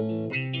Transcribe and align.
Música 0.00 0.59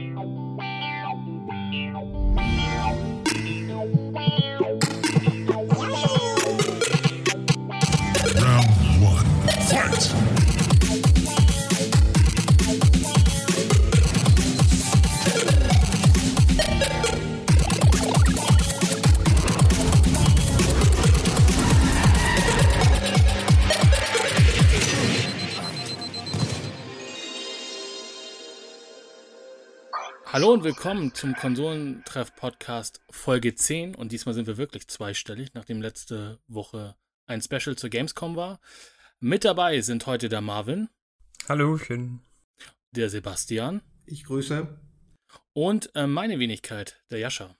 Hallo 30.50 30.58
und 30.58 30.64
willkommen 30.64 31.14
zum 31.14 31.36
Konsolentreff-Podcast 31.36 33.00
Folge 33.08 33.54
10. 33.54 33.94
Und 33.94 34.10
diesmal 34.10 34.34
sind 34.34 34.48
wir 34.48 34.56
wirklich 34.56 34.88
zweistellig, 34.88 35.54
nachdem 35.54 35.80
letzte 35.80 36.40
Woche 36.48 36.96
ein 37.28 37.40
Special 37.40 37.76
zur 37.76 37.88
Gamescom 37.88 38.34
war. 38.34 38.58
Mit 39.20 39.44
dabei 39.44 39.80
sind 39.80 40.06
heute 40.06 40.28
der 40.28 40.40
Marvin. 40.40 40.88
Hallöchen. 41.48 42.24
Der 42.90 43.10
Sebastian. 43.10 43.80
Ich 44.06 44.24
grüße. 44.24 44.66
Und 45.52 45.94
äh, 45.94 46.08
meine 46.08 46.40
Wenigkeit, 46.40 47.00
der 47.12 47.20
Jascha. 47.20 47.54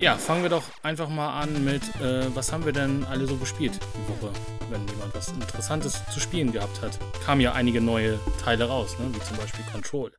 Ja, 0.00 0.16
fangen 0.16 0.44
wir 0.44 0.50
doch 0.50 0.64
einfach 0.82 1.10
mal 1.10 1.38
an 1.38 1.66
mit, 1.66 1.82
äh, 1.96 2.34
was 2.34 2.50
haben 2.50 2.64
wir 2.64 2.72
denn 2.72 3.04
alle 3.04 3.26
so 3.26 3.36
gespielt 3.36 3.78
die 3.94 4.08
Woche, 4.08 4.32
wenn 4.70 4.88
jemand 4.88 5.14
was 5.14 5.28
Interessantes 5.28 6.00
zu 6.14 6.18
spielen 6.18 6.50
gehabt 6.50 6.80
hat. 6.80 6.98
Kamen 7.26 7.42
ja 7.42 7.52
einige 7.52 7.82
neue 7.82 8.18
Teile 8.42 8.64
raus, 8.64 8.98
ne? 8.98 9.14
wie 9.14 9.20
zum 9.20 9.36
Beispiel 9.36 9.66
Control. 9.70 10.10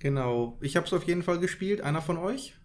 Genau. 0.00 0.58
Ich 0.60 0.76
habe 0.76 0.86
es 0.86 0.92
auf 0.92 1.04
jeden 1.04 1.22
Fall 1.22 1.38
gespielt. 1.38 1.82
Einer 1.82 2.02
von 2.02 2.18
euch? 2.18 2.56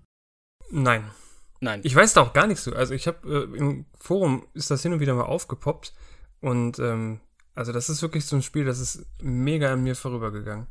Nein. 0.71 1.11
Nein. 1.59 1.81
Ich 1.83 1.95
weiß 1.95 2.13
da 2.13 2.21
auch 2.21 2.33
gar 2.33 2.47
nichts 2.47 2.63
zu. 2.63 2.75
Also 2.75 2.93
ich 2.93 3.07
habe 3.07 3.49
äh, 3.53 3.57
im 3.57 3.85
Forum 3.99 4.47
ist 4.53 4.71
das 4.71 4.81
hin 4.81 4.93
und 4.93 4.99
wieder 4.99 5.13
mal 5.13 5.23
aufgepoppt 5.23 5.93
und 6.41 6.79
ähm, 6.79 7.19
also 7.53 7.71
das 7.71 7.89
ist 7.89 8.01
wirklich 8.01 8.25
so 8.25 8.35
ein 8.35 8.41
Spiel, 8.41 8.65
das 8.65 8.79
ist 8.79 9.05
mega 9.21 9.71
an 9.71 9.83
mir 9.83 9.95
vorübergegangen. 9.95 10.67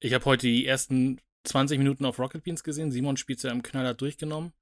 Ich 0.00 0.14
habe 0.14 0.24
heute 0.24 0.46
die 0.46 0.66
ersten 0.66 1.20
20 1.44 1.78
Minuten 1.78 2.04
auf 2.04 2.18
Rocket 2.18 2.44
Beans 2.44 2.62
gesehen. 2.62 2.90
Simon 2.90 3.16
spielt 3.16 3.42
ja 3.42 3.50
im 3.50 3.62
Knaller 3.62 3.94
durchgenommen. 3.94 4.52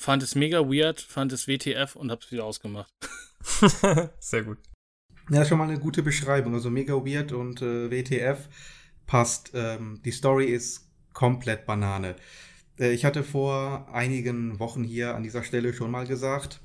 Fand 0.00 0.22
es 0.22 0.34
mega 0.34 0.60
weird, 0.60 1.00
fand 1.00 1.32
es 1.32 1.48
WTF 1.48 1.96
und 1.96 2.10
habe 2.10 2.22
es 2.22 2.30
wieder 2.30 2.44
ausgemacht. 2.44 2.92
Sehr 4.18 4.44
gut. 4.44 4.58
Ja, 5.30 5.44
schon 5.44 5.58
mal 5.58 5.68
eine 5.68 5.78
gute 5.78 6.02
Beschreibung. 6.02 6.54
Also 6.54 6.70
mega 6.70 6.94
weird 6.94 7.32
und 7.32 7.62
äh, 7.62 7.90
WTF 7.90 8.48
passt. 9.08 9.50
Ähm, 9.54 10.00
die 10.04 10.12
Story 10.12 10.44
ist 10.44 10.88
komplett 11.12 11.66
Banane. 11.66 12.14
Äh, 12.78 12.92
ich 12.92 13.04
hatte 13.04 13.24
vor 13.24 13.88
einigen 13.92 14.60
Wochen 14.60 14.84
hier 14.84 15.16
an 15.16 15.24
dieser 15.24 15.42
Stelle 15.42 15.74
schon 15.74 15.90
mal 15.90 16.06
gesagt, 16.06 16.60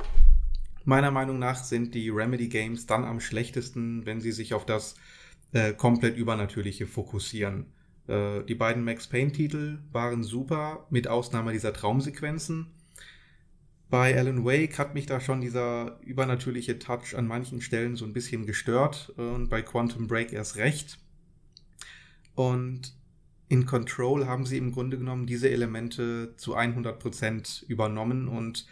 meiner 0.86 1.10
Meinung 1.10 1.40
nach 1.40 1.64
sind 1.64 1.96
die 1.96 2.10
Remedy 2.10 2.50
Games 2.50 2.86
dann 2.86 3.04
am 3.04 3.20
schlechtesten, 3.20 4.06
wenn 4.06 4.22
sie 4.22 4.32
sich 4.32 4.54
auf 4.54 4.66
das 4.66 4.96
äh, 5.54 5.74
komplett 5.74 6.18
Übernatürliche 6.18 6.86
fokussieren. 6.86 7.66
Äh, 8.08 8.44
die 8.44 8.56
beiden 8.56 8.84
Max 8.84 9.08
Payne-Titel 9.08 9.80
waren 9.92 10.24
super, 10.24 10.86
mit 10.92 11.08
Ausnahme 11.08 11.54
dieser 11.54 11.74
Traumsequenzen. 11.74 12.68
Bei 13.90 14.18
Alan 14.18 14.44
Wake 14.44 14.78
hat 14.80 14.96
mich 14.96 15.06
da 15.06 15.22
schon 15.22 15.40
dieser 15.40 16.00
übernatürliche 16.02 16.80
Touch 16.80 17.16
an 17.16 17.28
manchen 17.28 17.62
Stellen 17.62 17.96
so 17.96 18.06
ein 18.06 18.14
bisschen 18.14 18.48
gestört 18.48 19.14
und 19.18 19.50
bei 19.50 19.62
Quantum 19.62 20.08
Break 20.08 20.34
erst 20.34 20.56
recht. 20.56 20.98
Und 22.36 22.96
in 23.50 23.66
Control 23.66 24.28
haben 24.28 24.46
sie 24.46 24.58
im 24.58 24.72
Grunde 24.72 24.98
genommen 24.98 25.28
diese 25.28 25.50
Elemente 25.50 26.36
zu 26.38 26.58
100% 26.58 27.66
übernommen 27.68 28.28
und 28.28 28.66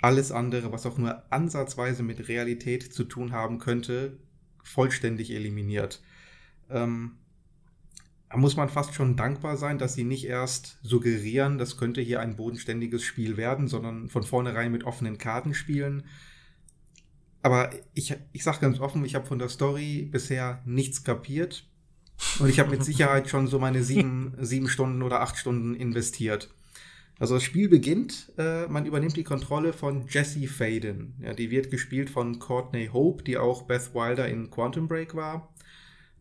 alles 0.00 0.32
andere, 0.32 0.72
was 0.72 0.86
auch 0.86 0.98
nur 0.98 1.22
ansatzweise 1.30 2.02
mit 2.02 2.28
Realität 2.28 2.92
zu 2.92 3.04
tun 3.04 3.32
haben 3.32 3.58
könnte, 3.58 4.18
vollständig 4.62 5.30
eliminiert. 5.30 6.02
Ähm, 6.70 7.18
da 8.32 8.38
muss 8.38 8.56
man 8.56 8.70
fast 8.70 8.94
schon 8.94 9.14
dankbar 9.14 9.58
sein, 9.58 9.78
dass 9.78 9.94
sie 9.94 10.04
nicht 10.04 10.24
erst 10.24 10.78
suggerieren, 10.82 11.58
das 11.58 11.76
könnte 11.76 12.00
hier 12.00 12.20
ein 12.20 12.34
bodenständiges 12.36 13.02
Spiel 13.02 13.36
werden, 13.36 13.68
sondern 13.68 14.08
von 14.08 14.22
vornherein 14.22 14.72
mit 14.72 14.84
offenen 14.84 15.18
Karten 15.18 15.52
spielen. 15.52 16.04
Aber 17.42 17.70
ich, 17.92 18.16
ich 18.32 18.42
sage 18.42 18.60
ganz 18.60 18.80
offen, 18.80 19.04
ich 19.04 19.14
habe 19.14 19.26
von 19.26 19.38
der 19.38 19.50
Story 19.50 20.08
bisher 20.10 20.62
nichts 20.64 21.04
kapiert. 21.04 21.68
Und 22.38 22.48
ich 22.48 22.58
habe 22.58 22.70
mit 22.70 22.84
Sicherheit 22.84 23.28
schon 23.28 23.46
so 23.46 23.58
meine 23.58 23.82
sieben, 23.82 24.34
sieben 24.40 24.68
Stunden 24.68 25.02
oder 25.02 25.20
acht 25.20 25.36
Stunden 25.36 25.74
investiert. 25.74 26.50
Also 27.18 27.34
das 27.34 27.44
Spiel 27.44 27.68
beginnt, 27.68 28.32
äh, 28.36 28.66
man 28.66 28.86
übernimmt 28.86 29.16
die 29.16 29.24
Kontrolle 29.24 29.72
von 29.72 30.06
Jessie 30.08 30.48
Faden. 30.48 31.14
Ja, 31.22 31.34
die 31.34 31.50
wird 31.50 31.70
gespielt 31.70 32.10
von 32.10 32.38
Courtney 32.38 32.90
Hope, 32.92 33.22
die 33.22 33.38
auch 33.38 33.62
Beth 33.62 33.94
Wilder 33.94 34.28
in 34.28 34.50
Quantum 34.50 34.88
Break 34.88 35.14
war. 35.14 35.52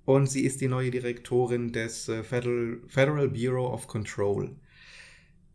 Und 0.06 0.28
sie 0.28 0.42
ist 0.42 0.62
die 0.62 0.68
neue 0.68 0.92
Direktorin 0.92 1.72
des 1.72 2.08
äh, 2.10 2.24
Federal, 2.24 2.80
Federal 2.88 3.30
Bureau 3.30 3.74
of 3.74 3.88
Control. 3.88 4.56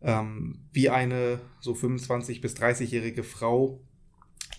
Ähm, 0.01 0.59
wie 0.73 0.89
eine 0.89 1.39
so 1.59 1.73
25- 1.73 2.41
bis 2.41 2.55
30-jährige 2.55 3.23
Frau 3.23 3.79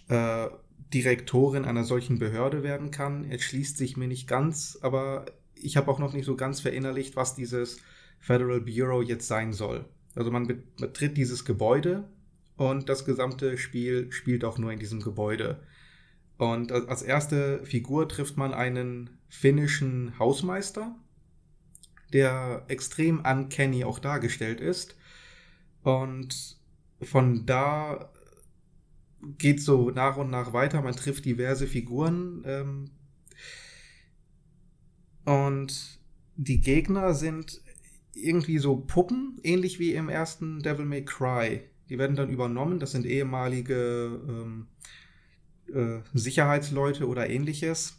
äh, 0.08 0.46
Direktorin 0.92 1.64
einer 1.64 1.84
solchen 1.84 2.18
Behörde 2.18 2.62
werden 2.62 2.90
kann, 2.90 3.30
erschließt 3.30 3.76
sich 3.76 3.96
mir 3.96 4.08
nicht 4.08 4.26
ganz, 4.26 4.78
aber 4.80 5.26
ich 5.62 5.76
habe 5.76 5.90
auch 5.90 5.98
noch 5.98 6.12
nicht 6.12 6.24
so 6.24 6.36
ganz 6.36 6.60
verinnerlicht, 6.60 7.16
was 7.16 7.34
dieses 7.34 7.78
Federal 8.18 8.60
Bureau 8.60 9.02
jetzt 9.02 9.28
sein 9.28 9.52
soll. 9.52 9.84
Also 10.14 10.30
man 10.30 10.46
betritt 10.78 11.16
dieses 11.16 11.44
Gebäude 11.44 12.08
und 12.56 12.88
das 12.88 13.04
gesamte 13.04 13.56
Spiel 13.56 14.10
spielt 14.10 14.44
auch 14.44 14.58
nur 14.58 14.72
in 14.72 14.78
diesem 14.78 15.00
Gebäude. 15.00 15.62
Und 16.38 16.72
als 16.72 17.02
erste 17.02 17.64
Figur 17.64 18.08
trifft 18.08 18.36
man 18.36 18.54
einen 18.54 19.10
finnischen 19.28 20.18
Hausmeister, 20.18 20.94
der 22.12 22.64
extrem 22.68 23.20
uncanny 23.24 23.84
auch 23.84 23.98
dargestellt 23.98 24.60
ist. 24.60 24.96
Und 25.82 26.58
von 27.00 27.44
da 27.46 28.12
geht 29.20 29.60
so 29.60 29.90
nach 29.90 30.16
und 30.16 30.30
nach 30.30 30.52
weiter. 30.52 30.80
Man 30.82 30.94
trifft 30.94 31.24
diverse 31.24 31.66
Figuren. 31.66 32.42
Ähm, 32.44 32.90
und 35.28 36.00
die 36.36 36.62
Gegner 36.62 37.12
sind 37.12 37.60
irgendwie 38.14 38.56
so 38.56 38.76
Puppen, 38.76 39.38
ähnlich 39.42 39.78
wie 39.78 39.92
im 39.92 40.08
ersten 40.08 40.62
Devil 40.62 40.86
May 40.86 41.04
Cry. 41.04 41.60
Die 41.90 41.98
werden 41.98 42.16
dann 42.16 42.30
übernommen. 42.30 42.80
Das 42.80 42.92
sind 42.92 43.04
ehemalige 43.04 44.22
ähm, 44.26 44.68
äh, 45.66 46.00
Sicherheitsleute 46.14 47.06
oder 47.06 47.28
ähnliches. 47.28 47.98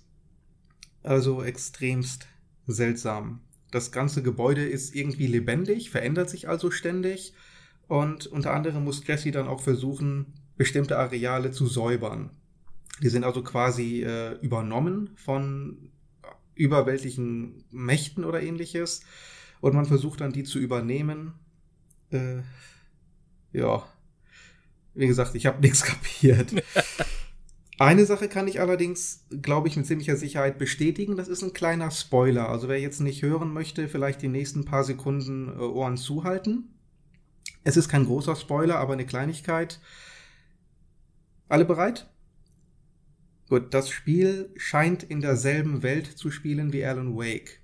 Also 1.03 1.43
extremst 1.43 2.25
seltsam. 2.65 3.41
Das 3.69 3.91
ganze 3.91 4.23
Gebäude 4.23 4.65
ist 4.65 4.95
irgendwie 4.95 5.27
lebendig, 5.27 5.91
verändert 5.91 6.31
sich 6.31 6.49
also 6.49 6.71
ständig. 6.71 7.33
Und 7.87 8.25
unter 8.25 8.55
anderem 8.55 8.85
muss 8.85 9.05
Jesse 9.05 9.29
dann 9.29 9.47
auch 9.47 9.61
versuchen, 9.61 10.33
bestimmte 10.57 10.97
Areale 10.97 11.51
zu 11.51 11.67
säubern. 11.67 12.31
Die 13.03 13.09
sind 13.09 13.23
also 13.23 13.43
quasi 13.43 14.01
äh, 14.01 14.33
übernommen 14.41 15.11
von 15.15 15.91
überweltlichen 16.59 17.63
Mächten 17.71 18.25
oder 18.25 18.43
ähnliches. 18.43 19.01
Und 19.61 19.73
man 19.73 19.85
versucht 19.85 20.21
dann, 20.21 20.33
die 20.33 20.43
zu 20.43 20.59
übernehmen. 20.59 21.33
Äh, 22.11 22.41
ja. 23.53 23.87
Wie 24.93 25.07
gesagt, 25.07 25.35
ich 25.35 25.45
habe 25.45 25.61
nichts 25.61 25.83
kapiert. 25.83 26.53
Eine 27.79 28.05
Sache 28.05 28.27
kann 28.27 28.49
ich 28.49 28.59
allerdings, 28.59 29.25
glaube 29.41 29.69
ich, 29.69 29.77
mit 29.77 29.85
ziemlicher 29.85 30.17
Sicherheit 30.17 30.57
bestätigen. 30.57 31.15
Das 31.15 31.29
ist 31.29 31.43
ein 31.43 31.53
kleiner 31.53 31.91
Spoiler. 31.91 32.49
Also 32.49 32.67
wer 32.67 32.79
jetzt 32.79 32.99
nicht 32.99 33.21
hören 33.21 33.53
möchte, 33.53 33.87
vielleicht 33.87 34.21
die 34.21 34.27
nächsten 34.27 34.65
paar 34.65 34.83
Sekunden 34.83 35.47
äh, 35.47 35.61
Ohren 35.61 35.95
zuhalten. 35.95 36.75
Es 37.63 37.77
ist 37.77 37.87
kein 37.87 38.05
großer 38.05 38.35
Spoiler, 38.35 38.79
aber 38.79 38.93
eine 38.93 39.05
Kleinigkeit. 39.05 39.79
Alle 41.47 41.63
bereit? 41.63 42.09
Gut, 43.49 43.73
das 43.73 43.89
Spiel 43.89 44.51
scheint 44.57 45.01
in 45.01 45.21
derselben 45.21 45.81
Welt 45.81 46.05
zu 46.05 46.29
spielen 46.29 46.71
wie 46.71 46.85
Alan 46.85 47.17
Wake. 47.17 47.59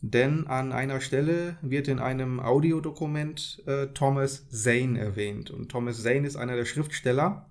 Denn 0.00 0.46
an 0.46 0.72
einer 0.72 1.00
Stelle 1.00 1.58
wird 1.60 1.88
in 1.88 1.98
einem 1.98 2.40
Audiodokument 2.40 3.62
äh, 3.66 3.88
Thomas 3.88 4.48
Zane 4.48 4.98
erwähnt. 4.98 5.50
Und 5.50 5.70
Thomas 5.70 6.02
Zane 6.02 6.26
ist 6.26 6.36
einer 6.36 6.56
der 6.56 6.64
Schriftsteller, 6.64 7.50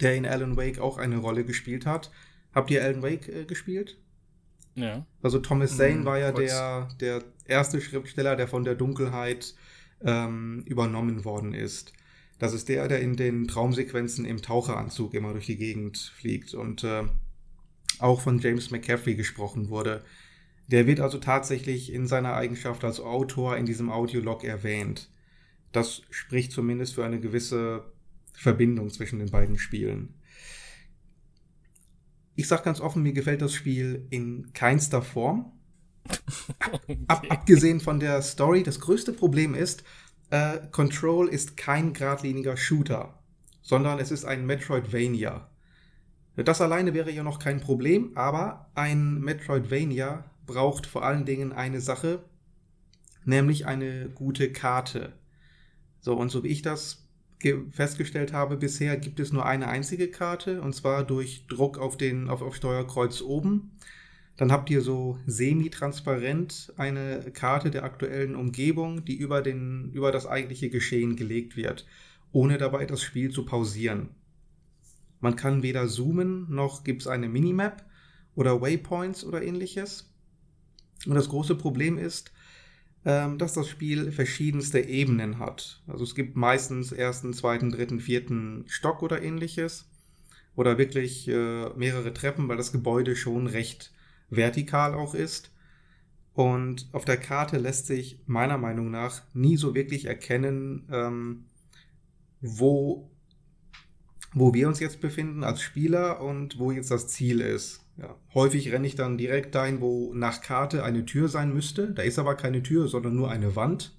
der 0.00 0.14
in 0.14 0.24
Alan 0.24 0.56
Wake 0.56 0.78
auch 0.78 0.96
eine 0.96 1.18
Rolle 1.18 1.44
gespielt 1.44 1.84
hat. 1.84 2.10
Habt 2.54 2.70
ihr 2.70 2.82
Alan 2.82 3.02
Wake 3.02 3.28
äh, 3.28 3.44
gespielt? 3.44 3.98
Ja. 4.76 5.04
Also 5.22 5.40
Thomas 5.40 5.76
Zane 5.76 5.96
mhm, 5.96 6.04
war 6.04 6.18
ja 6.18 6.32
der, 6.32 6.88
der 7.00 7.22
erste 7.44 7.80
Schriftsteller, 7.80 8.36
der 8.36 8.48
von 8.48 8.64
der 8.64 8.76
Dunkelheit 8.76 9.54
ähm, 10.02 10.62
übernommen 10.66 11.24
worden 11.24 11.54
ist. 11.54 11.92
Das 12.38 12.52
ist 12.52 12.68
der, 12.68 12.88
der 12.88 13.00
in 13.00 13.16
den 13.16 13.46
Traumsequenzen 13.46 14.24
im 14.24 14.42
Taucheranzug 14.42 15.14
immer 15.14 15.32
durch 15.32 15.46
die 15.46 15.56
Gegend 15.56 16.12
fliegt 16.16 16.54
und 16.54 16.84
äh, 16.84 17.04
auch 17.98 18.20
von 18.20 18.38
James 18.38 18.70
McCaffrey 18.70 19.14
gesprochen 19.14 19.68
wurde. 19.68 20.04
Der 20.66 20.86
wird 20.86 21.00
also 21.00 21.18
tatsächlich 21.18 21.92
in 21.92 22.06
seiner 22.06 22.34
Eigenschaft 22.34 22.84
als 22.84 23.00
Autor 23.00 23.56
in 23.56 23.66
diesem 23.66 23.90
Audiolog 23.90 24.44
erwähnt. 24.44 25.10
Das 25.72 26.02
spricht 26.10 26.52
zumindest 26.52 26.94
für 26.94 27.04
eine 27.04 27.20
gewisse 27.20 27.84
Verbindung 28.32 28.90
zwischen 28.90 29.18
den 29.18 29.30
beiden 29.30 29.58
Spielen. 29.58 30.14
Ich 32.36 32.48
sag 32.48 32.64
ganz 32.64 32.80
offen, 32.80 33.02
mir 33.02 33.12
gefällt 33.12 33.42
das 33.42 33.52
Spiel 33.52 34.06
in 34.10 34.52
keinster 34.52 35.02
Form. 35.02 35.52
Ab, 37.06 37.24
abgesehen 37.28 37.80
von 37.80 38.00
der 38.00 38.22
Story, 38.22 38.62
das 38.62 38.80
größte 38.80 39.12
Problem 39.12 39.54
ist, 39.54 39.84
äh, 40.34 40.66
Control 40.72 41.28
ist 41.28 41.56
kein 41.56 41.92
geradliniger 41.92 42.56
Shooter, 42.56 43.14
sondern 43.62 44.00
es 44.00 44.10
ist 44.10 44.24
ein 44.24 44.44
Metroidvania. 44.44 45.48
Das 46.34 46.60
alleine 46.60 46.92
wäre 46.92 47.12
ja 47.12 47.22
noch 47.22 47.38
kein 47.38 47.60
Problem, 47.60 48.10
aber 48.16 48.68
ein 48.74 49.20
Metroidvania 49.20 50.24
braucht 50.44 50.86
vor 50.86 51.04
allen 51.04 51.24
Dingen 51.24 51.52
eine 51.52 51.80
Sache, 51.80 52.24
nämlich 53.24 53.66
eine 53.66 54.08
gute 54.08 54.50
Karte. 54.50 55.12
So, 56.00 56.16
und 56.16 56.30
so 56.30 56.42
wie 56.42 56.48
ich 56.48 56.62
das 56.62 57.06
festgestellt 57.70 58.32
habe, 58.32 58.56
bisher 58.56 58.96
gibt 58.96 59.20
es 59.20 59.32
nur 59.32 59.46
eine 59.46 59.68
einzige 59.68 60.10
Karte, 60.10 60.62
und 60.62 60.74
zwar 60.74 61.04
durch 61.04 61.46
Druck 61.46 61.78
auf, 61.78 61.96
den, 61.96 62.28
auf, 62.28 62.42
auf 62.42 62.56
Steuerkreuz 62.56 63.20
oben. 63.20 63.70
Dann 64.36 64.50
habt 64.50 64.68
ihr 64.70 64.80
so 64.80 65.18
semi-transparent 65.26 66.72
eine 66.76 67.30
Karte 67.32 67.70
der 67.70 67.84
aktuellen 67.84 68.34
Umgebung, 68.34 69.04
die 69.04 69.16
über, 69.16 69.42
den, 69.42 69.90
über 69.92 70.10
das 70.10 70.26
eigentliche 70.26 70.70
Geschehen 70.70 71.14
gelegt 71.14 71.56
wird, 71.56 71.86
ohne 72.32 72.58
dabei 72.58 72.84
das 72.84 73.02
Spiel 73.02 73.30
zu 73.30 73.44
pausieren. 73.44 74.10
Man 75.20 75.36
kann 75.36 75.62
weder 75.62 75.88
zoomen, 75.88 76.46
noch 76.50 76.84
gibt 76.84 77.02
es 77.02 77.08
eine 77.08 77.28
Minimap 77.28 77.84
oder 78.34 78.60
Waypoints 78.60 79.24
oder 79.24 79.42
ähnliches. 79.42 80.12
Und 81.06 81.14
das 81.14 81.28
große 81.28 81.54
Problem 81.54 81.96
ist, 81.96 82.32
ähm, 83.04 83.38
dass 83.38 83.52
das 83.52 83.68
Spiel 83.68 84.10
verschiedenste 84.10 84.80
Ebenen 84.80 85.38
hat. 85.38 85.82
Also 85.86 86.04
es 86.04 86.14
gibt 86.14 86.36
meistens 86.36 86.90
ersten, 86.90 87.34
zweiten, 87.34 87.70
dritten, 87.70 88.00
vierten 88.00 88.64
Stock 88.66 89.02
oder 89.02 89.22
ähnliches. 89.22 89.88
Oder 90.56 90.78
wirklich 90.78 91.26
äh, 91.28 91.68
mehrere 91.76 92.14
Treppen, 92.14 92.48
weil 92.48 92.56
das 92.56 92.72
Gebäude 92.72 93.16
schon 93.16 93.46
recht 93.46 93.92
vertikal 94.36 94.94
auch 94.94 95.14
ist. 95.14 95.50
Und 96.34 96.88
auf 96.92 97.04
der 97.04 97.16
Karte 97.16 97.58
lässt 97.58 97.86
sich 97.86 98.18
meiner 98.26 98.58
Meinung 98.58 98.90
nach 98.90 99.22
nie 99.34 99.56
so 99.56 99.74
wirklich 99.74 100.06
erkennen, 100.06 100.88
ähm, 100.90 101.44
wo, 102.40 103.08
wo 104.32 104.52
wir 104.52 104.66
uns 104.66 104.80
jetzt 104.80 105.00
befinden 105.00 105.44
als 105.44 105.62
Spieler 105.62 106.20
und 106.20 106.58
wo 106.58 106.72
jetzt 106.72 106.90
das 106.90 107.06
Ziel 107.08 107.40
ist. 107.40 107.82
Ja. 107.96 108.16
Häufig 108.34 108.72
renne 108.72 108.88
ich 108.88 108.96
dann 108.96 109.16
direkt 109.16 109.54
dahin, 109.54 109.80
wo 109.80 110.12
nach 110.12 110.40
Karte 110.40 110.82
eine 110.82 111.06
Tür 111.06 111.28
sein 111.28 111.54
müsste. 111.54 111.92
Da 111.92 112.02
ist 112.02 112.18
aber 112.18 112.34
keine 112.34 112.64
Tür, 112.64 112.88
sondern 112.88 113.14
nur 113.14 113.30
eine 113.30 113.54
Wand. 113.54 113.96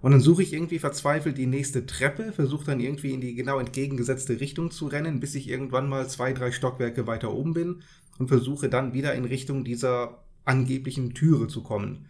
Und 0.00 0.12
dann 0.12 0.20
suche 0.20 0.42
ich 0.42 0.54
irgendwie 0.54 0.78
verzweifelt 0.78 1.36
die 1.36 1.46
nächste 1.46 1.84
Treppe, 1.86 2.32
versuche 2.32 2.64
dann 2.64 2.80
irgendwie 2.80 3.12
in 3.12 3.20
die 3.20 3.34
genau 3.34 3.58
entgegengesetzte 3.60 4.40
Richtung 4.40 4.70
zu 4.70 4.86
rennen, 4.86 5.20
bis 5.20 5.34
ich 5.34 5.48
irgendwann 5.48 5.88
mal 5.88 6.08
zwei, 6.08 6.32
drei 6.32 6.50
Stockwerke 6.50 7.06
weiter 7.06 7.32
oben 7.32 7.52
bin 7.52 7.82
und 8.18 8.28
versuche 8.28 8.68
dann 8.68 8.92
wieder 8.92 9.14
in 9.14 9.24
Richtung 9.24 9.64
dieser 9.64 10.24
angeblichen 10.44 11.14
Türe 11.14 11.48
zu 11.48 11.62
kommen. 11.62 12.06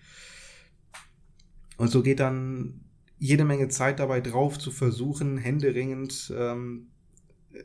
Und 1.76 1.88
so 1.88 2.02
geht 2.02 2.20
dann 2.20 2.80
jede 3.18 3.44
Menge 3.44 3.68
Zeit 3.68 3.98
dabei 3.98 4.20
drauf, 4.20 4.58
zu 4.58 4.70
versuchen, 4.70 5.38
händeringend 5.38 6.32
ähm, 6.36 6.88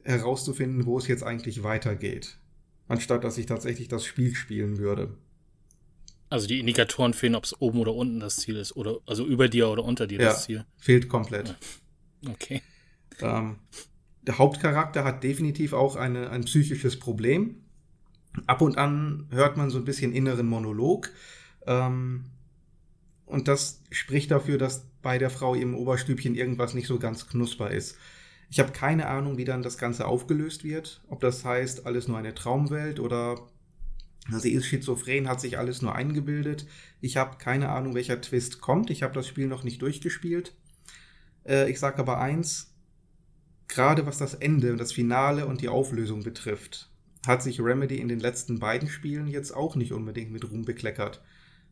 herauszufinden, 0.04 0.86
wo 0.86 0.98
es 0.98 1.08
jetzt 1.08 1.24
eigentlich 1.24 1.64
weitergeht 1.64 2.38
anstatt 2.88 3.24
dass 3.24 3.38
ich 3.38 3.46
tatsächlich 3.46 3.88
das 3.88 4.06
Spiel 4.06 4.36
spielen 4.36 4.78
würde. 4.78 5.16
Also 6.30 6.48
die 6.48 6.60
Indikatoren 6.60 7.14
fehlen, 7.14 7.36
ob 7.36 7.46
es 7.46 7.60
oben 7.62 7.80
oder 7.80 7.94
unten 7.94 8.20
das 8.20 8.38
Ziel 8.38 8.58
ist, 8.58 8.76
oder 8.76 8.98
also 9.06 9.26
über 9.26 9.48
dir 9.48 9.70
oder 9.70 9.84
unter 9.84 10.08
dir 10.08 10.20
ja, 10.20 10.30
das 10.30 10.44
Ziel. 10.44 10.66
Fehlt 10.78 11.08
komplett. 11.08 11.56
Ja. 12.22 12.32
Okay. 12.32 12.62
Ähm, 13.22 13.58
der 14.24 14.38
Hauptcharakter 14.38 15.06
hat 15.06 15.24
definitiv 15.24 15.72
auch 15.72 15.96
eine, 15.96 16.30
ein 16.30 16.44
psychisches 16.44 17.00
Problem. 17.00 17.64
Ab 18.46 18.62
und 18.62 18.78
an 18.78 19.28
hört 19.32 19.58
man 19.58 19.70
so 19.70 19.78
ein 19.78 19.86
bisschen 19.86 20.14
inneren 20.14 20.48
Monolog. 20.48 21.10
Ähm, 21.66 22.26
und 23.26 23.48
das 23.48 23.82
spricht 23.92 24.32
dafür, 24.32 24.58
dass 24.58 24.86
bei 25.02 25.18
der 25.18 25.30
Frau 25.30 25.56
im 25.56 25.76
Oberstübchen 25.76 26.36
irgendwas 26.36 26.74
nicht 26.74 26.88
so 26.88 27.00
ganz 27.00 27.28
knusper 27.28 27.72
ist. 27.72 27.98
Ich 28.50 28.60
habe 28.60 28.72
keine 28.72 29.08
Ahnung, 29.08 29.38
wie 29.38 29.46
dann 29.46 29.62
das 29.62 29.78
Ganze 29.78 30.06
aufgelöst 30.06 30.64
wird. 30.64 31.02
Ob 31.10 31.20
das 31.20 31.44
heißt, 31.44 31.86
alles 31.86 32.08
nur 32.08 32.18
eine 32.18 32.34
Traumwelt 32.34 33.00
oder 33.00 33.42
sie 34.30 34.54
ist 34.54 34.66
schizophren, 34.66 35.28
hat 35.28 35.42
sich 35.42 35.58
alles 35.58 35.82
nur 35.82 35.96
eingebildet. 35.96 36.66
Ich 37.02 37.18
habe 37.18 37.38
keine 37.38 37.70
Ahnung, 37.70 37.96
welcher 37.96 38.22
Twist 38.22 38.62
kommt. 38.62 38.90
Ich 38.90 39.04
habe 39.04 39.14
das 39.14 39.28
Spiel 39.28 39.48
noch 39.48 39.64
nicht 39.64 39.82
durchgespielt. 39.82 40.54
Äh, 41.46 41.70
ich 41.70 41.80
sage 41.80 42.00
aber 42.00 42.20
eins, 42.20 42.74
gerade 43.68 44.06
was 44.06 44.18
das 44.18 44.34
Ende, 44.34 44.76
das 44.76 44.94
Finale 44.94 45.46
und 45.46 45.62
die 45.62 45.70
Auflösung 45.70 46.24
betrifft, 46.24 46.90
hat 47.28 47.44
sich 47.44 47.62
Remedy 47.62 47.98
in 47.98 48.08
den 48.08 48.20
letzten 48.20 48.60
beiden 48.60 48.90
Spielen 48.90 49.28
jetzt 49.28 49.52
auch 49.52 49.76
nicht 49.76 49.92
unbedingt 49.92 50.32
mit 50.32 50.50
Ruhm 50.50 50.66
bekleckert. 50.66 51.22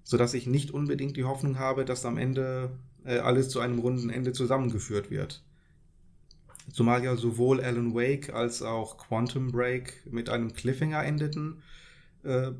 Sodass 0.04 0.34
ich 0.34 0.46
nicht 0.46 0.72
unbedingt 0.72 1.18
die 1.18 1.24
Hoffnung 1.24 1.57
habe, 1.57 1.86
dass 1.86 2.06
am 2.06 2.18
Ende 2.18 2.78
äh, 3.06 3.18
alles 3.18 3.50
zu 3.50 3.60
einem 3.60 3.80
runden 3.80 4.10
Ende 4.10 4.34
zusammengeführt 4.34 5.10
wird. 5.10 5.44
Zumal 6.72 7.04
ja 7.04 7.16
sowohl 7.16 7.62
Alan 7.62 7.94
Wake 7.94 8.34
als 8.34 8.62
auch 8.62 8.98
Quantum 8.98 9.52
Break 9.52 10.04
mit 10.12 10.30
einem 10.30 10.54
Cliffhanger 10.54 11.04
endeten, 11.04 11.62
äh, 12.24 12.52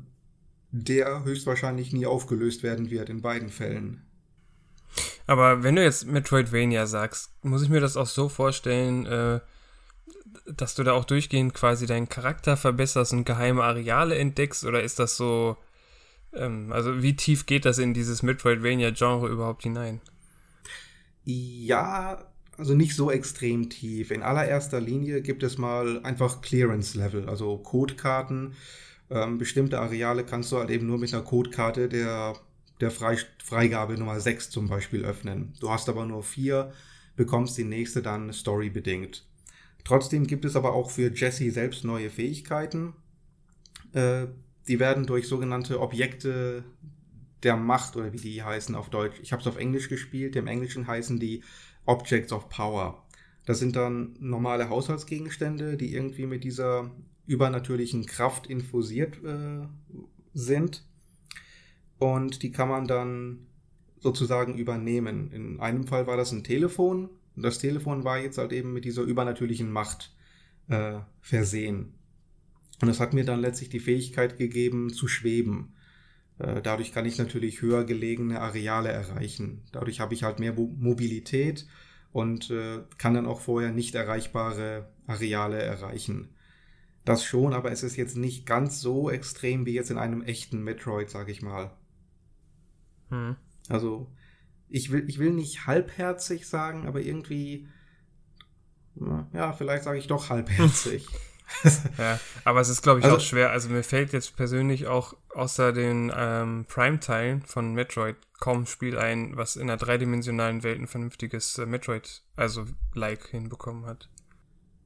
der 0.70 1.24
höchstwahrscheinlich 1.24 1.92
nie 1.92 2.06
aufgelöst 2.06 2.62
werden 2.62 2.90
wird 2.90 3.08
in 3.08 3.22
beiden 3.22 3.48
Fällen. 3.48 4.02
Aber 5.26 5.62
wenn 5.62 5.76
du 5.76 5.82
jetzt 5.82 6.06
Metroidvania 6.06 6.86
sagst, 6.86 7.32
muss 7.42 7.62
ich 7.62 7.68
mir 7.68 7.80
das 7.80 7.96
auch 7.96 8.06
so 8.06 8.28
vorstellen, 8.28 9.06
äh, 9.06 9.40
dass 10.46 10.74
du 10.74 10.82
da 10.82 10.92
auch 10.92 11.04
durchgehend 11.04 11.54
quasi 11.54 11.86
deinen 11.86 12.08
Charakter 12.08 12.56
verbesserst 12.56 13.12
und 13.12 13.24
geheime 13.24 13.62
Areale 13.62 14.16
entdeckst? 14.16 14.64
Oder 14.64 14.82
ist 14.82 14.98
das 14.98 15.16
so, 15.16 15.56
ähm, 16.32 16.72
also 16.72 17.02
wie 17.02 17.16
tief 17.16 17.46
geht 17.46 17.64
das 17.64 17.78
in 17.78 17.94
dieses 17.94 18.22
Metroidvania-Genre 18.22 19.28
überhaupt 19.28 19.62
hinein? 19.62 20.00
Ja, 21.24 22.24
also 22.56 22.74
nicht 22.74 22.94
so 22.94 23.10
extrem 23.10 23.68
tief. 23.68 24.10
In 24.10 24.22
allererster 24.22 24.80
Linie 24.80 25.22
gibt 25.22 25.42
es 25.42 25.58
mal 25.58 26.00
einfach 26.04 26.40
Clearance-Level, 26.40 27.28
also 27.28 27.58
Codekarten. 27.58 28.54
Ähm, 29.10 29.38
bestimmte 29.38 29.80
Areale 29.80 30.24
kannst 30.24 30.52
du 30.52 30.58
halt 30.58 30.70
eben 30.70 30.86
nur 30.86 30.98
mit 30.98 31.12
einer 31.12 31.22
Codekarte 31.22 31.88
der, 31.88 32.34
der 32.80 32.90
Frei 32.90 33.18
Freigabe 33.44 33.94
Nummer 33.94 34.18
6 34.18 34.50
zum 34.50 34.68
Beispiel 34.68 35.04
öffnen. 35.04 35.52
Du 35.60 35.70
hast 35.70 35.88
aber 35.88 36.06
nur 36.06 36.22
vier, 36.22 36.72
bekommst 37.14 37.56
die 37.58 37.64
nächste 37.64 38.02
dann 38.02 38.32
storybedingt. 38.32 39.24
Trotzdem 39.86 40.26
gibt 40.26 40.44
es 40.44 40.56
aber 40.56 40.72
auch 40.72 40.90
für 40.90 41.14
Jesse 41.14 41.48
selbst 41.52 41.84
neue 41.84 42.10
Fähigkeiten. 42.10 42.94
Äh, 43.92 44.26
die 44.66 44.80
werden 44.80 45.06
durch 45.06 45.28
sogenannte 45.28 45.80
Objekte 45.80 46.64
der 47.44 47.56
Macht 47.56 47.94
oder 47.94 48.12
wie 48.12 48.16
die 48.16 48.42
heißen 48.42 48.74
auf 48.74 48.90
Deutsch. 48.90 49.20
Ich 49.22 49.30
habe 49.30 49.42
es 49.42 49.46
auf 49.46 49.58
Englisch 49.58 49.88
gespielt. 49.88 50.34
Im 50.34 50.48
Englischen 50.48 50.88
heißen 50.88 51.20
die 51.20 51.44
Objects 51.84 52.32
of 52.32 52.48
Power. 52.48 53.06
Das 53.44 53.60
sind 53.60 53.76
dann 53.76 54.16
normale 54.18 54.70
Haushaltsgegenstände, 54.70 55.76
die 55.76 55.94
irgendwie 55.94 56.26
mit 56.26 56.42
dieser 56.42 56.90
übernatürlichen 57.28 58.06
Kraft 58.06 58.48
infusiert 58.48 59.22
äh, 59.22 59.68
sind. 60.34 60.84
Und 62.00 62.42
die 62.42 62.50
kann 62.50 62.68
man 62.68 62.88
dann 62.88 63.46
sozusagen 64.00 64.58
übernehmen. 64.58 65.30
In 65.30 65.60
einem 65.60 65.86
Fall 65.86 66.08
war 66.08 66.16
das 66.16 66.32
ein 66.32 66.42
Telefon. 66.42 67.08
Und 67.36 67.42
das 67.42 67.58
Telefon 67.58 68.04
war 68.04 68.18
jetzt 68.18 68.38
halt 68.38 68.52
eben 68.52 68.72
mit 68.72 68.84
dieser 68.84 69.02
übernatürlichen 69.02 69.70
Macht 69.70 70.14
äh, 70.68 70.98
versehen. 71.20 71.94
Und 72.80 72.88
es 72.88 73.00
hat 73.00 73.14
mir 73.14 73.24
dann 73.24 73.40
letztlich 73.40 73.68
die 73.68 73.80
Fähigkeit 73.80 74.38
gegeben, 74.38 74.90
zu 74.90 75.08
schweben. 75.08 75.74
Äh, 76.38 76.60
dadurch 76.62 76.92
kann 76.92 77.06
ich 77.06 77.18
natürlich 77.18 77.62
höher 77.62 77.84
gelegene 77.84 78.40
Areale 78.40 78.90
erreichen. 78.90 79.62
Dadurch 79.72 80.00
habe 80.00 80.14
ich 80.14 80.22
halt 80.22 80.38
mehr 80.38 80.52
Mobilität 80.52 81.66
und 82.12 82.50
äh, 82.50 82.82
kann 82.98 83.14
dann 83.14 83.26
auch 83.26 83.40
vorher 83.40 83.72
nicht 83.72 83.94
erreichbare 83.94 84.88
Areale 85.06 85.58
erreichen. 85.62 86.30
Das 87.04 87.24
schon, 87.24 87.52
aber 87.52 87.70
es 87.70 87.82
ist 87.82 87.96
jetzt 87.96 88.16
nicht 88.16 88.46
ganz 88.46 88.80
so 88.80 89.10
extrem 89.10 89.64
wie 89.64 89.74
jetzt 89.74 89.90
in 89.90 89.98
einem 89.98 90.22
echten 90.22 90.62
Metroid, 90.62 91.08
sag 91.08 91.28
ich 91.28 91.40
mal. 91.40 91.70
Hm. 93.10 93.36
Also, 93.68 94.10
ich 94.68 94.90
will, 94.90 95.08
ich 95.08 95.18
will 95.18 95.30
nicht 95.30 95.66
halbherzig 95.66 96.48
sagen, 96.48 96.86
aber 96.86 97.00
irgendwie, 97.00 97.68
ja, 99.32 99.52
vielleicht 99.52 99.84
sage 99.84 99.98
ich 99.98 100.06
doch 100.06 100.30
halbherzig. 100.30 101.06
ja, 101.98 102.18
aber 102.44 102.60
es 102.60 102.68
ist, 102.68 102.82
glaube 102.82 103.00
ich, 103.00 103.04
also, 103.04 103.16
auch 103.16 103.20
schwer. 103.20 103.50
Also 103.50 103.68
mir 103.68 103.82
fällt 103.82 104.12
jetzt 104.12 104.36
persönlich 104.36 104.86
auch 104.86 105.14
außer 105.34 105.72
den 105.72 106.12
ähm, 106.14 106.64
Prime-Teilen 106.68 107.42
von 107.42 107.72
Metroid 107.74 108.16
kaum 108.40 108.62
ein 108.62 108.66
Spiel 108.66 108.98
ein, 108.98 109.36
was 109.36 109.56
in 109.56 109.62
einer 109.62 109.76
dreidimensionalen 109.76 110.62
Welt 110.62 110.80
ein 110.80 110.86
vernünftiges 110.86 111.58
äh, 111.58 111.66
Metroid, 111.66 112.22
also 112.34 112.66
like, 112.94 113.28
hinbekommen 113.28 113.86
hat. 113.86 114.08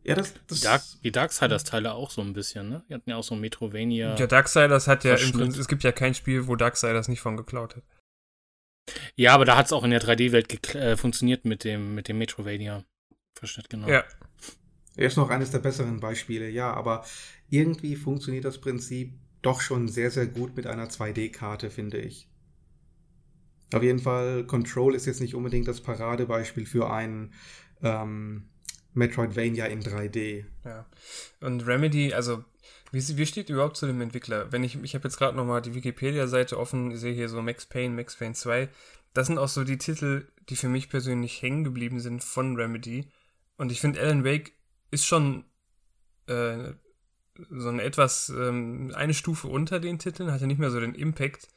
Ja, 0.03 0.15
das, 0.15 0.35
das 0.47 0.59
die, 0.59 0.65
Dark, 0.65 0.83
die 1.05 1.13
Darksiders-Teile 1.13 1.93
auch 1.93 2.11
so 2.11 2.23
ein 2.23 2.33
bisschen, 2.33 2.69
ne? 2.69 2.85
Die 2.89 2.95
hatten 2.95 3.11
ja 3.11 3.17
auch 3.17 3.25
so 3.25 3.35
ein 3.35 3.41
Metrovania. 3.41 4.17
Ja, 4.17 4.27
Darksiders 4.27 4.89
hat 4.89 5.05
ja 5.05 5.15
im 5.15 5.33
Prinzip, 5.33 5.61
es 5.61 5.69
gibt 5.69 5.83
ja 5.83 5.93
kein 5.93 6.15
Spiel, 6.15 6.47
wo 6.47 6.57
Darksiders 6.57 7.09
nicht 7.09 7.21
von 7.21 7.37
geklaut 7.37 7.77
hat. 7.77 7.83
Ja, 9.17 9.35
aber 9.35 9.45
da 9.45 9.57
hat 9.57 9.67
es 9.67 9.73
auch 9.73 9.85
in 9.85 9.91
der 9.91 10.01
3D-Welt 10.01 10.75
äh, 10.75 10.97
funktioniert 10.97 11.45
mit 11.45 11.65
dem, 11.65 11.95
mit 11.95 12.09
dem 12.09 12.19
Metrovania-Verschnitt, 12.19 13.69
genau. 13.69 13.89
Ja. 13.89 14.05
Er 14.97 15.07
ist 15.07 15.17
noch 15.17 15.31
eines 15.31 15.51
der 15.51 15.61
besseren 15.61 16.01
Beispiele, 16.01 16.49
ja, 16.49 16.73
aber 16.73 17.05
irgendwie 17.49 17.97
funktioniert 17.97 18.45
das 18.45 18.61
Prinzip 18.61 19.13
doch 19.43 19.61
schon 19.61 19.89
sehr, 19.89 20.11
sehr 20.11 20.27
gut 20.27 20.57
mit 20.57 20.67
einer 20.67 20.89
2D-Karte, 20.89 21.71
finde 21.71 21.99
ich. 21.99 22.29
Auf 23.73 23.83
jeden 23.83 24.01
Fall, 24.01 24.45
Control 24.45 24.95
ist 24.95 25.07
jetzt 25.07 25.21
nicht 25.21 25.35
unbedingt 25.35 25.69
das 25.69 25.81
Paradebeispiel 25.81 26.67
für 26.67 26.91
ein 26.91 27.33
ähm, 27.83 28.49
Metroidvania 28.95 29.67
in 29.67 29.83
3D. 29.83 30.45
Ja. 30.65 30.87
Und 31.41 31.67
Remedy, 31.67 32.13
also 32.13 32.45
wie, 32.93 33.17
wie 33.17 33.27
steht 33.27 33.51
überhaupt 33.51 33.77
zu 33.77 33.87
dem 33.87 34.01
Entwickler? 34.01 34.51
Wenn 34.53 34.65
ich, 34.65 34.83
ich 34.83 34.95
habe 34.95 35.07
jetzt 35.09 35.17
gerade 35.17 35.37
nochmal 35.37 35.63
die 35.63 35.75
Wikipedia-Seite 35.75 36.59
offen, 36.59 36.97
sehe 36.97 37.15
hier 37.15 37.29
so 37.29 37.41
Max 37.43 37.67
Payne, 37.67 37.95
Max 37.95 38.17
Payne 38.17 38.35
2. 38.35 38.69
Das 39.15 39.27
sind 39.27 39.39
auch 39.39 39.49
so 39.49 39.65
die 39.65 39.79
Titel, 39.79 40.27
die 40.49 40.57
für 40.57 40.69
mich 40.69 40.89
persönlich 40.89 41.43
hängen 41.43 41.65
geblieben 41.65 42.01
sind 42.01 42.23
von 42.23 42.57
Remedy. 42.57 43.11
Und 43.57 43.73
ich 43.73 43.81
finde, 43.81 44.01
Alan 44.01 44.25
Wake 44.25 44.53
ist 44.91 45.07
schon 45.07 45.45
äh, 46.27 46.73
so 47.51 47.69
eine 47.69 47.83
etwas, 47.83 48.29
ähm, 48.31 48.93
eine 48.95 49.15
Stufe 49.15 49.49
unter 49.49 49.81
den 49.81 49.99
Titeln, 49.99 50.33
hat 50.33 50.41
ja 50.41 50.47
nicht 50.47 50.61
mehr 50.61 50.71
so 50.71 50.81
den 50.81 50.95
Impact. 50.95 51.49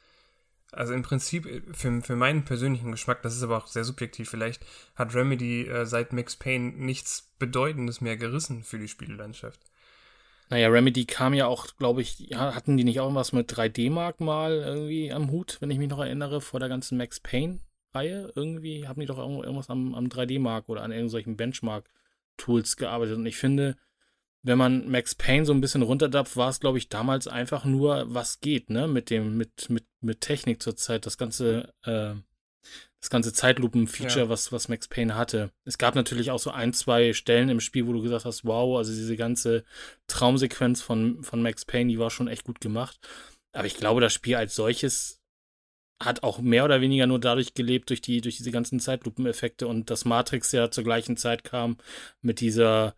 Also 0.71 0.93
im 0.93 1.03
Prinzip, 1.03 1.45
äh, 1.45 1.61
für, 1.73 2.01
für 2.01 2.15
meinen 2.15 2.45
persönlichen 2.45 2.91
Geschmack, 2.91 3.21
das 3.21 3.35
ist 3.35 3.43
aber 3.43 3.57
auch 3.57 3.67
sehr 3.67 3.83
subjektiv 3.83 4.29
vielleicht, 4.29 4.65
hat 4.95 5.13
Remedy 5.13 5.67
äh, 5.67 5.85
seit 5.85 6.13
Max 6.13 6.35
Payne 6.35 6.73
nichts 6.73 7.33
Bedeutendes 7.39 8.01
mehr 8.01 8.17
gerissen 8.17 8.63
für 8.63 8.79
die 8.79 8.87
Spiellandschaft. 8.87 9.59
Naja, 10.50 10.67
Remedy 10.67 11.05
kam 11.05 11.33
ja 11.33 11.47
auch, 11.47 11.67
glaube 11.77 12.01
ich, 12.01 12.29
hatten 12.33 12.77
die 12.77 12.83
nicht 12.83 13.00
auch 13.00 13.13
was 13.15 13.31
mit 13.31 13.51
3D-Mark 13.51 14.19
mal 14.19 14.62
irgendwie 14.65 15.12
am 15.12 15.31
Hut, 15.31 15.57
wenn 15.59 15.71
ich 15.71 15.77
mich 15.77 15.89
noch 15.89 16.00
erinnere, 16.00 16.41
vor 16.41 16.59
der 16.59 16.69
ganzen 16.69 16.97
Max 16.97 17.19
Payne-Reihe? 17.19 18.31
Irgendwie 18.35 18.88
haben 18.88 19.00
die 19.00 19.07
doch 19.07 19.17
irgendwas 19.17 19.69
am, 19.69 19.95
am 19.95 20.07
3D-Mark 20.07 20.69
oder 20.69 20.83
an 20.83 20.91
irgendwelchen 20.91 21.38
Benchmark-Tools 21.38 22.75
gearbeitet. 22.77 23.17
Und 23.17 23.25
ich 23.25 23.38
finde, 23.38 23.77
wenn 24.43 24.57
man 24.57 24.89
Max 24.89 25.15
Payne 25.15 25.45
so 25.45 25.53
ein 25.53 25.62
bisschen 25.62 25.81
runterdappt, 25.81 26.35
war 26.35 26.50
es, 26.50 26.59
glaube 26.59 26.77
ich, 26.77 26.89
damals 26.89 27.27
einfach 27.27 27.63
nur, 27.63 28.13
was 28.13 28.41
geht, 28.41 28.69
ne? 28.69 28.88
Mit 28.88 29.09
dem, 29.09 29.38
mit, 29.38 29.69
mit, 29.69 29.85
mit 30.01 30.21
Technik 30.21 30.62
zurzeit. 30.62 31.05
Das 31.05 31.17
ganze, 31.17 31.73
äh, 31.83 32.15
das 33.01 33.10
ganze 33.10 33.34
Zeitlupen-Feature, 33.34 34.25
ja. 34.25 34.29
was, 34.29 34.51
was 34.51 34.70
Max 34.70 34.88
Payne 34.88 35.15
hatte. 35.15 35.51
Es 35.65 35.77
gab 35.77 35.96
natürlich 35.96 36.32
auch 36.32 36.39
so 36.39 36.51
ein, 36.51 36.74
zwei 36.74 37.13
Stellen 37.13 37.50
im 37.50 37.60
Spiel, 37.60 37.86
wo 37.86 37.93
du 37.93 38.01
gesagt 38.01 38.25
hast, 38.25 38.46
wow, 38.46 38.77
also 38.77 38.93
diese 38.93 39.17
ganze 39.17 39.65
Traumsequenz 40.08 40.82
von, 40.82 41.22
von 41.24 41.41
Max 41.41 41.65
Payne, 41.65 41.89
die 41.89 42.00
war 42.00 42.10
schon 42.10 42.29
echt 42.29 42.46
gut 42.46 42.62
gemacht. 42.62 42.98
Aber 43.51 43.67
ich 43.67 43.75
glaube, 43.75 44.00
das 44.00 44.13
Spiel 44.13 44.36
als 44.36 44.55
solches 44.55 45.22
hat 46.01 46.24
auch 46.24 46.39
mehr 46.39 46.65
oder 46.65 46.82
weniger 46.82 47.05
nur 47.08 47.20
dadurch 47.20 47.53
gelebt, 47.53 47.89
durch, 47.89 48.01
die, 48.01 48.22
durch 48.22 48.38
diese 48.38 48.51
ganzen 48.51 48.79
Zeitlupeneffekte 48.79 49.67
und 49.67 49.89
dass 49.89 50.05
Matrix 50.05 50.51
ja 50.51 50.72
zur 50.72 50.84
gleichen 50.84 51.17
Zeit 51.17 51.43
kam 51.43 51.77
mit 52.22 52.39
dieser 52.39 52.96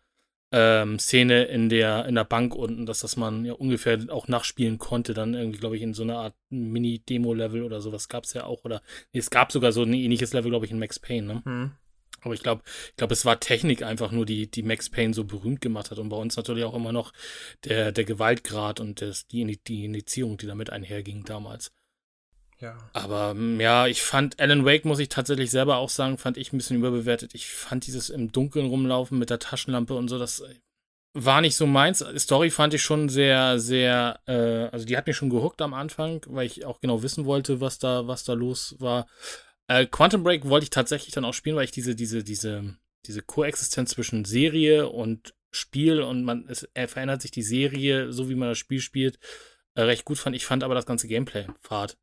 ähm, 0.52 1.00
Szene 1.00 1.46
in 1.46 1.70
der, 1.70 2.06
in 2.06 2.16
der 2.16 2.24
Bank 2.24 2.56
unten, 2.56 2.86
dass 2.86 3.00
das 3.00 3.18
man 3.18 3.46
ja 3.46 3.54
ungefähr 3.54 4.00
auch 4.10 4.28
nachspielen 4.28 4.78
konnte, 4.78 5.14
dann 5.14 5.34
irgendwie, 5.34 5.60
glaube 5.60 5.76
ich, 5.76 5.82
in 5.82 5.94
so 5.94 6.04
einer 6.04 6.18
Art 6.18 6.36
Mini-Demo-Level 6.50 7.64
oder 7.64 7.82
sowas 7.82 8.10
gab 8.10 8.26
es 8.26 8.34
ja 8.34 8.46
auch. 8.46 8.64
Oder 8.64 8.82
nee, 9.12 9.20
es 9.20 9.30
gab 9.30 9.52
sogar 9.52 9.72
so 9.72 9.84
ein 9.84 9.94
ähnliches 9.94 10.34
Level, 10.34 10.52
glaube 10.52 10.66
ich, 10.66 10.72
in 10.72 10.80
Max 10.80 11.00
Payne, 11.00 11.28
ne? 11.28 11.42
Mhm. 11.46 11.72
Aber 12.22 12.34
ich 12.34 12.42
glaube, 12.42 12.64
ich 12.90 12.96
glaube, 12.96 13.14
es 13.14 13.24
war 13.26 13.40
Technik 13.40 13.84
einfach 13.84 14.12
nur, 14.12 14.26
die, 14.26 14.50
die 14.50 14.64
Max 14.64 14.90
Payne 14.90 15.14
so 15.14 15.26
berühmt 15.26 15.62
gemacht 15.62 15.92
hat. 15.92 16.00
Und 16.00 16.10
bei 16.10 16.18
uns 16.18 16.36
natürlich 16.36 16.64
auch 16.64 16.74
immer 16.74 16.92
noch 16.92 17.14
der, 17.66 17.92
der 17.92 18.04
Gewaltgrad 18.04 18.80
und 18.80 19.02
das, 19.02 19.28
die, 19.28 19.60
die 19.68 19.86
Indizierung, 19.86 20.38
die 20.38 20.48
damit 20.48 20.72
einherging 20.72 21.24
damals. 21.24 21.72
Ja. 22.66 22.78
Aber 22.94 23.36
mm, 23.36 23.62
ja, 23.62 23.86
ich 23.86 24.02
fand 24.02 24.40
Alan 24.40 24.66
Wake, 24.66 24.86
muss 24.86 24.98
ich 24.98 25.10
tatsächlich 25.10 25.52
selber 25.52 25.78
auch 25.78 25.90
sagen, 25.90 26.18
fand 26.18 26.38
ich 26.38 26.52
ein 26.52 26.58
bisschen 26.58 26.78
überbewertet. 26.78 27.36
Ich 27.36 27.48
fand 27.48 27.86
dieses 27.86 28.10
im 28.10 28.32
Dunkeln 28.32 28.66
rumlaufen 28.66 29.20
mit 29.20 29.30
der 29.30 29.38
Taschenlampe 29.38 29.94
und 29.94 30.08
so, 30.08 30.18
das 30.18 30.40
äh, 30.40 30.56
war 31.14 31.42
nicht 31.42 31.56
so 31.56 31.68
meins. 31.68 32.04
Story 32.18 32.50
fand 32.50 32.74
ich 32.74 32.82
schon 32.82 33.08
sehr, 33.08 33.60
sehr, 33.60 34.20
äh, 34.26 34.68
also 34.72 34.86
die 34.86 34.98
hat 34.98 35.06
mich 35.06 35.16
schon 35.16 35.30
gehuckt 35.30 35.62
am 35.62 35.76
Anfang, 35.76 36.22
weil 36.28 36.48
ich 36.48 36.66
auch 36.66 36.82
genau 36.82 37.04
wissen 37.04 37.26
wollte, 37.26 37.62
was 37.62 37.78
da, 37.78 38.08
was 38.08 38.24
da 38.24 38.34
los 38.34 38.76
war. 38.80 39.06
Äh, 39.68 39.86
Quantum 39.86 40.24
Break 40.24 40.50
wollte 40.50 40.64
ich 40.64 40.72
tatsächlich 40.72 41.14
dann 41.14 41.26
auch 41.26 41.34
spielen, 41.36 41.56
weil 41.56 41.66
ich 41.66 41.72
diese, 41.72 41.96
diese, 41.96 42.24
diese, 42.24 42.76
diese 43.06 43.22
Koexistenz 43.22 43.92
zwischen 43.92 44.26
Serie 44.26 44.90
und 44.90 45.36
Spiel 45.52 46.02
und 46.02 46.24
man, 46.24 46.48
es 46.50 46.68
verändert 46.88 47.22
sich 47.22 47.32
die 47.32 47.44
Serie, 47.44 48.12
so 48.12 48.28
wie 48.28 48.36
man 48.36 48.50
das 48.50 48.58
Spiel 48.58 48.82
spielt, 48.82 49.20
äh, 49.76 49.84
recht 49.84 50.04
gut 50.04 50.18
fand. 50.18 50.36
Ich 50.36 50.46
fand 50.46 50.64
aber 50.64 50.74
das 50.74 50.88
ganze 50.88 51.08
Gameplay 51.08 51.46
fad. 51.62 51.96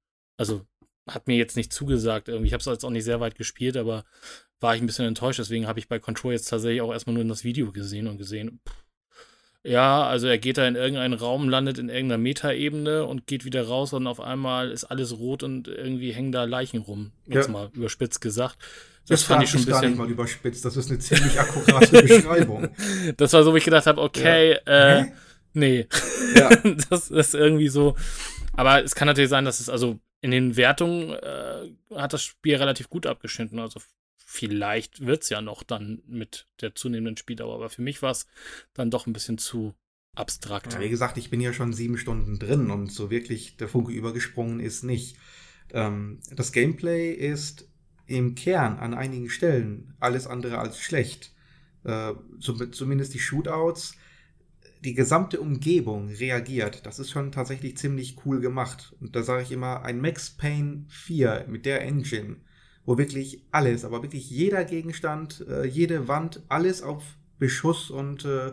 Also 0.42 0.66
hat 1.06 1.26
mir 1.26 1.37
jetzt 1.37 1.56
nicht 1.56 1.72
zugesagt. 1.72 2.28
Irgendwie. 2.28 2.49
Ich 2.49 2.52
habe 2.52 2.61
es 2.61 2.66
jetzt 2.66 2.84
auch 2.84 2.90
nicht 2.90 3.04
sehr 3.04 3.20
weit 3.20 3.37
gespielt, 3.37 3.76
aber 3.76 4.04
war 4.61 4.75
ich 4.75 4.82
ein 4.82 4.87
bisschen 4.87 5.06
enttäuscht. 5.06 5.38
Deswegen 5.38 5.66
habe 5.66 5.78
ich 5.78 5.88
bei 5.88 5.99
Control 5.99 6.32
jetzt 6.32 6.49
tatsächlich 6.49 6.80
auch 6.80 6.92
erstmal 6.92 7.14
nur 7.14 7.22
in 7.22 7.28
das 7.28 7.44
Video 7.44 7.72
gesehen 7.72 8.06
und 8.06 8.18
gesehen, 8.18 8.61
pff, 8.68 8.75
ja, 9.64 10.04
also 10.04 10.26
er 10.26 10.38
geht 10.38 10.58
da 10.58 10.66
in 10.66 10.75
irgendeinen 10.75 11.14
Raum, 11.14 11.49
landet 11.49 11.78
in 11.78 11.88
irgendeiner 11.88 12.20
Metaebene 12.20 13.04
und 13.06 13.28
geht 13.28 13.44
wieder 13.44 13.66
raus 13.66 13.92
und 13.92 14.08
auf 14.08 14.20
einmal 14.20 14.72
ist 14.72 14.84
alles 14.84 15.16
rot 15.18 15.44
und 15.44 15.68
irgendwie 15.68 16.12
hängen 16.12 16.32
da 16.32 16.44
Leichen 16.44 16.80
rum. 16.80 17.12
Jetzt 17.26 17.46
ja. 17.46 17.52
mal 17.52 17.70
überspitzt 17.72 18.20
gesagt. 18.20 18.58
Das, 19.06 19.20
das 19.20 19.22
fand 19.22 19.44
ich 19.44 19.50
schon 19.50 19.61
ein 19.61 19.66
bisschen. 19.66 19.80
gar 19.80 19.88
nicht 19.88 19.99
mal 19.99 20.11
überspitzt. 20.11 20.64
Das 20.64 20.76
ist 20.76 20.90
eine 20.90 20.99
ziemlich 20.99 21.38
akkurate 21.38 22.02
Beschreibung. 22.02 22.68
Das 23.16 23.32
war 23.32 23.44
so, 23.44 23.52
wo 23.52 23.56
ich 23.56 23.64
gedacht 23.64 23.87
habe, 23.87 24.00
okay, 24.00 24.58
ja. 24.66 24.99
äh, 24.99 25.12
nee. 25.52 25.87
Ja. 26.34 26.50
das 26.90 27.11
ist 27.11 27.34
irgendwie 27.34 27.68
so. 27.68 27.96
Aber 28.54 28.82
es 28.82 28.94
kann 28.94 29.06
natürlich 29.06 29.30
sein, 29.30 29.44
dass 29.44 29.61
es 29.61 29.68
also 29.68 29.99
in 30.23 30.31
den 30.31 30.57
Wertungen 30.57 31.11
äh, 31.11 31.69
hat 31.95 32.12
das 32.12 32.23
Spiel 32.23 32.57
relativ 32.57 32.88
gut 32.88 33.07
abgeschnitten. 33.07 33.59
Also 33.59 33.81
vielleicht 34.17 35.05
wird 35.05 35.25
es 35.25 35.29
ja 35.29 35.43
noch 35.43 35.64
dann 35.64 36.00
mit 36.07 36.47
der 36.61 36.75
zunehmenden 36.75 37.17
Spieldauer. 37.17 37.57
Aber 37.57 37.69
für 37.69 37.83
mich 37.83 38.00
war 38.02 38.12
es 38.12 38.26
dann 38.73 38.91
doch 38.91 39.07
ein 39.07 39.12
bisschen 39.12 39.37
zu 39.37 39.75
abstrakt. 40.14 40.75
Ja, 40.75 40.81
wie 40.81 40.88
gesagt, 40.88 41.19
ich 41.19 41.29
bin 41.29 41.41
ja 41.41 41.52
schon 41.52 41.73
sieben 41.73 41.99
Stunden 41.99 42.38
drin 42.38 42.71
und 42.71 42.93
so 42.93 43.11
wirklich 43.11 43.57
der 43.57 43.69
Funke 43.69 43.93
übergesprungen 43.93 44.61
ist 44.61 44.85
nicht. 44.85 45.17
Ähm, 45.71 46.21
das 46.31 46.52
Gameplay 46.52 47.12
ist 47.12 47.69
im 48.07 48.37
Kern 48.37 48.79
an 48.79 48.95
einigen 48.95 49.29
Stellen 49.29 49.95
alles 49.99 50.29
andere 50.29 50.59
als 50.59 50.79
schlecht. 50.79 51.35
Äh, 51.83 52.12
zumindest 52.38 53.12
die 53.12 53.19
Shootouts 53.19 53.97
die 54.84 54.94
gesamte 54.94 55.40
Umgebung 55.40 56.08
reagiert. 56.08 56.86
Das 56.86 56.98
ist 56.98 57.10
schon 57.10 57.30
tatsächlich 57.32 57.76
ziemlich 57.76 58.16
cool 58.24 58.40
gemacht. 58.40 58.94
Und 59.00 59.14
da 59.14 59.22
sage 59.22 59.42
ich 59.42 59.52
immer, 59.52 59.82
ein 59.82 60.00
Max 60.00 60.30
Payne 60.30 60.84
4 60.88 61.46
mit 61.48 61.66
der 61.66 61.82
Engine, 61.82 62.36
wo 62.84 62.98
wirklich 62.98 63.44
alles, 63.52 63.84
aber 63.84 64.02
wirklich 64.02 64.28
jeder 64.28 64.64
Gegenstand, 64.64 65.46
äh, 65.48 65.64
jede 65.64 66.08
Wand, 66.08 66.42
alles 66.48 66.82
auf 66.82 67.02
Beschuss 67.38 67.90
und 67.90 68.24
äh, 68.24 68.52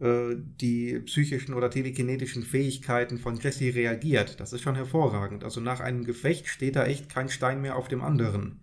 äh, 0.00 0.36
die 0.60 0.98
psychischen 1.00 1.54
oder 1.54 1.70
telekinetischen 1.70 2.42
Fähigkeiten 2.42 3.18
von 3.18 3.36
Jesse 3.36 3.74
reagiert. 3.74 4.40
Das 4.40 4.52
ist 4.52 4.60
schon 4.60 4.74
hervorragend. 4.74 5.42
Also 5.42 5.60
nach 5.60 5.80
einem 5.80 6.04
Gefecht 6.04 6.48
steht 6.48 6.76
da 6.76 6.84
echt 6.84 7.08
kein 7.08 7.28
Stein 7.30 7.62
mehr 7.62 7.76
auf 7.76 7.88
dem 7.88 8.02
anderen. 8.02 8.60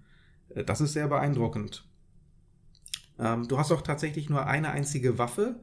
Äh, 0.49 0.63
das 0.63 0.81
ist 0.81 0.93
sehr 0.93 1.07
beeindruckend. 1.07 1.87
Ähm, 3.19 3.47
du 3.47 3.57
hast 3.57 3.71
auch 3.71 3.81
tatsächlich 3.81 4.29
nur 4.29 4.45
eine 4.45 4.69
einzige 4.69 5.17
Waffe 5.17 5.59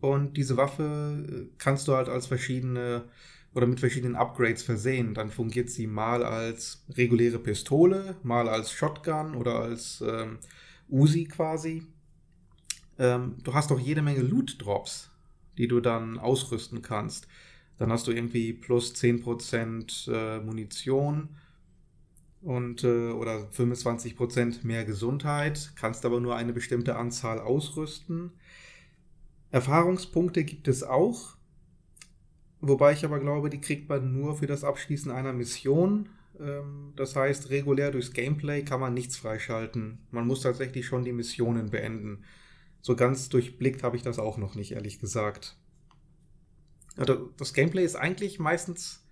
und 0.00 0.36
diese 0.36 0.56
Waffe 0.56 1.24
äh, 1.28 1.56
kannst 1.58 1.88
du 1.88 1.94
halt 1.94 2.08
als 2.08 2.26
verschiedene 2.26 3.04
oder 3.54 3.66
mit 3.66 3.80
verschiedenen 3.80 4.16
Upgrades 4.16 4.62
versehen. 4.62 5.14
Dann 5.14 5.30
fungiert 5.30 5.70
sie 5.70 5.86
mal 5.86 6.22
als 6.22 6.84
reguläre 6.90 7.38
Pistole, 7.38 8.16
mal 8.22 8.48
als 8.50 8.70
Shotgun 8.70 9.34
oder 9.34 9.60
als 9.60 10.04
ähm, 10.06 10.38
Uzi 10.88 11.24
quasi. 11.24 11.82
Ähm, 12.98 13.36
du 13.42 13.54
hast 13.54 13.72
auch 13.72 13.80
jede 13.80 14.02
Menge 14.02 14.20
Loot-Drops, 14.20 15.10
die 15.56 15.68
du 15.68 15.80
dann 15.80 16.18
ausrüsten 16.18 16.82
kannst. 16.82 17.28
Dann 17.78 17.90
hast 17.90 18.06
du 18.06 18.12
irgendwie 18.12 18.52
plus 18.52 18.94
10% 18.94 20.10
äh, 20.12 20.40
Munition 20.40 21.30
und 22.42 22.84
äh, 22.84 23.10
oder 23.10 23.48
25% 23.50 24.66
mehr 24.66 24.84
Gesundheit, 24.84 25.72
kannst 25.76 26.04
aber 26.04 26.20
nur 26.20 26.36
eine 26.36 26.52
bestimmte 26.52 26.96
Anzahl 26.96 27.40
ausrüsten. 27.40 28.32
Erfahrungspunkte 29.56 30.44
gibt 30.44 30.68
es 30.68 30.82
auch, 30.82 31.34
wobei 32.60 32.92
ich 32.92 33.06
aber 33.06 33.18
glaube, 33.18 33.48
die 33.48 33.60
kriegt 33.60 33.88
man 33.88 34.12
nur 34.12 34.36
für 34.36 34.46
das 34.46 34.64
Abschließen 34.64 35.10
einer 35.10 35.32
Mission. 35.32 36.10
Ähm, 36.38 36.92
das 36.94 37.16
heißt, 37.16 37.48
regulär 37.48 37.90
durchs 37.90 38.12
Gameplay 38.12 38.62
kann 38.62 38.80
man 38.80 38.92
nichts 38.92 39.16
freischalten. 39.16 40.06
Man 40.10 40.26
muss 40.26 40.42
tatsächlich 40.42 40.84
schon 40.84 41.04
die 41.04 41.12
Missionen 41.14 41.70
beenden. 41.70 42.22
So 42.82 42.96
ganz 42.96 43.30
durchblickt 43.30 43.82
habe 43.82 43.96
ich 43.96 44.02
das 44.02 44.18
auch 44.18 44.36
noch 44.36 44.56
nicht, 44.56 44.72
ehrlich 44.72 45.00
gesagt. 45.00 45.56
Also 46.98 47.30
das 47.38 47.54
Gameplay 47.54 47.84
ist 47.84 47.96
eigentlich 47.96 48.38
meistens, 48.38 49.06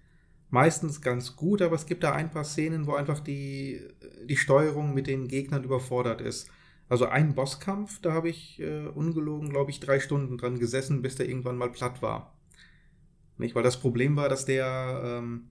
meistens 0.50 1.00
ganz 1.00 1.36
gut, 1.36 1.62
aber 1.62 1.76
es 1.76 1.86
gibt 1.86 2.04
da 2.04 2.12
ein 2.12 2.30
paar 2.30 2.44
Szenen, 2.44 2.86
wo 2.86 2.92
einfach 2.92 3.20
die, 3.20 3.80
die 4.26 4.36
Steuerung 4.36 4.92
mit 4.92 5.06
den 5.06 5.26
Gegnern 5.26 5.64
überfordert 5.64 6.20
ist. 6.20 6.50
Also 6.88 7.06
ein 7.06 7.34
Bosskampf, 7.34 8.00
da 8.00 8.12
habe 8.12 8.28
ich 8.28 8.60
äh, 8.60 8.86
ungelogen, 8.86 9.50
glaube 9.50 9.70
ich, 9.70 9.80
drei 9.80 10.00
Stunden 10.00 10.36
dran 10.36 10.58
gesessen, 10.58 11.02
bis 11.02 11.16
der 11.16 11.28
irgendwann 11.28 11.56
mal 11.56 11.70
platt 11.70 12.02
war. 12.02 12.34
Nicht? 13.38 13.54
Weil 13.54 13.62
das 13.62 13.80
Problem 13.80 14.16
war, 14.16 14.28
dass 14.28 14.44
der 14.44 15.02
ähm, 15.04 15.48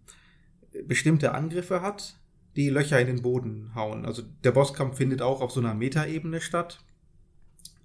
bestimmte 0.86 1.34
Angriffe 1.34 1.82
hat, 1.82 2.18
die 2.56 2.70
Löcher 2.70 3.00
in 3.00 3.08
den 3.08 3.22
Boden 3.22 3.72
hauen. 3.76 4.06
Also 4.06 4.24
der 4.44 4.52
Bosskampf 4.52 4.98
findet 4.98 5.22
auch 5.22 5.42
auf 5.42 5.52
so 5.52 5.60
einer 5.60 5.74
Metaebene 5.74 6.40
statt. 6.40 6.84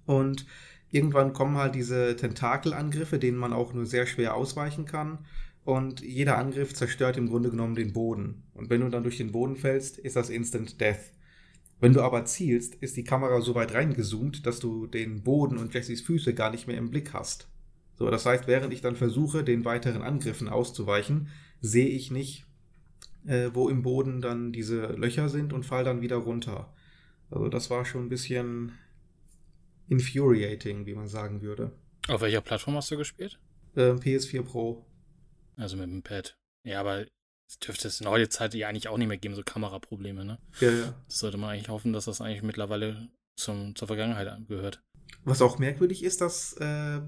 Und 0.05 0.45
irgendwann 0.91 1.33
kommen 1.33 1.57
halt 1.57 1.75
diese 1.75 2.15
Tentakelangriffe, 2.15 3.19
denen 3.19 3.37
man 3.37 3.53
auch 3.53 3.73
nur 3.73 3.85
sehr 3.85 4.05
schwer 4.05 4.35
ausweichen 4.35 4.85
kann. 4.85 5.19
Und 5.65 6.01
jeder 6.01 6.37
Angriff 6.37 6.73
zerstört 6.73 7.17
im 7.17 7.27
Grunde 7.27 7.49
genommen 7.49 7.75
den 7.75 7.93
Boden. 7.93 8.43
Und 8.53 8.69
wenn 8.69 8.81
du 8.81 8.89
dann 8.89 9.03
durch 9.03 9.17
den 9.17 9.31
Boden 9.31 9.55
fällst, 9.55 9.97
ist 9.97 10.15
das 10.15 10.29
Instant 10.29 10.79
Death. 10.79 11.11
Wenn 11.79 11.93
du 11.93 12.01
aber 12.01 12.25
zielst, 12.25 12.75
ist 12.75 12.97
die 12.97 13.03
Kamera 13.03 13.41
so 13.41 13.55
weit 13.55 13.73
reingezoomt, 13.73 14.45
dass 14.45 14.59
du 14.59 14.85
den 14.87 15.23
Boden 15.23 15.57
und 15.57 15.73
Jessys 15.73 16.01
Füße 16.01 16.33
gar 16.33 16.51
nicht 16.51 16.67
mehr 16.67 16.77
im 16.77 16.89
Blick 16.89 17.13
hast. 17.13 17.47
So, 17.95 18.09
das 18.09 18.25
heißt, 18.25 18.47
während 18.47 18.73
ich 18.73 18.81
dann 18.81 18.95
versuche, 18.95 19.43
den 19.43 19.65
weiteren 19.65 20.01
Angriffen 20.01 20.49
auszuweichen, 20.49 21.29
sehe 21.61 21.87
ich 21.87 22.11
nicht, 22.11 22.45
äh, 23.25 23.49
wo 23.53 23.69
im 23.69 23.81
Boden 23.81 24.21
dann 24.21 24.51
diese 24.51 24.87
Löcher 24.93 25.29
sind 25.29 25.53
und 25.53 25.65
fall 25.65 25.83
dann 25.83 26.01
wieder 26.01 26.17
runter. 26.17 26.73
Also 27.29 27.47
das 27.49 27.69
war 27.69 27.85
schon 27.85 28.05
ein 28.05 28.09
bisschen 28.09 28.73
infuriating, 29.87 30.85
wie 30.85 30.95
man 30.95 31.07
sagen 31.07 31.41
würde. 31.41 31.71
Auf 32.07 32.21
welcher 32.21 32.41
Plattform 32.41 32.75
hast 32.75 32.89
du 32.91 32.97
gespielt? 32.97 33.39
Äh, 33.75 33.91
PS4 33.91 34.43
Pro. 34.43 34.85
Also 35.55 35.77
mit 35.77 35.89
dem 35.89 36.01
Pad. 36.01 36.37
Ja, 36.63 36.79
aber 36.79 37.05
es 37.49 37.57
dürfte 37.57 37.87
es 37.87 37.99
in 37.99 38.03
der 38.03 38.11
heutigen 38.11 38.29
Zeit 38.29 38.53
ja 38.53 38.69
eigentlich 38.69 38.87
auch 38.89 38.97
nicht 38.97 39.07
mehr 39.07 39.17
geben, 39.17 39.33
so 39.33 39.41
Kameraprobleme, 39.43 40.23
ne? 40.23 40.37
Ja, 40.59 40.69
ja. 40.69 40.93
Das 41.07 41.17
sollte 41.17 41.37
man 41.37 41.49
eigentlich 41.49 41.69
hoffen, 41.69 41.93
dass 41.93 42.05
das 42.05 42.21
eigentlich 42.21 42.43
mittlerweile 42.43 43.09
zum, 43.35 43.75
zur 43.75 43.87
Vergangenheit 43.87 44.47
gehört. 44.47 44.83
Was 45.25 45.41
auch 45.41 45.57
merkwürdig 45.57 46.03
ist, 46.03 46.21
dass 46.21 46.53
äh, 46.53 47.01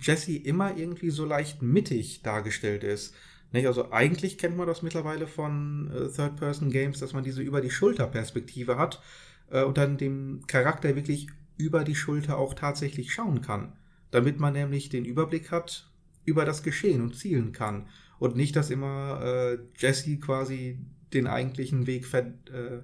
Jesse 0.00 0.36
immer 0.36 0.76
irgendwie 0.76 1.10
so 1.10 1.24
leicht 1.24 1.62
mittig 1.62 2.22
dargestellt 2.22 2.84
ist. 2.84 3.14
Nicht? 3.50 3.66
Also 3.66 3.90
eigentlich 3.90 4.38
kennt 4.38 4.56
man 4.56 4.68
das 4.68 4.82
mittlerweile 4.82 5.26
von 5.26 5.90
äh, 5.90 6.08
Third-Person-Games, 6.08 7.00
dass 7.00 7.12
man 7.12 7.24
diese 7.24 7.42
über 7.42 7.60
die 7.60 7.70
Schulter-Perspektive 7.70 8.78
hat 8.78 9.02
äh, 9.50 9.64
und 9.64 9.78
dann 9.78 9.98
dem 9.98 10.44
Charakter 10.46 10.94
wirklich 10.94 11.26
über 11.56 11.82
die 11.82 11.96
Schulter 11.96 12.38
auch 12.38 12.54
tatsächlich 12.54 13.12
schauen 13.12 13.42
kann. 13.42 13.76
Damit 14.12 14.38
man 14.38 14.52
nämlich 14.52 14.90
den 14.90 15.04
Überblick 15.04 15.50
hat 15.50 15.90
über 16.24 16.44
das 16.44 16.62
Geschehen 16.62 17.00
und 17.02 17.16
zielen 17.16 17.52
kann. 17.52 17.88
Und 18.22 18.36
nicht, 18.36 18.54
dass 18.54 18.70
immer 18.70 19.20
äh, 19.20 19.58
Jesse 19.76 20.16
quasi 20.20 20.78
den 21.12 21.26
eigentlichen 21.26 21.88
Weg 21.88 22.06
ver 22.06 22.26
äh, 22.52 22.82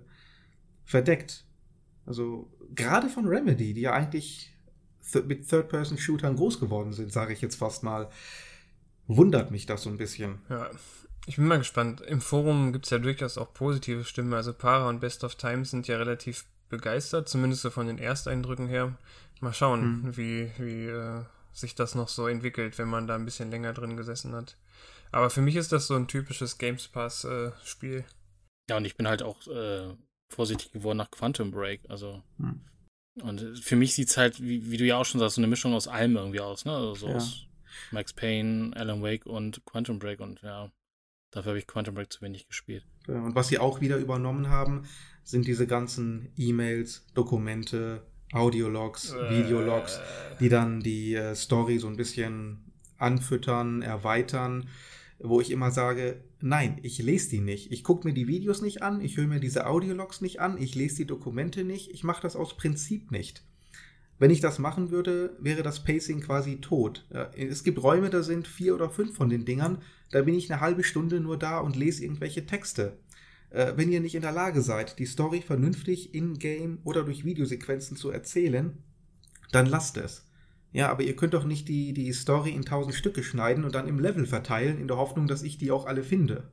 verdeckt. 0.85 1.45
Also 2.07 2.51
gerade 2.75 3.09
von 3.09 3.29
Remedy, 3.29 3.73
die 3.73 3.83
ja 3.83 3.93
eigentlich 3.93 4.53
th 5.13 5.25
mit 5.29 5.49
Third-Person-Shootern 5.49 6.35
groß 6.35 6.59
geworden 6.59 6.93
sind, 6.93 7.13
sage 7.13 7.33
ich 7.35 7.41
jetzt 7.41 7.55
fast 7.55 7.85
mal, 7.85 8.11
wundert 9.07 9.53
mich 9.53 9.65
das 9.65 9.85
so 9.85 9.91
ein 9.91 9.97
bisschen. 9.97 10.41
Ja, 10.51 10.71
ich 11.29 11.37
bin 11.37 11.47
mal 11.47 11.59
gespannt. 11.59 12.01
Im 12.01 12.21
Forum 12.21 12.73
gibt 12.73 12.87
es 12.87 12.91
ja 12.91 12.99
durchaus 12.99 13.39
auch 13.39 13.55
positive 13.55 14.03
Stimmen. 14.03 14.35
Also 14.35 14.53
Para 14.53 14.89
und 14.89 14.99
Best 14.99 15.23
of 15.23 15.37
Times 15.37 15.71
sind 15.71 15.87
ja 15.87 15.99
relativ 15.99 16.47
begeistert, 16.69 17.29
zumindest 17.29 17.63
so 17.63 17.71
von 17.71 17.87
den 17.87 17.99
Ersteindrücken 17.99 18.67
her. 18.67 18.99
Mal 19.41 19.55
schauen, 19.55 20.03
hm. 20.03 20.17
wie, 20.17 20.51
wie 20.59 20.87
äh, 20.87 21.23
sich 21.53 21.77
das 21.77 21.95
noch 21.95 22.09
so 22.09 22.27
entwickelt, 22.27 22.77
wenn 22.77 22.89
man 22.89 23.07
da 23.07 23.15
ein 23.15 23.25
bisschen 23.25 23.53
länger 23.53 23.73
drin 23.73 23.97
gesessen 23.97 24.35
hat. 24.35 24.57
Aber 25.13 25.31
für 25.31 25.41
mich 25.41 25.57
ist 25.57 25.73
das 25.73 25.87
so 25.87 25.95
ein 25.95 26.09
typisches 26.09 26.59
Games 26.59 26.89
Pass-Spiel. 26.89 27.99
Äh, 27.99 28.05
ja, 28.71 28.77
und 28.77 28.85
ich 28.85 28.97
bin 28.97 29.09
halt 29.09 29.23
auch 29.23 29.47
äh, 29.47 29.95
vorsichtig 30.31 30.73
geworden 30.73 30.99
nach 30.99 31.11
Quantum 31.11 31.51
Break. 31.51 31.83
Also. 31.89 32.23
Hm. 32.39 32.61
Und 33.23 33.59
für 33.59 33.77
mich 33.77 33.95
sieht 33.95 34.11
es 34.11 34.17
halt, 34.17 34.41
wie, 34.41 34.71
wie, 34.71 34.77
du 34.77 34.85
ja 34.85 34.97
auch 34.97 35.05
schon 35.05 35.19
sagst, 35.19 35.37
so 35.37 35.41
eine 35.41 35.49
Mischung 35.49 35.75
aus 35.75 35.89
allem 35.89 36.17
irgendwie 36.17 36.41
aus, 36.41 36.65
ne? 36.65 36.73
Also 36.73 36.95
so 36.95 37.09
ja. 37.09 37.17
aus 37.17 37.47
Max 37.91 38.13
Payne, 38.13 38.71
Alan 38.77 39.03
Wake 39.03 39.27
und 39.27 39.65
Quantum 39.65 39.99
Break 39.99 40.21
und 40.21 40.41
ja, 40.43 40.71
dafür 41.33 41.51
habe 41.51 41.59
ich 41.59 41.67
Quantum 41.67 41.95
Break 41.95 42.13
zu 42.13 42.21
wenig 42.23 42.47
gespielt. 42.47 42.85
Und 43.09 43.35
was 43.35 43.49
sie 43.49 43.59
auch 43.59 43.81
wieder 43.81 43.97
übernommen 43.97 44.51
haben, 44.51 44.87
sind 45.25 45.47
diese 45.47 45.67
ganzen 45.67 46.33
E-Mails, 46.37 47.07
Dokumente, 47.15 48.07
Audiologs, 48.33 49.13
äh, 49.13 49.31
Videologs, 49.31 50.01
die 50.41 50.49
dann 50.49 50.81
die 50.81 51.15
äh, 51.15 51.35
Story 51.35 51.79
so 51.79 51.89
ein 51.89 51.97
bisschen 51.97 52.73
anfüttern, 52.99 53.83
erweitern, 53.83 54.69
wo 55.19 55.41
ich 55.41 55.51
immer 55.51 55.71
sage, 55.71 56.23
nein, 56.41 56.79
ich 56.83 56.99
lese 56.99 57.31
die 57.31 57.41
nicht. 57.41 57.73
Ich 57.73 57.83
gucke 57.83 58.07
mir 58.07 58.15
die 58.15 58.29
Videos 58.29 58.63
nicht 58.63 58.83
an, 58.83 59.01
ich 59.01 59.17
höre 59.17 59.27
mir 59.27 59.41
diese 59.41 59.67
Audiologs 59.67 60.21
nicht 60.21 60.41
an, 60.41 60.61
ich 60.61 60.75
lese 60.75 60.97
die 60.97 61.07
Dokumente 61.07 61.65
nicht, 61.65 61.91
ich 61.91 62.05
mache 62.05 62.23
das 62.23 62.37
aus 62.37 62.57
Prinzip 62.57 63.11
nicht. 63.11 63.43
Wenn 64.21 64.31
ich 64.31 64.41
das 64.41 64.59
machen 64.59 64.91
würde, 64.91 65.37
wäre 65.41 65.63
das 65.63 65.85
Pacing 65.85 66.21
quasi 66.21 66.61
tot. 66.61 67.07
Es 67.37 67.63
gibt 67.63 67.83
Räume, 67.83 68.11
da 68.11 68.23
sind 68.23 68.49
vier 68.49 68.75
oder 68.75 68.91
fünf 68.91 69.17
von 69.17 69.29
den 69.29 69.45
Dingern, 69.45 69.79
da 70.11 70.23
bin 70.23 70.35
ich 70.35 70.51
eine 70.51 70.61
halbe 70.61 70.83
Stunde 70.83 71.21
nur 71.21 71.39
da 71.39 71.59
und 71.61 71.77
lese 71.77 72.03
irgendwelche 72.05 72.47
Texte. 72.47 72.99
Äh, 73.51 73.75
wenn 73.77 73.91
ihr 73.91 74.01
nicht 74.01 74.15
in 74.15 74.23
der 74.23 74.33
Lage 74.33 74.63
seid, 74.63 74.99
die 74.99 75.07
Story 75.07 75.41
vernünftig 75.41 76.15
in-game 76.15 76.79
oder 76.85 77.05
durch 77.05 77.25
Videosequenzen 77.25 77.97
zu 77.97 78.11
erzählen, 78.11 78.79
dann 79.53 79.67
lasst 79.67 79.97
es. 79.97 80.28
Ja, 80.73 80.91
aber 80.91 81.03
ihr 81.03 81.17
könnt 81.17 81.35
doch 81.35 81.45
nicht 81.45 81.69
die, 81.69 81.93
die 81.93 82.13
Story 82.13 82.51
in 82.51 82.65
tausend 82.65 82.95
Stücke 82.95 83.23
schneiden 83.23 83.65
und 83.65 83.75
dann 83.75 83.89
im 83.89 83.99
Level 83.99 84.27
verteilen, 84.27 84.79
in 84.79 84.89
der 84.89 84.99
Hoffnung, 84.99 85.27
dass 85.27 85.43
ich 85.43 85.59
die 85.59 85.71
auch 85.71 85.87
alle 85.87 86.03
finde. 86.03 86.51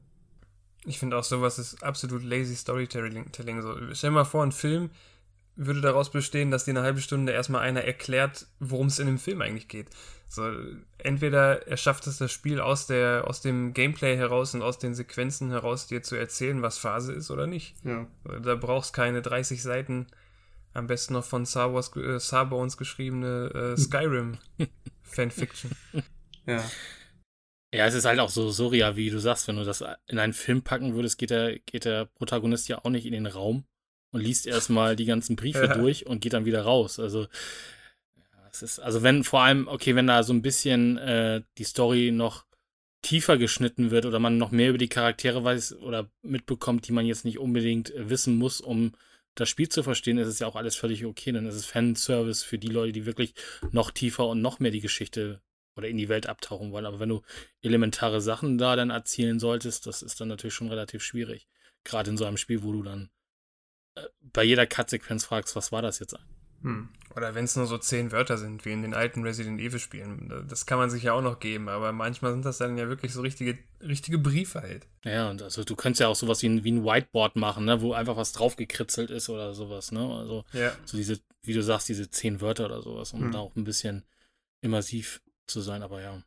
Ich 0.86 1.00
finde 1.00 1.18
auch 1.18 1.24
sowas 1.24 1.60
ist 1.60 1.84
absolut 1.84 2.24
lazy 2.24 2.56
Storytelling. 2.56 3.26
So, 3.62 3.76
stell 3.94 4.12
dir 4.12 4.16
mal 4.16 4.24
vor, 4.24 4.44
ein 4.44 4.52
Film 4.52 4.90
würde 5.56 5.82
daraus 5.82 6.12
bestehen, 6.12 6.52
dass 6.52 6.66
dir 6.66 6.72
eine 6.72 6.82
halbe 6.82 7.02
Stunde 7.02 7.32
erstmal 7.32 7.62
einer 7.62 7.82
erklärt, 7.82 8.48
worum 8.60 8.88
es 8.88 9.00
in 9.00 9.08
dem 9.08 9.18
Film 9.18 9.42
eigentlich 9.42 9.68
geht. 9.68 9.88
So, 10.28 10.52
entweder 10.98 11.68
er 11.68 11.78
schafft 11.78 12.08
es 12.08 12.18
das 12.18 12.32
Spiel 12.32 12.60
aus, 12.60 12.88
der, 12.88 13.26
aus 13.28 13.42
dem 13.42 13.74
Gameplay 13.74 14.18
heraus 14.18 14.54
und 14.54 14.62
aus 14.62 14.80
den 14.80 14.96
Sequenzen 14.96 15.52
heraus 15.52 15.88
dir 15.88 16.04
zu 16.04 16.16
erzählen, 16.16 16.62
was 16.62 16.78
Phase 16.78 17.14
ist 17.14 17.32
oder 17.32 17.48
nicht. 17.48 17.76
Ja. 17.84 18.08
Da 18.42 18.56
brauchst 18.56 18.94
keine 18.94 19.22
30 19.22 19.62
Seiten, 19.62 20.08
am 20.76 20.88
besten 20.88 21.14
noch 21.14 21.24
von 21.24 21.46
Star 21.46 21.74
Wars, 21.74 21.96
äh, 21.96 22.20
Starbones 22.20 22.78
geschriebene 22.78 23.76
äh, 23.76 23.78
Skyrim 23.80 24.38
Fanfiction. 25.04 25.72
Ja. 26.46 26.64
Ja, 27.74 27.86
es 27.88 27.94
ist 27.94 28.06
halt 28.06 28.20
auch 28.20 28.30
so 28.30 28.52
surreal, 28.52 28.96
wie 28.96 29.10
du 29.10 29.20
sagst, 29.20 29.48
wenn 29.48 29.58
du 29.58 29.64
das 29.64 29.84
in 30.08 30.20
einen 30.20 30.34
Film 30.34 30.62
packen 30.62 30.94
würdest, 30.94 31.18
geht 31.18 31.30
der, 31.30 31.60
geht 31.60 31.86
der 31.86 32.06
Protagonist 32.06 32.70
ja 32.70 32.84
auch 32.84 32.90
nicht 32.90 33.06
in 33.06 33.14
den 33.14 33.26
Raum 33.26 33.66
und 34.12 34.22
liest 34.22 34.48
erstmal 34.48 34.96
die 34.96 35.06
ganzen 35.06 35.36
Briefe 35.36 35.66
ja. 35.66 35.78
durch 35.78 36.06
und 36.06 36.22
geht 36.22 36.34
dann 36.34 36.46
wieder 36.46 36.62
raus. 36.62 37.00
Also 37.00 37.28
es 38.52 38.62
ist, 38.62 38.80
also 38.80 39.04
wenn 39.04 39.24
vor 39.24 39.42
allem, 39.42 39.68
okay, 39.68 39.96
wenn 39.96 40.08
da 40.08 40.24
so 40.24 40.34
ein 40.34 40.42
bisschen 40.42 40.98
äh, 40.98 41.42
die 41.58 41.64
Story 41.64 42.12
noch 42.12 42.46
tiefer 43.02 43.38
geschnitten 43.38 43.92
wird 43.92 44.06
oder 44.06 44.20
man 44.20 44.38
noch 44.38 44.52
mehr 44.52 44.70
über 44.70 44.78
die 44.78 44.90
Charaktere 44.90 45.44
weiß 45.44 45.78
oder 45.78 46.10
mitbekommt, 46.22 46.88
die 46.88 46.92
man 46.92 47.06
jetzt 47.06 47.26
nicht 47.26 47.40
unbedingt 47.40 47.94
wissen 47.96 48.38
muss, 48.38 48.62
um 48.62 48.94
das 49.36 49.50
Spiel 49.50 49.70
zu 49.70 49.84
verstehen, 49.84 50.18
ist 50.18 50.28
es 50.28 50.40
ja 50.40 50.48
auch 50.48 50.56
alles 50.56 50.76
völlig 50.76 51.06
okay. 51.06 51.32
Dann 51.32 51.46
ist 51.46 51.56
es 51.56 51.66
Fanservice 51.66 52.44
für 52.44 52.58
die 52.58 52.70
Leute, 52.70 52.94
die 52.94 53.06
wirklich 53.06 53.34
noch 53.72 53.92
tiefer 53.92 54.28
und 54.28 54.42
noch 54.42 54.60
mehr 54.60 54.72
die 54.72 54.82
Geschichte 54.82 55.42
oder 55.76 55.90
in 55.90 55.98
die 55.98 56.10
Welt 56.10 56.28
abtauchen 56.28 56.72
wollen. 56.72 56.86
Aber 56.86 57.00
wenn 57.00 57.10
du 57.10 57.22
elementare 57.62 58.22
Sachen 58.22 58.58
da 58.58 58.76
dann 58.76 58.90
erzielen 58.90 59.40
solltest, 59.40 59.86
das 59.88 60.02
ist 60.02 60.20
dann 60.20 60.30
natürlich 60.30 60.54
schon 60.54 60.70
relativ 60.70 61.04
schwierig. 61.04 61.48
Gerade 61.84 62.12
in 62.12 62.18
so 62.18 62.26
einem 62.26 62.38
Spiel, 62.38 62.64
wo 62.64 62.72
du 62.72 62.84
dann 62.84 63.10
äh, 63.96 64.04
bei 64.22 64.44
jeder 64.44 64.66
Cut-Sequenz 64.66 65.26
fragst, 65.26 65.56
was 65.56 65.72
war 65.72 65.82
das 65.82 66.00
jetzt? 66.00 66.16
Hm. 66.66 66.90
Oder 67.16 67.36
wenn 67.36 67.46
es 67.46 67.56
nur 67.56 67.68
so 67.68 67.78
zehn 67.78 68.12
Wörter 68.12 68.38
sind, 68.38 68.66
wie 68.66 68.74
in 68.74 68.82
den 68.82 68.96
alten 68.96 69.22
Resident 69.22 69.62
Evil 69.62 69.80
Spielen. 69.80 70.46
Das 70.50 70.66
kann 70.66 70.80
man 70.80 70.90
sich 70.90 71.04
ja 71.04 71.14
auch 71.14 71.22
noch 71.22 71.40
geben, 71.40 71.70
aber 71.70 71.94
manchmal 71.94 72.34
sind 72.34 72.44
das 72.44 72.58
dann 72.58 72.78
ja 72.78 72.90
wirklich 72.90 73.14
so 73.14 73.22
richtige, 73.22 73.58
richtige 73.82 74.18
Briefe 74.18 74.62
halt. 74.62 74.88
Ja, 75.04 75.30
und 75.30 75.42
also 75.42 75.64
du 75.64 75.76
könntest 75.76 76.02
ja 76.02 76.08
auch 76.08 76.16
sowas 76.16 76.42
wie 76.42 76.50
ein, 76.50 76.64
wie 76.64 76.72
ein 76.72 76.84
Whiteboard 76.84 77.36
machen, 77.36 77.66
ne, 77.66 77.82
wo 77.82 77.94
einfach 77.94 78.18
was 78.18 78.34
draufgekritzelt 78.34 79.12
ist 79.12 79.30
oder 79.30 79.54
sowas, 79.54 79.92
ne? 79.92 80.02
Also 80.02 80.44
ja. 80.54 80.76
so 80.84 80.98
diese, 80.98 81.20
wie 81.44 81.54
du 81.54 81.62
sagst, 81.62 81.88
diese 81.88 82.10
zehn 82.10 82.42
Wörter 82.42 82.66
oder 82.66 82.82
sowas, 82.82 83.14
um 83.14 83.22
hm. 83.22 83.32
da 83.32 83.40
auch 83.40 83.56
ein 83.56 83.64
bisschen 83.64 84.04
immersiv 84.62 85.22
zu 85.48 85.62
sein, 85.62 85.84
aber 85.84 86.02
ja. 86.02 86.22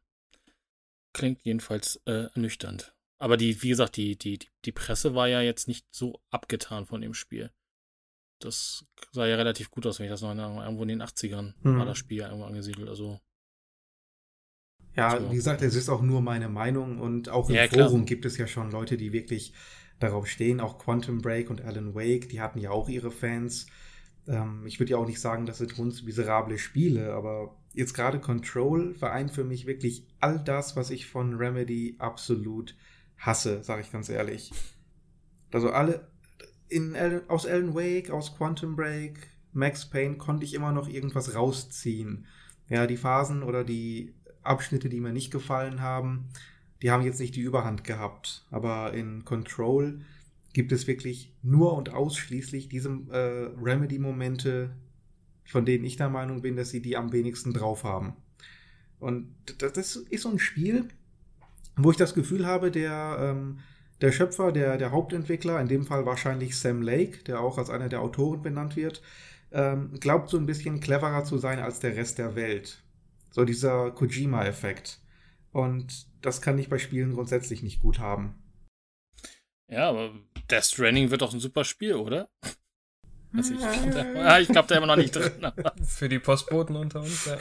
Klingt 1.13 1.41
jedenfalls 1.43 2.01
äh, 2.07 2.29
ernüchternd. 2.35 2.95
Aber 3.19 3.37
die, 3.37 3.61
wie 3.63 3.71
gesagt, 3.71 3.97
die, 3.97 4.17
die, 4.17 4.39
die 4.65 4.73
Presse 4.73 5.17
war 5.17 5.27
ja 5.27 5.41
jetzt 5.41 5.67
nicht 5.67 5.85
so 5.91 6.21
abgetan 6.31 6.87
von 6.87 7.01
dem 7.01 7.15
Spiel 7.15 7.51
das 8.41 8.85
sah 9.13 9.27
ja 9.27 9.37
relativ 9.37 9.71
gut 9.71 9.87
aus, 9.87 9.99
wenn 9.99 10.07
ich 10.07 10.13
das 10.13 10.23
noch 10.23 10.29
erinnere. 10.29 10.63
Irgendwo 10.65 10.83
in 10.83 10.89
den 10.89 11.03
80ern 11.03 11.55
mhm. 11.63 11.79
war 11.79 11.87
das 11.87 11.99
Spiel 11.99 12.23
irgendwo 12.23 12.45
angesiedelt. 12.45 12.89
Also. 12.89 13.21
Ja, 14.95 15.21
so. 15.21 15.31
wie 15.31 15.37
gesagt, 15.37 15.63
es 15.63 15.75
ist 15.75 15.89
auch 15.89 16.03
nur 16.03 16.21
meine 16.21 16.49
Meinung 16.49 16.99
und 17.01 17.29
auch 17.29 17.49
im 17.49 17.57
ja, 17.57 17.69
Forum 17.69 18.05
gibt 18.05 18.25
es 18.25 18.37
ja 18.37 18.47
schon 18.47 18.71
Leute, 18.71 18.97
die 18.97 19.13
wirklich 19.13 19.53
darauf 20.01 20.27
stehen. 20.27 20.61
Auch 20.61 20.79
Quantum 20.79 21.21
Break 21.21 21.51
und 21.51 21.63
Alan 21.63 21.95
Wake, 21.95 22.29
die 22.29 22.41
hatten 22.41 22.59
ja 22.59 22.71
auch 22.71 22.89
ihre 22.89 23.11
Fans. 23.11 23.67
Ähm, 24.27 24.65
ich 24.67 24.79
würde 24.81 24.93
ja 24.93 24.99
auch 24.99 25.07
nicht 25.07 25.21
sagen, 25.21 25.47
das 25.47 25.59
sind 25.59 25.79
uns 25.79 26.03
miserable 26.03 26.59
Spiele, 26.59 27.13
aber 27.15 27.57
jetzt 27.75 27.95
gerade 27.95 28.21
Control 28.21 28.95
vereint 28.95 29.31
für 29.31 29.45
mich 29.45 29.67
wirklich 29.67 30.07
all 30.21 30.43
das, 30.43 30.77
was 30.77 30.91
ich 30.91 31.07
von 31.07 31.35
Remedy 31.35 31.97
absolut 31.99 32.75
hasse, 33.17 33.63
sage 33.63 33.83
ich 33.83 33.93
ganz 33.93 34.09
ehrlich. 34.09 34.53
Also 35.53 35.71
alle, 35.71 36.09
in, 36.69 36.97
aus 37.29 37.47
Alan 37.47 37.75
Wake, 37.75 38.11
aus 38.11 38.37
Quantum 38.37 38.77
Break, 38.77 39.19
Max 39.53 39.87
Payne 39.87 40.17
konnte 40.17 40.45
ich 40.45 40.55
immer 40.55 40.73
noch 40.73 40.89
irgendwas 40.89 41.35
rausziehen. 41.35 42.27
Ja, 42.69 42.87
die 42.87 42.97
Phasen 42.97 43.43
oder 43.43 43.65
die 43.65 44.15
Abschnitte, 44.43 44.89
die 44.89 45.01
mir 45.01 45.13
nicht 45.13 45.31
gefallen 45.31 45.81
haben, 45.81 46.29
die 46.83 46.91
haben 46.91 47.03
jetzt 47.03 47.21
nicht 47.21 47.35
die 47.35 47.41
Überhand 47.41 47.85
gehabt. 47.85 48.47
Aber 48.51 48.93
in 48.95 49.25
Control 49.25 50.01
gibt 50.53 50.73
es 50.73 50.87
wirklich 50.87 51.33
nur 51.43 51.77
und 51.77 51.91
ausschließlich 51.93 52.69
diese 52.69 52.91
äh, 53.11 53.51
Remedy-Momente, 53.61 54.71
von 55.45 55.65
denen 55.65 55.85
ich 55.85 55.97
der 55.97 56.09
Meinung 56.09 56.43
bin, 56.43 56.57
dass 56.57 56.71
sie 56.71 56.83
die 56.83 56.97
am 56.97 57.13
wenigsten 57.13 57.53
drauf 57.53 57.85
haben. 57.85 58.15
Und 59.01 59.35
das, 59.59 59.73
das 59.73 59.97
ist 59.97 60.23
so 60.23 60.31
ein 60.31 60.39
Spiel, 60.39 60.89
wo 61.77 61.91
ich 61.91 61.97
das 61.97 62.15
Gefühl 62.15 62.47
habe, 62.47 62.71
der, 62.71 63.17
ähm, 63.21 63.59
der 64.01 64.13
Schöpfer, 64.13 64.53
der, 64.53 64.79
der 64.79 64.93
Hauptentwickler, 64.93 65.61
in 65.61 65.69
dem 65.69 65.85
Fall 65.85 66.07
wahrscheinlich 66.07 66.59
Sam 66.59 66.83
Lake, 66.83 67.25
der 67.25 67.41
auch 67.41 67.59
als 67.59 67.71
einer 67.71 67.89
der 67.89 68.01
Autoren 68.01 68.43
benannt 68.43 68.77
wird, 68.77 69.03
ähm, 69.51 69.99
glaubt 69.99 70.31
so 70.31 70.37
ein 70.37 70.47
bisschen 70.47 70.81
cleverer 70.81 71.25
zu 71.25 71.39
sein 71.39 71.59
als 71.59 71.81
der 71.81 71.97
Rest 71.97 72.19
der 72.19 72.35
Welt. 72.35 72.83
So 73.31 73.45
dieser 73.45 73.91
Kojima-Effekt. 73.91 75.01
Und 75.53 76.07
das 76.23 76.43
kann 76.43 76.59
ich 76.59 76.69
bei 76.69 76.79
Spielen 76.79 77.15
grundsätzlich 77.15 77.63
nicht 77.63 77.81
gut 77.81 77.99
haben. 77.99 78.35
Ja, 79.71 79.89
aber 79.89 80.13
Death 80.51 80.65
Stranding 80.65 81.11
wird 81.11 81.23
doch 81.23 81.33
ein 81.33 81.41
super 81.41 81.65
Spiel, 81.65 81.95
oder? 81.95 82.29
Also 83.37 83.53
ich 83.53 83.61
glaube, 83.61 84.39
ich 84.41 84.49
glaub, 84.49 84.69
da 84.69 84.77
immer 84.77 84.87
noch 84.87 84.97
nicht 84.97 85.15
drin. 85.15 85.53
Für 85.85 86.09
die 86.09 86.19
Postboten 86.19 86.77
unter 86.77 87.01
uns, 87.01 87.27
ja. 87.27 87.37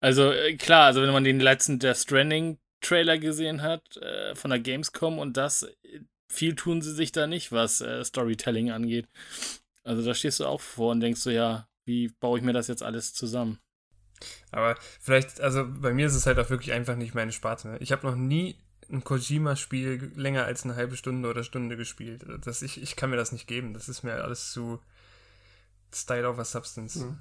Also 0.00 0.30
äh, 0.30 0.56
klar, 0.56 0.84
also 0.84 1.00
wenn 1.00 1.10
man 1.10 1.24
den 1.24 1.40
letzten 1.40 1.78
Death 1.78 1.96
Stranding 1.96 2.58
Trailer 2.80 3.18
gesehen 3.18 3.62
hat 3.62 3.96
äh, 3.98 4.34
von 4.34 4.50
der 4.50 4.60
Gamescom 4.60 5.18
und 5.18 5.36
das, 5.36 5.64
äh, 5.64 6.00
viel 6.30 6.54
tun 6.54 6.82
sie 6.82 6.92
sich 6.92 7.12
da 7.12 7.26
nicht, 7.26 7.52
was 7.52 7.80
äh, 7.80 8.04
Storytelling 8.04 8.70
angeht. 8.70 9.08
Also 9.84 10.04
da 10.04 10.14
stehst 10.14 10.40
du 10.40 10.46
auch 10.46 10.60
vor 10.60 10.92
und 10.92 11.00
denkst 11.00 11.20
so, 11.20 11.30
ja, 11.30 11.68
wie 11.84 12.08
baue 12.08 12.38
ich 12.38 12.44
mir 12.44 12.52
das 12.52 12.68
jetzt 12.68 12.82
alles 12.82 13.14
zusammen? 13.14 13.58
Aber 14.50 14.76
vielleicht, 15.00 15.40
also 15.40 15.66
bei 15.66 15.94
mir 15.94 16.06
ist 16.06 16.14
es 16.14 16.26
halt 16.26 16.38
auch 16.38 16.50
wirklich 16.50 16.72
einfach 16.72 16.96
nicht 16.96 17.14
meine 17.14 17.32
Sparte. 17.32 17.68
Ne? 17.68 17.78
Ich 17.78 17.92
habe 17.92 18.06
noch 18.06 18.16
nie 18.16 18.56
ein 18.90 19.04
Kojima-Spiel 19.04 20.12
länger 20.16 20.44
als 20.44 20.64
eine 20.64 20.76
halbe 20.76 20.96
Stunde 20.96 21.28
oder 21.28 21.44
Stunde 21.44 21.76
gespielt. 21.76 22.24
Das, 22.44 22.62
ich, 22.62 22.82
ich 22.82 22.96
kann 22.96 23.10
mir 23.10 23.16
das 23.16 23.32
nicht 23.32 23.46
geben. 23.46 23.74
Das 23.74 23.88
ist 23.88 24.02
mir 24.02 24.22
alles 24.22 24.52
zu 24.52 24.80
Style 25.94 26.28
over 26.28 26.44
Substance. 26.44 26.98
Mhm. 27.00 27.18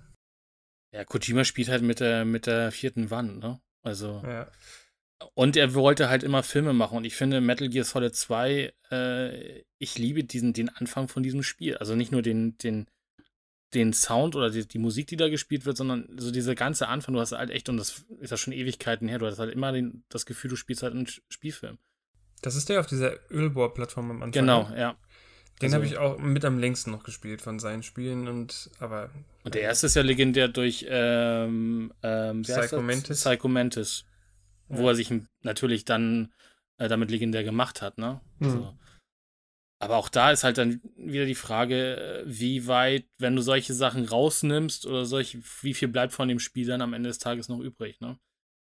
Ja, 0.93 1.03
Kojima 1.03 1.43
spielt 1.43 1.69
halt 1.69 1.83
mit 1.83 1.99
der, 1.99 2.25
mit 2.25 2.45
der 2.45 2.71
vierten 2.71 3.11
Wand, 3.11 3.39
ne? 3.39 3.59
Also. 3.83 4.21
Ja. 4.25 4.49
Und 5.33 5.57
er 5.57 5.73
wollte 5.73 6.09
halt 6.09 6.23
immer 6.23 6.43
Filme 6.43 6.73
machen. 6.73 6.97
Und 6.97 7.05
ich 7.05 7.15
finde, 7.15 7.41
Metal 7.41 7.69
Gear 7.69 7.85
Solid 7.85 8.15
2, 8.15 8.73
äh, 8.91 9.63
ich 9.79 9.97
liebe 9.97 10.23
diesen, 10.23 10.53
den 10.53 10.69
Anfang 10.69 11.07
von 11.07 11.23
diesem 11.23 11.43
Spiel. 11.43 11.77
Also 11.77 11.95
nicht 11.95 12.11
nur 12.11 12.21
den, 12.21 12.57
den, 12.59 12.87
den 13.73 13.93
Sound 13.93 14.35
oder 14.35 14.51
die, 14.51 14.67
die 14.67 14.77
Musik, 14.77 15.07
die 15.07 15.17
da 15.17 15.29
gespielt 15.29 15.65
wird, 15.65 15.77
sondern 15.77 16.07
so 16.17 16.31
diese 16.31 16.55
ganze 16.55 16.87
Anfang, 16.87 17.13
du 17.13 17.19
hast 17.19 17.31
halt 17.31 17.49
echt, 17.49 17.67
und 17.69 17.77
das 17.77 18.05
ist 18.19 18.31
ja 18.31 18.37
schon 18.37 18.53
Ewigkeiten 18.53 19.07
her, 19.07 19.19
du 19.19 19.25
hast 19.25 19.39
halt 19.39 19.53
immer 19.53 19.71
den, 19.71 20.03
das 20.09 20.25
Gefühl, 20.25 20.49
du 20.49 20.55
spielst 20.55 20.83
halt 20.83 20.93
einen 20.93 21.07
Spielfilm. 21.07 21.77
Das 22.41 22.55
ist 22.55 22.69
der 22.69 22.79
auf 22.79 22.87
dieser 22.87 23.17
Ölbohr-Plattform 23.31 24.11
am 24.11 24.17
Anfang. 24.17 24.31
Genau, 24.31 24.69
ne? 24.69 24.79
ja. 24.79 24.97
Den 25.61 25.73
also, 25.73 25.75
habe 25.77 25.85
ich 25.87 25.97
auch 25.97 26.19
mit 26.19 26.45
am 26.45 26.59
längsten 26.59 26.91
noch 26.91 27.03
gespielt 27.03 27.41
von 27.41 27.57
seinen 27.57 27.81
Spielen 27.81 28.27
und 28.27 28.69
aber. 28.79 29.09
Und 29.43 29.55
der 29.55 29.63
erste 29.63 29.87
ist 29.87 29.95
ja 29.95 30.03
legendär 30.03 30.49
durch 30.49 30.85
ähm, 30.87 31.91
ähm, 32.03 32.43
Psycho 32.43 32.79
Mantis. 32.79 33.21
Psycho 33.21 33.47
Mantis. 33.47 34.05
Ja. 34.69 34.77
Wo 34.77 34.89
er 34.89 34.95
sich 34.95 35.11
natürlich 35.41 35.85
dann 35.85 36.33
äh, 36.77 36.87
damit 36.87 37.11
legendär 37.11 37.43
gemacht 37.43 37.81
hat, 37.81 37.97
ne? 37.97 38.21
Mhm. 38.39 38.45
Also, 38.47 38.77
aber 39.79 39.97
auch 39.97 40.09
da 40.09 40.31
ist 40.31 40.43
halt 40.43 40.57
dann 40.57 40.81
wieder 40.95 41.25
die 41.25 41.35
Frage, 41.35 42.23
wie 42.25 42.65
weit, 42.65 43.05
wenn 43.19 43.35
du 43.35 43.41
solche 43.43 43.75
Sachen 43.75 44.05
rausnimmst 44.05 44.87
oder 44.87 45.05
solche, 45.05 45.39
wie 45.61 45.75
viel 45.75 45.87
bleibt 45.87 46.13
von 46.13 46.27
dem 46.27 46.39
Spiel 46.39 46.65
dann 46.65 46.81
am 46.81 46.93
Ende 46.93 47.09
des 47.09 47.19
Tages 47.19 47.47
noch 47.47 47.59
übrig, 47.59 47.99
ne? 47.99 48.17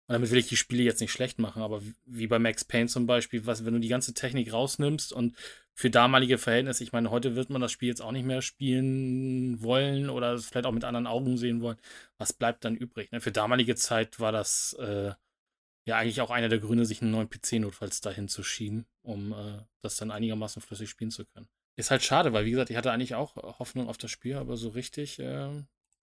Und 0.06 0.12
damit 0.12 0.30
will 0.30 0.38
ich 0.38 0.48
die 0.48 0.56
Spiele 0.56 0.82
jetzt 0.82 1.00
nicht 1.00 1.12
schlecht 1.12 1.38
machen, 1.38 1.62
aber 1.62 1.80
wie 2.04 2.26
bei 2.26 2.38
Max 2.38 2.62
Payne 2.64 2.88
zum 2.88 3.06
Beispiel, 3.06 3.46
was, 3.46 3.64
wenn 3.64 3.72
du 3.72 3.80
die 3.80 3.88
ganze 3.88 4.12
Technik 4.12 4.52
rausnimmst 4.52 5.14
und 5.14 5.34
für 5.72 5.88
damalige 5.88 6.36
Verhältnisse, 6.36 6.84
ich 6.84 6.92
meine, 6.92 7.10
heute 7.10 7.36
wird 7.36 7.48
man 7.48 7.62
das 7.62 7.72
Spiel 7.72 7.88
jetzt 7.88 8.02
auch 8.02 8.12
nicht 8.12 8.26
mehr 8.26 8.42
spielen 8.42 9.62
wollen 9.62 10.10
oder 10.10 10.38
vielleicht 10.38 10.66
auch 10.66 10.72
mit 10.72 10.84
anderen 10.84 11.06
Augen 11.06 11.38
sehen 11.38 11.62
wollen, 11.62 11.78
was 12.18 12.34
bleibt 12.34 12.66
dann 12.66 12.76
übrig? 12.76 13.12
Ne? 13.12 13.22
Für 13.22 13.32
damalige 13.32 13.76
Zeit 13.76 14.20
war 14.20 14.30
das 14.30 14.74
äh, 14.74 15.12
ja 15.84 15.96
eigentlich 15.96 16.20
auch 16.20 16.30
einer 16.30 16.48
der 16.48 16.58
Gründe, 16.58 16.86
sich 16.86 17.02
einen 17.02 17.10
neuen 17.10 17.28
PC 17.28 17.54
notfalls 17.54 18.00
dahin 18.00 18.28
zu 18.28 18.42
schieben, 18.42 18.86
um 19.02 19.32
äh, 19.32 19.62
das 19.82 19.96
dann 19.96 20.10
einigermaßen 20.10 20.62
flüssig 20.62 20.90
spielen 20.90 21.10
zu 21.10 21.24
können. 21.24 21.48
Ist 21.76 21.90
halt 21.90 22.02
schade, 22.02 22.32
weil 22.32 22.44
wie 22.46 22.52
gesagt, 22.52 22.70
ich 22.70 22.76
hatte 22.76 22.92
eigentlich 22.92 23.14
auch 23.14 23.36
Hoffnung 23.58 23.88
auf 23.88 23.98
das 23.98 24.10
Spiel, 24.10 24.36
aber 24.36 24.56
so 24.56 24.70
richtig 24.70 25.18
äh, 25.18 25.50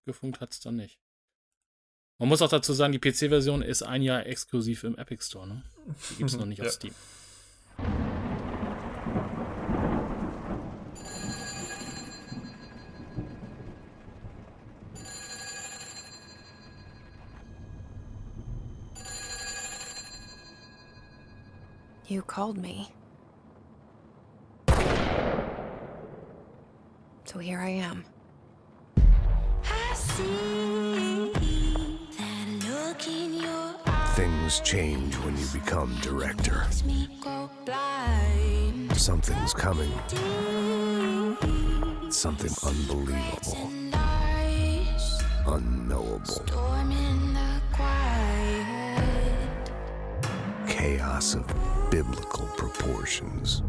gefunkt 0.05 0.41
hat 0.41 0.51
es 0.51 0.59
dann 0.59 0.75
nicht. 0.75 0.99
Man 2.19 2.29
muss 2.29 2.41
auch 2.41 2.49
dazu 2.49 2.73
sagen, 2.73 2.93
die 2.93 2.99
PC-Version 2.99 3.63
ist 3.63 3.81
ein 3.81 4.03
Jahr 4.03 4.25
exklusiv 4.27 4.83
im 4.83 4.95
Epic 4.97 5.23
Store. 5.23 5.47
Ne? 5.47 5.63
Die 6.11 6.15
gibt 6.17 6.29
es 6.29 6.37
noch 6.37 6.45
nicht 6.47 6.59
ja. 6.59 6.65
auf 6.65 6.71
Steam. 6.71 6.93
You 22.11 22.21
called 22.21 22.57
me. 22.57 22.89
So 27.23 27.39
here 27.39 27.59
I 27.59 27.69
am. 27.69 28.03
Things 34.15 34.59
change 34.59 35.15
when 35.19 35.37
you 35.37 35.45
become 35.53 35.95
director. 36.01 36.65
Something's 38.93 39.53
coming. 39.53 39.93
Something 42.11 42.51
unbelievable. 42.61 43.69
Unknowable. 45.47 46.45
Chaos 50.81 51.35
of 51.35 51.45
biblical 51.91 52.47
proportions. 52.57 53.61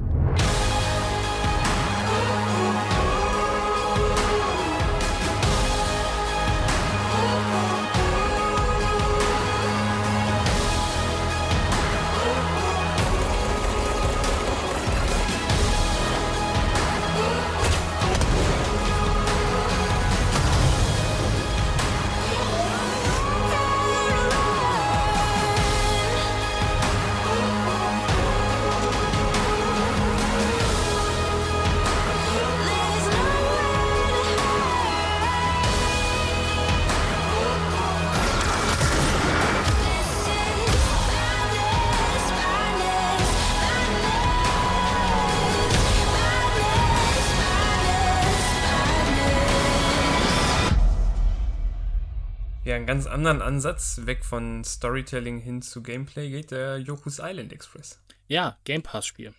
Einen 52.83 52.89
ganz 52.89 53.07
anderen 53.07 53.43
Ansatz, 53.43 54.01
weg 54.07 54.25
von 54.25 54.65
Storytelling 54.65 55.39
hin 55.39 55.63
zu 55.63 55.85
Gameplay, 55.85 56.31
geht 56.31 56.51
der 56.51 56.79
Yoku's 56.79 57.21
Island 57.23 57.53
Express. 57.53 58.01
Ja, 58.27 58.59
Game 58.65 58.83
Pass-Spiel. 58.83 59.33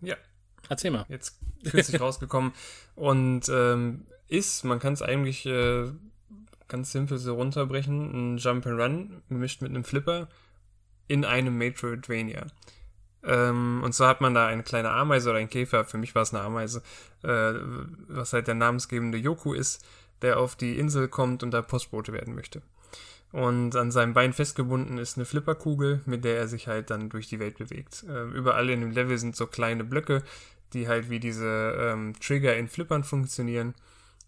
Ja. 0.00 0.16
Erzähl 0.70 0.90
mal. 0.90 1.04
Jetzt 1.10 1.38
kürzlich 1.68 2.00
rausgekommen 2.00 2.52
und 2.94 3.50
ähm, 3.50 4.06
ist, 4.28 4.64
man 4.64 4.78
kann 4.78 4.94
es 4.94 5.02
eigentlich 5.02 5.44
äh, 5.44 5.90
ganz 6.68 6.92
simpel 6.92 7.18
so 7.18 7.34
runterbrechen, 7.34 8.34
ein 8.34 8.38
Jump 8.38 8.66
and 8.66 8.80
Run 8.80 9.22
gemischt 9.28 9.60
mit 9.60 9.70
einem 9.70 9.84
Flipper 9.84 10.28
in 11.06 11.26
einem 11.26 11.58
Metroidvania. 11.58 12.46
Ähm, 13.24 13.82
und 13.84 13.92
zwar 13.92 14.08
hat 14.08 14.22
man 14.22 14.32
da 14.32 14.46
eine 14.46 14.62
kleine 14.62 14.88
Ameise 14.88 15.28
oder 15.28 15.38
ein 15.38 15.50
Käfer, 15.50 15.84
für 15.84 15.98
mich 15.98 16.14
war 16.14 16.22
es 16.22 16.32
eine 16.32 16.42
Ameise, 16.42 16.82
äh, 17.24 17.52
was 18.08 18.32
halt 18.32 18.46
der 18.46 18.54
namensgebende 18.54 19.18
Yoku 19.18 19.52
ist, 19.52 19.84
der 20.22 20.38
auf 20.38 20.56
die 20.56 20.78
Insel 20.78 21.08
kommt 21.08 21.42
und 21.42 21.50
da 21.50 21.62
Postbote 21.62 22.12
werden 22.12 22.34
möchte. 22.34 22.62
Und 23.32 23.76
an 23.76 23.90
seinem 23.90 24.12
Bein 24.12 24.32
festgebunden 24.32 24.98
ist 24.98 25.16
eine 25.16 25.24
Flipperkugel, 25.24 26.00
mit 26.04 26.24
der 26.24 26.36
er 26.36 26.48
sich 26.48 26.66
halt 26.66 26.90
dann 26.90 27.10
durch 27.10 27.28
die 27.28 27.38
Welt 27.38 27.58
bewegt. 27.58 28.04
Äh, 28.08 28.24
überall 28.24 28.68
in 28.70 28.80
dem 28.80 28.90
Level 28.90 29.18
sind 29.18 29.36
so 29.36 29.46
kleine 29.46 29.84
Blöcke, 29.84 30.22
die 30.72 30.88
halt 30.88 31.10
wie 31.10 31.20
diese 31.20 31.76
ähm, 31.78 32.14
Trigger 32.20 32.56
in 32.56 32.68
Flippern 32.68 33.04
funktionieren. 33.04 33.74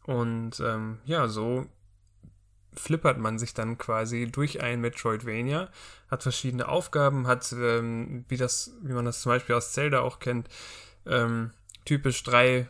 Und 0.05 0.61
ähm, 0.61 0.99
ja, 1.05 1.27
so 1.29 1.67
flippert 2.75 3.19
man 3.19 3.39
sich 3.39 3.55
dann 3.55 3.77
quasi 3.77 4.29
durch 4.31 4.63
ein 4.63 4.81
Metroidvania, 4.81 5.69
hat 6.11 6.23
verschiedene 6.23 6.69
Aufgaben, 6.69 7.27
hat, 7.27 7.53
ähm, 7.53 8.25
wie 8.29 8.37
das, 8.37 8.73
wie 8.83 8.93
man 8.93 9.05
das 9.05 9.21
zum 9.21 9.31
Beispiel 9.31 9.55
aus 9.55 9.73
Zelda 9.73 10.01
auch 10.01 10.21
kennt, 10.21 10.49
ähm, 11.07 11.51
typisch 11.85 12.23
drei 12.23 12.69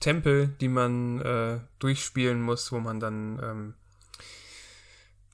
Tempel, 0.00 0.48
die 0.60 0.68
man 0.68 1.20
äh, 1.20 1.60
durchspielen 1.78 2.40
muss, 2.40 2.72
wo 2.72 2.80
man 2.80 3.00
dann 3.00 3.40
ähm, 3.42 3.74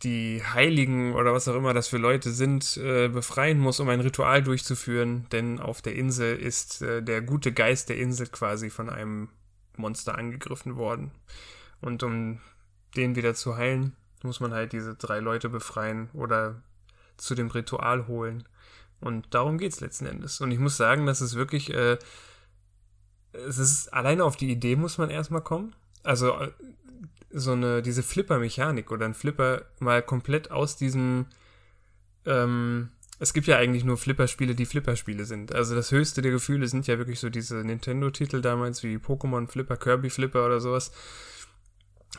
die 0.02 0.42
Heiligen 0.42 1.14
oder 1.14 1.32
was 1.32 1.48
auch 1.48 1.54
immer 1.54 1.74
das 1.74 1.88
für 1.88 1.98
Leute 1.98 2.30
sind, 2.30 2.76
äh, 2.78 3.08
befreien 3.08 3.58
muss, 3.58 3.80
um 3.80 3.88
ein 3.88 4.00
Ritual 4.00 4.42
durchzuführen, 4.42 5.26
denn 5.30 5.60
auf 5.60 5.82
der 5.82 5.94
Insel 5.94 6.36
ist 6.36 6.82
äh, 6.82 7.02
der 7.02 7.20
gute 7.20 7.52
Geist 7.52 7.88
der 7.88 7.98
Insel 7.98 8.26
quasi 8.28 8.70
von 8.70 8.88
einem 8.88 9.28
Monster 9.76 10.16
angegriffen 10.16 10.76
worden. 10.76 11.10
Und 11.80 12.02
um 12.02 12.40
den 12.96 13.14
wieder 13.16 13.34
zu 13.34 13.56
heilen, 13.56 13.94
muss 14.22 14.40
man 14.40 14.52
halt 14.52 14.72
diese 14.72 14.94
drei 14.94 15.20
Leute 15.20 15.48
befreien 15.48 16.10
oder 16.12 16.62
zu 17.16 17.34
dem 17.34 17.48
Ritual 17.48 18.06
holen. 18.06 18.44
Und 19.00 19.34
darum 19.34 19.58
geht 19.58 19.72
es 19.72 19.80
letzten 19.80 20.06
Endes. 20.06 20.40
Und 20.40 20.50
ich 20.50 20.58
muss 20.58 20.76
sagen, 20.76 21.06
dass 21.06 21.20
es 21.20 21.34
wirklich, 21.34 21.72
äh, 21.72 21.98
es 23.32 23.58
ist, 23.58 23.92
alleine 23.92 24.24
auf 24.24 24.36
die 24.36 24.50
Idee 24.50 24.76
muss 24.76 24.98
man 24.98 25.10
erstmal 25.10 25.42
kommen. 25.42 25.74
Also 26.02 26.32
äh, 26.32 26.50
so 27.30 27.52
eine, 27.52 27.82
diese 27.82 28.02
Flipper-Mechanik 28.02 28.90
oder 28.90 29.06
ein 29.06 29.14
Flipper 29.14 29.62
mal 29.78 30.02
komplett 30.02 30.50
aus 30.50 30.76
diesem, 30.76 31.26
ähm, 32.26 32.90
es 33.18 33.32
gibt 33.32 33.46
ja 33.46 33.56
eigentlich 33.56 33.84
nur 33.84 33.98
Flipper-Spiele, 33.98 34.54
die 34.54 34.66
Flipper-Spiele 34.66 35.24
sind. 35.24 35.54
Also 35.54 35.74
das 35.74 35.92
höchste 35.92 36.22
der 36.22 36.32
Gefühle 36.32 36.66
sind 36.66 36.86
ja 36.86 36.98
wirklich 36.98 37.20
so 37.20 37.28
diese 37.28 37.56
Nintendo-Titel 37.56 38.40
damals, 38.40 38.82
wie 38.82 38.96
Pokémon 38.96 39.46
Flipper, 39.46 39.76
Kirby 39.76 40.10
Flipper 40.10 40.46
oder 40.46 40.60
sowas. 40.60 40.90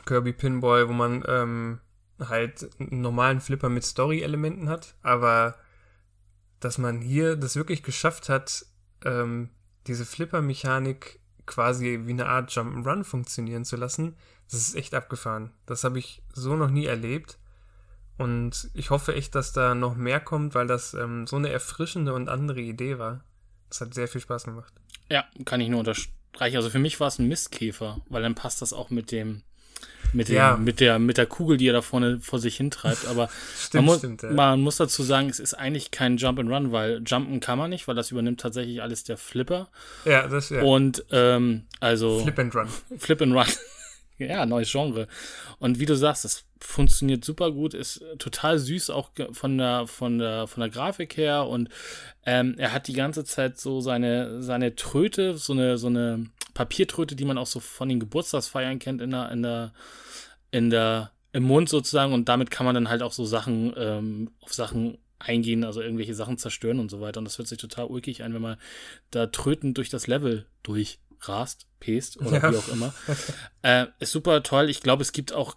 Kirby 0.05 0.31
Pinball, 0.31 0.87
wo 0.87 0.93
man 0.93 1.23
ähm, 1.27 1.79
halt 2.19 2.69
einen 2.79 3.01
normalen 3.01 3.41
Flipper 3.41 3.69
mit 3.69 3.83
Story-Elementen 3.83 4.69
hat, 4.69 4.95
aber 5.01 5.55
dass 6.59 6.77
man 6.77 7.01
hier 7.01 7.35
das 7.35 7.55
wirklich 7.55 7.83
geschafft 7.83 8.29
hat, 8.29 8.65
ähm, 9.03 9.49
diese 9.87 10.05
Flipper-Mechanik 10.05 11.19
quasi 11.45 12.01
wie 12.03 12.11
eine 12.11 12.27
Art 12.27 12.51
Jump'n'Run 12.51 13.03
funktionieren 13.03 13.65
zu 13.65 13.75
lassen, 13.75 14.15
das 14.49 14.67
ist 14.67 14.75
echt 14.75 14.93
abgefahren. 14.93 15.51
Das 15.65 15.83
habe 15.83 15.99
ich 15.99 16.21
so 16.33 16.55
noch 16.55 16.69
nie 16.69 16.85
erlebt. 16.85 17.37
Und 18.17 18.69
ich 18.73 18.89
hoffe 18.89 19.15
echt, 19.15 19.33
dass 19.33 19.53
da 19.53 19.73
noch 19.73 19.95
mehr 19.95 20.19
kommt, 20.19 20.53
weil 20.53 20.67
das 20.67 20.93
ähm, 20.93 21.25
so 21.25 21.37
eine 21.37 21.49
erfrischende 21.49 22.13
und 22.13 22.29
andere 22.29 22.61
Idee 22.61 22.99
war. 22.99 23.23
Das 23.69 23.81
hat 23.81 23.93
sehr 23.93 24.07
viel 24.07 24.21
Spaß 24.21 24.43
gemacht. 24.43 24.73
Ja, 25.09 25.25
kann 25.45 25.61
ich 25.61 25.69
nur 25.69 25.79
unterstreichen. 25.79 26.57
Also 26.57 26.69
für 26.69 26.79
mich 26.79 26.99
war 26.99 27.07
es 27.07 27.19
ein 27.19 27.27
Mistkäfer, 27.27 28.01
weil 28.09 28.21
dann 28.21 28.35
passt 28.35 28.61
das 28.61 28.73
auch 28.73 28.89
mit 28.89 29.11
dem, 29.11 29.43
mit, 30.13 30.29
dem, 30.29 30.35
ja. 30.35 30.57
mit, 30.57 30.79
der, 30.79 30.99
mit 30.99 31.17
der 31.17 31.25
Kugel, 31.25 31.57
die 31.57 31.67
er 31.67 31.73
da 31.73 31.81
vorne 31.81 32.19
vor 32.19 32.39
sich 32.39 32.57
hintreibt. 32.57 33.07
Aber 33.07 33.29
stimmt, 33.57 33.73
man, 33.73 33.85
muss, 33.85 33.97
stimmt, 33.99 34.23
ja. 34.23 34.31
man 34.31 34.61
muss 34.61 34.77
dazu 34.77 35.03
sagen, 35.03 35.29
es 35.29 35.39
ist 35.39 35.53
eigentlich 35.53 35.91
kein 35.91 36.17
Jump 36.17 36.39
and 36.39 36.49
Run, 36.49 36.71
weil 36.71 37.01
Jumpen 37.05 37.39
kann 37.39 37.57
man 37.57 37.69
nicht, 37.69 37.87
weil 37.87 37.95
das 37.95 38.11
übernimmt 38.11 38.39
tatsächlich 38.39 38.81
alles 38.81 39.03
der 39.03 39.17
Flipper. 39.17 39.69
Ja, 40.05 40.27
das 40.27 40.49
ja. 40.49 40.61
Und 40.61 41.05
ähm, 41.11 41.63
also. 41.79 42.19
Flip 42.19 42.39
and 42.39 42.55
Run. 42.55 42.67
Flip 42.97 43.21
and 43.21 43.33
Run 43.33 43.45
ja, 44.17 44.45
neues 44.45 44.71
Genre. 44.71 45.07
Und 45.59 45.79
wie 45.79 45.85
du 45.85 45.95
sagst, 45.95 46.25
das 46.25 46.43
funktioniert 46.59 47.25
super 47.25 47.51
gut, 47.51 47.73
ist 47.73 48.03
total 48.19 48.59
süß 48.59 48.91
auch 48.91 49.09
von 49.31 49.57
der, 49.57 49.87
von 49.87 50.19
der, 50.19 50.47
von 50.47 50.61
der 50.61 50.69
Grafik 50.69 51.17
her 51.17 51.47
und 51.47 51.69
ähm, 52.25 52.55
er 52.57 52.71
hat 52.71 52.87
die 52.87 52.93
ganze 52.93 53.25
Zeit 53.25 53.59
so 53.59 53.81
seine, 53.81 54.43
seine 54.43 54.75
Tröte, 54.75 55.37
so 55.37 55.53
eine, 55.53 55.77
so 55.79 55.87
eine 55.87 56.27
Papiertröte, 56.53 57.15
die 57.15 57.25
man 57.25 57.37
auch 57.37 57.47
so 57.47 57.59
von 57.59 57.89
den 57.89 57.99
Geburtstagsfeiern 57.99 58.79
kennt 58.79 59.01
in 59.01 59.11
der, 59.11 59.31
in 59.31 59.43
der, 59.43 59.73
in 60.51 60.69
der, 60.69 61.11
im 61.33 61.43
Mund 61.43 61.69
sozusagen 61.69 62.13
und 62.13 62.27
damit 62.27 62.51
kann 62.51 62.65
man 62.65 62.75
dann 62.75 62.89
halt 62.89 63.01
auch 63.01 63.13
so 63.13 63.25
Sachen, 63.25 63.73
ähm, 63.77 64.31
auf 64.41 64.53
Sachen 64.53 64.97
eingehen, 65.19 65.63
also 65.63 65.81
irgendwelche 65.81 66.15
Sachen 66.15 66.37
zerstören 66.37 66.79
und 66.79 66.89
so 66.89 66.99
weiter. 66.99 67.19
Und 67.19 67.25
das 67.25 67.37
hört 67.37 67.47
sich 67.47 67.57
total 67.57 67.85
ulkig 67.85 68.23
ein, 68.23 68.33
wenn 68.33 68.41
man 68.41 68.57
da 69.11 69.27
trötend 69.27 69.77
durch 69.77 69.89
das 69.89 70.07
Level 70.07 70.45
durch 70.63 70.99
rast, 71.21 71.67
pest 71.79 72.19
oder 72.19 72.41
ja. 72.41 72.51
wie 72.51 72.57
auch 72.57 72.67
immer. 72.69 72.93
äh, 73.61 73.87
ist 73.99 74.11
super 74.11 74.43
toll. 74.43 74.69
Ich 74.69 74.81
glaube, 74.81 75.03
es 75.03 75.11
gibt 75.11 75.33
auch 75.33 75.55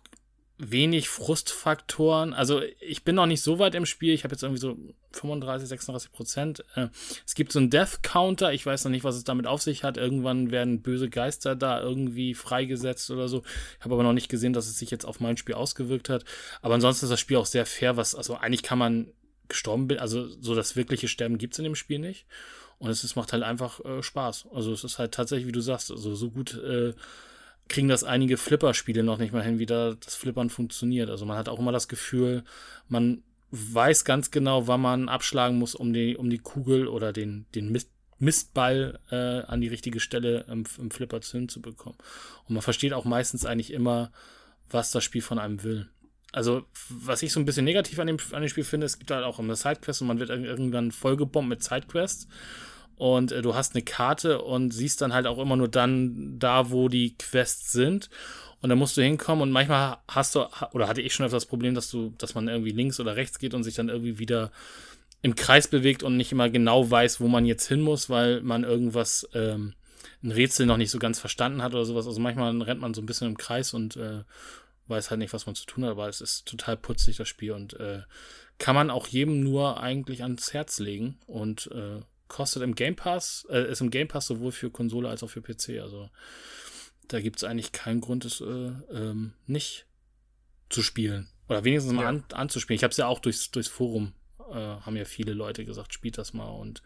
wenig 0.57 1.09
Frustfaktoren. 1.09 2.33
Also 2.33 2.63
ich 2.81 3.03
bin 3.03 3.17
noch 3.17 3.27
nicht 3.27 3.43
so 3.43 3.59
weit 3.59 3.75
im 3.75 3.87
Spiel. 3.87 4.15
Ich 4.15 4.23
habe 4.23 4.35
jetzt 4.35 4.43
irgendwie 4.43 4.61
so 4.61 4.77
35, 5.13 5.69
36 5.69 6.13
Prozent. 6.13 6.65
Äh, 6.77 6.89
es 7.27 7.35
gibt 7.35 7.51
so 7.53 7.59
einen 7.59 7.71
Death 7.71 8.03
Counter. 8.03 8.53
Ich 8.53 8.65
weiß 8.65 8.85
noch 8.85 8.93
nicht, 8.93 9.03
was 9.03 9.17
es 9.17 9.25
damit 9.25 9.47
auf 9.47 9.63
sich 9.63 9.83
hat. 9.83 9.97
Irgendwann 9.97 10.53
werden 10.53 10.81
böse 10.81 11.11
Geister 11.11 11.57
da 11.57 11.81
irgendwie 11.81 12.35
freigesetzt 12.35 13.11
oder 13.11 13.29
so. 13.29 13.43
Ich 13.79 13.85
habe 13.85 13.95
aber 13.95 14.05
noch 14.05 14.13
nicht 14.13 14.29
gesehen, 14.29 14.53
dass 14.53 14.67
es 14.67 14.79
sich 14.79 14.91
jetzt 14.91 15.07
auf 15.07 15.19
mein 15.19 15.37
Spiel 15.37 15.57
ausgewirkt 15.57 16.09
hat. 16.09 16.25
Aber 16.63 16.75
ansonsten 16.75 17.07
ist 17.07 17.11
das 17.11 17.21
Spiel 17.21 17.37
auch 17.37 17.47
sehr 17.47 17.67
fair. 17.67 17.97
Was 17.97 18.15
also 18.15 18.37
eigentlich 18.37 18.63
kann 18.63 18.79
man 18.79 19.09
gestorben 19.49 19.89
bin, 19.89 19.99
also 19.99 20.27
so 20.41 20.55
das 20.55 20.75
wirkliche 20.77 21.09
Sterben 21.09 21.37
gibt 21.37 21.55
es 21.55 21.59
in 21.59 21.65
dem 21.65 21.75
Spiel 21.75 21.99
nicht. 21.99 22.27
Und 22.79 22.91
es 22.91 23.05
ist, 23.05 23.17
macht 23.17 23.33
halt 23.33 23.43
einfach 23.43 23.85
äh, 23.85 24.03
Spaß. 24.03 24.49
Also 24.53 24.73
es 24.73 24.85
ist 24.85 24.99
halt 24.99 25.13
tatsächlich, 25.13 25.49
wie 25.49 25.53
du 25.53 25.61
sagst, 25.61 25.91
also 25.91 26.15
so 26.15 26.31
gut 26.31 26.55
äh, 26.55 26.93
kriegen 27.69 27.89
das 27.89 28.05
einige 28.05 28.37
Flipper-Spiele 28.37 29.03
noch 29.03 29.19
nicht 29.19 29.33
mal 29.33 29.43
hin, 29.43 29.59
wie 29.59 29.67
da 29.67 29.95
das 29.95 30.15
Flippern 30.15 30.51
funktioniert. 30.51 31.11
Also 31.11 31.25
man 31.25 31.39
hat 31.39 31.49
auch 31.49 31.59
immer 31.59 31.73
das 31.73 31.89
Gefühl, 31.89 32.45
man 32.89 33.23
weiß 33.51 34.05
ganz 34.05 34.31
genau, 34.31 34.67
wann 34.67 34.81
man 34.81 35.09
abschlagen 35.09 35.59
muss, 35.59 35.75
um 35.75 35.93
die, 35.93 36.17
um 36.17 36.29
die 36.29 36.39
Kugel 36.39 36.89
oder 36.89 37.13
den, 37.13 37.47
den 37.55 37.71
Mist, 37.71 37.91
Mistball 38.19 39.01
äh, 39.11 39.43
an 39.47 39.61
die 39.61 39.69
richtige 39.69 40.01
Stelle 40.01 40.45
im, 40.49 40.65
im 40.79 40.91
Flipper 40.91 41.21
hinzubekommen. 41.21 41.99
Und 42.47 42.55
man 42.55 42.63
versteht 42.63 42.93
auch 42.93 43.05
meistens 43.05 43.45
eigentlich 43.45 43.73
immer, 43.73 44.13
was 44.71 44.91
das 44.91 45.05
Spiel 45.05 45.23
von 45.23 45.39
einem 45.39 45.63
will 45.63 45.89
also 46.35 46.65
was 46.89 47.23
ich 47.23 47.33
so 47.33 47.39
ein 47.39 47.45
bisschen 47.45 47.65
negativ 47.65 47.99
an 48.01 48.09
dem, 48.09 48.19
an 48.33 48.43
dem 48.43 48.49
Spiel 48.49 48.65
finde, 48.65 48.87
es 48.87 48.99
gibt 48.99 49.13
halt 49.13 49.25
auch 49.25 49.39
immer 49.39 49.55
Sidequests 49.55 50.03
und 50.03 50.09
man 50.09 50.19
wird 50.19 50.31
irgendwann 50.31 50.91
vollgebombt 50.91 51.49
mit 51.49 51.63
Sidequests 51.63 52.27
und 52.97 53.33
äh, 53.33 53.43
du 53.43 53.55
hast 53.55 53.75
eine 53.75 53.83
Karte 53.83 54.43
und 54.43 54.73
siehst 54.73 55.01
dann 55.01 55.13
halt 55.13 55.27
auch 55.27 55.39
immer 55.39 55.57
nur 55.57 55.69
dann 55.69 56.39
da, 56.39 56.71
wo 56.71 56.89
die 56.89 57.17
Quests 57.17 57.73
sind 57.73 58.11
und 58.61 58.71
dann 58.71 58.79
musst 58.79 58.97
du 58.97 59.03
hinkommen 59.03 59.43
und 59.43 59.51
manchmal 59.51 59.99
hast 60.09 60.35
du 60.35 60.47
oder 60.73 60.89
hatte 60.89 61.03
ich 61.03 61.13
schon 61.13 61.27
öfter 61.27 61.37
das 61.37 61.47
Problem, 61.47 61.75
dass 61.75 61.91
du, 61.91 62.15
dass 62.19 62.35
man 62.35 62.49
irgendwie 62.49 62.71
links 62.71 62.99
oder 63.01 63.17
rechts 63.17 63.39
geht 63.39 63.55
und 63.55 63.63
sich 63.63 63.75
dann 63.75 63.89
irgendwie 63.89 64.19
wieder 64.19 64.53
im 65.23 65.35
Kreis 65.35 65.69
bewegt 65.69 66.03
und 66.03 66.17
nicht 66.17 66.33
immer 66.33 66.51
genau 66.51 66.91
weiß, 66.91 67.21
wo 67.21 67.29
man 67.29 67.47
jetzt 67.47 67.67
hin 67.67 67.81
muss, 67.81 68.11
weil 68.11 68.43
man 68.43 68.65
irgendwas 68.65 69.29
ähm, 69.35 69.75
ein 70.23 70.31
Rätsel 70.31 70.67
noch 70.67 70.77
nicht 70.77 70.91
so 70.91 70.99
ganz 70.99 71.19
verstanden 71.19 71.63
hat 71.63 71.75
oder 71.75 71.85
sowas. 71.85 72.07
Also 72.07 72.21
manchmal 72.21 72.61
rennt 72.63 72.81
man 72.81 72.95
so 72.95 73.03
ein 73.03 73.07
bisschen 73.07 73.29
im 73.29 73.39
Kreis 73.39 73.75
und 73.75 73.97
äh, 73.97 74.23
weiß 74.87 75.11
halt 75.11 75.19
nicht, 75.19 75.33
was 75.33 75.47
man 75.47 75.55
zu 75.55 75.67
tun 75.67 75.85
hat, 75.85 75.93
aber 75.93 76.09
es 76.09 76.21
ist 76.21 76.47
total 76.47 76.77
putzig, 76.77 77.17
das 77.17 77.29
Spiel. 77.29 77.53
Und 77.53 77.79
äh, 77.81 78.03
kann 78.59 78.75
man 78.75 78.91
auch 78.91 79.07
jedem 79.07 79.41
nur 79.41 79.81
eigentlich 79.81 80.23
ans 80.23 80.53
Herz 80.53 80.79
legen 80.79 81.19
und 81.27 81.71
äh, 81.73 82.01
kostet 82.35 82.65
im 82.65 82.75
Game 82.75 82.97
Pass, 82.97 83.47
äh, 83.49 83.71
ist 83.71 83.81
im 83.81 83.91
Game 83.91 84.09
Pass 84.09 84.27
sowohl 84.27 84.51
für 84.51 84.69
Konsole 84.69 85.09
als 85.09 85.23
auch 85.23 85.31
für 85.31 85.41
PC. 85.41 85.81
Also 85.81 86.11
da 87.07 87.21
gibt 87.21 87.37
es 87.37 87.45
eigentlich 87.45 87.71
keinen 87.71 88.01
Grund, 88.01 88.25
es 88.25 88.41
äh, 88.41 88.73
ähm, 88.91 89.35
nicht 89.47 89.87
zu 90.69 90.83
spielen. 90.83 91.29
Oder 91.49 91.63
wenigstens 91.63 91.93
mal 91.93 92.07
an, 92.07 92.25
anzuspielen. 92.33 92.77
Ich 92.77 92.83
habe 92.83 92.91
es 92.91 92.97
ja 92.97 93.07
auch 93.07 93.21
durchs, 93.21 93.53
durchs 93.53 93.69
Forum, 93.69 94.15
äh, 94.51 94.55
haben 94.55 94.97
ja 94.97 95.05
viele 95.05 95.33
Leute 95.33 95.65
gesagt, 95.65 95.95
spielt 95.95 96.19
das 96.19 96.33
mal 96.33 96.49
und 96.49 96.83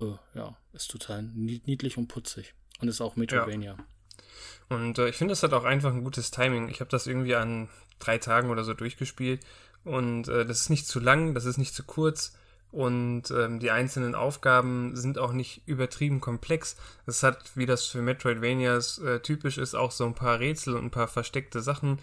äh, 0.00 0.14
ja, 0.34 0.56
ist 0.72 0.90
total 0.90 1.22
niedlich 1.22 1.98
und 1.98 2.08
putzig. 2.08 2.54
Und 2.80 2.88
ist 2.88 3.02
auch 3.02 3.14
Metroidvania. 3.14 3.76
Ja. 3.76 4.74
Und 4.74 4.98
äh, 4.98 5.10
ich 5.10 5.16
finde, 5.16 5.32
das 5.32 5.42
hat 5.42 5.52
auch 5.52 5.64
einfach 5.64 5.92
ein 5.92 6.02
gutes 6.02 6.30
Timing. 6.30 6.70
Ich 6.70 6.80
habe 6.80 6.90
das 6.90 7.06
irgendwie 7.06 7.34
an 7.34 7.68
drei 7.98 8.16
Tagen 8.16 8.48
oder 8.48 8.64
so 8.64 8.72
durchgespielt. 8.72 9.44
Und 9.84 10.28
äh, 10.28 10.46
das 10.46 10.62
ist 10.62 10.70
nicht 10.70 10.86
zu 10.86 10.98
lang, 10.98 11.34
das 11.34 11.44
ist 11.44 11.58
nicht 11.58 11.74
zu 11.74 11.84
kurz. 11.84 12.32
Und 12.72 13.30
ähm, 13.30 13.60
die 13.60 13.70
einzelnen 13.70 14.14
Aufgaben 14.14 14.96
sind 14.96 15.18
auch 15.18 15.32
nicht 15.32 15.62
übertrieben 15.66 16.20
komplex. 16.20 16.76
Es 17.06 17.22
hat, 17.22 17.54
wie 17.54 17.66
das 17.66 17.84
für 17.86 18.00
Metroidvanias 18.00 18.98
äh, 18.98 19.20
typisch 19.20 19.58
ist, 19.58 19.74
auch 19.74 19.90
so 19.90 20.06
ein 20.06 20.14
paar 20.14 20.40
Rätsel 20.40 20.74
und 20.74 20.86
ein 20.86 20.90
paar 20.90 21.08
versteckte 21.08 21.60
Sachen, 21.60 21.98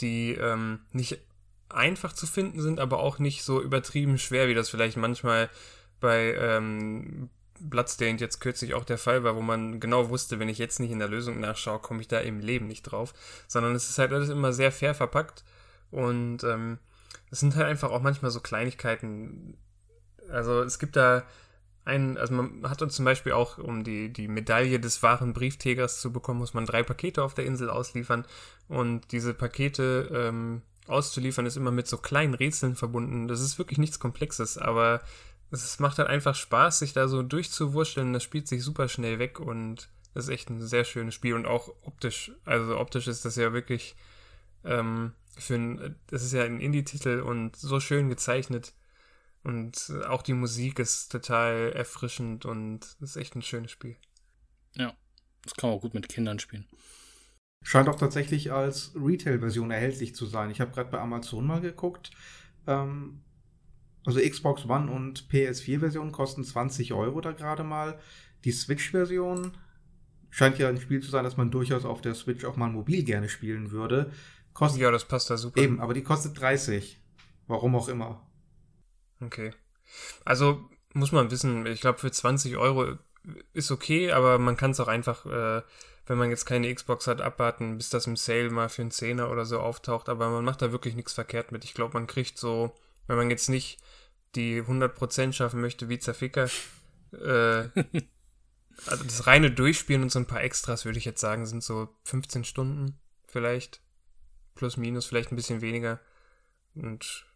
die 0.00 0.34
ähm, 0.34 0.80
nicht 0.92 1.20
einfach 1.68 2.12
zu 2.12 2.26
finden 2.26 2.60
sind, 2.60 2.80
aber 2.80 2.98
auch 2.98 3.20
nicht 3.20 3.44
so 3.44 3.62
übertrieben 3.62 4.18
schwer, 4.18 4.48
wie 4.48 4.54
das 4.54 4.70
vielleicht 4.70 4.96
manchmal 4.96 5.50
bei 6.00 6.34
ähm, 6.34 7.30
Bloodstained 7.60 8.20
jetzt 8.20 8.40
kürzlich 8.40 8.74
auch 8.74 8.84
der 8.84 8.98
Fall 8.98 9.24
war, 9.24 9.36
wo 9.36 9.42
man 9.42 9.80
genau 9.80 10.08
wusste, 10.08 10.38
wenn 10.38 10.48
ich 10.48 10.58
jetzt 10.58 10.80
nicht 10.80 10.90
in 10.90 10.98
der 10.98 11.08
Lösung 11.08 11.40
nachschaue, 11.40 11.80
komme 11.80 12.00
ich 12.00 12.08
da 12.08 12.18
im 12.18 12.40
Leben 12.40 12.66
nicht 12.66 12.82
drauf. 12.82 13.14
Sondern 13.46 13.74
es 13.74 13.88
ist 13.88 13.98
halt 13.98 14.12
alles 14.12 14.30
immer 14.30 14.52
sehr 14.52 14.72
fair 14.72 14.94
verpackt 14.94 15.44
und 15.90 16.44
ähm, 16.44 16.78
es 17.30 17.40
sind 17.40 17.56
halt 17.56 17.66
einfach 17.66 17.90
auch 17.90 18.02
manchmal 18.02 18.30
so 18.30 18.40
Kleinigkeiten. 18.40 19.56
Also 20.30 20.62
es 20.62 20.78
gibt 20.78 20.96
da 20.96 21.24
einen, 21.84 22.18
also 22.18 22.34
man 22.34 22.68
hat 22.68 22.82
uns 22.82 22.96
zum 22.96 23.04
Beispiel 23.04 23.32
auch, 23.32 23.58
um 23.58 23.82
die, 23.82 24.12
die 24.12 24.28
Medaille 24.28 24.78
des 24.78 25.02
wahren 25.02 25.32
Brieftägers 25.32 26.00
zu 26.00 26.12
bekommen, 26.12 26.40
muss 26.40 26.54
man 26.54 26.66
drei 26.66 26.82
Pakete 26.82 27.22
auf 27.22 27.34
der 27.34 27.46
Insel 27.46 27.70
ausliefern 27.70 28.26
und 28.68 29.10
diese 29.12 29.32
Pakete 29.32 30.10
ähm, 30.12 30.62
auszuliefern 30.86 31.46
ist 31.46 31.56
immer 31.56 31.70
mit 31.70 31.86
so 31.88 31.96
kleinen 31.96 32.34
Rätseln 32.34 32.76
verbunden. 32.76 33.28
Das 33.28 33.40
ist 33.40 33.58
wirklich 33.58 33.78
nichts 33.78 33.98
Komplexes, 34.00 34.58
aber 34.58 35.00
es 35.50 35.78
macht 35.78 35.98
halt 35.98 36.08
einfach 36.08 36.34
Spaß, 36.34 36.78
sich 36.80 36.92
da 36.92 37.08
so 37.08 37.22
durchzuwurschteln. 37.22 38.12
Das 38.12 38.22
spielt 38.22 38.48
sich 38.48 38.62
super 38.62 38.88
schnell 38.88 39.18
weg 39.18 39.40
und 39.40 39.88
Das 40.14 40.24
ist 40.24 40.30
echt 40.30 40.50
ein 40.50 40.60
sehr 40.60 40.84
schönes 40.84 41.14
Spiel 41.14 41.34
und 41.34 41.46
auch 41.46 41.72
optisch. 41.82 42.32
Also 42.44 42.78
optisch 42.78 43.06
ist 43.06 43.24
das 43.24 43.36
ja 43.36 43.52
wirklich 43.52 43.94
ähm, 44.64 45.12
für 45.38 45.54
ein, 45.54 45.96
das 46.08 46.22
ist 46.24 46.32
ja 46.32 46.42
ein 46.42 46.60
Indie-Titel 46.60 47.20
und 47.20 47.56
so 47.56 47.78
schön 47.80 48.08
gezeichnet. 48.08 48.72
Und 49.48 49.90
auch 50.06 50.20
die 50.20 50.34
Musik 50.34 50.78
ist 50.78 51.10
total 51.10 51.72
erfrischend 51.72 52.44
und 52.44 52.80
ist 53.00 53.16
echt 53.16 53.34
ein 53.34 53.40
schönes 53.40 53.70
Spiel. 53.70 53.96
Ja, 54.74 54.94
das 55.42 55.54
kann 55.54 55.70
man 55.70 55.78
auch 55.78 55.80
gut 55.80 55.94
mit 55.94 56.06
Kindern 56.10 56.38
spielen. 56.38 56.66
Scheint 57.62 57.88
auch 57.88 57.94
tatsächlich 57.94 58.52
als 58.52 58.92
Retail-Version 58.94 59.70
erhältlich 59.70 60.14
zu 60.14 60.26
sein. 60.26 60.50
Ich 60.50 60.60
habe 60.60 60.72
gerade 60.72 60.90
bei 60.90 61.00
Amazon 61.00 61.46
mal 61.46 61.62
geguckt. 61.62 62.10
Ähm, 62.66 63.22
also 64.04 64.20
Xbox 64.20 64.66
One 64.66 64.92
und 64.92 65.30
PS4-Version 65.30 66.12
kosten 66.12 66.44
20 66.44 66.92
Euro 66.92 67.22
da 67.22 67.32
gerade 67.32 67.64
mal. 67.64 67.98
Die 68.44 68.52
Switch-Version 68.52 69.56
scheint 70.28 70.58
ja 70.58 70.68
ein 70.68 70.78
Spiel 70.78 71.00
zu 71.00 71.08
sein, 71.08 71.24
das 71.24 71.38
man 71.38 71.50
durchaus 71.50 71.86
auf 71.86 72.02
der 72.02 72.14
Switch 72.14 72.44
auch 72.44 72.56
mal 72.56 72.68
mobil 72.68 73.02
gerne 73.02 73.30
spielen 73.30 73.70
würde. 73.70 74.12
Kostet, 74.52 74.82
ja, 74.82 74.90
das 74.90 75.08
passt 75.08 75.30
da 75.30 75.38
super. 75.38 75.62
Eben, 75.62 75.80
aber 75.80 75.94
die 75.94 76.02
kostet 76.02 76.38
30. 76.38 77.00
Warum 77.46 77.74
auch 77.74 77.88
immer. 77.88 78.27
Okay. 79.20 79.52
Also 80.24 80.68
muss 80.94 81.12
man 81.12 81.30
wissen, 81.30 81.66
ich 81.66 81.80
glaube 81.80 81.98
für 81.98 82.10
20 82.10 82.56
Euro 82.56 82.98
ist 83.52 83.70
okay, 83.70 84.12
aber 84.12 84.38
man 84.38 84.56
kann 84.56 84.70
es 84.70 84.80
auch 84.80 84.88
einfach, 84.88 85.26
äh, 85.26 85.62
wenn 86.06 86.18
man 86.18 86.30
jetzt 86.30 86.46
keine 86.46 86.72
Xbox 86.72 87.06
hat, 87.06 87.20
abwarten, 87.20 87.76
bis 87.76 87.90
das 87.90 88.06
im 88.06 88.16
Sale 88.16 88.50
mal 88.50 88.68
für 88.68 88.82
einen 88.82 88.90
Zehner 88.90 89.30
oder 89.30 89.44
so 89.44 89.60
auftaucht. 89.60 90.08
Aber 90.08 90.30
man 90.30 90.44
macht 90.44 90.62
da 90.62 90.72
wirklich 90.72 90.94
nichts 90.94 91.12
verkehrt 91.12 91.52
mit. 91.52 91.64
Ich 91.64 91.74
glaube, 91.74 91.94
man 91.94 92.06
kriegt 92.06 92.38
so, 92.38 92.74
wenn 93.06 93.16
man 93.16 93.30
jetzt 93.30 93.48
nicht 93.48 93.78
die 94.34 94.62
100% 94.62 95.32
schaffen 95.32 95.60
möchte 95.60 95.88
wie 95.88 95.98
Zerficker, 95.98 96.48
äh, 97.12 97.68
also 98.86 99.04
das 99.04 99.26
reine 99.26 99.50
Durchspielen 99.50 100.02
und 100.02 100.12
so 100.12 100.18
ein 100.18 100.26
paar 100.26 100.42
Extras, 100.42 100.84
würde 100.84 100.98
ich 100.98 101.04
jetzt 101.04 101.20
sagen, 101.20 101.46
sind 101.46 101.62
so 101.62 101.88
15 102.04 102.44
Stunden 102.44 102.98
vielleicht. 103.26 103.82
Plus, 104.54 104.76
minus, 104.76 105.06
vielleicht 105.06 105.30
ein 105.30 105.36
bisschen 105.36 105.60
weniger. 105.60 106.00
Und 106.74 107.27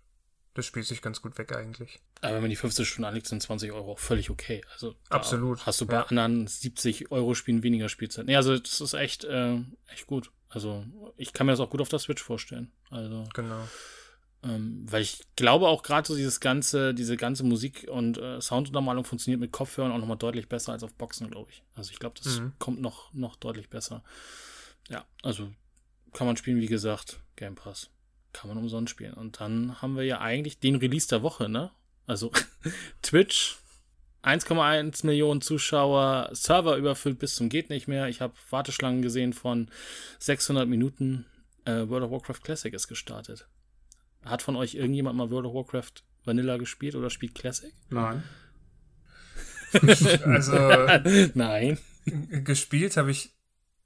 das 0.54 0.66
spielt 0.66 0.86
sich 0.86 1.00
ganz 1.00 1.22
gut 1.22 1.38
weg 1.38 1.54
eigentlich. 1.56 2.00
Aber 2.20 2.34
wenn 2.34 2.42
man 2.42 2.50
die 2.50 2.56
15 2.56 2.84
Stunden 2.84 3.04
anlegt, 3.04 3.26
sind 3.26 3.42
20 3.42 3.72
Euro 3.72 3.92
auch 3.92 3.98
völlig 3.98 4.30
okay. 4.30 4.62
Also 4.72 4.94
Absolut. 5.08 5.64
Hast 5.64 5.80
du 5.80 5.86
bei 5.86 5.94
ja. 5.94 6.06
anderen 6.06 6.46
70 6.46 7.10
Euro 7.10 7.34
Spielen 7.34 7.62
weniger 7.62 7.88
Spielzeit. 7.88 8.26
Nee, 8.26 8.36
also 8.36 8.58
das 8.58 8.80
ist 8.80 8.94
echt, 8.94 9.24
äh, 9.24 9.58
echt 9.88 10.06
gut. 10.06 10.30
Also 10.48 10.84
ich 11.16 11.32
kann 11.32 11.46
mir 11.46 11.52
das 11.52 11.60
auch 11.60 11.70
gut 11.70 11.80
auf 11.80 11.88
der 11.88 11.98
Switch 11.98 12.22
vorstellen. 12.22 12.70
Also 12.90 13.24
genau. 13.34 13.66
Ähm, 14.44 14.84
weil 14.90 15.02
ich 15.02 15.20
glaube 15.36 15.68
auch 15.68 15.82
gerade 15.82 16.06
so 16.06 16.16
dieses 16.16 16.40
ganze, 16.40 16.94
diese 16.94 17.16
ganze 17.16 17.44
Musik- 17.44 17.86
und 17.88 18.18
äh, 18.18 18.40
Sounduntermalung 18.40 19.04
funktioniert 19.04 19.40
mit 19.40 19.52
Kopfhörern 19.52 19.92
auch 19.92 19.98
nochmal 19.98 20.18
deutlich 20.18 20.48
besser 20.48 20.72
als 20.72 20.82
auf 20.82 20.92
Boxen, 20.94 21.30
glaube 21.30 21.50
ich. 21.50 21.62
Also 21.74 21.92
ich 21.92 21.98
glaube, 21.98 22.16
das 22.22 22.40
mhm. 22.40 22.52
kommt 22.58 22.80
noch, 22.80 23.12
noch 23.14 23.36
deutlich 23.36 23.70
besser. 23.70 24.02
Ja, 24.88 25.06
also 25.22 25.50
kann 26.12 26.26
man 26.26 26.36
spielen, 26.36 26.60
wie 26.60 26.66
gesagt, 26.66 27.20
Game 27.36 27.54
Pass. 27.54 27.88
Kann 28.32 28.48
man 28.48 28.58
umsonst 28.58 28.90
spielen. 28.90 29.14
Und 29.14 29.40
dann 29.40 29.80
haben 29.82 29.96
wir 29.96 30.04
ja 30.04 30.20
eigentlich 30.20 30.58
den 30.58 30.76
Release 30.76 31.08
der 31.08 31.22
Woche, 31.22 31.48
ne? 31.48 31.70
Also 32.06 32.32
Twitch, 33.02 33.56
1,1 34.22 35.04
Millionen 35.06 35.40
Zuschauer, 35.40 36.30
Server 36.32 36.76
überfüllt 36.76 37.18
bis 37.18 37.34
zum 37.34 37.48
geht 37.48 37.70
nicht 37.70 37.88
mehr. 37.88 38.08
Ich 38.08 38.20
habe 38.20 38.34
Warteschlangen 38.50 39.02
gesehen 39.02 39.32
von 39.32 39.68
600 40.18 40.68
Minuten. 40.68 41.26
Äh, 41.64 41.88
World 41.88 42.04
of 42.04 42.10
Warcraft 42.10 42.42
Classic 42.42 42.72
ist 42.72 42.88
gestartet. 42.88 43.46
Hat 44.24 44.42
von 44.42 44.56
euch 44.56 44.74
irgendjemand 44.74 45.16
mal 45.16 45.30
World 45.30 45.46
of 45.46 45.54
Warcraft 45.54 46.02
Vanilla 46.24 46.56
gespielt 46.56 46.94
oder 46.94 47.10
spielt 47.10 47.34
Classic? 47.34 47.72
Nein. 47.90 48.22
also 50.24 50.54
nein. 51.34 51.78
Gespielt 52.04 52.96
habe 52.96 53.10
ich. 53.10 53.30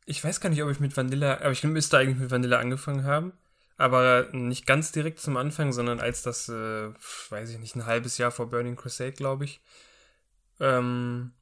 Ich 0.04 0.22
weiß 0.22 0.40
gar 0.40 0.50
nicht, 0.50 0.62
ob 0.62 0.70
ich 0.70 0.80
mit 0.80 0.96
Vanilla, 0.96 1.38
aber 1.38 1.50
ich 1.50 1.64
müsste 1.64 1.98
eigentlich 1.98 2.18
mit 2.18 2.30
Vanilla 2.30 2.58
angefangen 2.58 3.04
haben. 3.04 3.32
Aber 3.78 4.28
nicht 4.32 4.66
ganz 4.66 4.92
direkt 4.92 5.20
zum 5.20 5.36
Anfang, 5.36 5.72
sondern 5.72 6.00
als 6.00 6.22
das, 6.22 6.48
äh, 6.48 6.88
weiß 7.30 7.50
ich 7.50 7.58
nicht, 7.58 7.76
ein 7.76 7.86
halbes 7.86 8.16
Jahr 8.16 8.30
vor 8.30 8.48
Burning 8.48 8.76
Crusade, 8.76 9.12
glaube 9.12 9.44
ich. 9.44 9.60
Ähm, 10.60 11.32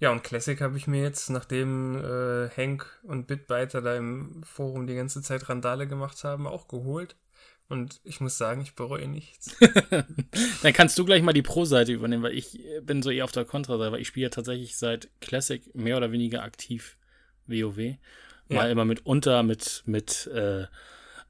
ja, 0.00 0.10
und 0.10 0.24
Classic 0.24 0.60
habe 0.60 0.76
ich 0.76 0.88
mir 0.88 1.00
jetzt, 1.00 1.30
nachdem 1.30 1.94
äh, 1.96 2.48
Hank 2.56 3.00
und 3.04 3.28
Bitbiter 3.28 3.80
da 3.80 3.94
im 3.94 4.42
Forum 4.42 4.88
die 4.88 4.96
ganze 4.96 5.22
Zeit 5.22 5.48
Randale 5.48 5.86
gemacht 5.86 6.24
haben, 6.24 6.48
auch 6.48 6.66
geholt. 6.66 7.14
Und 7.68 8.00
ich 8.02 8.20
muss 8.20 8.36
sagen, 8.36 8.60
ich 8.62 8.74
bereue 8.74 9.06
nichts. 9.06 9.56
Dann 10.62 10.72
kannst 10.72 10.98
du 10.98 11.04
gleich 11.04 11.22
mal 11.22 11.32
die 11.32 11.42
Pro-Seite 11.42 11.92
übernehmen, 11.92 12.24
weil 12.24 12.36
ich 12.36 12.58
bin 12.82 13.00
so 13.02 13.10
eher 13.10 13.24
auf 13.24 13.32
der 13.32 13.44
Kontra-Seite, 13.44 13.92
weil 13.92 14.00
ich 14.00 14.08
spiele 14.08 14.24
ja 14.24 14.30
tatsächlich 14.30 14.76
seit 14.76 15.08
Classic 15.20 15.72
mehr 15.72 15.96
oder 15.96 16.10
weniger 16.10 16.42
aktiv 16.42 16.98
WoW. 17.46 17.78
Ja. 17.78 17.96
Mal 18.48 18.70
immer 18.72 18.84
mitunter 18.84 19.44
mit, 19.44 19.84
mit, 19.86 20.26
äh, 20.26 20.66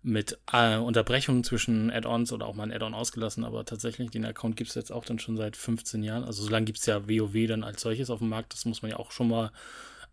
mit 0.02 0.38
äh, 0.52 0.76
Unterbrechungen 0.76 1.44
zwischen 1.44 1.90
Add-ons 1.90 2.32
oder 2.32 2.46
auch 2.46 2.54
mal 2.54 2.64
ein 2.64 2.72
Add-on 2.72 2.94
ausgelassen, 2.94 3.44
aber 3.44 3.64
tatsächlich, 3.64 4.10
den 4.10 4.24
Account 4.24 4.56
gibt 4.56 4.70
es 4.70 4.74
jetzt 4.74 4.90
auch 4.90 5.04
dann 5.04 5.18
schon 5.18 5.36
seit 5.36 5.56
15 5.56 6.02
Jahren. 6.02 6.24
Also 6.24 6.42
so 6.42 6.50
lange 6.50 6.66
gibt 6.66 6.78
es 6.78 6.86
ja 6.86 7.08
WoW 7.08 7.46
dann 7.46 7.64
als 7.64 7.82
solches 7.82 8.10
auf 8.10 8.18
dem 8.18 8.28
Markt, 8.28 8.52
das 8.52 8.64
muss 8.64 8.82
man 8.82 8.90
ja 8.90 8.98
auch 8.98 9.12
schon 9.12 9.28
mal 9.28 9.52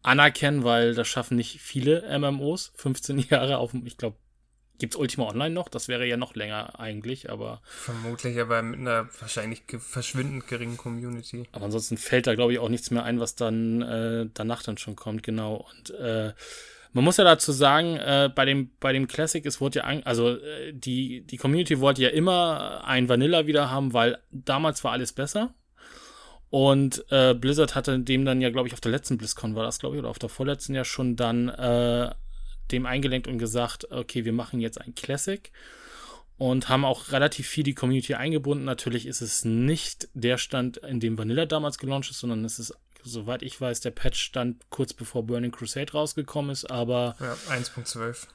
anerkennen, 0.02 0.63
weil 0.63 0.93
das 0.93 1.08
schaffen 1.08 1.38
nicht 1.38 1.60
viele 1.60 2.04
MMOs. 2.19 2.71
15 2.75 3.19
Jahre 3.30 3.58
auf 3.58 3.71
dem, 3.71 3.86
ich 3.86 3.97
glaube, 3.97 4.17
Gibt 4.80 4.93
es 4.93 4.99
Ultima 4.99 5.28
Online 5.28 5.54
noch? 5.54 5.67
Das 5.67 5.89
wäre 5.89 6.06
ja 6.08 6.15
noch 6.15 6.36
länger 6.36 6.80
eigentlich, 6.80 7.30
aber. 7.30 7.62
Vermutlich, 7.65 8.39
aber 8.39 8.62
mit 8.62 8.80
einer 8.80 9.10
wahrscheinlich 9.19 9.63
verschwindend 9.78 10.47
geringen 10.47 10.78
Community. 10.78 11.49
Aber 11.52 11.65
ansonsten 11.65 11.97
fällt 11.97 12.28
da, 12.28 12.36
glaube 12.36 12.54
ich, 12.54 12.60
auch 12.60 12.69
nichts 12.69 12.89
mehr 12.89 13.04
ein, 13.04 13.19
was 13.19 13.36
dann 13.36 13.82
äh, 13.82 14.30
danach 14.34 14.63
dann 14.63 14.78
schon 14.78 14.95
kommt, 14.95 15.21
genau. 15.21 15.67
Und 15.69 15.89
äh, 15.99 16.32
man 16.91 17.04
muss 17.04 17.17
ja 17.17 17.23
dazu 17.23 17.52
sagen, 17.52 17.97
äh, 17.97 18.30
bei, 18.34 18.45
dem, 18.45 18.71
bei 18.80 18.93
dem 18.93 19.08
Classic, 19.08 19.45
es 19.45 19.62
wurde 19.62 19.80
ja, 19.80 19.86
an, 19.86 20.02
also 20.04 20.38
äh, 20.38 20.73
die, 20.73 21.21
die 21.21 21.38
Community 21.38 21.80
wollte 21.80 22.02
ja 22.02 22.10
immer 22.10 22.84
ein 22.86 23.10
Vanilla 23.10 23.45
wieder 23.45 23.69
haben, 23.69 23.93
weil 23.93 24.17
damals 24.32 24.84
war 24.84 24.91
alles 24.91 25.13
besser. 25.13 25.54
Und 26.49 27.06
äh, 27.12 27.36
Blizzard 27.36 27.75
hatte 27.75 27.99
dem 27.99 28.25
dann 28.25 28.41
ja, 28.41 28.49
glaube 28.49 28.67
ich, 28.67 28.73
auf 28.73 28.82
der 28.82 28.91
letzten 28.91 29.17
BlizzCon 29.17 29.56
war 29.56 29.63
das, 29.63 29.78
glaube 29.78 29.95
ich, 29.95 29.99
oder 29.99 30.10
auf 30.10 30.17
der 30.17 30.30
vorletzten 30.30 30.73
ja 30.73 30.84
schon 30.84 31.15
dann 31.15 31.47
äh, 31.49 32.10
dem 32.71 32.88
eingelenkt 32.88 33.28
und 33.28 33.38
gesagt, 33.38 33.91
okay, 33.91 34.25
wir 34.25 34.34
machen 34.34 34.60
jetzt 34.60 34.82
ein 34.82 34.95
Classic 34.95 35.52
und 36.39 36.69
haben 36.69 36.86
auch 36.86 37.12
relativ 37.12 37.47
viel 37.47 37.63
die 37.63 37.75
Community 37.75 38.15
eingebunden. 38.15 38.65
Natürlich 38.65 39.06
ist 39.06 39.21
es 39.21 39.45
nicht 39.45 40.08
der 40.13 40.38
Stand, 40.39 40.78
in 40.78 40.99
dem 40.99 41.17
Vanilla 41.17 41.45
damals 41.45 41.78
gelauncht 41.78 42.10
ist, 42.10 42.19
sondern 42.19 42.43
es 42.45 42.58
ist, 42.58 42.73
soweit 43.03 43.43
ich 43.43 43.59
weiß, 43.59 43.81
der 43.81 43.91
Patch-Stand 43.91 44.69
kurz 44.69 44.93
bevor 44.93 45.23
Burning 45.23 45.51
Crusade 45.51 45.91
rausgekommen 45.91 46.51
ist, 46.51 46.69
aber. 46.69 47.15
Ja, 47.19 47.33
1.12. 47.55 48.27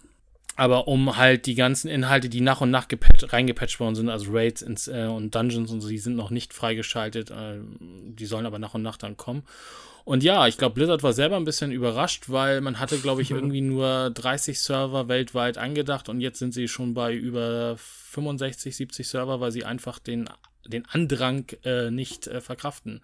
Aber 0.57 0.87
um 0.87 1.17
halt 1.17 1.47
die 1.47 1.57
ganzen 1.57 1.89
Inhalte, 1.89 2.29
die 2.29 2.41
nach 2.41 2.61
und 2.61 2.71
nach 2.71 2.87
reingepatcht 2.89 3.81
worden 3.81 3.97
sind, 3.97 4.09
also 4.09 4.31
Raids 4.31 4.63
ins, 4.63 4.87
äh, 4.87 5.07
und 5.07 5.35
Dungeons 5.35 5.71
und 5.73 5.81
so, 5.81 5.89
die 5.89 5.99
sind 5.99 6.15
noch 6.15 6.31
nicht 6.31 6.55
freigeschaltet. 6.55 7.31
Äh, 7.31 7.59
die 7.81 8.27
sollen 8.27 8.47
aber 8.47 8.61
nach 8.61 8.75
und 8.75 8.83
nach 8.83 8.97
dann 8.97 9.17
kommen. 9.17 9.43
Und 10.05 10.23
ja, 10.23 10.47
ich 10.47 10.59
glaube, 10.59 10.75
Blizzard 10.75 11.03
war 11.03 11.15
selber 11.15 11.37
ein 11.37 11.47
bisschen 11.47 11.73
überrascht, 11.73 12.25
weil 12.29 12.61
man 12.61 12.79
hatte, 12.79 12.99
glaube 12.99 13.23
ich, 13.23 13.31
irgendwie 13.33 13.63
nur 13.63 14.11
30 14.11 14.61
Server 14.61 15.09
weltweit 15.09 15.59
angedacht 15.59 16.09
und 16.09 16.21
jetzt 16.21 16.39
sind 16.39 16.53
sie 16.53 16.69
schon 16.69 16.95
bei 16.95 17.15
über 17.15 17.77
65, 17.79 18.77
70 18.77 19.09
Server, 19.09 19.41
weil 19.41 19.51
sie 19.51 19.65
einfach 19.65 19.99
den, 19.99 20.29
den 20.67 20.87
Andrang 20.87 21.47
äh, 21.65 21.91
nicht 21.91 22.27
äh, 22.27 22.41
verkraften. 22.41 23.01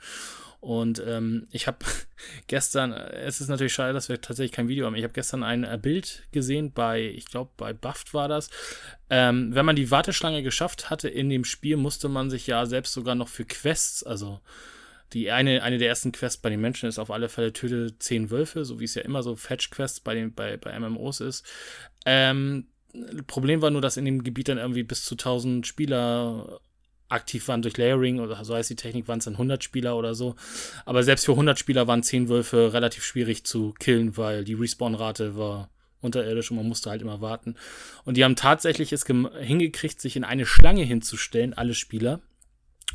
Und 0.61 1.03
ähm, 1.07 1.47
ich 1.51 1.67
habe 1.67 1.79
gestern, 2.47 2.93
es 2.93 3.41
ist 3.41 3.49
natürlich 3.49 3.73
schade, 3.73 3.95
dass 3.95 4.09
wir 4.09 4.21
tatsächlich 4.21 4.53
kein 4.53 4.69
Video 4.69 4.87
haben. 4.87 4.95
Ich 4.95 5.03
habe 5.03 5.15
gestern 5.15 5.43
ein 5.43 5.65
äh, 5.65 5.79
Bild 5.81 6.25
gesehen 6.33 6.73
bei, 6.73 7.03
ich 7.03 7.27
glaube, 7.27 7.51
bei 7.57 7.73
Buffed 7.73 8.13
war 8.13 8.29
das. 8.29 8.51
Ähm, 9.09 9.55
wenn 9.55 9.65
man 9.65 9.77
die 9.77 9.91
Warteschlange 9.91 10.43
geschafft 10.43 10.91
hatte 10.91 11.09
in 11.09 11.31
dem 11.31 11.45
Spiel, 11.45 11.77
musste 11.77 12.09
man 12.09 12.31
sich 12.31 12.47
ja 12.47 12.67
selbst 12.67 12.93
sogar 12.93 13.15
noch 13.15 13.29
für 13.29 13.45
Quests, 13.45 14.03
also 14.03 14.41
die 15.13 15.31
eine, 15.31 15.63
eine 15.63 15.79
der 15.79 15.89
ersten 15.89 16.13
Quests 16.13 16.41
bei 16.41 16.51
den 16.51 16.61
Menschen 16.61 16.89
ist 16.89 16.99
auf 16.99 17.11
alle 17.11 17.29
Fälle 17.29 17.53
töte 17.53 17.99
zehn 17.99 18.31
Wölfe, 18.31 18.65
so 18.65 18.79
wie 18.79 18.85
es 18.85 18.95
ja 18.95 19.03
immer 19.03 19.23
so 19.23 19.35
Fetch-Quests 19.35 20.01
bei, 20.01 20.29
bei, 20.29 20.57
bei 20.57 20.79
MMOs 20.79 21.21
ist. 21.21 21.45
Ähm, 22.07 22.69
Problem 23.27 23.63
war 23.63 23.71
nur, 23.71 23.81
dass 23.81 23.97
in 23.97 24.05
dem 24.05 24.23
Gebiet 24.23 24.49
dann 24.49 24.59
irgendwie 24.59 24.83
bis 24.83 25.05
zu 25.05 25.15
1000 25.15 25.67
Spieler 25.67 26.61
aktiv 27.11 27.49
waren 27.49 27.63
durch 27.63 27.77
Layering 27.77 28.21
oder 28.21 28.45
so 28.45 28.55
heißt 28.55 28.71
die 28.71 28.77
Technik, 28.77 29.09
waren 29.09 29.19
es 29.19 29.25
dann 29.25 29.35
100 29.35 29.63
Spieler 29.63 29.97
oder 29.97 30.15
so. 30.15 30.35
Aber 30.85 31.03
selbst 31.03 31.25
für 31.27 31.33
100 31.33 31.59
Spieler 31.59 31.87
waren 31.87 32.03
10 32.03 32.29
Wölfe 32.29 32.73
relativ 32.73 33.05
schwierig 33.05 33.45
zu 33.45 33.75
killen, 33.79 34.17
weil 34.17 34.45
die 34.45 34.55
Respawn-Rate 34.55 35.37
war 35.37 35.71
unterirdisch 36.01 36.51
und 36.51 36.57
man 36.57 36.69
musste 36.69 36.91
halt 36.91 37.03
immer 37.03 37.21
warten. 37.21 37.57
Und 38.05 38.17
die 38.17 38.25
haben 38.25 38.37
tatsächlich 38.37 38.93
es 38.93 39.05
hingekriegt, 39.05 40.01
sich 40.01 40.17
in 40.17 40.25
eine 40.25 40.47
Schlange 40.47 40.83
hinzustellen, 40.83 41.55
alle 41.55 41.75
Spieler 41.75 42.21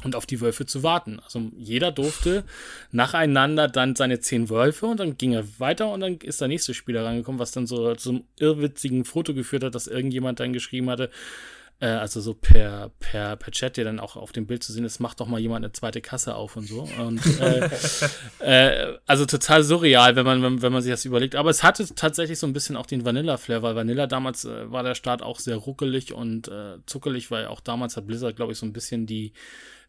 und 0.04 0.16
auf 0.16 0.26
die 0.26 0.42
Wölfe 0.42 0.66
zu 0.66 0.84
warten. 0.84 1.20
Also 1.24 1.52
jeder 1.58 1.92
durfte 1.92 2.44
nacheinander 2.92 3.68
dann 3.68 3.96
seine 3.96 4.20
zehn 4.20 4.50
Wölfe 4.50 4.88
und 4.88 5.00
dann 5.00 5.18
ging 5.18 5.34
er 5.34 5.46
weiter 5.60 5.92
und 5.92 6.02
dann 6.02 6.18
ist 6.18 6.42
der 6.42 6.48
nächste 6.48 6.74
Spieler 6.74 7.06
rangekommen, 7.06 7.40
was 7.40 7.52
dann 7.52 7.68
so 7.68 7.96
zum 7.96 8.26
irrwitzigen 8.38 9.06
Foto 9.06 9.34
geführt 9.34 9.64
hat, 9.64 9.76
dass 9.76 9.88
irgendjemand 9.88 10.40
dann 10.40 10.54
geschrieben 10.54 10.90
hatte, 10.90 11.10
äh, 11.80 11.88
also 11.88 12.22
so 12.22 12.34
per, 12.34 12.90
per, 13.00 13.36
per 13.36 13.52
Chat, 13.52 13.78
der 13.78 13.86
dann 13.86 14.00
auch 14.00 14.16
auf 14.16 14.32
dem 14.32 14.48
Bild 14.48 14.64
zu 14.64 14.72
sehen 14.72 14.86
ist, 14.86 15.00
macht 15.00 15.20
doch 15.20 15.28
mal 15.28 15.40
jemand 15.40 15.66
eine 15.66 15.74
zweite 15.74 16.02
Kasse 16.02 16.36
auf 16.36 16.56
und 16.56 16.68
so. 16.68 16.88
Und 17.00 17.22
äh, 17.40 17.70
äh, 18.40 18.98
also 19.06 19.26
total 19.26 19.64
surreal, 19.64 20.16
wenn 20.16 20.26
man, 20.26 20.42
wenn, 20.42 20.62
wenn 20.62 20.72
man 20.72 20.82
sich 20.82 20.92
das 20.92 21.06
überlegt. 21.06 21.36
Aber 21.36 21.50
es 21.50 21.64
hatte 21.64 21.86
tatsächlich 21.94 22.40
so 22.40 22.48
ein 22.48 22.54
bisschen 22.54 22.78
auch 22.78 22.86
den 22.86 23.04
Vanilla-Flair, 23.04 23.62
weil 23.62 23.76
Vanilla 23.76 24.08
damals 24.08 24.46
äh, 24.46 24.72
war 24.72 24.84
der 24.84 24.96
Start 24.96 25.22
auch 25.22 25.40
sehr 25.40 25.58
ruckelig 25.58 26.14
und 26.14 26.48
äh, 26.48 26.78
zuckelig, 26.86 27.30
weil 27.30 27.48
auch 27.48 27.60
damals 27.60 27.98
hat 27.98 28.08
Blizzard, 28.08 28.36
glaube 28.36 28.54
ich, 28.54 28.58
so 28.58 28.66
ein 28.66 28.74
bisschen 28.74 29.06
die, 29.06 29.34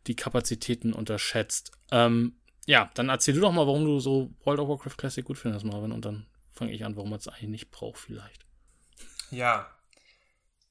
die 0.09 0.17
Kapazitäten 0.17 0.93
unterschätzt. 0.93 1.71
Ähm, 1.93 2.35
ja, 2.67 2.91
dann 2.95 3.09
erzähl 3.09 3.35
du 3.35 3.41
doch 3.41 3.53
mal, 3.53 3.67
warum 3.67 3.85
du 3.85 4.01
so 4.01 4.35
World 4.45 4.59
of 4.59 4.69
Warcraft 4.69 4.97
Classic 4.97 5.25
gut 5.25 5.39
findest, 5.39 5.65
Marvin, 5.65 5.93
und 5.93 6.05
dann 6.05 6.27
fange 6.53 6.73
ich 6.73 6.85
an, 6.85 6.97
warum 6.97 7.11
man 7.11 7.21
es 7.21 7.29
eigentlich 7.29 7.49
nicht 7.49 7.71
braucht, 7.71 7.99
vielleicht. 7.99 8.45
Ja. 9.31 9.71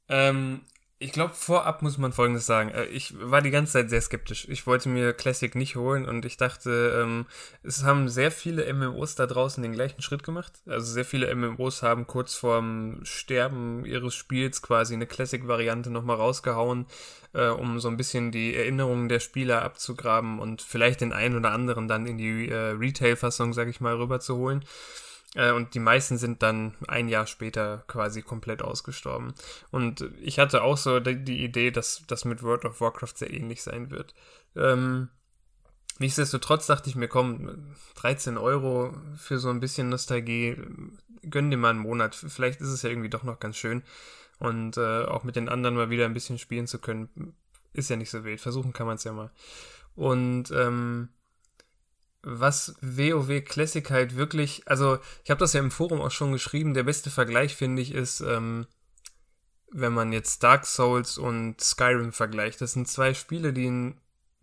Ähm, 0.09 0.65
ich 1.05 1.11
glaube, 1.11 1.35
vorab 1.35 1.83
muss 1.83 1.99
man 1.99 2.13
Folgendes 2.13 2.47
sagen. 2.47 2.69
Äh, 2.69 2.85
ich 2.85 3.13
war 3.19 3.41
die 3.43 3.51
ganze 3.51 3.73
Zeit 3.73 3.91
sehr 3.91 4.01
skeptisch. 4.01 4.47
Ich 4.49 4.65
wollte 4.65 4.89
mir 4.89 5.13
Classic 5.13 5.53
nicht 5.53 5.75
holen 5.75 6.05
und 6.05 6.25
ich 6.25 6.35
dachte, 6.35 6.99
ähm, 6.99 7.27
es 7.61 7.83
haben 7.83 8.09
sehr 8.09 8.31
viele 8.31 8.65
MMOs 8.73 9.13
da 9.13 9.27
draußen 9.27 9.61
den 9.61 9.73
gleichen 9.73 10.01
Schritt 10.01 10.23
gemacht. 10.23 10.53
Also 10.65 10.91
sehr 10.91 11.05
viele 11.05 11.33
MMOs 11.33 11.83
haben 11.83 12.07
kurz 12.07 12.33
vorm 12.33 13.01
Sterben 13.03 13.85
ihres 13.85 14.15
Spiels 14.15 14.63
quasi 14.63 14.95
eine 14.95 15.05
Classic-Variante 15.05 15.91
nochmal 15.91 16.15
rausgehauen, 16.15 16.87
äh, 17.33 17.49
um 17.49 17.79
so 17.79 17.87
ein 17.87 17.97
bisschen 17.97 18.31
die 18.31 18.55
Erinnerungen 18.55 19.07
der 19.07 19.19
Spieler 19.19 19.61
abzugraben 19.61 20.39
und 20.39 20.63
vielleicht 20.63 21.01
den 21.01 21.13
einen 21.13 21.37
oder 21.37 21.51
anderen 21.51 21.87
dann 21.87 22.07
in 22.07 22.17
die 22.17 22.49
äh, 22.49 22.71
Retail-Fassung, 22.71 23.53
sag 23.53 23.67
ich 23.67 23.79
mal, 23.79 23.95
rüberzuholen. 23.95 24.61
Äh, 24.61 25.04
und 25.35 25.73
die 25.73 25.79
meisten 25.79 26.17
sind 26.17 26.41
dann 26.43 26.75
ein 26.87 27.09
Jahr 27.09 27.27
später 27.27 27.83
quasi 27.87 28.21
komplett 28.21 28.61
ausgestorben. 28.61 29.33
Und 29.69 30.09
ich 30.21 30.39
hatte 30.39 30.63
auch 30.63 30.77
so 30.77 30.99
die, 30.99 31.23
die 31.23 31.43
Idee, 31.43 31.71
dass 31.71 32.03
das 32.07 32.23
mit 32.25 32.41
World 32.41 32.65
of 32.65 32.79
Warcraft 32.79 33.13
sehr 33.15 33.33
ähnlich 33.33 33.61
sein 33.61 33.91
wird. 33.91 34.15
Ähm, 34.55 35.09
nichtsdestotrotz 35.99 36.67
dachte 36.67 36.89
ich 36.89 36.95
mir, 36.95 37.09
komm, 37.09 37.75
13 37.95 38.37
Euro 38.37 38.93
für 39.17 39.37
so 39.37 39.49
ein 39.49 39.59
bisschen 39.59 39.89
Nostalgie, 39.89 40.55
gönn 41.29 41.51
dir 41.51 41.57
mal 41.57 41.71
einen 41.71 41.79
Monat. 41.79 42.15
Vielleicht 42.15 42.61
ist 42.61 42.69
es 42.69 42.81
ja 42.81 42.89
irgendwie 42.89 43.09
doch 43.09 43.23
noch 43.23 43.39
ganz 43.39 43.57
schön. 43.57 43.83
Und 44.39 44.77
äh, 44.77 45.03
auch 45.03 45.23
mit 45.23 45.35
den 45.35 45.49
anderen 45.49 45.75
mal 45.75 45.89
wieder 45.89 46.05
ein 46.05 46.13
bisschen 46.13 46.37
spielen 46.37 46.67
zu 46.67 46.79
können, 46.79 47.35
ist 47.73 47.89
ja 47.89 47.97
nicht 47.97 48.09
so 48.09 48.23
wild. 48.23 48.39
Versuchen 48.39 48.73
kann 48.73 48.87
man 48.87 48.95
es 48.95 49.03
ja 49.03 49.11
mal. 49.11 49.31
Und 49.95 50.51
ähm, 50.51 51.09
was 52.25 52.75
WoW 52.81 53.41
Classic 53.45 53.89
halt 53.91 54.15
wirklich, 54.15 54.63
also 54.65 54.97
ich 55.23 55.29
habe 55.29 55.39
das 55.39 55.53
ja 55.53 55.59
im 55.59 55.71
Forum 55.71 56.01
auch 56.01 56.11
schon 56.11 56.31
geschrieben, 56.31 56.73
der 56.73 56.83
beste 56.83 57.11
Vergleich 57.11 57.55
finde 57.55 57.81
ich 57.83 57.93
ist, 57.93 58.19
ähm, 58.21 58.65
wenn 59.71 59.93
man 59.93 60.11
jetzt 60.11 60.41
Dark 60.41 60.65
Souls 60.65 61.17
und 61.17 61.61
Skyrim 61.61 62.11
vergleicht. 62.13 62.61
Das 62.61 62.73
sind 62.73 62.87
zwei 62.87 63.13
Spiele, 63.13 63.53
die 63.53 63.65
in, 63.65 63.97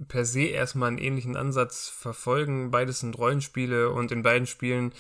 per 0.07 0.25
se 0.25 0.43
erstmal 0.43 0.89
einen 0.89 0.99
ähnlichen 0.99 1.37
Ansatz 1.37 1.89
verfolgen. 1.89 2.71
Beides 2.71 3.01
sind 3.01 3.19
Rollenspiele 3.19 3.91
und 3.91 4.13
in 4.13 4.23
beiden 4.23 4.47
Spielen 4.47 4.93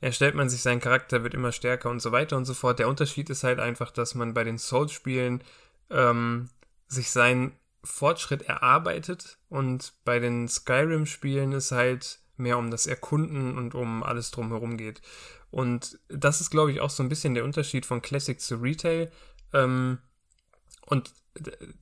erstellt 0.00 0.34
man 0.34 0.48
sich 0.48 0.62
seinen 0.62 0.80
Charakter, 0.80 1.24
wird 1.24 1.34
immer 1.34 1.52
stärker 1.52 1.90
und 1.90 2.00
so 2.00 2.12
weiter 2.12 2.36
und 2.36 2.44
so 2.44 2.54
fort. 2.54 2.78
Der 2.78 2.88
Unterschied 2.88 3.30
ist 3.30 3.44
halt 3.44 3.58
einfach, 3.58 3.90
dass 3.90 4.14
man 4.14 4.34
bei 4.34 4.44
den 4.44 4.58
Souls-Spielen 4.58 5.42
ähm, 5.90 6.50
sich 6.86 7.10
seinen 7.10 7.52
Fortschritt 7.82 8.42
erarbeitet 8.42 9.38
und 9.48 9.94
bei 10.04 10.20
den 10.20 10.46
Skyrim-Spielen 10.48 11.52
ist 11.52 11.72
halt 11.72 12.20
mehr 12.38 12.58
um 12.58 12.70
das 12.70 12.86
Erkunden 12.86 13.56
und 13.56 13.74
um 13.74 14.02
alles 14.02 14.30
drumherum 14.30 14.76
geht. 14.76 15.00
Und 15.50 15.98
das 16.08 16.40
ist, 16.40 16.50
glaube 16.50 16.72
ich, 16.72 16.80
auch 16.80 16.90
so 16.90 17.02
ein 17.02 17.08
bisschen 17.08 17.34
der 17.34 17.44
Unterschied 17.44 17.86
von 17.86 18.02
Classic 18.02 18.40
zu 18.40 18.56
Retail. 18.56 19.10
Ähm, 19.52 19.98
und 20.86 21.12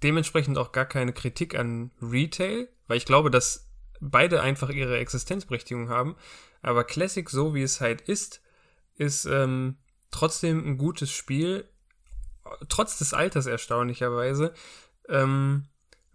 dementsprechend 0.03 0.59
auch 0.59 0.73
gar 0.73 0.87
keine 0.87 1.13
Kritik 1.13 1.59
an 1.59 1.91
Retail, 2.03 2.69
weil 2.87 2.97
ich 2.97 3.07
glaube, 3.07 3.31
dass 3.31 3.69
beide 4.01 4.43
einfach 4.43 4.71
ihre 4.71 4.99
Existenzberechtigung 4.99 5.89
haben. 5.89 6.17
Aber 6.63 6.85
Classic, 6.85 7.29
so 7.29 7.55
wie 7.55 7.63
es 7.63 7.81
halt 7.81 8.03
ist, 8.03 8.43
ist 8.97 9.27
ähm, 9.27 9.77
trotzdem 10.11 10.67
ein 10.67 10.79
gutes 10.79 11.11
Spiel, 11.11 11.69
trotz 12.69 12.99
des 12.99 13.15
Alters 13.15 13.47
erstaunlicherweise. 13.47 14.53
Ähm, 15.09 15.67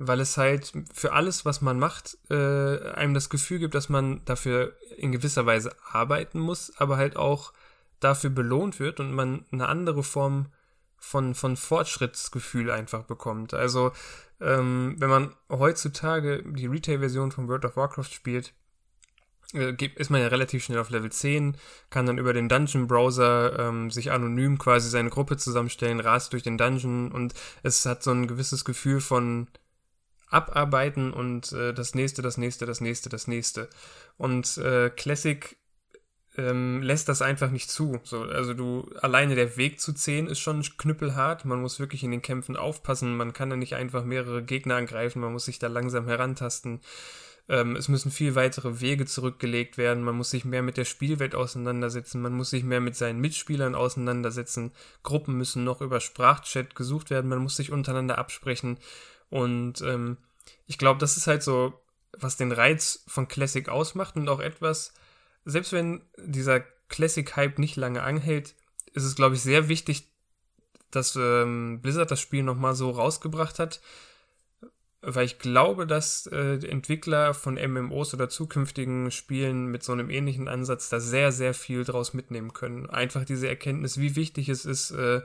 weil 0.07 0.19
es 0.19 0.37
halt 0.37 0.73
für 0.93 1.13
alles, 1.13 1.45
was 1.45 1.61
man 1.61 1.77
macht, 1.77 2.17
äh, 2.29 2.91
einem 2.93 3.13
das 3.13 3.29
Gefühl 3.29 3.59
gibt, 3.59 3.75
dass 3.75 3.89
man 3.89 4.25
dafür 4.25 4.75
in 4.97 5.11
gewisser 5.11 5.45
Weise 5.45 5.75
arbeiten 5.91 6.39
muss, 6.39 6.73
aber 6.77 6.97
halt 6.97 7.15
auch 7.15 7.53
dafür 7.99 8.31
belohnt 8.31 8.79
wird 8.79 8.99
und 8.99 9.13
man 9.13 9.45
eine 9.51 9.67
andere 9.67 10.03
Form 10.03 10.47
von, 10.97 11.35
von 11.35 11.55
Fortschrittsgefühl 11.55 12.71
einfach 12.71 13.03
bekommt. 13.03 13.53
Also, 13.53 13.91
ähm, 14.39 14.95
wenn 14.97 15.09
man 15.09 15.35
heutzutage 15.49 16.43
die 16.43 16.67
Retail-Version 16.67 17.31
von 17.31 17.47
World 17.47 17.65
of 17.65 17.75
Warcraft 17.75 18.11
spielt, 18.11 18.53
äh, 19.53 19.75
ist 19.95 20.09
man 20.09 20.21
ja 20.21 20.27
relativ 20.27 20.63
schnell 20.63 20.79
auf 20.79 20.89
Level 20.89 21.11
10, 21.11 21.57
kann 21.91 22.07
dann 22.07 22.17
über 22.17 22.33
den 22.33 22.49
Dungeon-Browser 22.49 23.59
ähm, 23.59 23.91
sich 23.91 24.11
anonym 24.11 24.57
quasi 24.57 24.89
seine 24.89 25.09
Gruppe 25.09 25.37
zusammenstellen, 25.37 25.99
rast 25.99 26.33
durch 26.33 26.43
den 26.43 26.57
Dungeon 26.57 27.11
und 27.11 27.33
es 27.61 27.85
hat 27.85 28.01
so 28.01 28.11
ein 28.11 28.27
gewisses 28.27 28.65
Gefühl 28.65 28.99
von 28.99 29.47
abarbeiten 30.31 31.13
und 31.13 31.51
äh, 31.51 31.73
das 31.73 31.93
nächste, 31.93 32.21
das 32.21 32.37
nächste, 32.37 32.65
das 32.65 32.81
nächste, 32.81 33.09
das 33.09 33.27
nächste. 33.27 33.69
Und 34.17 34.57
äh, 34.57 34.89
Classic 34.89 35.57
ähm, 36.37 36.81
lässt 36.81 37.09
das 37.09 37.21
einfach 37.21 37.51
nicht 37.51 37.69
zu. 37.69 37.99
So, 38.03 38.21
also 38.21 38.53
du, 38.53 38.89
alleine 39.01 39.35
der 39.35 39.57
Weg 39.57 39.79
zu 39.81 39.93
10 39.93 40.27
ist 40.27 40.39
schon 40.39 40.61
knüppelhart. 40.61 41.45
Man 41.45 41.61
muss 41.61 41.79
wirklich 41.79 42.03
in 42.03 42.11
den 42.11 42.21
Kämpfen 42.21 42.55
aufpassen. 42.55 43.17
Man 43.17 43.33
kann 43.33 43.49
da 43.49 43.57
nicht 43.57 43.75
einfach 43.75 44.05
mehrere 44.05 44.43
Gegner 44.43 44.75
angreifen. 44.75 45.19
Man 45.21 45.33
muss 45.33 45.45
sich 45.45 45.59
da 45.59 45.67
langsam 45.67 46.07
herantasten. 46.07 46.79
Ähm, 47.49 47.75
es 47.75 47.89
müssen 47.89 48.11
viel 48.11 48.35
weitere 48.35 48.79
Wege 48.79 49.05
zurückgelegt 49.05 49.77
werden. 49.77 50.03
Man 50.03 50.15
muss 50.15 50.29
sich 50.29 50.45
mehr 50.45 50.61
mit 50.61 50.77
der 50.77 50.85
Spielwelt 50.85 51.35
auseinandersetzen. 51.35 52.21
Man 52.21 52.33
muss 52.33 52.51
sich 52.51 52.63
mehr 52.63 52.79
mit 52.79 52.95
seinen 52.95 53.19
Mitspielern 53.19 53.75
auseinandersetzen. 53.75 54.71
Gruppen 55.03 55.37
müssen 55.37 55.65
noch 55.65 55.81
über 55.81 55.99
Sprachchat 55.99 56.75
gesucht 56.75 57.09
werden. 57.09 57.29
Man 57.29 57.39
muss 57.39 57.57
sich 57.57 57.73
untereinander 57.73 58.17
absprechen. 58.17 58.77
Und 59.31 59.81
ähm, 59.81 60.17
ich 60.67 60.77
glaube, 60.77 60.99
das 60.99 61.17
ist 61.17 61.25
halt 61.25 61.41
so, 61.41 61.73
was 62.13 62.37
den 62.37 62.51
Reiz 62.51 63.03
von 63.07 63.27
Classic 63.27 63.67
ausmacht 63.67 64.15
und 64.17 64.29
auch 64.29 64.39
etwas, 64.39 64.93
selbst 65.45 65.73
wenn 65.73 66.01
dieser 66.17 66.59
Classic-Hype 66.89 67.57
nicht 67.57 67.77
lange 67.77 68.03
anhält, 68.03 68.53
ist 68.93 69.05
es, 69.05 69.15
glaube 69.15 69.35
ich, 69.35 69.41
sehr 69.41 69.69
wichtig, 69.69 70.11
dass 70.91 71.15
ähm, 71.15 71.79
Blizzard 71.81 72.11
das 72.11 72.19
Spiel 72.19 72.43
nochmal 72.43 72.75
so 72.75 72.91
rausgebracht 72.91 73.57
hat, 73.57 73.79
weil 75.01 75.25
ich 75.25 75.39
glaube, 75.39 75.87
dass 75.87 76.27
äh, 76.27 76.55
Entwickler 76.67 77.33
von 77.33 77.55
MMOs 77.55 78.13
oder 78.13 78.27
zukünftigen 78.27 79.09
Spielen 79.09 79.67
mit 79.67 79.83
so 79.83 79.93
einem 79.93 80.09
ähnlichen 80.09 80.49
Ansatz 80.49 80.89
da 80.89 80.99
sehr, 80.99 81.31
sehr 81.31 81.53
viel 81.53 81.85
draus 81.85 82.13
mitnehmen 82.13 82.53
können. 82.53 82.89
Einfach 82.89 83.23
diese 83.23 83.47
Erkenntnis, 83.47 83.97
wie 83.97 84.17
wichtig 84.17 84.49
es 84.49 84.65
ist, 84.65 84.91
äh, 84.91 85.21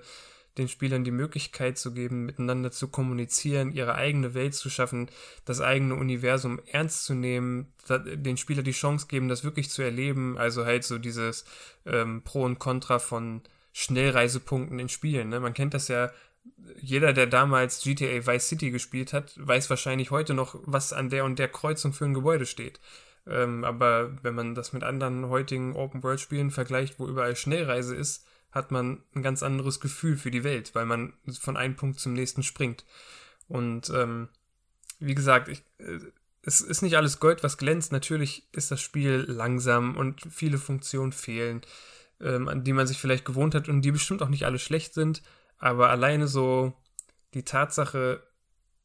den 0.59 0.69
Spielern 0.69 1.05
die 1.05 1.11
Möglichkeit 1.11 1.79
zu 1.79 1.93
geben, 1.93 2.25
miteinander 2.25 2.71
zu 2.71 2.89
kommunizieren, 2.89 3.73
ihre 3.73 3.95
eigene 3.95 4.35
Welt 4.35 4.55
zu 4.55 4.71
schaffen, 4.71 5.11
das 5.45 5.61
eigene 5.61 5.95
Universum 5.95 6.61
ernst 6.71 7.05
zu 7.05 7.15
nehmen, 7.15 7.73
den 7.89 8.37
Spieler 8.37 8.63
die 8.63 8.73
Chance 8.73 9.07
geben, 9.09 9.29
das 9.29 9.45
wirklich 9.45 9.71
zu 9.71 9.83
erleben. 9.83 10.39
Also 10.39 10.65
halt 10.65 10.85
so 10.85 10.99
dieses 10.99 11.45
ähm, 11.85 12.23
Pro 12.23 12.43
und 12.43 12.59
Contra 12.59 12.99
von 12.99 13.43
Schnellreisepunkten 13.73 14.79
in 14.79 14.89
Spielen. 14.89 15.29
Ne? 15.29 15.41
Man 15.41 15.55
kennt 15.55 15.75
das 15.75 15.89
ja, 15.89 16.11
jeder, 16.81 17.13
der 17.13 17.27
damals 17.27 17.83
GTA 17.83 18.27
Vice 18.27 18.49
City 18.49 18.71
gespielt 18.71 19.13
hat, 19.13 19.35
weiß 19.37 19.69
wahrscheinlich 19.69 20.11
heute 20.11 20.33
noch, 20.33 20.59
was 20.65 20.93
an 20.93 21.11
der 21.11 21.25
und 21.25 21.39
der 21.39 21.49
Kreuzung 21.49 21.93
für 21.93 22.05
ein 22.05 22.15
Gebäude 22.15 22.47
steht. 22.47 22.81
Ähm, 23.27 23.65
aber 23.65 24.13
wenn 24.23 24.35
man 24.35 24.55
das 24.55 24.73
mit 24.73 24.85
anderen 24.85 25.29
heutigen 25.29 25.75
Open-World-Spielen 25.75 26.51
vergleicht, 26.51 26.99
wo 26.99 27.09
überall 27.09 27.37
Schnellreise 27.37 27.95
ist, 27.95 28.25
hat 28.57 28.71
man 28.71 29.03
ein 29.15 29.23
ganz 29.23 29.43
anderes 29.43 29.81
Gefühl 29.81 30.17
für 30.17 30.31
die 30.31 30.43
Welt, 30.43 30.75
weil 30.75 30.87
man 30.87 31.13
von 31.39 31.57
einem 31.57 31.77
Punkt 31.77 32.01
zum 32.01 32.15
nächsten 32.15 32.43
springt. 32.43 32.85
Und 33.49 33.91
ähm, 33.91 34.29
wie 34.99 35.15
gesagt, 35.15 35.49
ich, 35.49 35.63
äh, 35.79 36.01
es 36.43 36.63
ist 36.63 36.81
nicht 36.81 36.97
alles 36.97 37.21
Gold, 37.21 37.45
was 37.45 37.59
glänzt. 37.59 37.93
Natürlich 37.93 38.49
ist 38.53 38.71
das 38.71 38.81
Spiel 38.81 39.27
langsam 39.29 39.97
und 39.97 40.23
viele 40.31 40.59
Funktionen 40.59 41.13
fehlen, 41.13 41.61
ähm, 42.21 42.49
an 42.49 42.65
die 42.65 42.73
man 42.73 42.87
sich 42.87 42.99
vielleicht 42.99 43.27
gewohnt 43.27 43.55
hat 43.55 43.69
und 43.69 43.83
die 43.83 43.93
bestimmt 43.93 44.23
auch 44.23 44.31
nicht 44.31 44.47
alle 44.47 44.59
schlecht 44.59 44.95
sind. 44.95 45.23
Aber 45.59 45.91
alleine 45.91 46.27
so 46.27 46.73
die 47.35 47.45
Tatsache, 47.45 48.23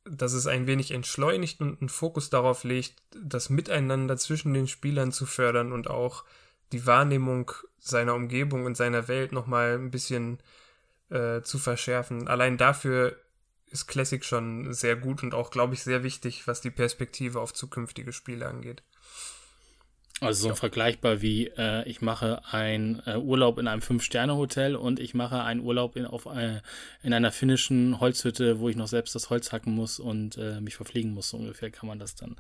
dass 0.04 0.34
es 0.34 0.48
ein 0.48 0.68
wenig 0.68 0.92
entschleunigt 0.92 1.62
und 1.62 1.80
einen 1.80 1.90
Fokus 1.90 2.30
darauf 2.30 2.66
legt, 2.66 3.02
das 3.16 3.50
Miteinander 3.50 4.18
zwischen 4.18 4.54
den 4.54 4.68
Spielern 4.68 5.14
zu 5.14 5.26
fördern 5.26 5.72
und 5.72 5.90
auch 5.90 6.26
die 6.72 6.86
Wahrnehmung 6.86 7.52
seiner 7.80 8.16
Umgebung 8.16 8.66
und 8.66 8.78
seiner 8.78 9.08
Welt 9.08 9.32
nochmal 9.32 9.76
ein 9.76 9.92
bisschen 9.92 10.40
äh, 11.10 11.42
zu 11.42 11.60
verschärfen. 11.60 12.28
Allein 12.28 12.58
dafür 12.58 13.18
ist 13.68 13.88
Classic 13.88 14.24
schon 14.24 14.74
sehr 14.74 14.96
gut 14.96 15.24
und 15.24 15.34
auch, 15.34 15.50
glaube 15.50 15.74
ich, 15.74 15.84
sehr 15.84 16.04
wichtig, 16.04 16.48
was 16.48 16.62
die 16.62 16.72
Perspektive 16.72 17.40
auf 17.40 17.54
zukünftige 17.54 18.12
Spiele 18.12 18.48
angeht. 18.48 18.84
Also 20.22 20.44
so 20.44 20.48
ja. 20.50 20.56
vergleichbar 20.56 21.24
wie 21.24 21.48
äh, 21.48 21.84
ich 21.90 22.02
mache 22.02 22.42
einen 22.52 23.02
äh, 23.08 23.18
Urlaub 23.18 23.58
in 23.58 23.68
einem 23.68 23.82
Fünf-Sterne-Hotel 23.82 24.76
und 24.76 25.00
ich 25.00 25.16
mache 25.16 25.42
einen 25.42 25.62
Urlaub 25.62 25.96
in, 25.96 26.06
auf, 26.06 26.28
äh, 26.28 26.62
in 27.02 27.12
einer 27.12 27.32
finnischen 27.32 28.00
Holzhütte, 28.00 28.60
wo 28.60 28.70
ich 28.70 28.76
noch 28.76 28.88
selbst 28.88 29.16
das 29.16 29.32
Holz 29.32 29.52
hacken 29.52 29.74
muss 29.74 30.00
und 30.00 30.38
äh, 30.38 30.62
mich 30.62 30.76
verpflegen 30.76 31.16
muss. 31.16 31.30
So 31.30 31.38
ungefähr 31.38 31.72
kann 31.72 31.88
man 31.88 31.98
das 31.98 32.14
dann 32.14 32.36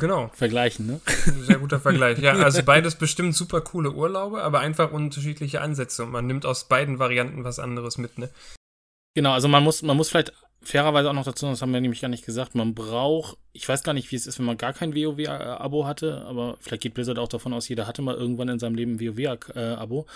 genau. 0.00 0.28
vergleichen. 0.34 0.88
Ne? 0.88 1.00
Sehr 1.46 1.58
guter 1.58 1.78
Vergleich. 1.78 2.18
Ja, 2.18 2.32
also 2.42 2.64
beides 2.64 2.96
bestimmt 2.96 3.36
super 3.36 3.60
coole 3.60 3.92
Urlaube, 3.92 4.42
aber 4.42 4.58
einfach 4.58 4.90
unterschiedliche 4.90 5.60
Ansätze 5.60 6.02
und 6.02 6.10
man 6.10 6.26
nimmt 6.26 6.44
aus 6.44 6.66
beiden 6.66 6.98
Varianten 6.98 7.44
was 7.44 7.60
anderes 7.60 7.96
mit. 7.96 8.18
Ne? 8.18 8.28
Genau, 9.14 9.32
also 9.32 9.46
man 9.46 9.62
muss, 9.62 9.82
man 9.82 9.96
muss 9.96 10.08
vielleicht 10.08 10.32
fairerweise 10.62 11.08
auch 11.08 11.14
noch 11.14 11.24
dazu, 11.24 11.46
das 11.46 11.62
haben 11.62 11.72
wir 11.72 11.80
nämlich 11.80 12.00
gar 12.00 12.08
nicht 12.08 12.24
gesagt, 12.24 12.54
man 12.54 12.74
braucht, 12.74 13.38
ich 13.52 13.68
weiß 13.68 13.82
gar 13.82 13.94
nicht, 13.94 14.10
wie 14.10 14.16
es 14.16 14.26
ist, 14.26 14.38
wenn 14.38 14.46
man 14.46 14.58
gar 14.58 14.72
kein 14.72 14.94
WoW-Abo 14.94 15.86
hatte, 15.86 16.22
aber 16.26 16.56
vielleicht 16.60 16.82
geht 16.82 16.94
Blizzard 16.94 17.18
auch 17.18 17.28
davon 17.28 17.52
aus, 17.52 17.68
jeder 17.68 17.86
hatte 17.86 18.02
mal 18.02 18.14
irgendwann 18.14 18.48
in 18.48 18.58
seinem 18.58 18.74
Leben 18.74 18.94
ein 18.94 19.00
WoW-Abo. 19.00 20.06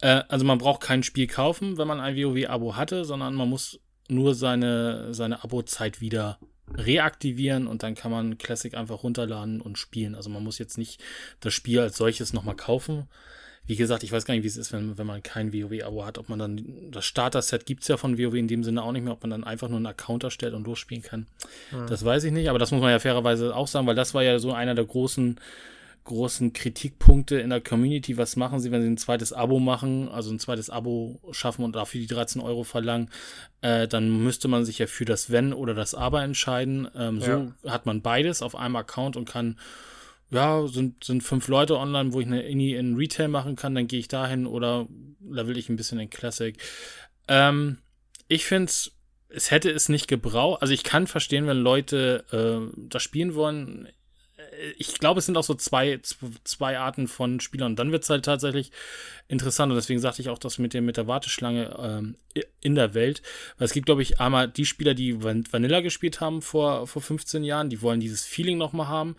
Äh, 0.00 0.22
also 0.28 0.44
man 0.44 0.58
braucht 0.58 0.82
kein 0.82 1.02
Spiel 1.02 1.26
kaufen, 1.26 1.78
wenn 1.78 1.88
man 1.88 2.00
ein 2.00 2.16
WoW-Abo 2.16 2.76
hatte, 2.76 3.04
sondern 3.04 3.34
man 3.34 3.48
muss 3.48 3.80
nur 4.08 4.34
seine, 4.34 5.12
seine 5.12 5.42
Abo-Zeit 5.42 6.00
wieder 6.00 6.38
reaktivieren 6.74 7.66
und 7.66 7.82
dann 7.82 7.94
kann 7.94 8.10
man 8.10 8.38
Classic 8.38 8.74
einfach 8.74 9.02
runterladen 9.02 9.60
und 9.60 9.78
spielen. 9.78 10.14
Also 10.14 10.30
man 10.30 10.44
muss 10.44 10.58
jetzt 10.58 10.78
nicht 10.78 11.02
das 11.40 11.54
Spiel 11.54 11.80
als 11.80 11.96
solches 11.96 12.32
nochmal 12.32 12.56
kaufen, 12.56 13.08
wie 13.68 13.76
gesagt, 13.76 14.02
ich 14.02 14.10
weiß 14.10 14.24
gar 14.24 14.32
nicht, 14.32 14.44
wie 14.44 14.48
es 14.48 14.56
ist, 14.56 14.72
wenn, 14.72 14.96
wenn 14.96 15.06
man 15.06 15.22
kein 15.22 15.52
WoW-Abo 15.52 16.06
hat, 16.06 16.16
ob 16.16 16.30
man 16.30 16.38
dann, 16.38 16.90
das 16.90 17.04
Starter-Set 17.04 17.66
gibt 17.66 17.82
es 17.82 17.88
ja 17.88 17.98
von 17.98 18.18
WoW 18.18 18.34
in 18.34 18.48
dem 18.48 18.64
Sinne 18.64 18.82
auch 18.82 18.92
nicht 18.92 19.04
mehr, 19.04 19.12
ob 19.12 19.22
man 19.22 19.28
dann 19.28 19.44
einfach 19.44 19.68
nur 19.68 19.76
einen 19.76 19.86
Account 19.86 20.24
erstellt 20.24 20.54
und 20.54 20.66
losspielen 20.66 21.02
kann. 21.02 21.26
Mhm. 21.70 21.86
Das 21.86 22.02
weiß 22.02 22.24
ich 22.24 22.32
nicht, 22.32 22.48
aber 22.48 22.58
das 22.58 22.70
muss 22.70 22.80
man 22.80 22.90
ja 22.90 22.98
fairerweise 22.98 23.54
auch 23.54 23.68
sagen, 23.68 23.86
weil 23.86 23.94
das 23.94 24.14
war 24.14 24.22
ja 24.22 24.38
so 24.38 24.54
einer 24.54 24.74
der 24.74 24.86
großen, 24.86 25.38
großen 26.04 26.54
Kritikpunkte 26.54 27.38
in 27.40 27.50
der 27.50 27.60
Community. 27.60 28.16
Was 28.16 28.36
machen 28.36 28.58
sie, 28.58 28.70
wenn 28.70 28.80
sie 28.80 28.88
ein 28.88 28.96
zweites 28.96 29.34
Abo 29.34 29.58
machen, 29.58 30.08
also 30.08 30.30
ein 30.30 30.38
zweites 30.38 30.70
Abo 30.70 31.20
schaffen 31.32 31.62
und 31.62 31.76
dafür 31.76 32.00
die 32.00 32.06
13 32.06 32.40
Euro 32.40 32.64
verlangen? 32.64 33.10
Äh, 33.60 33.86
dann 33.86 34.24
müsste 34.24 34.48
man 34.48 34.64
sich 34.64 34.78
ja 34.78 34.86
für 34.86 35.04
das 35.04 35.30
Wenn 35.30 35.52
oder 35.52 35.74
das 35.74 35.94
Aber 35.94 36.22
entscheiden. 36.22 36.88
Ähm, 36.96 37.18
ja. 37.18 37.26
So 37.62 37.70
hat 37.70 37.84
man 37.84 38.00
beides 38.00 38.40
auf 38.40 38.56
einem 38.56 38.76
Account 38.76 39.18
und 39.18 39.28
kann 39.28 39.58
ja, 40.30 40.66
sind, 40.66 41.04
sind 41.04 41.22
fünf 41.22 41.48
Leute 41.48 41.78
online, 41.78 42.12
wo 42.12 42.20
ich 42.20 42.26
eine 42.26 42.42
Inni 42.42 42.74
in 42.74 42.96
Retail 42.96 43.28
machen 43.28 43.56
kann, 43.56 43.74
dann 43.74 43.86
gehe 43.86 44.00
ich 44.00 44.08
dahin 44.08 44.46
oder 44.46 44.86
level 45.20 45.56
ich 45.56 45.68
ein 45.68 45.76
bisschen 45.76 45.98
in 45.98 46.10
Classic. 46.10 46.56
Ähm, 47.28 47.78
ich 48.28 48.44
finde 48.44 48.66
es, 48.66 48.92
es 49.28 49.50
hätte 49.50 49.70
es 49.70 49.88
nicht 49.88 50.06
gebraucht. 50.06 50.60
Also 50.60 50.74
ich 50.74 50.84
kann 50.84 51.06
verstehen, 51.06 51.46
wenn 51.46 51.58
Leute 51.58 52.24
äh, 52.30 52.78
das 52.88 53.02
spielen 53.02 53.34
wollen. 53.34 53.88
Ich 54.76 54.94
glaube, 54.94 55.18
es 55.18 55.26
sind 55.26 55.36
auch 55.36 55.44
so 55.44 55.54
zwei, 55.54 56.00
zwei 56.44 56.78
Arten 56.78 57.08
von 57.08 57.40
Spielern. 57.40 57.72
Und 57.72 57.78
dann 57.78 57.92
wird 57.92 58.04
es 58.04 58.10
halt 58.10 58.24
tatsächlich 58.24 58.70
interessant. 59.28 59.70
Und 59.70 59.76
deswegen 59.76 60.00
sagte 60.00 60.20
ich 60.20 60.28
auch 60.28 60.38
das 60.38 60.58
mit, 60.58 60.74
dem, 60.74 60.84
mit 60.84 60.96
der 60.96 61.06
Warteschlange 61.06 61.76
ähm, 61.78 62.16
in 62.60 62.74
der 62.74 62.94
Welt. 62.94 63.22
Weil 63.56 63.66
es 63.66 63.72
gibt, 63.72 63.86
glaube 63.86 64.02
ich, 64.02 64.20
einmal 64.20 64.48
die 64.48 64.64
Spieler, 64.64 64.94
die 64.94 65.22
Vanilla 65.22 65.80
gespielt 65.80 66.20
haben 66.20 66.42
vor, 66.42 66.86
vor 66.86 67.02
15 67.02 67.44
Jahren, 67.44 67.70
die 67.70 67.82
wollen 67.82 68.00
dieses 68.00 68.24
Feeling 68.24 68.58
nochmal 68.58 68.88
haben 68.88 69.16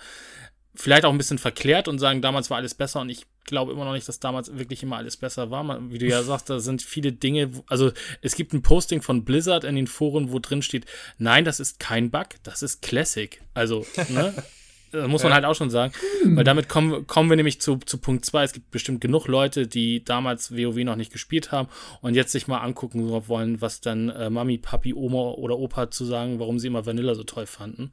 vielleicht 0.79 1.03
auch 1.03 1.11
ein 1.11 1.17
bisschen 1.17 1.37
verklärt 1.37 1.87
und 1.87 1.99
sagen, 1.99 2.21
damals 2.21 2.49
war 2.49 2.57
alles 2.57 2.73
besser 2.73 3.01
und 3.01 3.09
ich 3.09 3.25
glaube 3.43 3.73
immer 3.73 3.83
noch 3.83 3.93
nicht, 3.93 4.07
dass 4.07 4.19
damals 4.19 4.57
wirklich 4.57 4.81
immer 4.81 4.97
alles 4.97 5.17
besser 5.17 5.51
war. 5.51 5.91
Wie 5.91 5.97
du 5.97 6.05
ja 6.05 6.23
sagst, 6.23 6.49
da 6.49 6.59
sind 6.59 6.81
viele 6.81 7.11
Dinge, 7.11 7.51
also 7.67 7.91
es 8.21 8.35
gibt 8.35 8.53
ein 8.53 8.61
Posting 8.61 9.01
von 9.01 9.25
Blizzard 9.25 9.65
in 9.65 9.75
den 9.75 9.87
Foren, 9.87 10.31
wo 10.31 10.39
drin 10.39 10.61
steht, 10.61 10.85
nein, 11.17 11.43
das 11.43 11.59
ist 11.59 11.79
kein 11.79 12.11
Bug, 12.11 12.27
das 12.43 12.63
ist 12.63 12.81
Classic. 12.81 13.41
Also, 13.53 13.85
ne? 14.09 14.33
Das 14.91 15.07
muss 15.07 15.23
man 15.23 15.31
ja. 15.31 15.35
halt 15.35 15.45
auch 15.45 15.55
schon 15.55 15.69
sagen. 15.69 15.93
Weil 16.25 16.43
damit 16.43 16.69
kommen, 16.69 17.05
kommen 17.07 17.29
wir 17.29 17.37
nämlich 17.37 17.61
zu, 17.61 17.77
zu 17.77 17.97
Punkt 17.97 18.25
2. 18.25 18.43
Es 18.43 18.53
gibt 18.53 18.71
bestimmt 18.71 19.01
genug 19.01 19.27
Leute, 19.27 19.67
die 19.67 20.03
damals 20.03 20.51
WoW 20.51 20.77
noch 20.83 20.95
nicht 20.95 21.11
gespielt 21.11 21.51
haben 21.51 21.69
und 22.01 22.15
jetzt 22.15 22.31
sich 22.31 22.47
mal 22.47 22.59
angucken 22.59 23.09
wollen, 23.27 23.61
was 23.61 23.81
dann 23.81 24.09
äh, 24.09 24.29
Mami, 24.29 24.57
Papi, 24.57 24.93
Oma 24.93 25.31
oder 25.31 25.57
Opa 25.57 25.91
zu 25.91 26.05
sagen, 26.05 26.39
warum 26.39 26.59
sie 26.59 26.67
immer 26.67 26.85
Vanilla 26.85 27.15
so 27.15 27.23
toll 27.23 27.45
fanden. 27.45 27.91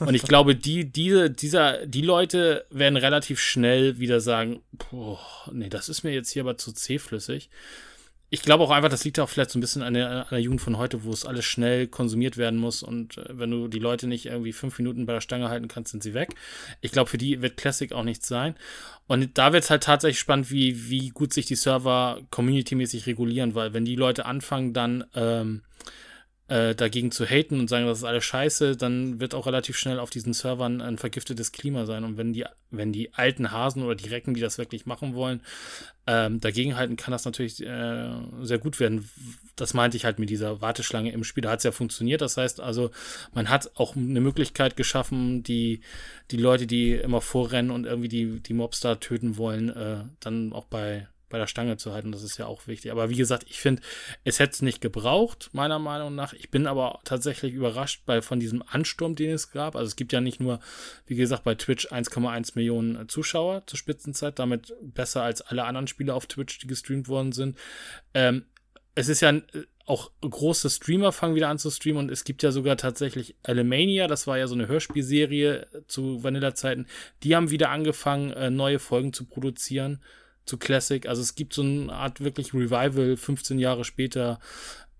Und 0.00 0.14
ich 0.14 0.22
glaube, 0.22 0.54
die, 0.54 0.90
diese, 0.90 1.30
dieser, 1.30 1.86
die 1.86 2.02
Leute 2.02 2.66
werden 2.70 2.96
relativ 2.96 3.40
schnell 3.40 3.98
wieder 3.98 4.20
sagen, 4.20 4.60
boah, 4.90 5.20
nee, 5.52 5.68
das 5.68 5.88
ist 5.88 6.02
mir 6.02 6.12
jetzt 6.12 6.30
hier 6.30 6.42
aber 6.42 6.56
zu 6.56 6.72
zähflüssig 6.72 7.50
ich 8.28 8.42
glaube 8.42 8.64
auch 8.64 8.70
einfach, 8.70 8.88
das 8.88 9.04
liegt 9.04 9.20
auch 9.20 9.28
vielleicht 9.28 9.50
so 9.50 9.58
ein 9.58 9.60
bisschen 9.60 9.82
an 9.82 9.94
der, 9.94 10.10
an 10.10 10.26
der, 10.30 10.40
Jugend 10.40 10.60
von 10.60 10.78
heute, 10.78 11.04
wo 11.04 11.12
es 11.12 11.24
alles 11.24 11.44
schnell 11.44 11.86
konsumiert 11.86 12.36
werden 12.36 12.58
muss 12.58 12.82
und 12.82 13.18
äh, 13.18 13.24
wenn 13.30 13.50
du 13.50 13.68
die 13.68 13.78
Leute 13.78 14.08
nicht 14.08 14.26
irgendwie 14.26 14.52
fünf 14.52 14.78
Minuten 14.78 15.06
bei 15.06 15.12
der 15.12 15.20
Stange 15.20 15.48
halten 15.48 15.68
kannst, 15.68 15.92
sind 15.92 16.02
sie 16.02 16.14
weg. 16.14 16.34
Ich 16.80 16.90
glaube, 16.90 17.08
für 17.08 17.18
die 17.18 17.40
wird 17.40 17.56
Classic 17.56 17.92
auch 17.92 18.02
nichts 18.02 18.26
sein. 18.26 18.56
Und 19.06 19.38
da 19.38 19.52
wird 19.52 19.62
es 19.62 19.70
halt 19.70 19.84
tatsächlich 19.84 20.18
spannend, 20.18 20.50
wie, 20.50 20.90
wie 20.90 21.10
gut 21.10 21.32
sich 21.32 21.46
die 21.46 21.54
Server 21.54 22.20
community-mäßig 22.30 23.06
regulieren, 23.06 23.54
weil 23.54 23.72
wenn 23.72 23.84
die 23.84 23.94
Leute 23.94 24.26
anfangen, 24.26 24.72
dann 24.72 25.04
ähm, 25.14 25.62
äh, 26.48 26.74
dagegen 26.76 27.10
zu 27.10 27.26
haten 27.26 27.58
und 27.58 27.68
sagen, 27.68 27.86
das 27.86 27.98
ist 27.98 28.04
alles 28.04 28.24
scheiße, 28.24 28.76
dann 28.76 29.18
wird 29.18 29.34
auch 29.34 29.46
relativ 29.46 29.76
schnell 29.76 29.98
auf 29.98 30.10
diesen 30.10 30.32
Servern 30.32 30.80
ein 30.80 30.96
vergiftetes 30.96 31.50
Klima 31.50 31.86
sein. 31.86 32.04
Und 32.04 32.16
wenn 32.16 32.32
die, 32.32 32.44
wenn 32.70 32.92
die 32.92 33.12
alten 33.14 33.50
Hasen 33.50 33.82
oder 33.82 33.96
die 33.96 34.08
Recken, 34.08 34.34
die 34.34 34.40
das 34.40 34.56
wirklich 34.56 34.86
machen 34.86 35.14
wollen, 35.14 35.40
ähm, 36.06 36.40
dagegenhalten, 36.40 36.96
kann 36.96 37.10
das 37.10 37.24
natürlich 37.24 37.60
äh, 37.64 38.10
sehr 38.42 38.58
gut 38.58 38.78
werden. 38.78 39.08
Das 39.56 39.74
meinte 39.74 39.96
ich 39.96 40.04
halt 40.04 40.20
mit 40.20 40.30
dieser 40.30 40.60
Warteschlange 40.60 41.10
im 41.10 41.24
Spiel. 41.24 41.42
Da 41.42 41.50
hat 41.50 41.58
es 41.58 41.64
ja 41.64 41.72
funktioniert. 41.72 42.20
Das 42.20 42.36
heißt 42.36 42.60
also, 42.60 42.92
man 43.34 43.48
hat 43.48 43.72
auch 43.74 43.96
eine 43.96 44.20
Möglichkeit 44.20 44.76
geschaffen, 44.76 45.42
die, 45.42 45.80
die 46.30 46.36
Leute, 46.36 46.68
die 46.68 46.92
immer 46.92 47.20
vorrennen 47.20 47.72
und 47.72 47.86
irgendwie 47.86 48.08
die, 48.08 48.40
die 48.40 48.54
Mobs 48.54 48.78
da 48.78 48.94
töten 48.94 49.36
wollen, 49.36 49.70
äh, 49.70 50.04
dann 50.20 50.52
auch 50.52 50.66
bei 50.66 51.08
bei 51.28 51.38
der 51.38 51.46
Stange 51.46 51.76
zu 51.76 51.92
halten. 51.92 52.12
Das 52.12 52.22
ist 52.22 52.38
ja 52.38 52.46
auch 52.46 52.66
wichtig. 52.66 52.92
Aber 52.92 53.10
wie 53.10 53.16
gesagt, 53.16 53.44
ich 53.48 53.60
finde, 53.60 53.82
es 54.24 54.38
hätte 54.38 54.52
es 54.52 54.62
nicht 54.62 54.80
gebraucht, 54.80 55.50
meiner 55.52 55.78
Meinung 55.78 56.14
nach. 56.14 56.32
Ich 56.32 56.50
bin 56.50 56.66
aber 56.66 57.00
tatsächlich 57.04 57.52
überrascht 57.52 58.02
bei, 58.06 58.22
von 58.22 58.38
diesem 58.40 58.62
Ansturm, 58.66 59.14
den 59.14 59.30
es 59.30 59.50
gab. 59.50 59.76
Also 59.76 59.88
es 59.88 59.96
gibt 59.96 60.12
ja 60.12 60.20
nicht 60.20 60.40
nur, 60.40 60.60
wie 61.06 61.16
gesagt, 61.16 61.44
bei 61.44 61.54
Twitch 61.54 61.88
1,1 61.88 62.52
Millionen 62.54 63.08
Zuschauer 63.08 63.66
zur 63.66 63.78
Spitzenzeit, 63.78 64.38
damit 64.38 64.74
besser 64.82 65.22
als 65.22 65.42
alle 65.42 65.64
anderen 65.64 65.88
Spiele 65.88 66.14
auf 66.14 66.26
Twitch, 66.26 66.58
die 66.58 66.66
gestreamt 66.66 67.08
worden 67.08 67.32
sind. 67.32 67.58
Ähm, 68.14 68.44
es 68.94 69.08
ist 69.08 69.20
ja 69.20 69.32
auch 69.84 70.10
große 70.20 70.68
Streamer 70.68 71.12
fangen 71.12 71.36
wieder 71.36 71.48
an 71.48 71.58
zu 71.58 71.70
streamen 71.70 72.04
und 72.04 72.10
es 72.10 72.24
gibt 72.24 72.42
ja 72.42 72.50
sogar 72.50 72.76
tatsächlich 72.76 73.36
Alemania, 73.44 74.08
das 74.08 74.26
war 74.26 74.36
ja 74.36 74.48
so 74.48 74.54
eine 74.54 74.66
Hörspielserie 74.66 75.68
zu 75.86 76.24
Vanilla-Zeiten, 76.24 76.86
die 77.22 77.36
haben 77.36 77.50
wieder 77.50 77.70
angefangen, 77.70 78.32
äh, 78.32 78.50
neue 78.50 78.80
Folgen 78.80 79.12
zu 79.12 79.26
produzieren 79.26 80.02
zu 80.46 80.56
Classic. 80.56 81.06
Also 81.06 81.22
es 81.22 81.34
gibt 81.34 81.52
so 81.52 81.62
eine 81.62 81.92
Art 81.92 82.20
wirklich 82.20 82.54
Revival, 82.54 83.16
15 83.16 83.58
Jahre 83.58 83.84
später 83.84 84.38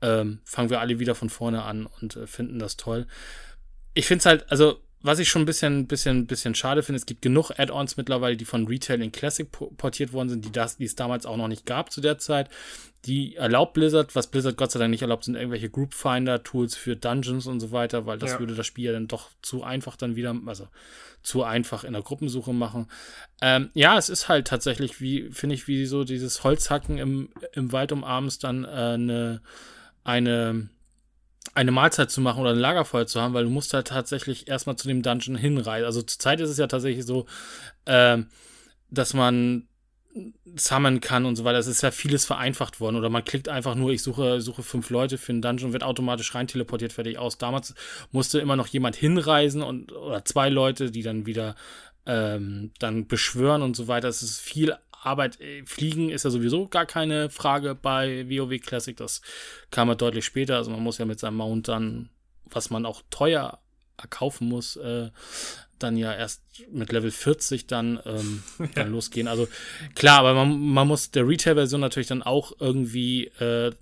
ähm, 0.02 0.40
fangen 0.44 0.70
wir 0.70 0.80
alle 0.80 0.98
wieder 0.98 1.14
von 1.14 1.30
vorne 1.30 1.62
an 1.62 1.86
und 1.86 2.16
äh, 2.16 2.26
finden 2.26 2.58
das 2.58 2.76
toll. 2.76 3.06
Ich 3.94 4.06
finde 4.06 4.20
es 4.20 4.26
halt, 4.26 4.50
also 4.50 4.80
was 5.06 5.20
ich 5.20 5.28
schon 5.28 5.42
ein 5.42 5.46
bisschen, 5.46 5.86
bisschen, 5.86 6.26
bisschen 6.26 6.56
schade 6.56 6.82
finde, 6.82 6.96
es 6.96 7.06
gibt 7.06 7.22
genug 7.22 7.52
Add-ons 7.56 7.96
mittlerweile, 7.96 8.36
die 8.36 8.44
von 8.44 8.66
Retail 8.66 9.00
in 9.00 9.12
Classic 9.12 9.48
portiert 9.50 10.12
worden 10.12 10.28
sind, 10.28 10.44
die, 10.44 10.50
das, 10.50 10.78
die 10.78 10.84
es 10.84 10.96
damals 10.96 11.26
auch 11.26 11.36
noch 11.36 11.46
nicht 11.46 11.64
gab 11.64 11.92
zu 11.92 12.00
der 12.00 12.18
Zeit. 12.18 12.50
Die 13.04 13.36
erlaubt 13.36 13.74
Blizzard, 13.74 14.16
was 14.16 14.26
Blizzard 14.26 14.56
Gott 14.56 14.72
sei 14.72 14.80
Dank 14.80 14.90
nicht 14.90 15.02
erlaubt, 15.02 15.22
sind 15.22 15.36
irgendwelche 15.36 15.70
Group 15.70 15.94
Finder-Tools 15.94 16.74
für 16.74 16.96
Dungeons 16.96 17.46
und 17.46 17.60
so 17.60 17.70
weiter, 17.70 18.04
weil 18.04 18.18
das 18.18 18.32
ja. 18.32 18.40
würde 18.40 18.56
das 18.56 18.66
Spiel 18.66 18.86
ja 18.86 18.92
dann 18.92 19.06
doch 19.06 19.30
zu 19.42 19.62
einfach 19.62 19.96
dann 19.96 20.16
wieder, 20.16 20.34
also 20.46 20.66
zu 21.22 21.44
einfach 21.44 21.84
in 21.84 21.92
der 21.92 22.02
Gruppensuche 22.02 22.52
machen. 22.52 22.88
Ähm, 23.40 23.70
ja, 23.74 23.96
es 23.96 24.08
ist 24.08 24.28
halt 24.28 24.48
tatsächlich, 24.48 25.00
wie, 25.00 25.30
finde 25.30 25.54
ich, 25.54 25.68
wie 25.68 25.86
so 25.86 26.02
dieses 26.02 26.42
Holzhacken 26.42 26.98
im, 26.98 27.28
im 27.52 27.70
Wald 27.70 27.92
um 27.92 28.02
abends 28.02 28.40
dann 28.40 28.64
äh, 28.64 28.68
eine, 28.68 29.40
eine 30.02 30.68
eine 31.56 31.70
Mahlzeit 31.70 32.10
zu 32.10 32.20
machen 32.20 32.40
oder 32.40 32.50
ein 32.50 32.58
Lagerfeuer 32.58 33.06
zu 33.06 33.20
haben, 33.20 33.34
weil 33.34 33.44
du 33.44 33.50
musst 33.50 33.72
halt 33.72 33.88
tatsächlich 33.88 34.46
erstmal 34.46 34.76
zu 34.76 34.88
dem 34.88 35.02
Dungeon 35.02 35.36
hinreisen. 35.36 35.86
Also 35.86 36.02
zurzeit 36.02 36.40
ist 36.40 36.50
es 36.50 36.58
ja 36.58 36.66
tatsächlich 36.66 37.06
so, 37.06 37.26
äh, 37.86 38.18
dass 38.90 39.14
man 39.14 39.66
summonen 40.54 41.00
kann 41.00 41.24
und 41.26 41.36
so 41.36 41.44
weiter. 41.44 41.58
Es 41.58 41.66
ist 41.66 41.82
ja 41.82 41.90
vieles 41.90 42.24
vereinfacht 42.24 42.80
worden. 42.80 42.96
Oder 42.96 43.08
man 43.08 43.24
klickt 43.24 43.48
einfach 43.48 43.74
nur, 43.74 43.90
ich 43.90 44.02
suche, 44.02 44.40
suche 44.40 44.62
fünf 44.62 44.90
Leute 44.90 45.18
für 45.18 45.32
einen 45.32 45.42
Dungeon, 45.42 45.72
wird 45.72 45.82
automatisch 45.82 46.34
rein 46.34 46.46
teleportiert, 46.46 46.92
fertig 46.92 47.18
aus. 47.18 47.38
Damals 47.38 47.74
musste 48.12 48.38
immer 48.38 48.56
noch 48.56 48.66
jemand 48.66 48.96
hinreisen 48.96 49.62
und 49.62 49.92
oder 49.92 50.24
zwei 50.24 50.48
Leute, 50.48 50.90
die 50.90 51.02
dann 51.02 51.26
wieder 51.26 51.54
ähm, 52.06 52.70
dann 52.78 53.06
beschwören 53.06 53.62
und 53.62 53.76
so 53.76 53.88
weiter. 53.88 54.08
Es 54.08 54.22
ist 54.22 54.40
viel 54.40 54.76
Arbeit, 55.02 55.40
äh, 55.40 55.64
Fliegen 55.64 56.10
ist 56.10 56.24
ja 56.24 56.30
sowieso 56.30 56.68
gar 56.68 56.86
keine 56.86 57.30
Frage 57.30 57.74
bei 57.74 58.28
WoW 58.28 58.58
Classic. 58.60 58.96
Das 58.96 59.22
kam 59.70 59.88
ja 59.88 59.94
deutlich 59.94 60.24
später. 60.24 60.56
Also 60.56 60.70
man 60.70 60.82
muss 60.82 60.98
ja 60.98 61.04
mit 61.04 61.20
seinem 61.20 61.36
Mount 61.36 61.68
dann, 61.68 62.10
was 62.44 62.70
man 62.70 62.86
auch 62.86 63.02
teuer 63.10 63.58
erkaufen 63.96 64.48
muss, 64.48 64.76
äh, 64.76 65.10
dann 65.78 65.96
ja 65.96 66.14
erst 66.14 66.42
mit 66.72 66.92
Level 66.92 67.10
40 67.10 67.66
dann, 67.66 68.00
ähm, 68.04 68.42
ja. 68.58 68.66
dann 68.74 68.92
losgehen. 68.92 69.28
Also 69.28 69.48
klar, 69.94 70.20
aber 70.20 70.34
man, 70.34 70.58
man 70.58 70.88
muss 70.88 71.10
der 71.10 71.26
Retail-Version 71.26 71.80
natürlich 71.80 72.08
dann 72.08 72.22
auch 72.22 72.52
irgendwie 72.58 73.26
äh, 73.38 73.72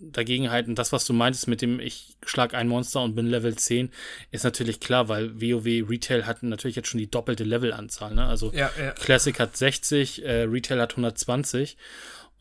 dagegen 0.00 0.50
halten. 0.50 0.74
Das, 0.74 0.92
was 0.92 1.04
du 1.04 1.12
meintest 1.12 1.48
mit 1.48 1.62
dem, 1.62 1.80
ich 1.80 2.16
schlag 2.24 2.54
ein 2.54 2.68
Monster 2.68 3.02
und 3.02 3.14
bin 3.14 3.26
Level 3.26 3.54
10, 3.54 3.90
ist 4.30 4.44
natürlich 4.44 4.80
klar, 4.80 5.08
weil 5.08 5.40
WoW 5.40 5.88
Retail 5.88 6.26
hat 6.26 6.42
natürlich 6.42 6.76
jetzt 6.76 6.88
schon 6.88 6.98
die 6.98 7.10
doppelte 7.10 7.44
Levelanzahl. 7.44 8.14
Ne? 8.14 8.24
Also 8.24 8.52
ja, 8.52 8.70
ja. 8.78 8.92
Classic 8.92 9.38
hat 9.38 9.56
60, 9.56 10.24
äh, 10.24 10.42
Retail 10.42 10.80
hat 10.80 10.92
120. 10.92 11.76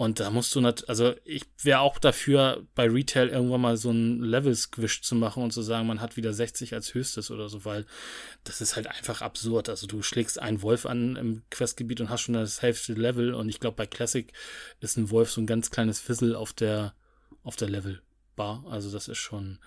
Und 0.01 0.19
da 0.19 0.31
musst 0.31 0.55
du 0.55 0.61
nicht, 0.61 0.89
also 0.89 1.13
ich 1.25 1.43
wäre 1.61 1.81
auch 1.81 1.99
dafür, 1.99 2.65
bei 2.73 2.89
Retail 2.89 3.27
irgendwann 3.27 3.61
mal 3.61 3.77
so 3.77 3.91
ein 3.91 4.21
Level-Squish 4.21 5.03
zu 5.03 5.13
machen 5.13 5.43
und 5.43 5.53
zu 5.53 5.61
sagen, 5.61 5.85
man 5.85 6.01
hat 6.01 6.17
wieder 6.17 6.33
60 6.33 6.73
als 6.73 6.95
höchstes 6.95 7.29
oder 7.29 7.49
so, 7.49 7.65
weil 7.65 7.85
das 8.43 8.61
ist 8.61 8.75
halt 8.75 8.87
einfach 8.87 9.21
absurd. 9.21 9.69
Also 9.69 9.85
du 9.85 10.01
schlägst 10.01 10.39
einen 10.39 10.63
Wolf 10.63 10.87
an 10.87 11.17
im 11.17 11.43
Questgebiet 11.51 12.01
und 12.01 12.09
hast 12.09 12.21
schon 12.21 12.33
das 12.33 12.63
Hälfte 12.63 12.93
Level 12.93 13.35
und 13.35 13.47
ich 13.47 13.59
glaube, 13.59 13.75
bei 13.75 13.85
Classic 13.85 14.33
ist 14.79 14.97
ein 14.97 15.11
Wolf 15.11 15.29
so 15.29 15.39
ein 15.39 15.45
ganz 15.45 15.69
kleines 15.69 15.99
Fizzle 15.99 16.35
auf 16.35 16.51
der, 16.51 16.95
auf 17.43 17.55
der 17.55 17.69
Level-Bar. 17.69 18.65
Also 18.69 18.91
das 18.91 19.07
ist 19.07 19.17
schon, 19.17 19.59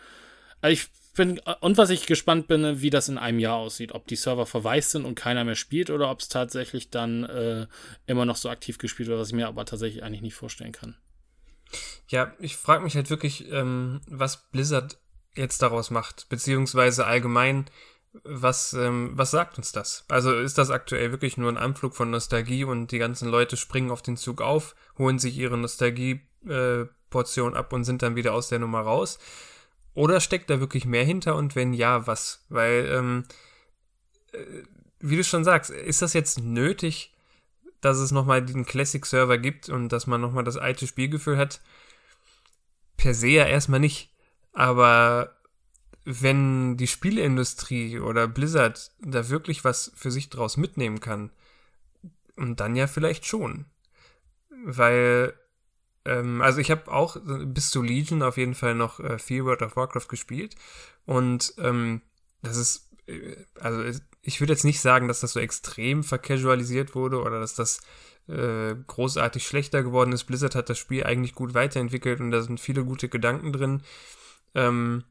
also 0.61 0.73
ich 0.73 0.89
bin, 1.15 1.41
und 1.61 1.79
was 1.79 1.91
ich 1.91 2.07
gespannt 2.07 2.49
bin, 2.49 2.81
wie 2.81 2.91
das 2.91 3.09
in 3.09 3.19
einem 3.19 3.39
Jahr 3.39 3.57
aussieht. 3.57 3.93
Ob 3.93 4.07
die 4.07 4.17
Server 4.17 4.47
verwaist 4.47 4.91
sind 4.91 5.05
und 5.05 5.15
keiner 5.15 5.45
mehr 5.45 5.55
spielt 5.55 5.91
oder 5.91 6.11
ob 6.11 6.21
es 6.21 6.29
tatsächlich 6.29 6.91
dann 6.91 7.25
äh, 7.25 7.67
immer 8.07 8.25
noch 8.25 8.37
so 8.37 8.51
aktiv 8.51 8.79
gespielt 8.79 9.09
wird, 9.09 9.19
was 9.19 9.29
ich 9.29 9.35
mir 9.35 9.49
aber 9.49 9.65
tatsächlich 9.65 10.03
eigentlich 10.03 10.23
nicht 10.23 10.35
vorstellen 10.35 10.73
kann. 10.73 10.97
Ja, 12.09 12.35
ich 12.39 12.57
frage 12.57 12.85
mich 12.85 12.95
halt 12.95 13.11
wirklich, 13.11 13.51
ähm, 13.51 14.01
was 14.07 14.51
Blizzard 14.51 14.99
jetzt 15.35 15.63
daraus 15.63 15.91
macht, 15.91 16.29
beziehungsweise 16.29 17.07
allgemein, 17.07 17.67
was, 18.23 18.75
ähm, 18.75 19.11
was 19.15 19.33
sagt 19.33 19.59
uns 19.59 19.73
das? 19.73 20.05
Also 20.09 20.33
ist 20.35 20.59
das 20.59 20.71
aktuell 20.71 21.11
wirklich 21.11 21.37
nur 21.37 21.51
ein 21.51 21.57
Anflug 21.57 21.97
von 21.97 22.11
Nostalgie 22.11 22.65
und 22.65 22.93
die 22.93 22.99
ganzen 22.99 23.29
Leute 23.29 23.57
springen 23.57 23.91
auf 23.91 24.03
den 24.03 24.17
Zug 24.17 24.41
auf, 24.41 24.77
holen 24.99 25.19
sich 25.19 25.37
ihre 25.37 25.59
Nostalgie-Portion 25.59 26.87
äh, 26.87 27.04
ab 27.15 27.73
und 27.73 27.85
sind 27.85 28.03
dann 28.03 28.17
wieder 28.17 28.35
aus 28.35 28.49
der 28.49 28.59
Nummer 28.59 28.81
raus? 28.81 29.19
Oder 29.95 30.21
steckt 30.21 30.51
da 30.51 30.61
wirklich 30.61 30.87
mehr 30.87 31.05
hinter 31.05 31.37
und 31.37 31.55
wenn 31.55 31.73
ja, 31.73 32.07
was? 32.07 32.45
Weil, 32.49 32.89
ähm, 32.93 33.25
äh, 34.33 34.63
wie 35.01 35.17
du 35.17 35.25
schon 35.25 35.45
sagst, 35.45 35.71
ist 35.71 36.03
das 36.03 36.13
jetzt 36.13 36.41
nötig, 36.41 37.13
dass 37.81 37.99
es 37.99 38.11
nochmal 38.11 38.45
den 38.45 38.65
Classic-Server 38.65 39.39
gibt 39.39 39.69
und 39.69 39.91
dass 39.91 40.07
man 40.07 40.21
nochmal 40.21 40.45
das 40.45 40.57
alte 40.57 40.87
Spielgefühl 40.87 41.37
hat? 41.37 41.61
Per 42.97 43.15
se 43.15 43.29
ja 43.29 43.45
erstmal 43.47 43.81
nicht. 43.81 44.11
Aber 44.53 45.37
wenn 46.05 46.77
die 46.77 46.87
Spieleindustrie 46.87 48.01
oder 48.01 48.29
Blizzard 48.29 48.91
da 49.01 49.29
wirklich 49.29 49.65
was 49.65 49.93
für 49.95 50.11
sich 50.11 50.31
draus 50.31 50.57
mitnehmen 50.57 51.01
kann, 51.01 51.31
und 52.37 52.61
dann 52.61 52.77
ja 52.77 52.87
vielleicht 52.87 53.27
schon. 53.27 53.67
Weil 54.65 55.35
ähm, 56.05 56.43
also 56.43 56.61
ich 56.61 56.71
habe 56.71 56.91
auch 56.91 57.17
bis 57.25 57.71
zu 57.71 57.83
Legion 57.83 58.23
auf 58.23 58.37
jeden 58.37 58.55
Fall 58.55 58.75
noch 58.75 59.01
äh, 59.01 59.19
viel 59.19 59.45
World 59.45 59.63
of 59.63 59.77
Warcraft 59.77 60.09
gespielt. 60.09 60.55
Und 61.07 61.55
ähm, 61.59 62.03
das 62.43 62.57
ist, 62.57 62.91
äh, 63.07 63.37
also 63.61 63.83
ich 64.23 64.41
würde 64.41 64.53
jetzt 64.53 64.65
nicht 64.65 64.81
sagen, 64.81 65.09
dass 65.09 65.21
das 65.21 65.33
so 65.33 65.41
extrem 65.41 66.03
vercasualisiert 66.03 66.95
wurde 66.95 67.21
oder 67.21 67.41
dass 67.41 67.55
das 67.55 67.81
äh, 68.29 68.75
großartig 68.87 69.47
schlechter 69.47 69.83
geworden 69.83 70.13
ist. 70.13 70.25
Blizzard 70.25 70.55
hat 70.55 70.71
das 70.71 70.79
Spiel 70.79 71.05
eigentlich 71.05 71.35
gut 71.35 71.55
weiterentwickelt 71.55 72.21
und 72.21 72.31
da 72.31 72.43
sind 72.43 72.61
viele 72.61 72.85
gute 72.85 73.09
Gedanken 73.09 73.53
drin. 73.53 73.83
Ähm, 74.55 75.05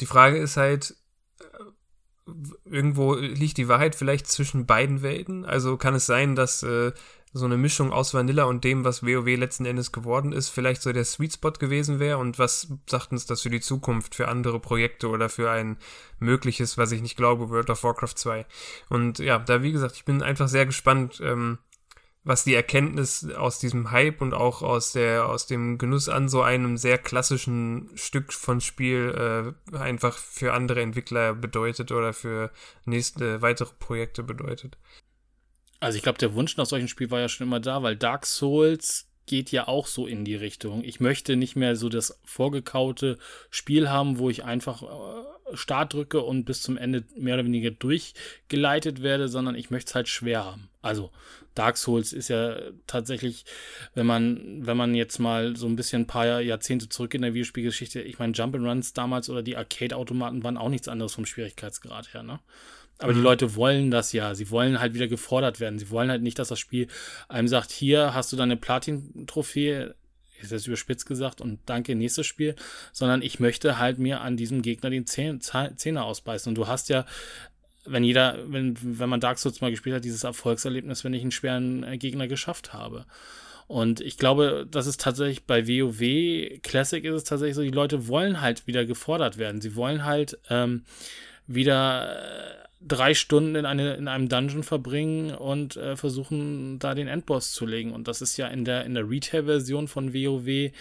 die 0.00 0.06
Frage 0.06 0.38
ist 0.38 0.56
halt, 0.56 0.96
äh, 1.40 2.30
irgendwo 2.64 3.14
liegt 3.14 3.58
die 3.58 3.68
Wahrheit 3.68 3.94
vielleicht 3.94 4.26
zwischen 4.26 4.66
beiden 4.66 5.02
Welten. 5.02 5.44
Also 5.44 5.76
kann 5.76 5.94
es 5.94 6.06
sein, 6.06 6.36
dass 6.36 6.62
äh, 6.62 6.92
so 7.34 7.46
eine 7.46 7.56
Mischung 7.56 7.92
aus 7.92 8.12
Vanilla 8.12 8.44
und 8.44 8.62
dem, 8.64 8.84
was 8.84 9.02
WoW 9.02 9.36
letzten 9.36 9.64
Endes 9.64 9.90
geworden 9.90 10.32
ist, 10.32 10.50
vielleicht 10.50 10.82
so 10.82 10.92
der 10.92 11.04
Sweet 11.04 11.34
Spot 11.34 11.52
gewesen 11.52 11.98
wäre 11.98 12.18
und 12.18 12.38
was 12.38 12.68
sagt 12.88 13.12
uns 13.12 13.24
das 13.24 13.40
für 13.42 13.50
die 13.50 13.60
Zukunft, 13.60 14.14
für 14.14 14.28
andere 14.28 14.60
Projekte 14.60 15.08
oder 15.08 15.28
für 15.28 15.50
ein 15.50 15.78
mögliches, 16.18 16.76
was 16.76 16.92
ich 16.92 17.00
nicht 17.00 17.16
glaube, 17.16 17.48
World 17.48 17.70
of 17.70 17.84
Warcraft 17.84 18.14
2. 18.16 18.46
Und 18.90 19.18
ja, 19.18 19.38
da 19.38 19.62
wie 19.62 19.72
gesagt, 19.72 19.96
ich 19.96 20.04
bin 20.04 20.22
einfach 20.22 20.48
sehr 20.48 20.66
gespannt, 20.66 21.20
ähm, 21.24 21.58
was 22.24 22.44
die 22.44 22.54
Erkenntnis 22.54 23.28
aus 23.30 23.58
diesem 23.58 23.90
Hype 23.90 24.20
und 24.20 24.32
auch 24.32 24.62
aus 24.62 24.92
der 24.92 25.26
aus 25.26 25.46
dem 25.46 25.78
Genuss 25.78 26.08
an 26.08 26.28
so 26.28 26.42
einem 26.42 26.76
sehr 26.76 26.98
klassischen 26.98 27.90
Stück 27.94 28.32
von 28.32 28.60
Spiel 28.60 29.54
äh, 29.72 29.76
einfach 29.76 30.16
für 30.18 30.52
andere 30.52 30.82
Entwickler 30.82 31.34
bedeutet 31.34 31.90
oder 31.90 32.12
für 32.12 32.50
nächste 32.84 33.42
weitere 33.42 33.70
Projekte 33.78 34.22
bedeutet. 34.22 34.78
Also 35.82 35.96
ich 35.96 36.04
glaube, 36.04 36.18
der 36.18 36.34
Wunsch 36.34 36.56
nach 36.56 36.66
solchen 36.66 36.86
Spielen 36.86 37.10
war 37.10 37.18
ja 37.18 37.28
schon 37.28 37.44
immer 37.44 37.58
da, 37.58 37.82
weil 37.82 37.96
Dark 37.96 38.24
Souls 38.24 39.08
geht 39.26 39.50
ja 39.50 39.66
auch 39.66 39.88
so 39.88 40.06
in 40.06 40.24
die 40.24 40.36
Richtung. 40.36 40.84
Ich 40.84 41.00
möchte 41.00 41.34
nicht 41.34 41.56
mehr 41.56 41.74
so 41.74 41.88
das 41.88 42.20
vorgekaute 42.24 43.18
Spiel 43.50 43.90
haben, 43.90 44.18
wo 44.20 44.30
ich 44.30 44.44
einfach 44.44 44.84
äh, 44.84 45.56
Start 45.56 45.92
drücke 45.92 46.20
und 46.20 46.44
bis 46.44 46.62
zum 46.62 46.76
Ende 46.76 47.02
mehr 47.16 47.34
oder 47.34 47.46
weniger 47.46 47.72
durchgeleitet 47.72 49.02
werde, 49.02 49.26
sondern 49.26 49.56
ich 49.56 49.70
möchte 49.70 49.90
es 49.90 49.94
halt 49.96 50.06
schwer 50.06 50.44
haben. 50.44 50.68
Also 50.82 51.10
Dark 51.56 51.76
Souls 51.76 52.12
ist 52.12 52.28
ja 52.28 52.56
tatsächlich, 52.86 53.44
wenn 53.94 54.06
man, 54.06 54.64
wenn 54.64 54.76
man 54.76 54.94
jetzt 54.94 55.18
mal 55.18 55.56
so 55.56 55.66
ein 55.66 55.74
bisschen 55.74 56.02
ein 56.02 56.06
paar 56.06 56.40
Jahrzehnte 56.40 56.90
zurück 56.90 57.14
in 57.14 57.22
der 57.22 57.34
Videospielgeschichte, 57.34 58.02
ich 58.02 58.20
meine, 58.20 58.34
Jump'n'Runs 58.34 58.94
damals 58.94 59.28
oder 59.28 59.42
die 59.42 59.56
Arcade-Automaten 59.56 60.44
waren 60.44 60.58
auch 60.58 60.68
nichts 60.68 60.86
anderes 60.86 61.14
vom 61.14 61.26
Schwierigkeitsgrad 61.26 62.14
her, 62.14 62.22
ne? 62.22 62.38
Aber 63.02 63.12
mhm. 63.12 63.16
die 63.16 63.22
Leute 63.22 63.54
wollen 63.56 63.90
das 63.90 64.12
ja. 64.12 64.34
Sie 64.34 64.50
wollen 64.50 64.80
halt 64.80 64.94
wieder 64.94 65.08
gefordert 65.08 65.60
werden. 65.60 65.78
Sie 65.78 65.90
wollen 65.90 66.10
halt 66.10 66.22
nicht, 66.22 66.38
dass 66.38 66.48
das 66.48 66.58
Spiel 66.58 66.88
einem 67.28 67.48
sagt, 67.48 67.70
hier 67.70 68.14
hast 68.14 68.32
du 68.32 68.36
deine 68.36 68.56
Platin-Trophäe, 68.56 69.94
ist 70.40 70.52
jetzt 70.52 70.66
überspitzt 70.66 71.06
gesagt, 71.06 71.40
und 71.40 71.60
danke, 71.66 71.94
nächstes 71.94 72.26
Spiel, 72.26 72.56
sondern 72.92 73.22
ich 73.22 73.40
möchte 73.40 73.78
halt 73.78 73.98
mir 73.98 74.20
an 74.20 74.36
diesem 74.36 74.62
Gegner 74.62 74.90
den 74.90 75.06
Zähne 75.06 76.02
ausbeißen. 76.02 76.50
Und 76.50 76.56
du 76.56 76.66
hast 76.66 76.88
ja, 76.88 77.04
wenn 77.84 78.04
jeder, 78.04 78.38
wenn, 78.46 78.76
wenn 78.80 79.08
man 79.08 79.20
Dark 79.20 79.38
Souls 79.38 79.60
mal 79.60 79.70
gespielt 79.70 79.96
hat, 79.96 80.04
dieses 80.04 80.24
Erfolgserlebnis, 80.24 81.04
wenn 81.04 81.14
ich 81.14 81.22
einen 81.22 81.32
schweren 81.32 81.82
äh, 81.84 81.98
Gegner 81.98 82.28
geschafft 82.28 82.72
habe. 82.72 83.06
Und 83.66 84.00
ich 84.00 84.18
glaube, 84.18 84.66
das 84.70 84.86
ist 84.86 85.00
tatsächlich 85.00 85.44
bei 85.44 85.66
WoW 85.66 86.60
Classic 86.62 87.04
ist 87.04 87.14
es 87.14 87.24
tatsächlich 87.24 87.54
so, 87.54 87.62
die 87.62 87.70
Leute 87.70 88.06
wollen 88.08 88.40
halt 88.40 88.66
wieder 88.66 88.84
gefordert 88.84 89.38
werden. 89.38 89.60
Sie 89.60 89.74
wollen 89.76 90.04
halt 90.04 90.38
ähm, 90.50 90.84
wieder 91.46 92.60
äh, 92.60 92.61
drei 92.86 93.14
Stunden 93.14 93.54
in, 93.54 93.66
eine, 93.66 93.94
in 93.94 94.08
einem 94.08 94.28
Dungeon 94.28 94.62
verbringen 94.62 95.34
und 95.34 95.76
äh, 95.76 95.96
versuchen, 95.96 96.78
da 96.78 96.94
den 96.94 97.08
Endboss 97.08 97.52
zu 97.52 97.66
legen. 97.66 97.92
Und 97.92 98.08
das 98.08 98.22
ist 98.22 98.36
ja 98.36 98.48
in 98.48 98.64
der, 98.64 98.84
in 98.84 98.94
der 98.94 99.08
Retail-Version 99.08 99.88
von 99.88 100.12
WoW 100.12 100.72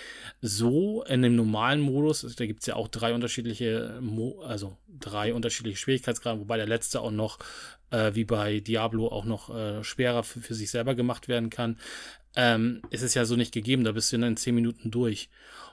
so, 0.41 1.03
in 1.03 1.21
dem 1.21 1.35
normalen 1.35 1.81
Modus, 1.81 2.21
da 2.35 2.45
gibt 2.45 2.61
es 2.61 2.67
ja 2.67 2.75
auch 2.75 2.87
drei 2.87 3.13
unterschiedliche, 3.13 3.99
Mo 4.01 4.41
also 4.41 4.77
drei 4.99 5.33
unterschiedliche 5.33 5.77
Schwierigkeitsgrade, 5.77 6.39
wobei 6.39 6.57
der 6.57 6.67
letzte 6.67 7.01
auch 7.01 7.11
noch, 7.11 7.39
äh, 7.91 8.13
wie 8.13 8.25
bei 8.25 8.59
Diablo, 8.59 9.07
auch 9.07 9.25
noch 9.25 9.53
äh, 9.55 9.83
schwerer 9.83 10.23
für, 10.23 10.39
für, 10.39 10.55
sich 10.55 10.71
selber 10.71 10.95
gemacht 10.95 11.27
werden 11.27 11.49
kann. 11.49 11.77
Ähm, 12.35 12.81
ist 12.89 13.01
es 13.01 13.13
ja 13.13 13.25
so 13.25 13.35
nicht 13.35 13.53
gegeben, 13.53 13.83
da 13.83 13.91
bist 13.91 14.11
du 14.11 14.15
in 14.15 14.37
zehn 14.37 14.55
Minuten 14.55 14.89
durch. 14.89 15.29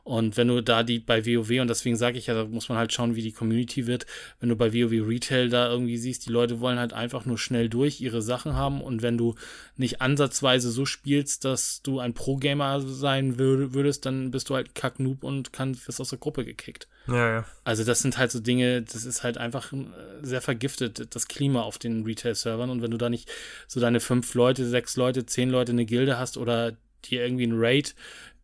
Und 0.09 0.39
wenn 0.39 0.49
du 0.49 0.63
da 0.63 0.85
die 0.85 1.01
bei 1.01 1.27
WoW, 1.27 1.61
und 1.61 1.69
deswegen 1.69 1.95
sage 1.95 2.17
ich 2.17 2.29
ja, 2.29 2.35
da 2.35 2.47
muss 2.47 2.71
man 2.71 2.79
halt 2.79 2.95
schauen, 2.95 3.15
wie 3.15 3.21
die 3.21 3.33
Community 3.33 3.87
wird, 3.87 4.07
wenn 4.41 4.49
du 4.49 4.57
bei 4.57 4.73
WoW 4.73 5.07
Retail 5.07 5.51
da 5.51 5.69
irgendwie 5.71 5.99
siehst, 5.99 6.25
die 6.25 6.31
Leute 6.31 6.61
wollen 6.61 6.79
halt 6.79 6.95
einfach 6.95 7.27
nur 7.27 7.37
schnell 7.37 7.69
durch 7.69 8.01
ihre 8.01 8.23
Sachen 8.23 8.55
haben 8.55 8.81
und 8.81 9.03
wenn 9.03 9.19
du 9.19 9.35
nicht 9.77 10.01
ansatzweise 10.01 10.71
so 10.71 10.87
spielst, 10.87 11.45
dass 11.45 11.83
du 11.83 11.99
ein 11.99 12.15
Pro-Gamer 12.15 12.81
sein 12.81 13.39
würdest, 13.39 14.07
dann 14.07 14.31
bist 14.31 14.49
du 14.49 14.55
halt 14.55 14.75
Kack-Noob 14.75 15.25
und 15.25 15.53
kannst, 15.53 15.87
wirst 15.87 16.01
aus 16.01 16.09
der 16.09 16.19
Gruppe 16.19 16.47
gekickt. 16.47 16.89
Ja, 17.07 17.31
ja. 17.31 17.45
Also 17.65 17.85
das 17.85 18.01
sind 18.01 18.17
halt 18.17 18.31
so 18.31 18.41
Dinge, 18.41 18.81
das 18.81 19.05
ist 19.05 19.25
halt 19.25 19.37
einfach 19.37 19.75
äh, 19.75 19.85
sehr 20.23 20.41
vergiftet, 20.41 21.15
das 21.15 21.29
Klima 21.29 21.61
auf 21.61 21.77
den 21.77 22.05
Retail-Servern 22.05 22.71
und 22.71 22.81
wenn 22.81 22.93
du 22.93 22.97
da 22.97 23.11
nicht 23.11 23.31
so 23.67 23.79
deine 23.79 24.01
fünf 24.01 24.33
Leute, 24.33 24.67
sechs 24.67 24.97
Leute, 24.97 25.27
zehn 25.27 25.51
Leute 25.51 25.73
eine 25.73 25.85
Gilde 25.85 26.19
hast 26.19 26.39
oder 26.39 26.79
dir 27.05 27.23
irgendwie 27.23 27.47
ein 27.47 27.55
Raid 27.55 27.95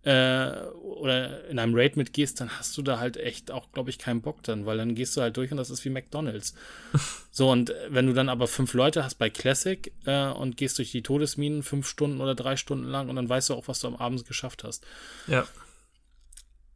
äh, 0.04 0.50
oder 0.72 1.46
in 1.48 1.58
einem 1.58 1.74
Raid 1.74 1.96
mitgehst, 1.96 2.40
dann 2.40 2.50
hast 2.58 2.76
du 2.76 2.82
da 2.82 2.98
halt 2.98 3.16
echt 3.16 3.50
auch, 3.50 3.72
glaube 3.72 3.90
ich, 3.90 3.98
keinen 3.98 4.20
Bock 4.20 4.42
dann, 4.42 4.66
weil 4.66 4.76
dann 4.76 4.94
gehst 4.94 5.16
du 5.16 5.22
halt 5.22 5.36
durch 5.36 5.50
und 5.50 5.56
das 5.56 5.70
ist 5.70 5.84
wie 5.84 5.90
McDonalds. 5.90 6.54
so, 7.30 7.50
und 7.50 7.74
wenn 7.88 8.06
du 8.06 8.12
dann 8.12 8.28
aber 8.28 8.46
fünf 8.46 8.74
Leute 8.74 9.02
hast 9.02 9.14
bei 9.14 9.30
Classic 9.30 9.92
äh, 10.04 10.26
und 10.26 10.56
gehst 10.56 10.78
durch 10.78 10.92
die 10.92 11.02
Todesminen 11.02 11.62
fünf 11.62 11.88
Stunden 11.88 12.20
oder 12.20 12.34
drei 12.34 12.56
Stunden 12.56 12.86
lang 12.86 13.08
und 13.08 13.16
dann 13.16 13.28
weißt 13.28 13.50
du 13.50 13.54
auch, 13.54 13.66
was 13.66 13.80
du 13.80 13.86
am 13.86 13.96
Abend 13.96 14.26
geschafft 14.26 14.62
hast. 14.62 14.84
Ja. 15.26 15.46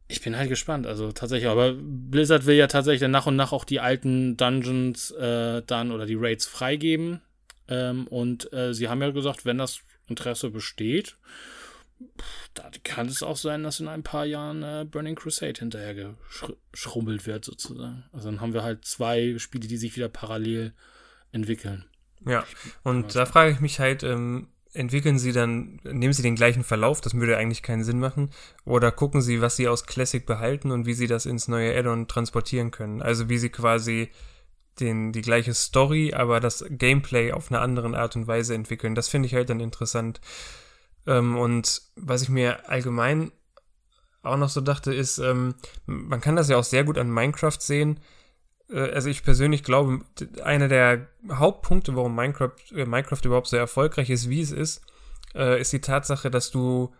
Ich 0.07 0.21
bin 0.21 0.35
halt 0.35 0.49
gespannt, 0.49 0.87
also 0.87 1.11
tatsächlich, 1.11 1.49
aber 1.49 1.73
Blizzard 1.73 2.47
will 2.47 2.55
ja 2.55 2.65
tatsächlich 2.65 3.01
dann 3.01 3.11
nach 3.11 3.27
und 3.27 3.35
nach 3.35 3.51
auch 3.51 3.63
die 3.63 3.79
alten 3.79 4.37
Dungeons 4.37 5.11
äh, 5.11 5.61
dann 5.67 5.91
oder 5.91 6.07
die 6.07 6.17
Raids 6.17 6.47
freigeben. 6.47 7.21
Ähm, 7.67 8.07
und 8.07 8.51
äh, 8.51 8.73
sie 8.73 8.89
haben 8.89 9.03
ja 9.03 9.11
gesagt, 9.11 9.45
wenn 9.45 9.59
das 9.59 9.81
Interesse 10.07 10.49
besteht, 10.49 11.17
da 12.53 12.69
kann 12.83 13.07
es 13.07 13.23
auch 13.23 13.37
sein, 13.37 13.63
dass 13.63 13.79
in 13.79 13.87
ein 13.87 14.03
paar 14.03 14.25
Jahren 14.25 14.63
äh, 14.63 14.85
Burning 14.89 15.15
Crusade 15.15 15.59
hinterher 15.59 16.15
geschrubbelt 16.71 17.25
wird, 17.25 17.45
sozusagen. 17.45 18.03
Also 18.11 18.29
dann 18.29 18.41
haben 18.41 18.53
wir 18.53 18.63
halt 18.63 18.85
zwei 18.85 19.37
Spiele, 19.37 19.67
die 19.67 19.77
sich 19.77 19.95
wieder 19.95 20.09
parallel 20.09 20.73
entwickeln. 21.31 21.85
Ja, 22.25 22.45
und 22.83 23.15
da 23.15 23.25
frage 23.25 23.51
ich 23.51 23.59
mich 23.59 23.79
halt, 23.79 24.03
ähm, 24.03 24.49
entwickeln 24.73 25.17
sie 25.17 25.31
dann, 25.31 25.79
nehmen 25.83 26.13
sie 26.13 26.21
den 26.21 26.35
gleichen 26.35 26.63
Verlauf, 26.63 27.01
das 27.01 27.13
würde 27.15 27.37
eigentlich 27.37 27.63
keinen 27.63 27.83
Sinn 27.83 27.99
machen, 27.99 28.29
oder 28.65 28.91
gucken 28.91 29.21
sie, 29.21 29.41
was 29.41 29.55
sie 29.55 29.67
aus 29.67 29.85
Classic 29.85 30.25
behalten 30.25 30.71
und 30.71 30.85
wie 30.85 30.93
sie 30.93 31.07
das 31.07 31.25
ins 31.25 31.47
neue 31.47 31.77
Add-on 31.77 32.07
transportieren 32.07 32.71
können. 32.71 33.01
Also 33.01 33.29
wie 33.29 33.37
sie 33.37 33.49
quasi 33.49 34.09
den, 34.79 35.11
die 35.11 35.21
gleiche 35.21 35.53
Story, 35.53 36.13
aber 36.13 36.39
das 36.39 36.63
Gameplay 36.69 37.31
auf 37.31 37.51
eine 37.51 37.61
andere 37.61 37.97
Art 37.97 38.15
und 38.15 38.27
Weise 38.27 38.53
entwickeln. 38.53 38.95
Das 38.95 39.09
finde 39.09 39.27
ich 39.27 39.33
halt 39.33 39.49
dann 39.49 39.59
interessant. 39.59 40.21
Ähm, 41.09 41.37
und 41.37 41.81
was 41.95 42.21
ich 42.21 42.29
mir 42.29 42.69
allgemein 42.69 43.31
auch 44.21 44.37
noch 44.37 44.49
so 44.49 44.61
dachte, 44.61 44.93
ist, 44.93 45.17
ähm, 45.17 45.55
man 45.85 46.21
kann 46.21 46.35
das 46.35 46.49
ja 46.49 46.57
auch 46.57 46.63
sehr 46.63 46.83
gut 46.83 46.97
an 46.97 47.11
Minecraft 47.11 47.59
sehen. 47.59 47.99
Äh, 48.69 48.91
also 48.91 49.09
ich 49.09 49.23
persönlich 49.23 49.63
glaube, 49.63 50.01
einer 50.43 50.67
der 50.67 51.07
Hauptpunkte, 51.31 51.95
warum 51.95 52.15
Minecraft, 52.15 52.53
äh, 52.75 52.85
Minecraft 52.85 53.25
überhaupt 53.25 53.47
so 53.47 53.57
erfolgreich 53.57 54.11
ist, 54.11 54.29
wie 54.29 54.41
es 54.41 54.51
ist, 54.51 54.81
äh, 55.33 55.59
ist 55.59 55.73
die 55.73 55.81
Tatsache, 55.81 56.29
dass 56.29 56.51
du 56.51 56.93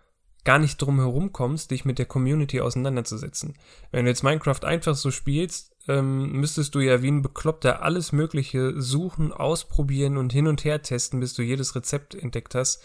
gar 0.43 0.57
nicht 0.57 0.78
drum 0.82 0.99
herum 0.99 1.32
kommst, 1.32 1.70
dich 1.70 1.86
mit 1.86 1.99
der 1.99 2.05
Community 2.05 2.62
auseinanderzusetzen. 2.62 3.55
Wenn 3.91 4.05
du 4.05 4.12
jetzt 4.12 4.24
Minecraft 4.24 4.64
einfach 4.64 4.95
so 4.95 5.12
spielst, 5.12 5.76
ähm, 5.88 6.32
müsstest 6.32 6.74
du 6.74 6.80
ja 6.80 7.03
wie 7.03 7.12
ein 7.12 7.22
Bekloppter 7.22 7.84
alles 7.84 8.12
Mögliche 8.12 8.82
suchen, 8.82 9.34
ausprobieren 9.34 10.18
und 10.18 10.34
hin 10.34 10.47
und 10.47 10.64
her 10.64 10.82
testen, 10.82 11.20
bis 11.20 11.36
du 11.36 11.43
jedes 11.43 11.76
Rezept 11.76 12.16
entdeckt 12.16 12.55
hast. 12.55 12.82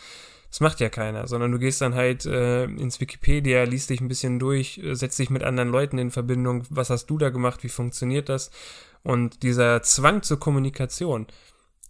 Das 0.55 0.61
macht 0.61 0.79
ja 0.79 0.89
keiner, 0.89 1.27
sondern 1.27 1.51
du 1.51 1.59
gehst 1.59 1.81
dann 1.81 1.97
halt 1.97 2.27
äh, 2.27 2.67
ins 2.67 3.01
Wikipedia, 3.01 3.65
liest 3.65 3.91
dich 3.91 4.01
ein 4.01 4.07
bisschen 4.07 4.39
durch, 4.39 4.79
äh, 4.79 4.95
setzt 4.95 5.19
dich 5.19 5.29
mit 5.29 5.43
anderen 5.43 5.69
Leuten 5.71 5.99
in 5.99 6.13
Verbindung. 6.13 6.63
Was 6.71 6.91
hast 6.91 7.07
du 7.07 7.19
da 7.19 7.31
gemacht? 7.31 7.65
Wie 7.65 7.69
funktioniert 7.69 8.29
das? 8.29 8.53
Und 9.03 9.43
dieser 9.43 9.83
Zwang 9.83 10.23
zur 10.23 10.39
Kommunikation, 10.39 11.27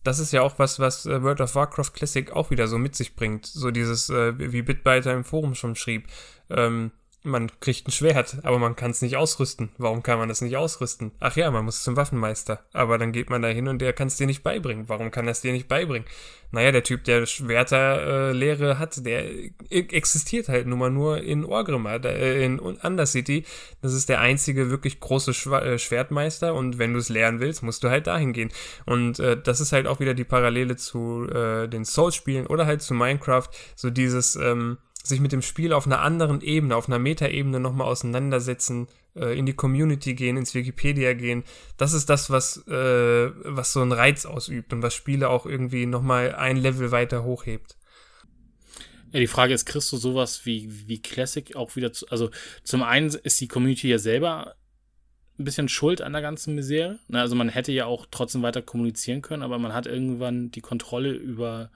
das 0.02 0.18
ist 0.18 0.32
ja 0.32 0.40
auch 0.40 0.58
was, 0.58 0.78
was 0.78 1.04
äh, 1.04 1.22
World 1.22 1.42
of 1.42 1.54
Warcraft 1.54 1.92
Classic 1.92 2.32
auch 2.32 2.50
wieder 2.50 2.66
so 2.66 2.78
mit 2.78 2.96
sich 2.96 3.14
bringt. 3.14 3.44
So 3.44 3.70
dieses, 3.70 4.08
äh, 4.08 4.32
wie 4.38 4.62
Bitbiter 4.62 5.12
im 5.12 5.24
Forum 5.24 5.54
schon 5.54 5.76
schrieb. 5.76 6.08
Ähm, 6.48 6.90
man 7.24 7.50
kriegt 7.60 7.88
ein 7.88 7.90
Schwert, 7.90 8.36
aber 8.42 8.58
man 8.58 8.76
kann 8.76 8.90
es 8.90 9.00
nicht 9.00 9.16
ausrüsten. 9.16 9.70
Warum 9.78 10.02
kann 10.02 10.18
man 10.18 10.28
das 10.28 10.42
nicht 10.42 10.56
ausrüsten? 10.56 11.12
Ach 11.20 11.34
ja, 11.36 11.50
man 11.50 11.64
muss 11.64 11.82
zum 11.82 11.96
Waffenmeister. 11.96 12.62
Aber 12.72 12.98
dann 12.98 13.12
geht 13.12 13.30
man 13.30 13.40
da 13.40 13.48
hin 13.48 13.66
und 13.66 13.80
der 13.80 13.94
kann 13.94 14.08
es 14.08 14.16
dir 14.16 14.26
nicht 14.26 14.42
beibringen. 14.42 14.88
Warum 14.88 15.10
kann 15.10 15.26
er 15.26 15.32
dir 15.32 15.52
nicht 15.52 15.66
beibringen? 15.66 16.06
Naja, 16.52 16.70
der 16.70 16.84
Typ, 16.84 17.02
der 17.04 17.26
Schwerterlehre 17.26 18.72
äh, 18.72 18.74
hat, 18.76 19.04
der 19.04 19.24
existiert 19.70 20.48
halt 20.48 20.66
nun 20.66 20.78
mal 20.78 20.90
nur 20.90 21.20
in 21.20 21.44
Orgrimmar, 21.44 22.04
äh, 22.04 22.44
in 22.44 22.60
Undercity. 22.60 23.44
Das 23.80 23.94
ist 23.94 24.08
der 24.08 24.20
einzige 24.20 24.70
wirklich 24.70 25.00
große 25.00 25.34
Schw 25.34 25.56
äh, 25.56 25.78
Schwertmeister 25.78 26.54
und 26.54 26.78
wenn 26.78 26.92
du 26.92 26.98
es 26.98 27.08
lernen 27.08 27.40
willst, 27.40 27.62
musst 27.62 27.82
du 27.82 27.88
halt 27.88 28.06
dahin 28.06 28.32
gehen. 28.34 28.50
Und 28.84 29.18
äh, 29.18 29.40
das 29.40 29.60
ist 29.60 29.72
halt 29.72 29.86
auch 29.86 29.98
wieder 29.98 30.14
die 30.14 30.24
Parallele 30.24 30.76
zu 30.76 31.26
äh, 31.28 31.68
den 31.68 31.84
Souls-Spielen 31.84 32.46
oder 32.46 32.66
halt 32.66 32.82
zu 32.82 32.94
Minecraft. 32.94 33.48
So 33.74 33.90
dieses, 33.90 34.36
ähm, 34.36 34.78
sich 35.06 35.20
mit 35.20 35.32
dem 35.32 35.42
Spiel 35.42 35.72
auf 35.72 35.86
einer 35.86 36.00
anderen 36.00 36.40
Ebene, 36.40 36.74
auf 36.74 36.88
einer 36.88 36.98
Metaebene 36.98 37.60
nochmal 37.60 37.86
auseinandersetzen, 37.86 38.88
äh, 39.14 39.38
in 39.38 39.44
die 39.44 39.52
Community 39.52 40.14
gehen, 40.14 40.38
ins 40.38 40.54
Wikipedia 40.54 41.12
gehen. 41.12 41.44
Das 41.76 41.92
ist 41.92 42.08
das, 42.08 42.30
was, 42.30 42.66
äh, 42.66 43.30
was 43.44 43.74
so 43.74 43.82
einen 43.82 43.92
Reiz 43.92 44.24
ausübt 44.24 44.72
und 44.72 44.82
was 44.82 44.94
Spiele 44.94 45.28
auch 45.28 45.44
irgendwie 45.44 45.84
nochmal 45.84 46.34
ein 46.34 46.56
Level 46.56 46.90
weiter 46.90 47.22
hochhebt. 47.22 47.76
Ja, 49.12 49.20
die 49.20 49.26
Frage 49.26 49.52
ist, 49.52 49.66
kriegst 49.66 49.92
du 49.92 49.98
sowas 49.98 50.46
wie, 50.46 50.88
wie 50.88 51.00
Classic 51.00 51.54
auch 51.54 51.76
wieder 51.76 51.92
zu, 51.92 52.08
also 52.08 52.30
zum 52.64 52.82
einen 52.82 53.08
ist 53.08 53.40
die 53.40 53.48
Community 53.48 53.88
ja 53.88 53.98
selber 53.98 54.56
ein 55.38 55.44
bisschen 55.44 55.68
schuld 55.68 56.00
an 56.00 56.12
der 56.14 56.22
ganzen 56.22 56.54
Misere. 56.54 56.98
Also 57.12 57.36
man 57.36 57.50
hätte 57.50 57.72
ja 57.72 57.84
auch 57.84 58.06
trotzdem 58.10 58.42
weiter 58.42 58.62
kommunizieren 58.62 59.20
können, 59.20 59.42
aber 59.42 59.58
man 59.58 59.74
hat 59.74 59.86
irgendwann 59.86 60.50
die 60.50 60.62
Kontrolle 60.62 61.12
über 61.12 61.70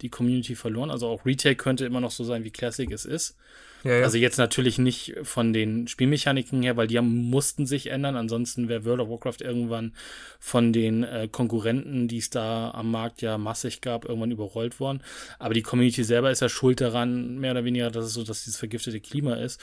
die 0.00 0.08
Community 0.08 0.54
verloren. 0.54 0.90
Also 0.90 1.08
auch 1.08 1.24
Retail 1.24 1.54
könnte 1.54 1.84
immer 1.84 2.00
noch 2.00 2.10
so 2.10 2.24
sein, 2.24 2.44
wie 2.44 2.50
Classic 2.50 2.90
es 2.90 3.04
ist. 3.04 3.36
Ja, 3.84 3.98
ja. 3.98 4.02
Also 4.04 4.16
jetzt 4.16 4.38
natürlich 4.38 4.78
nicht 4.78 5.14
von 5.22 5.52
den 5.52 5.88
Spielmechaniken 5.88 6.62
her, 6.62 6.76
weil 6.76 6.86
die 6.86 6.98
mussten 7.00 7.66
sich 7.66 7.88
ändern. 7.88 8.16
Ansonsten 8.16 8.68
wäre 8.68 8.84
World 8.86 9.00
of 9.00 9.10
Warcraft 9.10 9.42
irgendwann 9.42 9.92
von 10.40 10.72
den 10.72 11.04
äh, 11.04 11.28
Konkurrenten, 11.30 12.08
die 12.08 12.18
es 12.18 12.30
da 12.30 12.70
am 12.70 12.90
Markt 12.90 13.20
ja 13.20 13.36
massig 13.36 13.82
gab, 13.82 14.06
irgendwann 14.06 14.30
überrollt 14.30 14.80
worden. 14.80 15.02
Aber 15.38 15.52
die 15.52 15.62
Community 15.62 16.02
selber 16.02 16.30
ist 16.30 16.40
ja 16.40 16.48
schuld 16.48 16.80
daran, 16.80 17.38
mehr 17.38 17.50
oder 17.50 17.64
weniger, 17.64 17.90
dass 17.90 18.06
es 18.06 18.14
so, 18.14 18.24
dass 18.24 18.44
dieses 18.44 18.58
vergiftete 18.58 19.00
Klima 19.00 19.34
ist. 19.34 19.60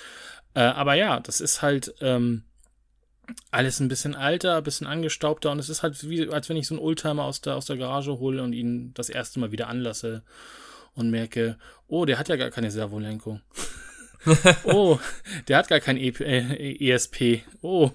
Äh, 0.54 0.62
aber 0.62 0.94
ja, 0.94 1.20
das 1.20 1.42
ist 1.42 1.64
halt 1.64 1.96
ähm, 2.02 2.44
alles 3.52 3.80
ein 3.80 3.88
bisschen 3.88 4.16
alter, 4.16 4.58
ein 4.58 4.64
bisschen 4.64 4.88
angestaubter 4.88 5.52
und 5.52 5.60
es 5.60 5.70
ist 5.70 5.84
halt 5.84 6.10
wie, 6.10 6.30
als 6.30 6.50
wenn 6.50 6.58
ich 6.58 6.68
so 6.68 6.76
einen 6.76 6.84
Oldtimer 6.84 7.24
aus 7.24 7.42
der, 7.42 7.56
aus 7.56 7.66
der 7.66 7.78
Garage 7.78 8.20
hole 8.20 8.42
und 8.44 8.54
ihn 8.54 8.94
das 8.94 9.10
erste 9.10 9.40
Mal 9.40 9.52
wieder 9.52 9.68
anlasse 9.68 10.24
und 10.94 11.10
merke, 11.10 11.58
oh, 11.88 12.06
der 12.06 12.20
hat 12.20 12.30
ja 12.30 12.36
gar 12.36 12.50
keine 12.50 12.72
Servolenkung. 12.72 13.42
oh, 14.66 15.00
der 15.48 15.58
hat 15.58 15.68
gar 15.68 15.80
kein 15.80 15.98
e 15.98 16.10
äh, 16.10 16.92
ESP. 16.92 17.44
Oh, 17.62 17.92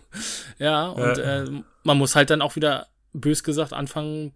ja, 0.59 0.89
und 0.89 1.19
ja. 1.19 1.45
Äh, 1.45 1.51
man 1.85 1.99
muss 1.99 2.17
halt 2.17 2.31
dann 2.31 2.43
auch 2.43 2.57
wieder, 2.57 2.89
bös 3.13 3.43
gesagt, 3.43 3.73
anfangen 3.73 4.33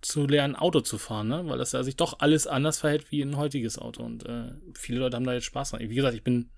zu 0.00 0.26
lernen, 0.26 0.56
Auto 0.56 0.80
zu 0.80 0.98
fahren, 0.98 1.28
ne? 1.28 1.42
weil 1.46 1.58
das 1.58 1.72
ja 1.72 1.82
sich 1.82 1.96
doch 1.96 2.20
alles 2.20 2.46
anders 2.46 2.78
verhält 2.78 3.10
wie 3.10 3.22
ein 3.22 3.36
heutiges 3.36 3.78
Auto. 3.78 4.02
Und 4.02 4.24
äh, 4.26 4.52
viele 4.74 5.00
Leute 5.00 5.16
haben 5.16 5.24
da 5.24 5.32
jetzt 5.32 5.44
Spaß 5.44 5.70
dran. 5.70 5.80
Wie 5.80 5.94
gesagt, 5.94 6.14
ich 6.14 6.22
bin 6.22 6.50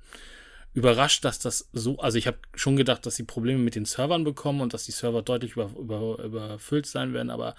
überrascht, 0.73 1.25
dass 1.25 1.39
das 1.39 1.69
so, 1.73 1.99
also 1.99 2.19
ich 2.19 2.27
habe 2.27 2.39
schon 2.55 2.77
gedacht, 2.77 3.05
dass 3.05 3.17
sie 3.17 3.25
Probleme 3.25 3.59
mit 3.59 3.75
den 3.75 3.85
Servern 3.85 4.25
bekommen 4.25 4.61
und 4.61 4.73
dass 4.73 4.85
die 4.85 4.93
Server 4.93 5.23
deutlich 5.23 5.53
über, 5.53 5.71
über, 5.79 6.23
überfüllt 6.23 6.87
sein 6.87 7.13
werden, 7.13 7.31
aber 7.31 7.55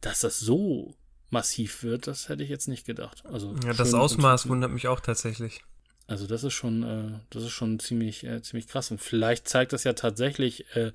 dass 0.00 0.20
das 0.20 0.40
so 0.40 0.94
massiv 1.30 1.82
wird, 1.82 2.06
das 2.06 2.28
hätte 2.28 2.42
ich 2.42 2.48
jetzt 2.48 2.68
nicht 2.68 2.86
gedacht. 2.86 3.24
Also 3.26 3.54
ja, 3.64 3.72
das 3.74 3.92
Ausmaß 3.92 4.48
wundert 4.48 4.70
mich 4.70 4.88
auch 4.88 5.00
tatsächlich. 5.00 5.62
Also 6.06 6.26
das 6.26 6.44
ist 6.44 6.54
schon, 6.54 6.82
äh, 6.82 7.18
das 7.30 7.42
ist 7.44 7.50
schon 7.50 7.78
ziemlich, 7.78 8.24
äh, 8.24 8.40
ziemlich 8.42 8.68
krass 8.68 8.90
und 8.90 9.00
vielleicht 9.00 9.48
zeigt 9.48 9.72
das 9.72 9.84
ja 9.84 9.94
tatsächlich 9.94 10.66
äh, 10.74 10.92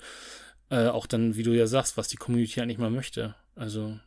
äh 0.70 0.88
auch 0.88 1.08
dann, 1.08 1.36
wie 1.36 1.44
du 1.44 1.52
ja 1.52 1.68
sagst, 1.68 1.98
was 1.98 2.08
die 2.08 2.18
Community 2.18 2.62
eigentlich 2.62 2.78
mal 2.78 2.92
möchte. 2.92 3.36
Also 3.56 4.00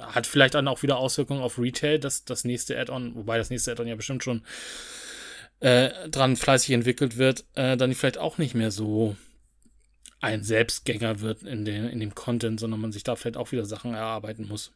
hat 0.00 0.26
vielleicht 0.26 0.54
dann 0.54 0.68
auch 0.68 0.82
wieder 0.82 0.96
Auswirkungen 0.96 1.42
auf 1.42 1.58
Retail, 1.58 1.98
dass 1.98 2.24
das 2.24 2.44
nächste 2.44 2.78
Add-on, 2.78 3.14
wobei 3.14 3.36
das 3.36 3.50
nächste 3.50 3.72
Add-on 3.72 3.88
ja 3.88 3.96
bestimmt 3.96 4.24
schon 4.24 4.42
äh, 5.60 6.08
dran 6.08 6.36
fleißig 6.36 6.70
entwickelt 6.70 7.16
wird, 7.16 7.44
äh, 7.54 7.76
dann 7.76 7.94
vielleicht 7.94 8.18
auch 8.18 8.38
nicht 8.38 8.54
mehr 8.54 8.70
so 8.70 9.16
ein 10.20 10.42
Selbstgänger 10.42 11.20
wird 11.20 11.42
in, 11.42 11.64
den, 11.64 11.88
in 11.88 12.00
dem 12.00 12.14
Content, 12.14 12.58
sondern 12.60 12.80
man 12.80 12.92
sich 12.92 13.04
da 13.04 13.16
vielleicht 13.16 13.36
auch 13.36 13.52
wieder 13.52 13.64
Sachen 13.64 13.94
erarbeiten 13.94 14.48
muss. 14.48 14.72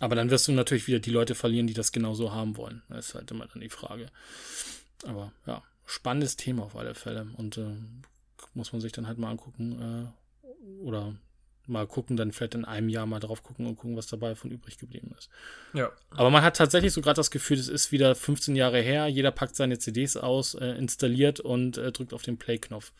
Aber 0.00 0.16
dann 0.16 0.30
wirst 0.30 0.48
du 0.48 0.52
natürlich 0.52 0.86
wieder 0.86 0.98
die 0.98 1.10
Leute 1.10 1.34
verlieren, 1.34 1.66
die 1.66 1.74
das 1.74 1.92
genauso 1.92 2.32
haben 2.32 2.56
wollen. 2.56 2.82
Das 2.88 3.08
ist 3.08 3.14
halt 3.14 3.30
immer 3.30 3.46
dann 3.46 3.60
die 3.60 3.68
Frage. 3.68 4.06
Aber 5.04 5.32
ja, 5.46 5.62
spannendes 5.86 6.36
Thema 6.36 6.64
auf 6.64 6.76
alle 6.76 6.94
Fälle. 6.94 7.28
Und 7.36 7.58
äh, 7.58 7.76
muss 8.54 8.72
man 8.72 8.80
sich 8.80 8.92
dann 8.92 9.06
halt 9.06 9.18
mal 9.18 9.30
angucken 9.30 10.12
äh, 10.12 10.82
oder 10.82 11.14
mal 11.66 11.86
gucken, 11.86 12.16
dann 12.16 12.32
vielleicht 12.32 12.54
in 12.54 12.64
einem 12.64 12.88
Jahr 12.88 13.06
mal 13.06 13.20
drauf 13.20 13.42
gucken 13.42 13.66
und 13.66 13.76
gucken, 13.76 13.96
was 13.96 14.06
dabei 14.06 14.34
von 14.34 14.50
übrig 14.50 14.78
geblieben 14.78 15.14
ist. 15.18 15.30
Ja. 15.72 15.90
Aber 16.10 16.30
man 16.30 16.42
hat 16.42 16.56
tatsächlich 16.56 16.92
so 16.92 17.00
gerade 17.00 17.16
das 17.16 17.30
Gefühl, 17.30 17.58
es 17.58 17.68
ist 17.68 17.92
wieder 17.92 18.14
15 18.14 18.56
Jahre 18.56 18.80
her, 18.80 19.06
jeder 19.08 19.30
packt 19.30 19.56
seine 19.56 19.78
CDs 19.78 20.16
aus, 20.16 20.54
äh, 20.54 20.66
installiert 20.76 21.40
und 21.40 21.78
äh, 21.78 21.92
drückt 21.92 22.12
auf 22.12 22.22
den 22.22 22.36
Play-Knopf. 22.36 22.92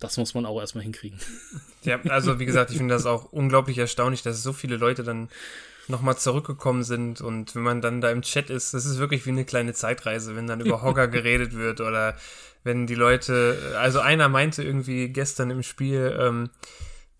Das 0.00 0.16
muss 0.16 0.34
man 0.34 0.46
auch 0.46 0.58
erstmal 0.58 0.84
hinkriegen. 0.84 1.18
Ja, 1.82 1.98
also 2.10 2.38
wie 2.38 2.44
gesagt, 2.44 2.72
ich 2.72 2.76
finde 2.76 2.92
das 2.92 3.06
auch 3.06 3.32
unglaublich 3.32 3.78
erstaunlich, 3.78 4.22
dass 4.22 4.42
so 4.42 4.52
viele 4.52 4.76
Leute 4.76 5.02
dann 5.02 5.30
nochmal 5.88 6.18
zurückgekommen 6.18 6.84
sind 6.84 7.22
und 7.22 7.54
wenn 7.54 7.62
man 7.62 7.80
dann 7.80 8.02
da 8.02 8.10
im 8.10 8.20
Chat 8.20 8.50
ist, 8.50 8.74
das 8.74 8.84
ist 8.84 8.98
wirklich 8.98 9.24
wie 9.24 9.30
eine 9.30 9.46
kleine 9.46 9.72
Zeitreise, 9.72 10.36
wenn 10.36 10.46
dann 10.46 10.60
über 10.60 10.82
Hogger 10.82 11.08
geredet 11.08 11.54
wird 11.54 11.80
oder 11.80 12.16
wenn 12.64 12.86
die 12.86 12.94
Leute, 12.94 13.56
also 13.78 14.00
einer 14.00 14.28
meinte 14.28 14.62
irgendwie 14.62 15.08
gestern 15.08 15.50
im 15.50 15.62
Spiel, 15.62 16.14
ähm, 16.20 16.50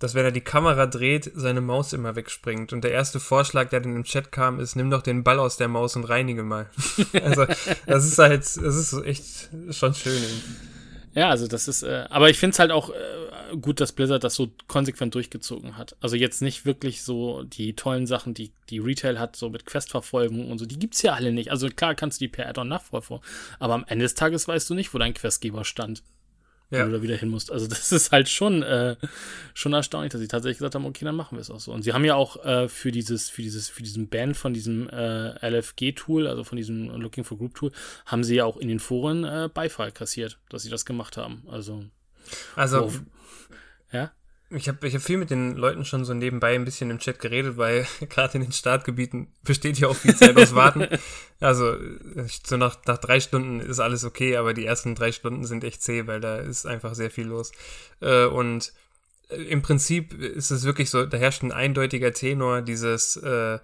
dass 0.00 0.14
wenn 0.14 0.24
er 0.24 0.32
die 0.32 0.40
Kamera 0.40 0.86
dreht, 0.86 1.30
seine 1.34 1.60
Maus 1.60 1.92
immer 1.92 2.16
wegspringt. 2.16 2.72
Und 2.72 2.82
der 2.82 2.90
erste 2.90 3.20
Vorschlag, 3.20 3.68
der 3.68 3.80
dann 3.80 3.94
im 3.94 4.04
Chat 4.04 4.32
kam, 4.32 4.58
ist, 4.58 4.74
nimm 4.74 4.90
doch 4.90 5.02
den 5.02 5.22
Ball 5.22 5.38
aus 5.38 5.58
der 5.58 5.68
Maus 5.68 5.94
und 5.94 6.04
reinige 6.04 6.42
mal. 6.42 6.68
also, 7.22 7.46
das 7.86 8.06
ist 8.06 8.18
halt, 8.18 8.40
das 8.40 8.56
ist 8.56 8.94
echt 9.04 9.50
schon 9.70 9.94
schön. 9.94 10.22
Ja, 11.12 11.28
also 11.28 11.46
das 11.46 11.68
ist, 11.68 11.82
äh, 11.82 12.06
aber 12.08 12.30
ich 12.30 12.38
finde 12.38 12.54
es 12.54 12.58
halt 12.60 12.70
auch 12.70 12.90
äh, 12.90 13.56
gut, 13.60 13.80
dass 13.80 13.92
Blizzard 13.92 14.24
das 14.24 14.36
so 14.36 14.52
konsequent 14.68 15.14
durchgezogen 15.14 15.76
hat. 15.76 15.96
Also 16.00 16.16
jetzt 16.16 16.40
nicht 16.40 16.64
wirklich 16.64 17.02
so 17.02 17.42
die 17.42 17.74
tollen 17.74 18.06
Sachen, 18.06 18.32
die 18.32 18.52
die 18.70 18.78
Retail 18.78 19.18
hat, 19.18 19.34
so 19.34 19.50
mit 19.50 19.66
Questverfolgung 19.66 20.50
und 20.50 20.58
so, 20.58 20.66
die 20.66 20.78
gibt's 20.78 21.02
ja 21.02 21.14
alle 21.14 21.32
nicht. 21.32 21.50
Also 21.50 21.68
klar 21.68 21.96
kannst 21.96 22.20
du 22.20 22.24
die 22.24 22.28
per 22.28 22.48
Add-on 22.48 22.68
nachverfolgen, 22.68 23.26
aber 23.58 23.74
am 23.74 23.84
Ende 23.88 24.04
des 24.04 24.14
Tages 24.14 24.46
weißt 24.46 24.70
du 24.70 24.74
nicht, 24.74 24.94
wo 24.94 24.98
dein 24.98 25.14
Questgeber 25.14 25.64
stand 25.64 26.04
ja. 26.70 26.82
wo 26.82 26.90
du 26.90 26.96
da 26.96 27.02
wieder 27.02 27.16
hin 27.16 27.28
musst. 27.28 27.50
Also 27.50 27.66
das 27.68 27.92
ist 27.92 28.12
halt 28.12 28.28
schon, 28.28 28.62
äh, 28.62 28.96
schon 29.54 29.72
erstaunlich, 29.72 30.12
dass 30.12 30.20
sie 30.20 30.28
tatsächlich 30.28 30.58
gesagt 30.58 30.74
haben, 30.74 30.86
okay, 30.86 31.04
dann 31.04 31.16
machen 31.16 31.36
wir 31.36 31.40
es 31.40 31.50
auch 31.50 31.60
so. 31.60 31.72
Und 31.72 31.82
sie 31.82 31.92
haben 31.92 32.04
ja 32.04 32.14
auch 32.14 32.44
äh, 32.44 32.68
für 32.68 32.92
dieses, 32.92 33.28
für 33.28 33.42
dieses, 33.42 33.68
für 33.68 33.82
diesen 33.82 34.08
Ban 34.08 34.34
von 34.34 34.54
diesem 34.54 34.88
äh, 34.88 35.48
LFG-Tool, 35.48 36.26
also 36.26 36.44
von 36.44 36.56
diesem 36.56 36.88
Looking 36.88 37.24
for 37.24 37.38
Group 37.38 37.54
Tool, 37.54 37.72
haben 38.06 38.24
sie 38.24 38.36
ja 38.36 38.44
auch 38.44 38.56
in 38.56 38.68
den 38.68 38.80
Foren 38.80 39.24
äh, 39.24 39.48
Beifall 39.52 39.92
kassiert, 39.92 40.38
dass 40.48 40.62
sie 40.62 40.70
das 40.70 40.84
gemacht 40.84 41.16
haben. 41.16 41.42
Also, 41.48 41.84
also 42.56 42.92
ja. 43.92 44.12
Ich 44.50 44.68
habe 44.68 44.86
ich 44.86 44.94
hab 44.94 45.02
viel 45.02 45.16
mit 45.16 45.30
den 45.30 45.56
Leuten 45.56 45.84
schon 45.84 46.04
so 46.04 46.12
nebenbei 46.12 46.54
ein 46.54 46.64
bisschen 46.64 46.90
im 46.90 46.98
Chat 46.98 47.20
geredet, 47.20 47.56
weil 47.56 47.86
gerade 48.08 48.38
in 48.38 48.42
den 48.42 48.52
Startgebieten 48.52 49.28
besteht 49.42 49.78
ja 49.78 49.88
auch 49.88 49.96
viel 49.96 50.16
Zeit 50.16 50.36
aus 50.36 50.54
Warten. 50.54 50.86
Also 51.42 51.74
so 52.44 52.58
nach, 52.58 52.76
nach 52.84 52.98
drei 52.98 53.18
Stunden 53.18 53.60
ist 53.60 53.80
alles 53.80 54.04
okay, 54.04 54.36
aber 54.36 54.52
die 54.52 54.66
ersten 54.66 54.94
drei 54.94 55.10
Stunden 55.10 55.46
sind 55.46 55.64
echt 55.64 55.82
zäh, 55.82 56.06
weil 56.06 56.20
da 56.20 56.36
ist 56.36 56.66
einfach 56.66 56.94
sehr 56.94 57.10
viel 57.10 57.24
los. 57.24 57.52
Äh, 58.02 58.26
und 58.26 58.74
äh, 59.30 59.36
im 59.36 59.62
Prinzip 59.62 60.12
ist 60.12 60.50
es 60.50 60.64
wirklich 60.64 60.90
so, 60.90 61.06
da 61.06 61.16
herrscht 61.16 61.42
ein 61.42 61.50
eindeutiger 61.50 62.12
Tenor, 62.12 62.60
dieses, 62.60 63.16
äh, 63.16 63.54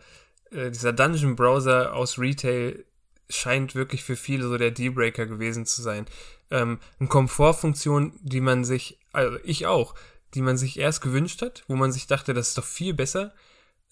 äh, 0.51 0.71
dieser 0.71 0.95
Dungeon 0.95 1.37
Browser 1.37 1.95
aus 1.95 2.19
Retail 2.19 2.83
scheint 3.29 3.75
wirklich 3.75 4.05
für 4.05 4.17
viele 4.17 4.45
so 4.45 4.57
der 4.57 4.71
Dealbreaker 4.71 5.27
gewesen 5.27 5.67
zu 5.67 5.83
sein. 5.83 6.07
Ähm, 6.51 6.79
eine 6.99 7.11
Komfortfunktion, 7.11 8.15
die 8.23 8.41
man 8.41 8.65
sich, 8.65 8.99
also 9.13 9.37
ich 9.45 9.67
auch, 9.67 9.95
die 10.35 10.43
man 10.43 10.57
sich 10.57 10.79
erst 10.79 11.01
gewünscht 11.01 11.43
hat, 11.43 11.65
wo 11.69 11.77
man 11.77 11.93
sich 11.93 12.07
dachte, 12.07 12.35
das 12.35 12.49
ist 12.49 12.59
doch 12.59 12.65
viel 12.65 12.95
besser. 12.95 13.35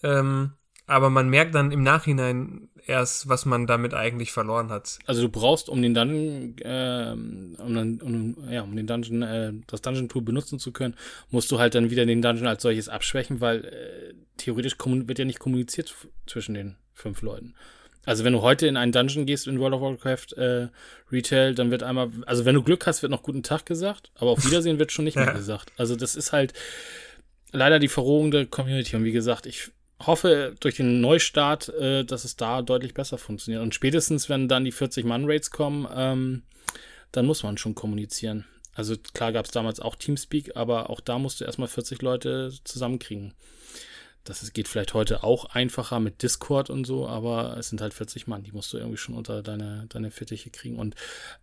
Ähm, 0.03 0.53
aber 0.87 1.09
man 1.09 1.29
merkt 1.29 1.55
dann 1.55 1.71
im 1.71 1.81
Nachhinein 1.81 2.69
erst, 2.85 3.27
was 3.27 3.45
man 3.45 3.65
damit 3.65 3.95
eigentlich 3.95 4.31
verloren 4.31 4.69
hat. 4.69 4.99
Also 5.07 5.23
du 5.23 5.29
brauchst, 5.29 5.67
um 5.67 5.81
den 5.81 5.95
Dungeon, 5.95 6.55
äh, 6.59 7.11
um, 7.11 7.99
um, 8.01 8.35
ja, 8.49 8.61
um 8.61 8.75
den 8.75 8.85
Dungeon, 8.85 9.21
äh, 9.23 9.53
das 9.65 9.81
Dungeon 9.81 10.09
Tool 10.09 10.21
benutzen 10.21 10.59
zu 10.59 10.71
können, 10.71 10.95
musst 11.31 11.51
du 11.51 11.57
halt 11.57 11.73
dann 11.73 11.89
wieder 11.89 12.05
den 12.05 12.21
Dungeon 12.21 12.47
als 12.47 12.61
solches 12.61 12.89
abschwächen, 12.89 13.41
weil 13.41 13.65
äh, 13.65 14.13
theoretisch 14.37 14.75
wird 14.79 15.19
ja 15.19 15.25
nicht 15.25 15.39
kommuniziert 15.39 15.95
zwischen 16.27 16.53
den 16.53 16.75
fünf 16.93 17.23
Leuten. 17.23 17.55
Also 18.05 18.23
wenn 18.23 18.33
du 18.33 18.41
heute 18.41 18.67
in 18.67 18.77
einen 18.77 18.91
Dungeon 18.91 19.25
gehst 19.25 19.47
in 19.47 19.59
World 19.59 19.73
of 19.73 19.81
Warcraft 19.81 20.37
äh, 20.37 20.67
Retail, 21.11 21.55
dann 21.55 21.71
wird 21.71 21.83
einmal, 21.83 22.11
also 22.25 22.45
wenn 22.45 22.55
du 22.55 22.63
Glück 22.63 22.85
hast, 22.87 23.01
wird 23.01 23.11
noch 23.11 23.23
guten 23.23 23.43
Tag 23.43 23.65
gesagt, 23.65 24.11
aber 24.15 24.31
auf 24.31 24.45
Wiedersehen 24.45 24.79
wird 24.79 24.91
schon 24.91 25.05
nicht 25.05 25.15
mehr 25.15 25.33
gesagt. 25.33 25.71
Also 25.77 25.95
das 25.95 26.15
ist 26.15 26.31
halt 26.31 26.53
leider 27.51 27.79
die 27.79 27.87
Verrohung 27.87 28.31
der 28.31 28.45
Community. 28.45 28.95
Und 28.95 29.03
wie 29.03 29.11
gesagt, 29.11 29.45
ich 29.45 29.71
hoffe 30.05 30.55
durch 30.59 30.75
den 30.75 31.01
Neustart, 31.01 31.69
äh, 31.69 32.03
dass 32.03 32.25
es 32.25 32.35
da 32.35 32.61
deutlich 32.61 32.93
besser 32.93 33.17
funktioniert. 33.17 33.63
Und 33.63 33.73
spätestens, 33.73 34.29
wenn 34.29 34.47
dann 34.47 34.65
die 34.65 34.73
40-Mann-Rates 34.73 35.51
kommen, 35.51 35.87
ähm, 35.93 36.43
dann 37.11 37.25
muss 37.25 37.43
man 37.43 37.57
schon 37.57 37.75
kommunizieren. 37.75 38.45
Also 38.73 38.95
klar 38.97 39.31
gab 39.31 39.45
es 39.45 39.51
damals 39.51 39.79
auch 39.79 39.95
Teamspeak, 39.95 40.57
aber 40.57 40.89
auch 40.89 40.99
da 40.99 41.17
musst 41.17 41.39
du 41.39 41.45
erstmal 41.45 41.69
40 41.69 42.01
Leute 42.01 42.51
zusammenkriegen. 42.65 43.33
Das 44.25 44.51
geht 44.53 44.67
vielleicht 44.67 44.95
heute 44.95 45.23
auch 45.23 45.45
einfacher 45.45 45.99
mit 45.99 46.23
Discord 46.23 46.71
und 46.71 46.85
so, 46.85 47.07
aber 47.07 47.55
es 47.57 47.69
sind 47.69 47.79
halt 47.79 47.93
40 47.93 48.25
Mann, 48.25 48.41
die 48.41 48.51
musst 48.51 48.73
du 48.73 48.77
irgendwie 48.77 48.97
schon 48.97 49.13
unter 49.13 49.43
deine, 49.43 49.85
deine 49.89 50.09
Fittiche 50.09 50.49
kriegen. 50.49 50.77
Und 50.77 50.95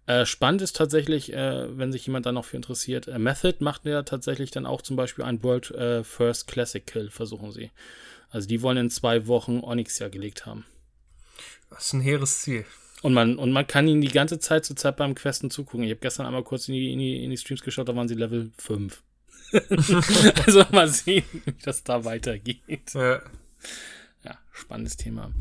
äh, 0.07 0.27
spannend 0.27 0.63
ist 0.63 0.77
tatsächlich, 0.77 1.33
äh, 1.33 1.79
wenn 1.79 1.93
sich 1.93 2.05
jemand 2.07 2.27
da 2.27 2.33
noch 2.33 2.45
für 2.45 2.57
interessiert, 2.57 3.07
äh, 3.07 3.21
Method 3.21 3.59
macht 3.61 3.87
ja 3.87 4.03
tatsächlich 4.03 4.51
dann 4.51 4.67
auch 4.67 4.83
zum 4.83 4.97
Beispiel 4.97 5.25
ein 5.25 5.43
World 5.45 5.71
äh, 5.71 6.03
First 6.03 6.49
Classic 6.49 6.85
Kill, 6.85 7.09
versuchen 7.09 7.53
sie. 7.53 7.71
Also 8.31 8.49
die 8.49 8.63
wollen 8.63 8.77
in 8.77 8.91
zwei 8.91 9.29
Wochen 9.29 9.61
Onyx 9.61 10.01
ja 10.01 10.09
gelegt 10.09 10.45
haben. 10.45 10.67
Das 11.71 11.87
ist 11.87 11.93
ein 11.93 12.01
hehres 12.01 12.41
Ziel. 12.41 12.65
Und 13.03 13.15
man, 13.15 13.37
und 13.37 13.53
man 13.53 13.67
kann 13.67 13.87
ihnen 13.87 14.01
die 14.01 14.09
ganze 14.09 14.39
Zeit 14.39 14.65
zur 14.65 14.77
Zeit 14.77 14.97
beim 14.97 15.15
Questen 15.15 15.51
zugucken. 15.51 15.85
Ich 15.85 15.91
habe 15.91 16.01
gestern 16.01 16.27
einmal 16.27 16.45
kurz 16.45 16.69
in 16.69 16.75
die, 16.75 16.93
in, 16.93 16.99
die, 16.99 17.23
in 17.23 17.31
die 17.31 17.37
Streams 17.37 17.63
geschaut, 17.63 17.89
da 17.89 17.95
waren 17.95 18.09
sie 18.09 18.15
Level 18.15 18.51
5. 18.59 19.03
also 20.47 20.65
mal 20.71 20.89
sehen, 20.89 21.25
wie 21.45 21.55
das 21.63 21.85
da 21.85 22.05
weitergeht. 22.05 22.95
Ja. 22.95 23.21
ja, 24.25 24.39
spannendes 24.53 24.97
Thema. 24.97 25.33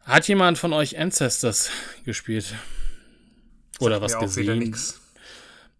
Hat 0.00 0.28
jemand 0.28 0.58
von 0.58 0.72
euch 0.72 0.98
Ancestors 0.98 1.70
gespielt? 2.04 2.54
Oder 3.80 4.00
was 4.00 4.18
gesehen? 4.18 4.74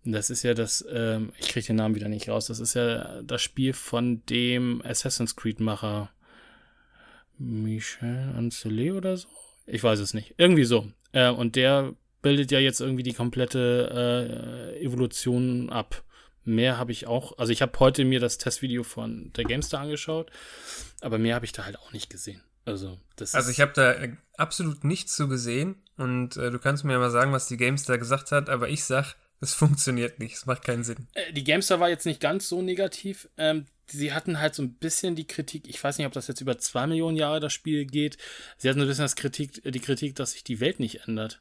Das 0.04 0.30
ist 0.30 0.42
ja 0.44 0.54
das, 0.54 0.84
ähm, 0.92 1.32
ich 1.38 1.48
kriege 1.48 1.66
den 1.66 1.76
Namen 1.76 1.94
wieder 1.96 2.08
nicht 2.08 2.28
raus. 2.28 2.46
Das 2.46 2.60
ist 2.60 2.74
ja 2.74 3.22
das 3.22 3.42
Spiel 3.42 3.72
von 3.72 4.24
dem 4.26 4.80
Assassin's 4.84 5.34
Creed-Macher 5.34 6.10
Michel 7.38 8.32
Ancelet 8.36 8.92
oder 8.92 9.16
so. 9.16 9.28
Ich 9.66 9.82
weiß 9.82 9.98
es 9.98 10.14
nicht. 10.14 10.34
Irgendwie 10.38 10.64
so. 10.64 10.86
Äh, 11.12 11.30
und 11.30 11.56
der 11.56 11.94
bildet 12.22 12.50
ja 12.50 12.60
jetzt 12.60 12.80
irgendwie 12.80 13.02
die 13.02 13.12
komplette 13.12 14.74
äh, 14.74 14.84
Evolution 14.84 15.70
ab. 15.70 16.04
Mehr 16.46 16.78
habe 16.78 16.92
ich 16.92 17.06
auch, 17.06 17.36
also 17.38 17.52
ich 17.52 17.60
habe 17.60 17.78
heute 17.80 18.04
mir 18.04 18.20
das 18.20 18.38
Testvideo 18.38 18.84
von 18.84 19.32
der 19.34 19.44
Gamestar 19.44 19.80
angeschaut, 19.80 20.30
aber 21.00 21.18
mehr 21.18 21.34
habe 21.34 21.44
ich 21.44 21.52
da 21.52 21.64
halt 21.64 21.78
auch 21.78 21.92
nicht 21.92 22.08
gesehen. 22.08 22.40
Also, 22.64 22.98
das 23.16 23.34
also 23.34 23.50
ich 23.50 23.60
habe 23.60 23.72
da 23.74 23.92
äh, 23.92 24.16
absolut 24.36 24.84
nichts 24.84 25.16
zu 25.16 25.28
gesehen 25.28 25.76
und 25.96 26.36
äh, 26.36 26.50
du 26.50 26.58
kannst 26.58 26.84
mir 26.84 26.92
ja 26.92 26.98
mal 26.98 27.10
sagen, 27.10 27.32
was 27.32 27.48
die 27.48 27.56
Gamestar 27.56 27.98
gesagt 27.98 28.30
hat, 28.30 28.48
aber 28.48 28.68
ich 28.68 28.84
sag, 28.84 29.16
es 29.40 29.54
funktioniert 29.54 30.18
nicht, 30.20 30.36
es 30.36 30.46
macht 30.46 30.64
keinen 30.64 30.84
Sinn. 30.84 31.08
Äh, 31.14 31.32
die 31.32 31.44
Gamestar 31.44 31.80
war 31.80 31.88
jetzt 31.88 32.06
nicht 32.06 32.20
ganz 32.20 32.48
so 32.48 32.62
negativ. 32.62 33.28
Ähm, 33.36 33.66
sie 33.86 34.12
hatten 34.12 34.38
halt 34.40 34.54
so 34.54 34.62
ein 34.62 34.74
bisschen 34.74 35.16
die 35.16 35.26
Kritik, 35.26 35.68
ich 35.68 35.82
weiß 35.82 35.98
nicht, 35.98 36.06
ob 36.06 36.12
das 36.12 36.28
jetzt 36.28 36.40
über 36.40 36.58
zwei 36.58 36.86
Millionen 36.86 37.16
Jahre 37.16 37.40
das 37.40 37.52
Spiel 37.52 37.86
geht. 37.86 38.18
Sie 38.56 38.68
hatten 38.68 38.78
so 38.78 38.84
ein 38.84 38.88
bisschen 38.88 39.04
das 39.04 39.16
Kritik, 39.16 39.62
die 39.64 39.80
Kritik, 39.80 40.16
dass 40.16 40.32
sich 40.32 40.44
die 40.44 40.60
Welt 40.60 40.80
nicht 40.80 41.08
ändert. 41.08 41.40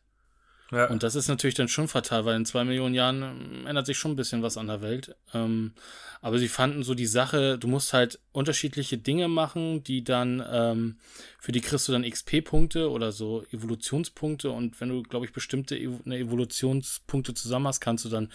Ja. 0.72 0.90
Und 0.90 1.04
das 1.04 1.16
ist 1.16 1.28
natürlich 1.28 1.56
dann 1.56 1.68
schon 1.68 1.88
fatal, 1.88 2.26
weil 2.26 2.36
in 2.36 2.46
zwei 2.46 2.64
Millionen 2.64 2.96
Jahren 2.96 3.22
ähm, 3.22 3.68
ändert 3.68 3.86
sich 3.86 3.98
schon 3.98 4.12
ein 4.12 4.16
bisschen 4.16 4.42
was 4.42 4.58
an 4.58 4.68
der 4.68 4.82
Welt. 4.82 5.16
Ähm, 5.34 5.74
aber 6.22 6.40
sie 6.40 6.48
fanden 6.48 6.82
so 6.82 6.96
die 6.96 7.06
Sache, 7.06 7.60
du 7.60 7.68
musst 7.68 7.94
halt 7.94 8.20
unterschiedliche 8.32 8.98
Dinge 8.98 9.28
machen, 9.28 9.84
die 9.84 10.04
dann, 10.04 10.44
ähm, 10.52 10.98
für 11.40 11.52
die 11.52 11.62
kriegst 11.62 11.88
du 11.88 11.92
dann 11.92 12.04
XP-Punkte 12.04 12.90
oder 12.90 13.12
so 13.12 13.44
Evolutionspunkte. 13.52 14.50
Und 14.50 14.82
wenn 14.82 14.90
du, 14.90 15.04
glaube 15.04 15.26
ich, 15.28 15.34
bestimmte 15.34 15.78
Ev 15.78 16.00
Evolutionspunkte 16.06 17.36
zusammen 17.36 17.68
hast, 17.68 17.80
kannst 17.80 18.06
du 18.06 18.10
dann 18.10 18.32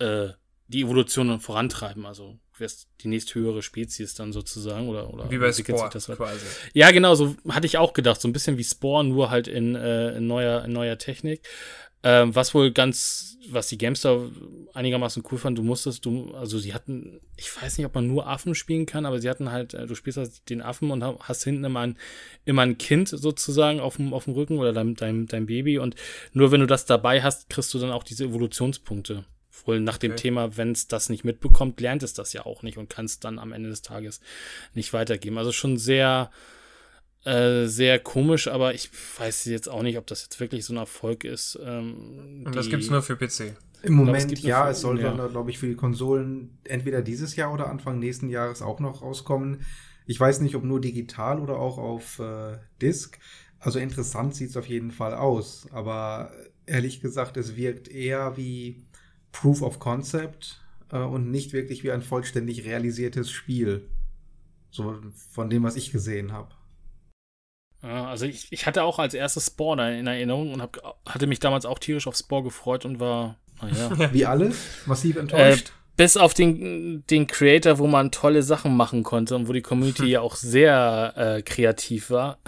äh, 0.00 0.34
die 0.68 0.82
Evolution 0.82 1.40
vorantreiben. 1.40 2.06
Also 2.06 2.38
wärst 2.56 2.88
die 3.00 3.08
nächsthöhere 3.08 3.62
Spezies 3.62 4.14
dann 4.14 4.32
sozusagen 4.32 4.88
oder 4.88 5.12
oder 5.12 5.30
wie 5.30 5.38
bei 5.38 5.52
Spore 5.52 5.90
das 5.92 6.08
halt. 6.08 6.18
quasi. 6.18 6.46
Ja, 6.72 6.90
genau, 6.90 7.14
so 7.14 7.34
hatte 7.48 7.66
ich 7.66 7.78
auch 7.78 7.92
gedacht, 7.92 8.20
so 8.20 8.28
ein 8.28 8.32
bisschen 8.32 8.58
wie 8.58 8.64
Spore, 8.64 9.04
nur 9.04 9.30
halt 9.30 9.48
in, 9.48 9.74
äh, 9.74 10.16
in 10.16 10.26
neuer 10.26 10.64
in 10.64 10.72
neuer 10.72 10.98
Technik. 10.98 11.46
Ähm, 12.06 12.34
was 12.34 12.54
wohl 12.54 12.70
ganz, 12.70 13.38
was 13.48 13.68
die 13.68 13.78
Gamester 13.78 14.30
einigermaßen 14.74 15.24
cool 15.30 15.38
fand, 15.38 15.56
du 15.56 15.62
musstest, 15.62 16.04
du, 16.04 16.34
also 16.34 16.58
sie 16.58 16.74
hatten, 16.74 17.18
ich 17.34 17.50
weiß 17.56 17.78
nicht, 17.78 17.86
ob 17.86 17.94
man 17.94 18.06
nur 18.06 18.26
Affen 18.26 18.54
spielen 18.54 18.84
kann, 18.84 19.06
aber 19.06 19.20
sie 19.20 19.30
hatten 19.30 19.50
halt, 19.50 19.72
äh, 19.72 19.86
du 19.86 19.94
spielst 19.94 20.18
halt 20.18 20.50
den 20.50 20.60
Affen 20.60 20.90
und 20.90 21.02
hast 21.02 21.44
hinten 21.44 21.64
immer 21.64 21.80
ein, 21.80 21.96
immer 22.44 22.60
ein 22.60 22.76
Kind 22.76 23.08
sozusagen 23.08 23.80
auf 23.80 23.96
dem, 23.96 24.12
auf 24.12 24.24
dem 24.24 24.34
Rücken 24.34 24.58
oder 24.58 24.74
dein, 24.74 24.94
dein, 24.96 25.24
dein 25.24 25.46
Baby 25.46 25.78
und 25.78 25.94
nur 26.34 26.52
wenn 26.52 26.60
du 26.60 26.66
das 26.66 26.84
dabei 26.84 27.22
hast, 27.22 27.48
kriegst 27.48 27.72
du 27.72 27.78
dann 27.78 27.90
auch 27.90 28.04
diese 28.04 28.24
Evolutionspunkte. 28.24 29.24
Wohl 29.64 29.80
nach 29.80 29.98
dem 29.98 30.12
okay. 30.12 30.22
Thema, 30.22 30.56
wenn 30.56 30.72
es 30.72 30.88
das 30.88 31.08
nicht 31.08 31.24
mitbekommt, 31.24 31.80
lernt 31.80 32.02
es 32.02 32.12
das 32.12 32.32
ja 32.32 32.44
auch 32.44 32.62
nicht 32.62 32.78
und 32.78 32.90
kann 32.90 33.06
es 33.06 33.20
dann 33.20 33.38
am 33.38 33.52
Ende 33.52 33.70
des 33.70 33.82
Tages 33.82 34.20
nicht 34.74 34.92
weitergeben. 34.92 35.38
Also 35.38 35.52
schon 35.52 35.78
sehr, 35.78 36.30
äh, 37.24 37.66
sehr 37.66 37.98
komisch, 37.98 38.48
aber 38.48 38.74
ich 38.74 38.90
weiß 39.18 39.46
jetzt 39.46 39.68
auch 39.68 39.82
nicht, 39.82 39.98
ob 39.98 40.06
das 40.06 40.22
jetzt 40.22 40.38
wirklich 40.40 40.64
so 40.64 40.74
ein 40.74 40.78
Erfolg 40.78 41.24
ist. 41.24 41.58
Ähm, 41.64 42.42
und 42.44 42.54
das 42.54 42.68
gibt 42.68 42.82
es 42.82 42.90
nur 42.90 43.02
für 43.02 43.16
PC. 43.16 43.56
Im 43.82 43.94
Moment 43.94 44.28
glaub, 44.28 44.38
es 44.38 44.42
ja, 44.42 44.70
es 44.70 44.80
soll 44.80 45.00
ja. 45.00 45.12
dann, 45.12 45.30
glaube 45.30 45.50
ich, 45.50 45.58
für 45.58 45.66
die 45.66 45.76
Konsolen 45.76 46.58
entweder 46.64 47.02
dieses 47.02 47.36
Jahr 47.36 47.52
oder 47.52 47.68
Anfang 47.68 47.98
nächsten 47.98 48.30
Jahres 48.30 48.62
auch 48.62 48.80
noch 48.80 49.02
rauskommen. 49.02 49.60
Ich 50.06 50.18
weiß 50.18 50.40
nicht, 50.40 50.54
ob 50.54 50.64
nur 50.64 50.80
digital 50.80 51.40
oder 51.40 51.58
auch 51.58 51.78
auf 51.78 52.18
äh, 52.18 52.58
Disk. 52.80 53.18
Also 53.58 53.78
interessant 53.78 54.34
sieht 54.34 54.50
es 54.50 54.56
auf 54.56 54.66
jeden 54.66 54.90
Fall 54.90 55.14
aus, 55.14 55.66
aber 55.70 56.32
ehrlich 56.66 57.00
gesagt, 57.00 57.36
es 57.36 57.56
wirkt 57.56 57.88
eher 57.88 58.36
wie 58.36 58.84
Proof 59.34 59.62
of 59.62 59.78
Concept 59.80 60.60
äh, 60.90 60.98
und 60.98 61.30
nicht 61.30 61.52
wirklich 61.52 61.84
wie 61.84 61.90
ein 61.90 62.02
vollständig 62.02 62.64
realisiertes 62.64 63.30
Spiel. 63.30 63.88
So 64.70 64.96
von 65.30 65.50
dem, 65.50 65.62
was 65.62 65.76
ich 65.76 65.92
gesehen 65.92 66.32
habe. 66.32 66.48
also 67.82 68.26
ich, 68.26 68.48
ich 68.50 68.66
hatte 68.66 68.82
auch 68.82 68.98
als 68.98 69.14
erstes 69.14 69.46
Spore 69.46 69.96
in 69.96 70.06
Erinnerung 70.06 70.52
und 70.52 70.62
hab, 70.62 70.98
hatte 71.06 71.26
mich 71.26 71.38
damals 71.38 71.66
auch 71.66 71.78
tierisch 71.78 72.06
auf 72.06 72.16
Spore 72.16 72.44
gefreut 72.44 72.84
und 72.84 72.98
war, 72.98 73.36
naja. 73.60 74.12
Wie 74.12 74.24
alle? 74.24 74.52
Massiv 74.86 75.16
enttäuscht? 75.16 75.68
Äh, 75.68 75.72
bis 75.96 76.16
auf 76.16 76.34
den, 76.34 77.04
den 77.08 77.26
Creator, 77.26 77.78
wo 77.78 77.86
man 77.86 78.10
tolle 78.10 78.42
Sachen 78.42 78.76
machen 78.76 79.04
konnte 79.04 79.36
und 79.36 79.48
wo 79.48 79.52
die 79.52 79.62
Community 79.62 80.06
ja 80.10 80.20
auch 80.20 80.34
sehr 80.34 81.12
äh, 81.16 81.42
kreativ 81.42 82.10
war. 82.10 82.38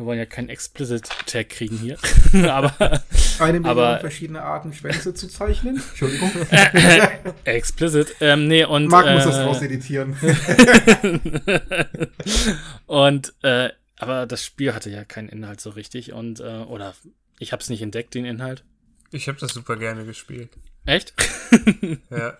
Wir 0.00 0.06
wollen 0.06 0.18
ja 0.18 0.24
keinen 0.24 0.48
Explicit-Tag 0.48 1.50
kriegen 1.50 1.76
hier. 1.76 1.98
aber. 2.50 3.02
Eine 3.38 3.60
Million 3.60 3.66
aber, 3.66 4.00
verschiedene 4.00 4.40
Arten 4.40 4.72
Schwänze 4.72 5.12
zu 5.12 5.28
zeichnen. 5.28 5.76
Entschuldigung. 5.76 6.32
Explicit. 7.44 8.16
Ähm, 8.20 8.48
nee, 8.48 8.64
und. 8.64 8.86
Marc 8.86 9.06
äh, 9.06 9.14
muss 9.14 9.24
das 9.24 9.40
rauseditieren. 9.40 10.16
und, 12.86 13.34
äh, 13.42 13.68
aber 13.98 14.24
das 14.24 14.42
Spiel 14.42 14.72
hatte 14.72 14.88
ja 14.88 15.04
keinen 15.04 15.28
Inhalt 15.28 15.60
so 15.60 15.68
richtig 15.68 16.14
und, 16.14 16.40
äh, 16.40 16.64
oder 16.66 16.94
ich 17.38 17.52
habe 17.52 17.60
es 17.60 17.68
nicht 17.68 17.82
entdeckt, 17.82 18.14
den 18.14 18.24
Inhalt. 18.24 18.64
Ich 19.12 19.28
habe 19.28 19.36
das 19.38 19.52
super 19.52 19.76
gerne 19.76 20.06
gespielt. 20.06 20.48
Echt? 20.86 21.12
ja. 22.08 22.38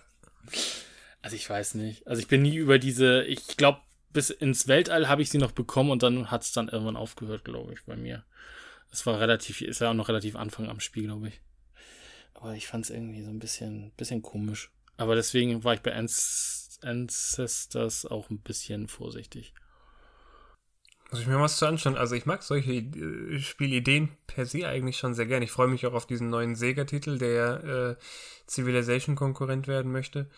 Also 1.21 1.35
ich 1.35 1.47
weiß 1.47 1.75
nicht. 1.75 2.07
Also 2.07 2.23
ich 2.23 2.27
bin 2.27 2.41
nie 2.41 2.55
über 2.55 2.79
diese, 2.79 3.21
ich 3.25 3.55
glaube, 3.55 3.81
bis 4.13 4.29
ins 4.29 4.67
Weltall 4.67 5.07
habe 5.07 5.21
ich 5.21 5.29
sie 5.29 5.37
noch 5.37 5.51
bekommen 5.51 5.91
und 5.91 6.03
dann 6.03 6.31
hat 6.31 6.43
es 6.43 6.51
dann 6.51 6.69
irgendwann 6.69 6.95
aufgehört, 6.95 7.45
glaube 7.45 7.73
ich, 7.73 7.83
bei 7.85 7.95
mir. 7.95 8.23
Es 8.91 9.05
war 9.05 9.19
relativ, 9.19 9.61
ist 9.61 9.81
ja 9.81 9.89
auch 9.89 9.95
noch 9.95 10.09
relativ 10.09 10.35
Anfang 10.35 10.69
am 10.69 10.79
Spiel, 10.79 11.03
glaube 11.03 11.29
ich. 11.29 11.41
Aber 12.33 12.55
ich 12.55 12.67
fand 12.67 12.85
es 12.85 12.91
irgendwie 12.91 13.23
so 13.23 13.29
ein 13.29 13.39
bisschen, 13.39 13.91
bisschen 13.97 14.21
komisch. 14.21 14.71
Aber 14.97 15.15
deswegen 15.15 15.63
war 15.63 15.73
ich 15.73 15.81
bei 15.81 15.93
Ancestors 16.81 18.05
auch 18.05 18.29
ein 18.29 18.39
bisschen 18.39 18.87
vorsichtig. 18.87 19.53
Muss 21.11 21.21
ich 21.21 21.27
mir 21.27 21.39
was 21.39 21.57
zu 21.57 21.65
anschauen. 21.65 21.97
Also 21.97 22.15
ich 22.15 22.25
mag 22.25 22.41
solche 22.41 22.71
äh, 22.71 23.39
Spielideen 23.39 24.09
per 24.27 24.45
se 24.45 24.67
eigentlich 24.67 24.97
schon 24.97 25.13
sehr 25.13 25.25
gern. 25.25 25.43
Ich 25.43 25.51
freue 25.51 25.67
mich 25.67 25.85
auch 25.85 25.93
auf 25.93 26.07
diesen 26.07 26.29
neuen 26.29 26.55
Sega-Titel, 26.55 27.17
der 27.17 27.97
äh, 27.99 28.03
Civilization-Konkurrent 28.49 29.67
werden 29.67 29.91
möchte. 29.91 30.29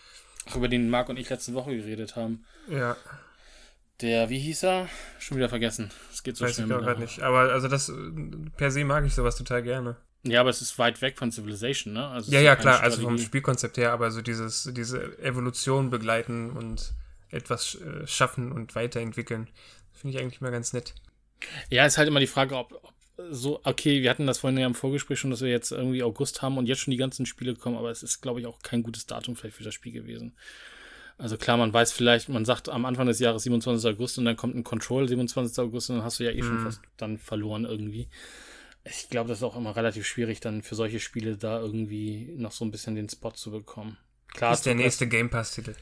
Ach, 0.49 0.55
über 0.55 0.67
den 0.67 0.89
Marc 0.89 1.09
und 1.09 1.17
ich 1.17 1.29
letzte 1.29 1.53
Woche 1.53 1.75
geredet 1.75 2.15
haben. 2.15 2.43
Ja. 2.67 2.97
Der, 4.03 4.29
wie 4.29 4.37
hieß 4.37 4.63
er? 4.63 4.89
Schon 5.17 5.37
wieder 5.37 5.47
vergessen. 5.47 5.89
Es 6.11 6.23
geht 6.23 6.35
so 6.35 6.43
Weiß 6.43 6.55
schnell. 6.55 6.69
ich 6.69 6.77
gerade 6.77 6.99
nicht. 6.99 7.21
Aber 7.21 7.53
also 7.53 7.69
das 7.69 7.89
per 8.57 8.69
se 8.69 8.83
mag 8.83 9.05
ich 9.05 9.15
sowas 9.15 9.37
total 9.37 9.63
gerne. 9.63 9.95
Ja, 10.23 10.41
aber 10.41 10.49
es 10.49 10.61
ist 10.61 10.77
weit 10.77 11.01
weg 11.01 11.17
von 11.17 11.31
Civilization, 11.31 11.93
ne? 11.93 12.07
Also 12.09 12.31
ja, 12.31 12.41
ja, 12.41 12.57
klar, 12.57 12.81
also 12.81 13.01
vom 13.01 13.17
Spielkonzept 13.17 13.77
her, 13.77 13.93
aber 13.93 14.11
so 14.11 14.21
dieses, 14.21 14.69
diese 14.73 15.17
Evolution 15.19 15.89
begleiten 15.89 16.51
und 16.51 16.93
etwas 17.29 17.75
äh, 17.75 18.05
schaffen 18.05 18.51
und 18.51 18.75
weiterentwickeln, 18.75 19.49
finde 19.93 20.17
ich 20.17 20.21
eigentlich 20.21 20.41
mal 20.41 20.51
ganz 20.51 20.73
nett. 20.73 20.93
Ja, 21.69 21.85
ist 21.85 21.97
halt 21.97 22.09
immer 22.09 22.19
die 22.19 22.27
Frage, 22.27 22.57
ob, 22.57 22.73
ob, 22.83 22.93
so, 23.31 23.61
okay, 23.63 24.01
wir 24.01 24.09
hatten 24.09 24.27
das 24.27 24.39
vorhin 24.39 24.59
ja 24.59 24.65
im 24.65 24.75
Vorgespräch 24.75 25.19
schon, 25.19 25.31
dass 25.31 25.41
wir 25.41 25.49
jetzt 25.49 25.71
irgendwie 25.71 26.03
August 26.03 26.41
haben 26.41 26.57
und 26.57 26.67
jetzt 26.67 26.79
schon 26.79 26.91
die 26.91 26.97
ganzen 26.97 27.25
Spiele 27.25 27.55
kommen, 27.55 27.77
aber 27.77 27.91
es 27.91 28.03
ist, 28.03 28.21
glaube 28.21 28.41
ich, 28.41 28.47
auch 28.47 28.61
kein 28.61 28.83
gutes 28.83 29.05
Datum 29.05 29.35
vielleicht 29.35 29.57
für 29.57 29.63
das 29.63 29.73
Spiel 29.73 29.93
gewesen. 29.93 30.35
Also 31.17 31.37
klar, 31.37 31.57
man 31.57 31.71
weiß 31.71 31.91
vielleicht, 31.91 32.29
man 32.29 32.43
sagt 32.43 32.69
am 32.69 32.85
Anfang 32.85 33.07
des 33.07 33.19
Jahres 33.19 33.43
27. 33.43 33.89
August 33.91 34.17
und 34.17 34.25
dann 34.25 34.35
kommt 34.35 34.55
ein 34.55 34.63
Control 34.63 35.07
27. 35.07 35.57
August 35.59 35.89
und 35.89 35.97
dann 35.97 36.05
hast 36.05 36.19
du 36.19 36.23
ja 36.23 36.31
eh 36.31 36.41
mm. 36.41 36.43
schon 36.43 36.59
mhm. 36.59 36.65
fast 36.65 36.81
dann 36.97 37.17
verloren 37.17 37.65
irgendwie 37.65 38.09
ich 38.85 39.09
glaube, 39.09 39.29
das 39.29 39.39
ist 39.39 39.43
auch 39.43 39.55
immer 39.55 39.75
relativ 39.75 40.05
schwierig, 40.05 40.39
dann 40.39 40.61
für 40.61 40.75
solche 40.75 40.99
Spiele 40.99 41.37
da 41.37 41.59
irgendwie 41.59 42.33
noch 42.35 42.51
so 42.51 42.65
ein 42.65 42.71
bisschen 42.71 42.95
den 42.95 43.09
Spot 43.09 43.31
zu 43.31 43.51
bekommen. 43.51 43.97
Klar, 44.27 44.53
ist 44.53 44.65
der 44.65 44.75
nächste 44.75 45.07
Game 45.07 45.29
Pass-Titel. 45.29 45.75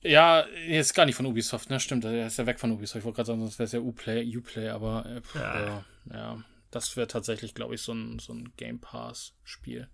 Ja, 0.00 0.40
ist 0.40 0.94
gar 0.94 1.06
nicht 1.06 1.14
von 1.14 1.26
Ubisoft, 1.26 1.70
ne? 1.70 1.78
Stimmt, 1.78 2.02
der 2.02 2.26
ist 2.26 2.38
ja 2.38 2.46
weg 2.46 2.58
von 2.58 2.72
Ubisoft. 2.72 2.98
Ich 2.98 3.04
wollte 3.04 3.16
gerade 3.16 3.28
sagen, 3.28 3.40
sonst 3.40 3.58
wäre 3.60 3.66
es 3.66 3.72
ja 3.72 3.78
Uplay, 3.78 4.36
Uplay, 4.36 4.68
aber 4.68 5.06
äh, 5.06 5.20
pff, 5.20 5.34
ja. 5.36 5.60
ja. 5.64 5.84
ja, 6.10 6.44
das 6.72 6.96
wäre 6.96 7.06
tatsächlich, 7.06 7.54
glaube 7.54 7.76
ich, 7.76 7.82
so 7.82 7.92
ein, 7.92 8.18
so 8.18 8.32
ein 8.32 8.52
Game 8.56 8.80
Pass-Spiel. 8.80 9.88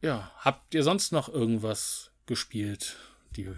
Ja, 0.00 0.30
habt 0.36 0.74
ihr 0.74 0.84
sonst 0.84 1.10
noch 1.10 1.28
irgendwas 1.28 2.12
gespielt? 2.28 2.96
Die, 3.34 3.50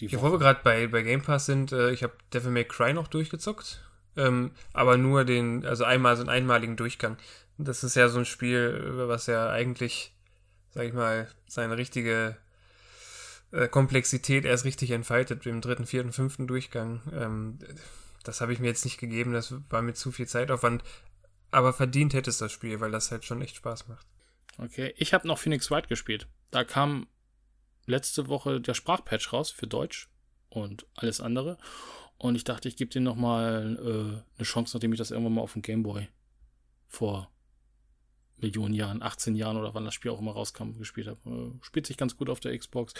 die 0.00 0.06
ja, 0.06 0.20
wo 0.20 0.32
wir 0.32 0.38
gerade 0.38 0.60
bei, 0.64 0.88
bei 0.88 1.02
Game 1.02 1.22
Pass 1.22 1.46
sind, 1.46 1.70
äh, 1.70 1.92
ich 1.92 2.02
habe 2.02 2.14
Devil 2.34 2.50
May 2.50 2.64
Cry 2.64 2.92
noch 2.92 3.06
durchgezockt. 3.06 3.84
Ähm, 4.16 4.50
aber 4.72 4.96
nur 4.96 5.24
den, 5.24 5.64
also 5.64 5.84
einmal 5.84 6.16
so 6.16 6.22
einen 6.22 6.30
einmaligen 6.30 6.76
Durchgang. 6.76 7.16
Das 7.56 7.84
ist 7.84 7.94
ja 7.94 8.08
so 8.08 8.18
ein 8.18 8.24
Spiel, 8.24 8.92
was 9.08 9.26
ja 9.26 9.48
eigentlich, 9.50 10.12
sag 10.70 10.86
ich 10.86 10.92
mal, 10.92 11.28
seine 11.46 11.78
richtige 11.78 12.36
äh, 13.52 13.68
Komplexität 13.68 14.44
erst 14.44 14.64
richtig 14.64 14.90
entfaltet 14.90 15.46
im 15.46 15.60
dritten, 15.60 15.86
vierten, 15.86 16.12
fünften 16.12 16.48
Durchgang. 16.48 17.00
Ähm, 17.12 17.58
das 18.24 18.40
habe 18.40 18.52
ich 18.52 18.58
mir 18.58 18.66
jetzt 18.66 18.84
nicht 18.84 18.98
gegeben, 18.98 19.32
das 19.32 19.54
war 19.70 19.82
mir 19.82 19.94
zu 19.94 20.10
viel 20.10 20.26
Zeitaufwand. 20.26 20.82
Aber 21.50 21.72
verdient 21.72 22.12
hätte 22.12 22.30
es 22.30 22.38
das 22.38 22.52
Spiel, 22.52 22.80
weil 22.80 22.90
das 22.90 23.10
halt 23.10 23.24
schon 23.24 23.40
echt 23.40 23.56
Spaß 23.56 23.88
macht. 23.88 24.06
Okay, 24.58 24.92
ich 24.96 25.14
habe 25.14 25.26
noch 25.26 25.38
Phoenix 25.38 25.70
Wright 25.70 25.88
gespielt. 25.88 26.26
Da 26.50 26.64
kam 26.64 27.06
letzte 27.88 28.28
Woche 28.28 28.60
der 28.60 28.74
Sprachpatch 28.74 29.32
raus 29.32 29.50
für 29.50 29.66
Deutsch 29.66 30.08
und 30.50 30.86
alles 30.94 31.20
andere. 31.20 31.58
Und 32.18 32.34
ich 32.34 32.44
dachte, 32.44 32.68
ich 32.68 32.76
gebe 32.76 32.90
dem 32.90 33.04
nochmal 33.04 33.78
äh, 33.80 34.38
eine 34.38 34.44
Chance, 34.44 34.76
nachdem 34.76 34.92
ich 34.92 34.98
das 34.98 35.10
irgendwann 35.10 35.34
mal 35.34 35.42
auf 35.42 35.52
dem 35.52 35.62
Gameboy 35.62 36.08
vor 36.86 37.30
Millionen 38.40 38.74
Jahren, 38.74 39.02
18 39.02 39.34
Jahren 39.36 39.56
oder 39.56 39.74
wann 39.74 39.84
das 39.84 39.94
Spiel 39.94 40.10
auch 40.10 40.20
immer 40.20 40.32
rauskam, 40.32 40.78
gespielt 40.78 41.06
habe. 41.06 41.18
Äh, 41.30 41.64
spielt 41.64 41.86
sich 41.86 41.96
ganz 41.96 42.16
gut 42.16 42.28
auf 42.30 42.40
der 42.40 42.56
Xbox. 42.56 42.94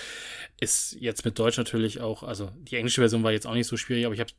Ist 0.60 0.96
jetzt 1.00 1.24
mit 1.24 1.38
Deutsch 1.38 1.58
natürlich 1.58 2.00
auch, 2.00 2.22
also 2.22 2.50
die 2.56 2.76
englische 2.76 3.00
Version 3.00 3.22
war 3.22 3.32
jetzt 3.32 3.46
auch 3.46 3.54
nicht 3.54 3.66
so 3.66 3.76
schwierig, 3.76 4.06
aber 4.06 4.14
ich 4.14 4.20
habe, 4.20 4.32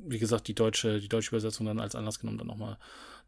wie 0.00 0.18
gesagt, 0.18 0.48
die 0.48 0.54
deutsche, 0.54 1.00
die 1.00 1.08
deutsche 1.08 1.30
Übersetzung 1.30 1.66
dann 1.66 1.80
als 1.80 1.94
Anlass 1.94 2.18
genommen, 2.18 2.38
dann 2.38 2.46
nochmal 2.48 2.78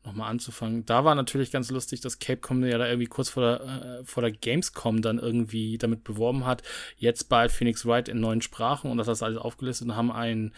nochmal 0.07 0.31
anzufangen. 0.31 0.87
Da 0.87 1.05
war 1.05 1.15
natürlich 1.15 1.51
ganz 1.51 1.71
lustig, 1.71 2.01
dass 2.01 2.19
Capcom 2.19 2.65
ja 2.65 2.79
da 2.79 2.87
irgendwie 2.87 3.09
kurz 3.09 3.29
vor 3.29 3.43
der, 3.43 4.01
äh, 4.01 4.05
vor 4.05 4.23
der 4.23 4.33
Gamescom 4.33 5.03
dann 5.03 5.19
irgendwie 5.19 5.77
damit 5.77 6.05
beworben 6.05 6.47
hat, 6.47 6.63
jetzt 6.97 7.29
bald 7.29 7.53
Phoenix 7.53 7.85
Wright 7.85 8.09
in 8.09 8.21
neuen 8.21 8.41
Sprachen 8.41 8.91
und 8.91 8.97
das 8.97 9.09
ist 9.09 9.23
alles 9.23 9.37
aufgelistet 9.39 9.89
und 9.89 9.97
haben 9.97 10.11
ein, 10.11 10.53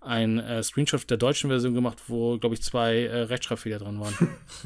ein 0.00 0.38
äh, 0.38 0.62
Screenshot 0.62 1.08
der 1.10 1.16
deutschen 1.16 1.50
Version 1.50 1.74
gemacht, 1.74 1.98
wo, 2.08 2.38
glaube 2.38 2.54
ich, 2.54 2.62
zwei 2.62 3.04
äh, 3.04 3.22
Rechtschreibfehler 3.22 3.78
dran 3.78 4.00
waren. 4.00 4.14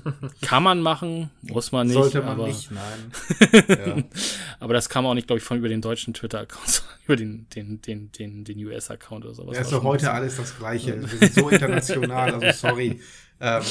Kann 0.42 0.62
man 0.62 0.80
machen, 0.80 1.30
muss 1.42 1.72
man 1.72 1.86
nicht. 1.86 1.94
Sollte 1.94 2.20
man 2.20 2.30
aber, 2.30 2.46
nicht, 2.46 2.70
nein. 2.70 3.64
ja. 3.68 4.02
Aber 4.60 4.72
das 4.72 4.88
kam 4.88 5.04
auch 5.04 5.12
nicht, 5.14 5.26
glaube 5.26 5.38
ich, 5.38 5.44
von 5.44 5.58
über 5.58 5.68
den 5.68 5.82
deutschen 5.82 6.14
Twitter-Account, 6.14 6.68
sondern 6.68 6.96
über 7.04 7.16
den, 7.16 7.46
den, 7.54 7.82
den, 7.82 8.12
den, 8.12 8.44
den 8.44 8.66
US-Account 8.66 9.24
oder 9.26 9.34
sowas. 9.34 9.56
Ja, 9.56 9.62
ist 9.62 9.72
doch 9.72 9.82
heute 9.82 10.10
alles 10.10 10.36
das 10.36 10.56
Gleiche. 10.56 10.98
Wir 11.00 11.08
sind 11.08 11.34
so 11.34 11.48
international, 11.50 12.34
also 12.34 12.68
sorry. 12.68 13.00
Ähm, 13.38 13.62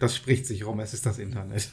das 0.00 0.16
spricht 0.16 0.46
sich 0.46 0.66
rum, 0.66 0.80
es 0.80 0.94
ist 0.94 1.06
das 1.06 1.18
Internet. 1.18 1.70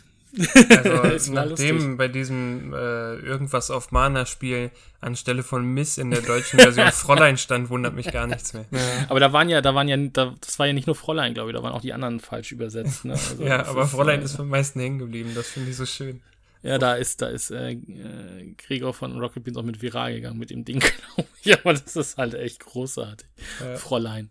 Also 0.70 1.32
nachdem 1.34 1.98
bei 1.98 2.10
diesem 2.10 2.74
äh, 2.74 3.16
irgendwas 3.16 3.72
auf 3.72 3.92
Mana-Spiel 3.92 4.72
anstelle 5.00 5.42
von 5.42 5.66
Miss 5.66 5.98
in 5.98 6.12
der 6.12 6.22
deutschen 6.22 6.60
Version 6.60 6.92
Fräulein 6.92 7.38
stand, 7.38 7.70
wundert 7.70 7.96
mich 7.96 8.12
gar 8.12 8.28
nichts 8.28 8.54
mehr. 8.54 8.66
Ja. 8.72 8.80
Aber 9.08 9.20
da 9.20 9.32
waren 9.32 9.50
ja, 9.50 9.62
da 9.62 9.74
waren 9.74 9.88
ja, 9.88 9.98
da, 9.98 10.36
das 10.40 10.60
war 10.60 10.68
ja 10.68 10.74
nicht 10.74 10.86
nur 10.86 10.96
Fräulein, 10.96 11.34
glaube 11.34 11.50
ich, 11.50 11.56
da 11.56 11.64
waren 11.64 11.74
auch 11.74 11.82
die 11.82 11.94
anderen 11.94 12.20
falsch 12.20 12.52
übersetzt. 12.52 13.06
Ne? 13.06 13.14
Also 13.14 13.44
ja, 13.44 13.66
aber 13.66 13.84
ist, 13.84 13.92
Fräulein 13.92 14.22
äh, 14.22 14.26
ist 14.26 14.40
am 14.40 14.50
meisten 14.50 14.80
hängen 14.80 15.00
geblieben, 15.00 15.32
das 15.34 15.48
finde 15.48 15.72
ich 15.72 15.78
so 15.78 15.86
schön. 15.86 16.22
Ja, 16.62 16.78
da 16.78 16.96
ist, 16.96 17.22
da 17.22 17.28
ist 17.28 17.52
äh, 17.52 17.72
äh, 17.72 18.54
Gregor 18.58 18.94
von 18.94 19.18
Rocket 19.18 19.44
Beans 19.44 19.58
auch 19.58 19.64
mit 19.64 19.82
viral 19.82 20.14
gegangen 20.14 20.40
mit 20.40 20.50
dem 20.50 20.66
Ding, 20.66 20.80
glaube 21.16 21.30
ich. 21.42 21.54
Aber 21.54 21.74
das 21.74 21.96
ist 21.96 22.18
halt 22.18 22.34
echt 22.34 22.60
großartig. 22.60 23.28
Ja. 23.62 23.78
Fräulein. 23.78 24.30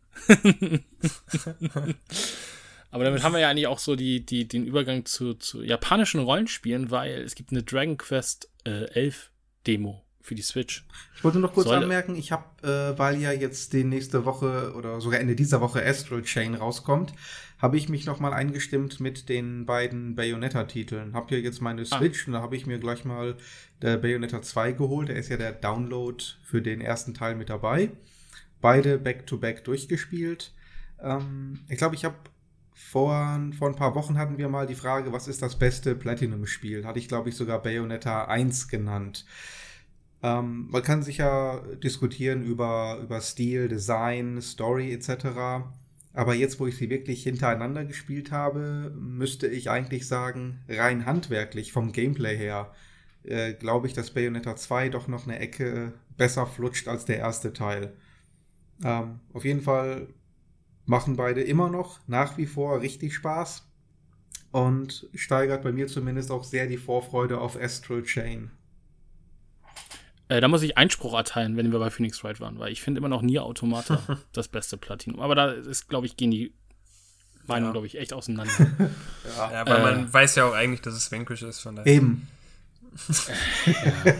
Aber 2.96 3.04
damit 3.04 3.22
haben 3.22 3.34
wir 3.34 3.40
ja 3.40 3.50
eigentlich 3.50 3.66
auch 3.66 3.78
so 3.78 3.94
die, 3.94 4.24
die, 4.24 4.48
den 4.48 4.64
Übergang 4.64 5.04
zu, 5.04 5.34
zu 5.34 5.62
japanischen 5.62 6.18
Rollenspielen, 6.18 6.90
weil 6.90 7.20
es 7.20 7.34
gibt 7.34 7.50
eine 7.50 7.62
Dragon 7.62 7.98
Quest 7.98 8.48
äh, 8.64 8.86
11 8.90 9.32
Demo 9.66 10.02
für 10.22 10.34
die 10.34 10.40
Switch. 10.40 10.86
Ich 11.14 11.22
wollte 11.22 11.38
noch 11.38 11.52
kurz 11.52 11.66
Soll 11.66 11.76
anmerken, 11.76 12.16
ich 12.16 12.32
habe, 12.32 12.44
äh, 12.66 12.98
weil 12.98 13.20
ja 13.20 13.32
jetzt 13.32 13.74
die 13.74 13.84
nächste 13.84 14.24
Woche 14.24 14.72
oder 14.74 15.02
sogar 15.02 15.20
Ende 15.20 15.36
dieser 15.36 15.60
Woche 15.60 15.84
Astral 15.84 16.22
Chain 16.22 16.54
rauskommt, 16.54 17.12
habe 17.58 17.76
ich 17.76 17.90
mich 17.90 18.06
noch 18.06 18.18
mal 18.18 18.32
eingestimmt 18.32 18.98
mit 18.98 19.28
den 19.28 19.66
beiden 19.66 20.14
Bayonetta-Titeln. 20.14 21.12
Habt 21.12 21.32
ihr 21.32 21.40
jetzt 21.40 21.60
meine 21.60 21.82
ah. 21.82 21.98
Switch 21.98 22.22
ah. 22.22 22.26
und 22.28 22.32
da 22.32 22.40
habe 22.40 22.56
ich 22.56 22.64
mir 22.64 22.78
gleich 22.78 23.04
mal 23.04 23.36
der 23.82 23.98
Bayonetta 23.98 24.40
2 24.40 24.72
geholt. 24.72 25.10
Der 25.10 25.16
ist 25.16 25.28
ja 25.28 25.36
der 25.36 25.52
Download 25.52 26.24
für 26.42 26.62
den 26.62 26.80
ersten 26.80 27.12
Teil 27.12 27.34
mit 27.34 27.50
dabei. 27.50 27.90
Beide 28.62 28.96
back-to-back 28.96 29.58
-back 29.58 29.64
durchgespielt. 29.64 30.54
Ähm, 30.98 31.60
ich 31.68 31.76
glaube, 31.76 31.94
ich 31.94 32.06
habe 32.06 32.16
vor, 32.78 33.40
vor 33.58 33.68
ein 33.68 33.74
paar 33.74 33.94
Wochen 33.94 34.18
hatten 34.18 34.36
wir 34.36 34.50
mal 34.50 34.66
die 34.66 34.74
Frage, 34.74 35.10
was 35.10 35.28
ist 35.28 35.40
das 35.40 35.58
beste 35.58 35.94
Platinum-Spiel? 35.94 36.84
Hatte 36.84 36.98
ich, 36.98 37.08
glaube 37.08 37.30
ich, 37.30 37.34
sogar 37.34 37.62
Bayonetta 37.62 38.26
1 38.26 38.68
genannt. 38.68 39.24
Ähm, 40.22 40.68
man 40.70 40.82
kann 40.82 41.02
sich 41.02 41.16
ja 41.16 41.62
diskutieren 41.82 42.44
über, 42.44 42.98
über 43.02 43.22
Stil, 43.22 43.68
Design, 43.68 44.42
Story 44.42 44.92
etc. 44.92 45.64
Aber 46.12 46.34
jetzt, 46.34 46.60
wo 46.60 46.66
ich 46.66 46.76
sie 46.76 46.90
wirklich 46.90 47.22
hintereinander 47.22 47.86
gespielt 47.86 48.30
habe, 48.30 48.94
müsste 48.94 49.46
ich 49.46 49.70
eigentlich 49.70 50.06
sagen, 50.06 50.60
rein 50.68 51.06
handwerklich, 51.06 51.72
vom 51.72 51.92
Gameplay 51.92 52.36
her, 52.36 52.74
äh, 53.24 53.54
glaube 53.54 53.86
ich, 53.86 53.94
dass 53.94 54.10
Bayonetta 54.10 54.54
2 54.54 54.90
doch 54.90 55.08
noch 55.08 55.26
eine 55.26 55.38
Ecke 55.38 55.94
besser 56.18 56.46
flutscht 56.46 56.88
als 56.88 57.06
der 57.06 57.18
erste 57.18 57.54
Teil. 57.54 57.94
Ähm, 58.84 59.20
auf 59.32 59.46
jeden 59.46 59.62
Fall 59.62 60.08
machen 60.86 61.16
beide 61.16 61.42
immer 61.42 61.68
noch 61.68 62.00
nach 62.06 62.38
wie 62.38 62.46
vor 62.46 62.80
richtig 62.80 63.14
Spaß 63.14 63.66
und 64.52 65.08
steigert 65.14 65.62
bei 65.62 65.72
mir 65.72 65.88
zumindest 65.88 66.30
auch 66.30 66.44
sehr 66.44 66.66
die 66.66 66.78
Vorfreude 66.78 67.38
auf 67.38 67.60
Astral 67.60 68.02
Chain. 68.04 68.50
Äh, 70.28 70.40
da 70.40 70.48
muss 70.48 70.62
ich 70.62 70.76
Einspruch 70.76 71.14
erteilen, 71.14 71.56
wenn 71.56 71.70
wir 71.70 71.78
bei 71.78 71.90
Phoenix 71.90 72.24
Wright 72.24 72.40
waren, 72.40 72.58
weil 72.58 72.72
ich 72.72 72.82
finde 72.82 72.98
immer 72.98 73.08
noch 73.08 73.22
Nier 73.22 73.44
Automata 73.44 74.18
das 74.32 74.48
beste 74.48 74.76
Platinum. 74.76 75.20
Aber 75.20 75.34
da 75.34 75.50
ist, 75.50 75.88
glaube 75.88 76.06
ich, 76.06 76.16
gehen 76.16 76.30
die 76.30 76.52
Meinungen, 77.46 77.68
ja. 77.68 77.72
glaube 77.72 77.86
ich, 77.86 77.98
echt 77.98 78.12
auseinander. 78.12 78.52
ja. 79.36 79.52
ja, 79.52 79.66
weil 79.66 79.78
äh, 79.78 79.82
man 79.82 80.12
weiß 80.12 80.34
ja 80.36 80.48
auch 80.48 80.54
eigentlich, 80.54 80.80
dass 80.80 80.94
es 80.94 81.12
Vanquish 81.12 81.42
ist 81.42 81.60
von 81.60 81.76
daher. 81.76 81.92
Eben. 81.92 82.28
ja. 83.66 84.14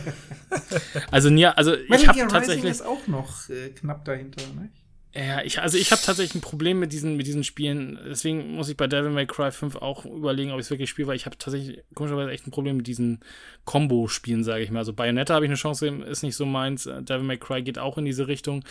Also 1.11 1.31
Nier, 1.31 1.57
also 1.57 1.75
ich 1.75 2.07
habe 2.07 2.27
tatsächlich 2.29 2.71
ist 2.71 2.83
auch 2.83 3.07
noch 3.07 3.49
äh, 3.49 3.71
knapp 3.71 4.05
dahinter, 4.05 4.43
ne? 4.55 4.69
Ja, 5.17 5.41
ich, 5.43 5.63
also 5.63 5.79
ich 5.79 5.93
habe 5.93 6.03
tatsächlich 6.03 6.35
ein 6.35 6.43
Problem 6.43 6.79
mit 6.79 6.93
diesen, 6.93 7.17
mit 7.17 7.27
diesen 7.27 7.43
Spielen. 7.43 7.99
Deswegen 8.07 8.53
muss 8.53 8.69
ich 8.69 8.77
bei 8.77 8.87
Devil 8.87 9.11
May 9.11 9.27
Cry 9.27 9.51
5 9.51 9.77
auch 9.77 10.05
überlegen, 10.05 10.51
ob 10.51 10.59
ich 10.59 10.67
es 10.67 10.71
wirklich 10.71 10.91
spiele, 10.91 11.09
weil 11.09 11.17
ich 11.17 11.25
habe 11.25 11.39
tatsächlich 11.39 11.83
komischerweise 11.95 12.31
echt 12.31 12.47
ein 12.47 12.51
Problem 12.51 12.77
mit 12.77 12.87
diesen 12.87 13.21
Combo-Spielen, 13.65 14.45
sage 14.45 14.63
ich 14.63 14.71
mal. 14.71 14.81
Also 14.81 14.93
Bayonetta 14.93 15.35
habe 15.35 15.47
ich 15.47 15.49
eine 15.49 15.57
Chance, 15.57 15.87
ist 15.89 16.23
nicht 16.23 16.37
so 16.37 16.45
meins. 16.45 16.85
Devil 16.85 17.23
May 17.23 17.39
Cry 17.39 17.63
geht 17.63 17.79
auch 17.79 17.97
in 17.97 18.05
diese 18.05 18.29
Richtung. 18.29 18.63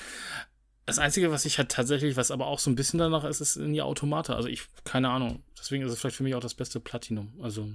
Das 0.85 0.99
Einzige, 0.99 1.31
was 1.31 1.45
ich 1.45 1.57
halt 1.57 1.69
tatsächlich, 1.69 2.15
was 2.15 2.29
aber 2.29 2.45
auch 2.45 2.59
so 2.59 2.69
ein 2.69 2.75
bisschen 2.75 2.99
danach 2.99 3.23
ist, 3.23 3.41
ist 3.41 3.55
in 3.55 3.73
die 3.73 3.81
Automate. 3.81 4.35
Also 4.35 4.47
ich, 4.47 4.65
keine 4.83 5.09
Ahnung. 5.09 5.41
Deswegen 5.57 5.83
ist 5.83 5.91
es 5.91 5.99
vielleicht 5.99 6.17
für 6.17 6.23
mich 6.23 6.35
auch 6.35 6.41
das 6.41 6.53
beste 6.53 6.79
Platinum. 6.79 7.33
Also, 7.41 7.69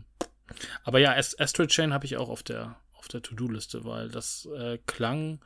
aber 0.85 1.01
ja, 1.01 1.16
Astral 1.16 1.66
Chain 1.66 1.93
habe 1.93 2.07
ich 2.07 2.18
auch 2.18 2.29
auf 2.29 2.45
der, 2.45 2.77
auf 2.93 3.09
der 3.09 3.21
To-Do-Liste, 3.21 3.85
weil 3.85 4.11
das 4.11 4.49
äh, 4.57 4.79
klang 4.87 5.41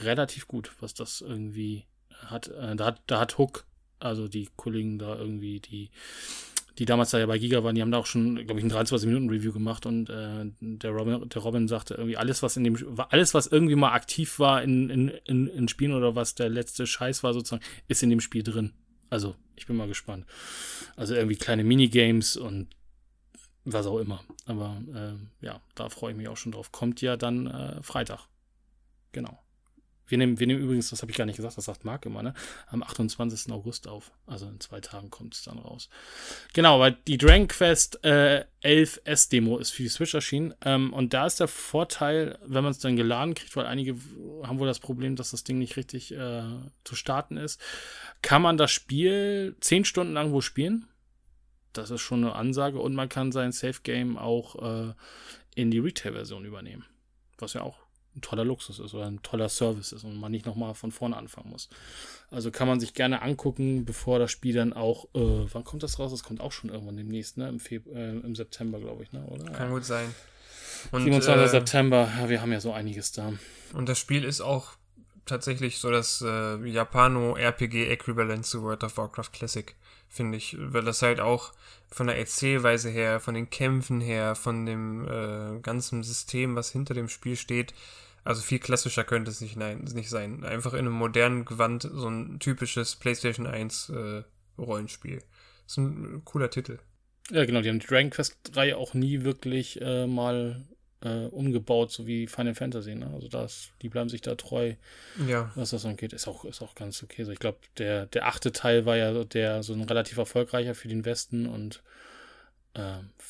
relativ 0.00 0.48
gut, 0.48 0.72
was 0.80 0.92
das 0.94 1.20
irgendwie 1.20 1.86
hat. 2.26 2.48
Äh, 2.48 2.76
da 2.76 2.86
hat. 2.86 3.02
Da 3.06 3.20
hat 3.20 3.38
Hook, 3.38 3.64
also 4.00 4.28
die 4.28 4.48
Kollegen 4.56 4.98
da 4.98 5.16
irgendwie, 5.16 5.60
die 5.60 5.90
die 6.78 6.84
damals 6.84 7.10
da 7.10 7.18
ja 7.18 7.26
bei 7.26 7.38
Giga 7.38 7.64
waren, 7.64 7.74
die 7.74 7.82
haben 7.82 7.90
da 7.90 7.98
auch 7.98 8.06
schon, 8.06 8.36
glaube 8.46 8.60
ich, 8.60 8.64
ein 8.64 8.70
23-Minuten-Review 8.70 9.52
gemacht 9.52 9.84
und 9.84 10.08
äh, 10.10 10.44
der, 10.60 10.92
Robin, 10.92 11.28
der 11.28 11.42
Robin 11.42 11.66
sagte 11.66 11.94
irgendwie, 11.94 12.16
alles, 12.16 12.42
was 12.42 12.56
in 12.56 12.64
dem, 12.64 12.76
alles, 13.10 13.34
was 13.34 13.48
irgendwie 13.48 13.74
mal 13.74 13.92
aktiv 13.92 14.38
war 14.38 14.62
in, 14.62 14.88
in, 14.88 15.08
in, 15.24 15.48
in 15.48 15.68
Spielen 15.68 15.92
oder 15.92 16.14
was 16.14 16.36
der 16.36 16.48
letzte 16.48 16.86
Scheiß 16.86 17.24
war, 17.24 17.34
sozusagen, 17.34 17.64
ist 17.88 18.02
in 18.04 18.10
dem 18.10 18.20
Spiel 18.20 18.44
drin. 18.44 18.74
Also, 19.10 19.34
ich 19.56 19.66
bin 19.66 19.76
mal 19.76 19.88
gespannt. 19.88 20.24
Also 20.94 21.14
irgendwie 21.14 21.36
kleine 21.36 21.64
Minigames 21.64 22.36
und 22.36 22.68
was 23.64 23.86
auch 23.86 23.98
immer. 23.98 24.22
Aber 24.46 24.80
äh, 24.94 25.44
ja, 25.44 25.60
da 25.74 25.88
freue 25.88 26.12
ich 26.12 26.16
mich 26.16 26.28
auch 26.28 26.36
schon 26.36 26.52
drauf. 26.52 26.70
Kommt 26.70 27.00
ja 27.00 27.16
dann 27.16 27.46
äh, 27.48 27.82
Freitag. 27.82 28.28
Genau. 29.12 29.38
Wir 30.08 30.18
nehmen, 30.18 30.40
wir 30.40 30.46
nehmen 30.46 30.62
übrigens, 30.62 30.90
das 30.90 31.02
habe 31.02 31.10
ich 31.12 31.18
gar 31.18 31.24
nicht 31.24 31.36
gesagt, 31.36 31.56
das 31.56 31.66
sagt 31.66 31.84
Marc 31.84 32.06
immer, 32.06 32.22
ne? 32.22 32.34
Am 32.68 32.82
28. 32.82 33.52
August 33.52 33.86
auf. 33.88 34.10
Also 34.26 34.46
in 34.46 34.60
zwei 34.60 34.80
Tagen 34.80 35.10
kommt 35.10 35.34
es 35.34 35.42
dann 35.42 35.58
raus. 35.58 35.88
Genau, 36.52 36.76
aber 36.76 36.90
die 36.90 37.18
Dragon 37.18 37.48
Quest 37.48 38.04
äh, 38.04 38.44
11 38.60 39.02
S-Demo 39.04 39.58
ist 39.58 39.70
für 39.70 39.82
die 39.82 39.88
Switch 39.88 40.14
erschienen. 40.14 40.54
Ähm, 40.64 40.92
und 40.92 41.14
da 41.14 41.26
ist 41.26 41.40
der 41.40 41.48
Vorteil, 41.48 42.38
wenn 42.44 42.64
man 42.64 42.72
es 42.72 42.78
dann 42.78 42.96
geladen 42.96 43.34
kriegt, 43.34 43.54
weil 43.56 43.66
einige 43.66 43.96
haben 44.42 44.58
wohl 44.58 44.66
das 44.66 44.80
Problem, 44.80 45.16
dass 45.16 45.30
das 45.30 45.44
Ding 45.44 45.58
nicht 45.58 45.76
richtig 45.76 46.12
äh, 46.12 46.42
zu 46.84 46.96
starten 46.96 47.36
ist, 47.36 47.60
kann 48.22 48.42
man 48.42 48.56
das 48.56 48.70
Spiel 48.70 49.56
zehn 49.60 49.84
Stunden 49.84 50.14
lang 50.14 50.32
wo 50.32 50.40
spielen. 50.40 50.86
Das 51.72 51.90
ist 51.90 52.00
schon 52.00 52.24
eine 52.24 52.34
Ansage. 52.34 52.80
Und 52.80 52.94
man 52.94 53.08
kann 53.08 53.32
sein 53.32 53.52
Safe 53.52 53.80
Game 53.82 54.18
auch 54.18 54.88
äh, 54.88 54.94
in 55.54 55.70
die 55.70 55.78
Retail-Version 55.78 56.44
übernehmen. 56.44 56.84
Was 57.38 57.52
ja 57.52 57.62
auch 57.62 57.78
ein 58.18 58.22
toller 58.22 58.44
Luxus 58.44 58.78
ist 58.78 58.94
oder 58.94 59.06
ein 59.06 59.22
toller 59.22 59.48
Service 59.48 59.92
ist 59.92 60.04
und 60.04 60.18
man 60.18 60.30
nicht 60.30 60.46
nochmal 60.46 60.74
von 60.74 60.92
vorne 60.92 61.16
anfangen 61.16 61.50
muss. 61.50 61.68
Also 62.30 62.50
kann 62.50 62.68
man 62.68 62.80
sich 62.80 62.94
gerne 62.94 63.22
angucken, 63.22 63.84
bevor 63.84 64.18
das 64.18 64.30
Spiel 64.30 64.54
dann 64.54 64.72
auch, 64.72 65.06
äh, 65.14 65.46
wann 65.52 65.64
kommt 65.64 65.82
das 65.82 65.98
raus? 65.98 66.10
Das 66.10 66.22
kommt 66.22 66.40
auch 66.40 66.52
schon 66.52 66.70
irgendwann 66.70 66.96
demnächst, 66.96 67.38
ne? 67.38 67.48
Im, 67.48 67.60
Feb 67.60 67.86
äh, 67.86 68.10
im 68.10 68.34
September, 68.34 68.78
glaube 68.78 69.02
ich, 69.02 69.12
ne? 69.12 69.24
oder? 69.26 69.50
Kann 69.52 69.70
gut 69.70 69.84
sein. 69.84 70.14
Und, 70.92 71.04
27. 71.04 71.44
Äh, 71.44 71.48
September, 71.48 72.12
ja, 72.18 72.28
wir 72.28 72.40
haben 72.42 72.52
ja 72.52 72.60
so 72.60 72.72
einiges 72.72 73.12
da. 73.12 73.32
Und 73.72 73.88
das 73.88 73.98
Spiel 73.98 74.24
ist 74.24 74.40
auch 74.40 74.72
tatsächlich 75.24 75.78
so 75.78 75.90
das 75.90 76.22
äh, 76.22 76.56
Japano-RPG-Äquivalent 76.56 78.44
zu 78.44 78.62
World 78.62 78.84
of 78.84 78.96
Warcraft 78.96 79.32
Classic, 79.32 79.74
finde 80.08 80.38
ich. 80.38 80.56
Weil 80.58 80.84
das 80.84 81.02
halt 81.02 81.20
auch 81.20 81.52
von 81.90 82.06
der 82.06 82.18
Erzählweise 82.18 82.90
her, 82.90 83.20
von 83.20 83.34
den 83.34 83.50
Kämpfen 83.50 84.00
her, 84.00 84.34
von 84.34 84.66
dem 84.66 85.06
äh, 85.06 85.60
ganzen 85.60 86.02
System, 86.02 86.56
was 86.56 86.70
hinter 86.70 86.94
dem 86.94 87.08
Spiel 87.08 87.36
steht, 87.36 87.74
also 88.28 88.42
viel 88.42 88.58
klassischer 88.58 89.04
könnte 89.04 89.30
es 89.30 89.40
nicht, 89.40 89.56
nein, 89.56 89.78
nicht 89.94 90.10
sein. 90.10 90.44
Einfach 90.44 90.74
in 90.74 90.80
einem 90.80 90.92
modernen 90.92 91.46
Gewand 91.46 91.88
so 91.90 92.10
ein 92.10 92.38
typisches 92.40 92.94
PlayStation 92.94 93.46
1 93.46 93.88
äh, 93.88 94.22
Rollenspiel. 94.58 95.22
Das 95.64 95.72
ist 95.72 95.76
ein 95.78 96.22
cooler 96.26 96.50
Titel. 96.50 96.78
Ja, 97.30 97.46
genau, 97.46 97.62
die 97.62 97.70
haben 97.70 97.78
die 97.78 97.86
Dragon 97.86 98.10
Quest 98.10 98.36
3 98.52 98.76
auch 98.76 98.92
nie 98.92 99.22
wirklich 99.22 99.80
äh, 99.80 100.06
mal 100.06 100.62
äh, 101.00 101.24
umgebaut, 101.28 101.90
so 101.90 102.06
wie 102.06 102.26
Final 102.26 102.54
Fantasy. 102.54 102.96
Ne? 102.96 103.10
Also 103.14 103.28
das, 103.28 103.70
die 103.80 103.88
bleiben 103.88 104.10
sich 104.10 104.20
da 104.20 104.34
treu, 104.34 104.74
ja. 105.26 105.50
was 105.54 105.70
das 105.70 105.86
angeht. 105.86 106.12
Ist 106.12 106.28
auch, 106.28 106.44
ist 106.44 106.60
auch 106.60 106.74
ganz 106.74 107.02
okay. 107.02 107.24
So, 107.24 107.32
ich 107.32 107.38
glaube, 107.38 107.60
der, 107.78 108.04
der 108.04 108.26
achte 108.26 108.52
Teil 108.52 108.84
war 108.84 108.98
ja 108.98 109.24
der 109.24 109.62
so 109.62 109.72
ein 109.72 109.80
relativ 109.84 110.18
erfolgreicher 110.18 110.74
für 110.74 110.88
den 110.88 111.06
Westen 111.06 111.46
und 111.46 111.82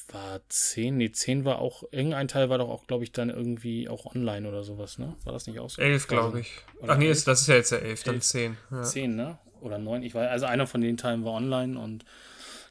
war 0.09 0.41
10, 0.49 0.97
nee, 0.97 1.11
10 1.11 1.45
war 1.45 1.59
auch, 1.59 1.83
irgendein 1.91 2.29
Teil 2.29 2.51
war 2.51 2.59
doch 2.59 2.69
auch, 2.69 2.87
glaube 2.87 3.05
ich, 3.05 3.13
dann 3.13 3.31
irgendwie 3.31 3.89
auch 3.89 4.07
online 4.15 4.49
oder 4.49 4.65
sowas, 4.65 4.99
ne? 4.99 5.17
War 5.25 5.33
das 5.33 5.47
nicht 5.47 5.59
auch 5.59 5.71
so? 5.71 5.83
11, 5.83 6.07
glaube 6.09 6.41
ich. 6.41 6.53
Ach 6.87 6.97
nee, 6.97 7.09
11? 7.09 7.25
das 7.25 7.43
ist 7.43 7.47
ja 7.49 7.55
jetzt 7.57 7.73
der 7.73 7.83
11, 7.83 8.03
dann 8.05 8.21
10. 8.21 8.57
Ja. 8.71 8.83
10, 8.83 9.17
ne? 9.17 9.39
Oder 9.61 9.79
9, 9.79 10.03
ich 10.03 10.15
weiß, 10.15 10.31
also 10.31 10.47
einer 10.47 10.67
von 10.67 10.81
den 10.81 10.97
Teilen 10.97 11.25
war 11.25 11.33
online 11.33 11.79
und 11.79 12.05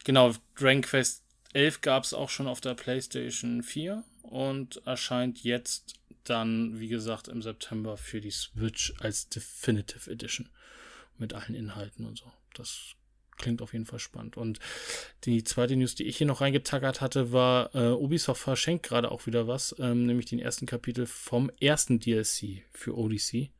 genau, 0.03 0.33
Dragon 0.55 0.81
Quest 0.81 1.23
11 1.53 1.81
gab 1.81 2.03
es 2.03 2.13
auch 2.13 2.29
schon 2.29 2.47
auf 2.47 2.61
der 2.61 2.75
PlayStation 2.75 3.63
4 3.63 4.03
und 4.23 4.81
erscheint 4.85 5.43
jetzt 5.43 5.95
dann, 6.23 6.79
wie 6.79 6.87
gesagt, 6.87 7.27
im 7.27 7.41
September 7.41 7.97
für 7.97 8.21
die 8.21 8.31
Switch 8.31 8.93
als 8.99 9.29
Definitive 9.29 10.09
Edition 10.09 10.49
mit 11.17 11.33
allen 11.33 11.55
Inhalten 11.55 12.05
und 12.05 12.17
so. 12.17 12.31
Das 12.53 12.95
klingt 13.37 13.61
auf 13.61 13.73
jeden 13.73 13.85
Fall 13.85 13.99
spannend. 13.99 14.37
Und 14.37 14.59
die 15.23 15.43
zweite 15.43 15.75
News, 15.75 15.95
die 15.95 16.03
ich 16.03 16.17
hier 16.17 16.27
noch 16.27 16.41
reingetackert 16.41 17.01
hatte, 17.01 17.31
war, 17.31 17.73
äh, 17.75 17.91
Ubisoft 17.91 18.41
verschenkt 18.41 18.85
gerade 18.85 19.11
auch 19.11 19.25
wieder 19.25 19.47
was, 19.47 19.75
ähm, 19.79 20.05
nämlich 20.05 20.25
den 20.25 20.39
ersten 20.39 20.65
Kapitel 20.65 21.05
vom 21.05 21.51
ersten 21.59 21.99
DLC 21.99 22.63
für 22.71 22.97
Odyssey. 22.97 23.51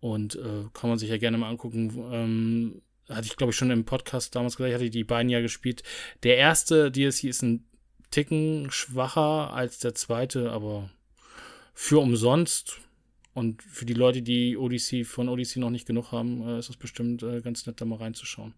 Und 0.00 0.36
äh, 0.36 0.64
kann 0.72 0.90
man 0.90 0.98
sich 0.98 1.08
ja 1.08 1.16
gerne 1.16 1.38
mal 1.38 1.48
angucken. 1.48 1.92
Ähm, 2.12 2.82
hatte 3.08 3.26
ich, 3.26 3.36
glaube 3.36 3.50
ich, 3.50 3.56
schon 3.56 3.70
im 3.70 3.84
Podcast 3.84 4.34
damals 4.34 4.56
gesagt, 4.56 4.70
ich 4.70 4.74
hatte 4.74 4.90
die 4.90 5.04
beiden 5.04 5.30
ja 5.30 5.40
gespielt. 5.40 5.82
Der 6.22 6.36
erste 6.36 6.90
DLC 6.90 7.24
ist 7.24 7.42
ein 7.42 7.64
Ticken 8.10 8.70
schwacher 8.70 9.52
als 9.52 9.78
der 9.78 9.94
zweite, 9.94 10.50
aber 10.50 10.90
für 11.74 12.00
umsonst. 12.00 12.80
Und 13.34 13.62
für 13.62 13.84
die 13.84 13.94
Leute, 13.94 14.22
die 14.22 14.56
Odyssey 14.56 15.04
von 15.04 15.28
Odyssey 15.28 15.60
noch 15.60 15.68
nicht 15.70 15.86
genug 15.86 16.10
haben, 16.10 16.40
äh, 16.48 16.58
ist 16.58 16.70
es 16.70 16.76
bestimmt 16.76 17.22
äh, 17.22 17.42
ganz 17.42 17.66
nett, 17.66 17.80
da 17.80 17.84
mal 17.84 17.98
reinzuschauen. 17.98 18.54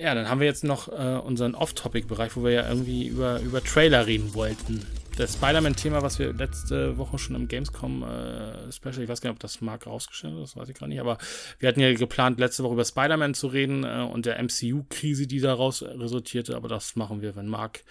Ja, 0.00 0.14
dann 0.14 0.30
haben 0.30 0.40
wir 0.40 0.46
jetzt 0.46 0.64
noch 0.64 0.88
äh, 0.88 1.18
unseren 1.18 1.54
Off-Topic-Bereich, 1.54 2.34
wo 2.34 2.42
wir 2.42 2.52
ja 2.52 2.66
irgendwie 2.66 3.06
über, 3.06 3.38
über 3.40 3.62
Trailer 3.62 4.06
reden 4.06 4.32
wollten. 4.32 4.86
Das 5.18 5.34
Spider-Man-Thema, 5.34 6.00
was 6.00 6.18
wir 6.18 6.32
letzte 6.32 6.96
Woche 6.96 7.18
schon 7.18 7.36
im 7.36 7.48
Gamescom-Special, 7.48 8.98
äh, 8.98 9.02
ich 9.02 9.08
weiß 9.10 9.20
gar 9.20 9.28
nicht, 9.28 9.36
ob 9.36 9.40
das 9.40 9.60
Mark 9.60 9.86
rausgestellt 9.86 10.32
hat, 10.32 10.42
das 10.42 10.56
weiß 10.56 10.70
ich 10.70 10.74
gar 10.74 10.86
nicht, 10.86 11.00
aber 11.00 11.18
wir 11.58 11.68
hatten 11.68 11.80
ja 11.80 11.92
geplant, 11.92 12.40
letzte 12.40 12.64
Woche 12.64 12.72
über 12.72 12.84
Spider-Man 12.86 13.34
zu 13.34 13.48
reden 13.48 13.84
äh, 13.84 14.08
und 14.10 14.24
der 14.24 14.42
MCU-Krise, 14.42 15.26
die 15.26 15.40
daraus 15.40 15.82
resultierte, 15.82 16.56
aber 16.56 16.68
das 16.68 16.96
machen 16.96 17.20
wir, 17.20 17.36
wenn 17.36 17.48
Mark 17.48 17.84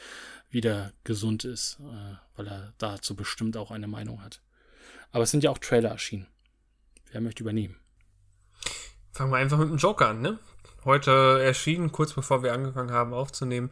wieder 0.50 0.94
gesund 1.04 1.46
ist, 1.46 1.78
äh, 1.80 2.16
weil 2.36 2.48
er 2.48 2.74
dazu 2.80 3.16
bestimmt 3.16 3.56
auch 3.56 3.70
eine 3.70 3.88
Meinung 3.88 4.24
hat. 4.24 4.42
Aber 5.12 5.26
es 5.26 5.30
sind 5.30 5.44
ja 5.44 5.52
auch 5.52 5.60
Trailer 5.60 5.90
erschienen. 5.90 6.26
Wer 7.12 7.22
möchte 7.22 7.44
übernehmen? 7.44 7.76
Fangen 9.12 9.32
wir 9.32 9.38
einfach 9.38 9.60
mit 9.60 9.70
dem 9.70 9.78
Joker 9.78 10.08
an, 10.08 10.22
ne? 10.22 10.40
Heute 10.86 11.42
erschienen, 11.42 11.92
kurz 11.92 12.14
bevor 12.14 12.44
wir 12.44 12.54
angefangen 12.54 12.92
haben 12.92 13.14
aufzunehmen. 13.14 13.72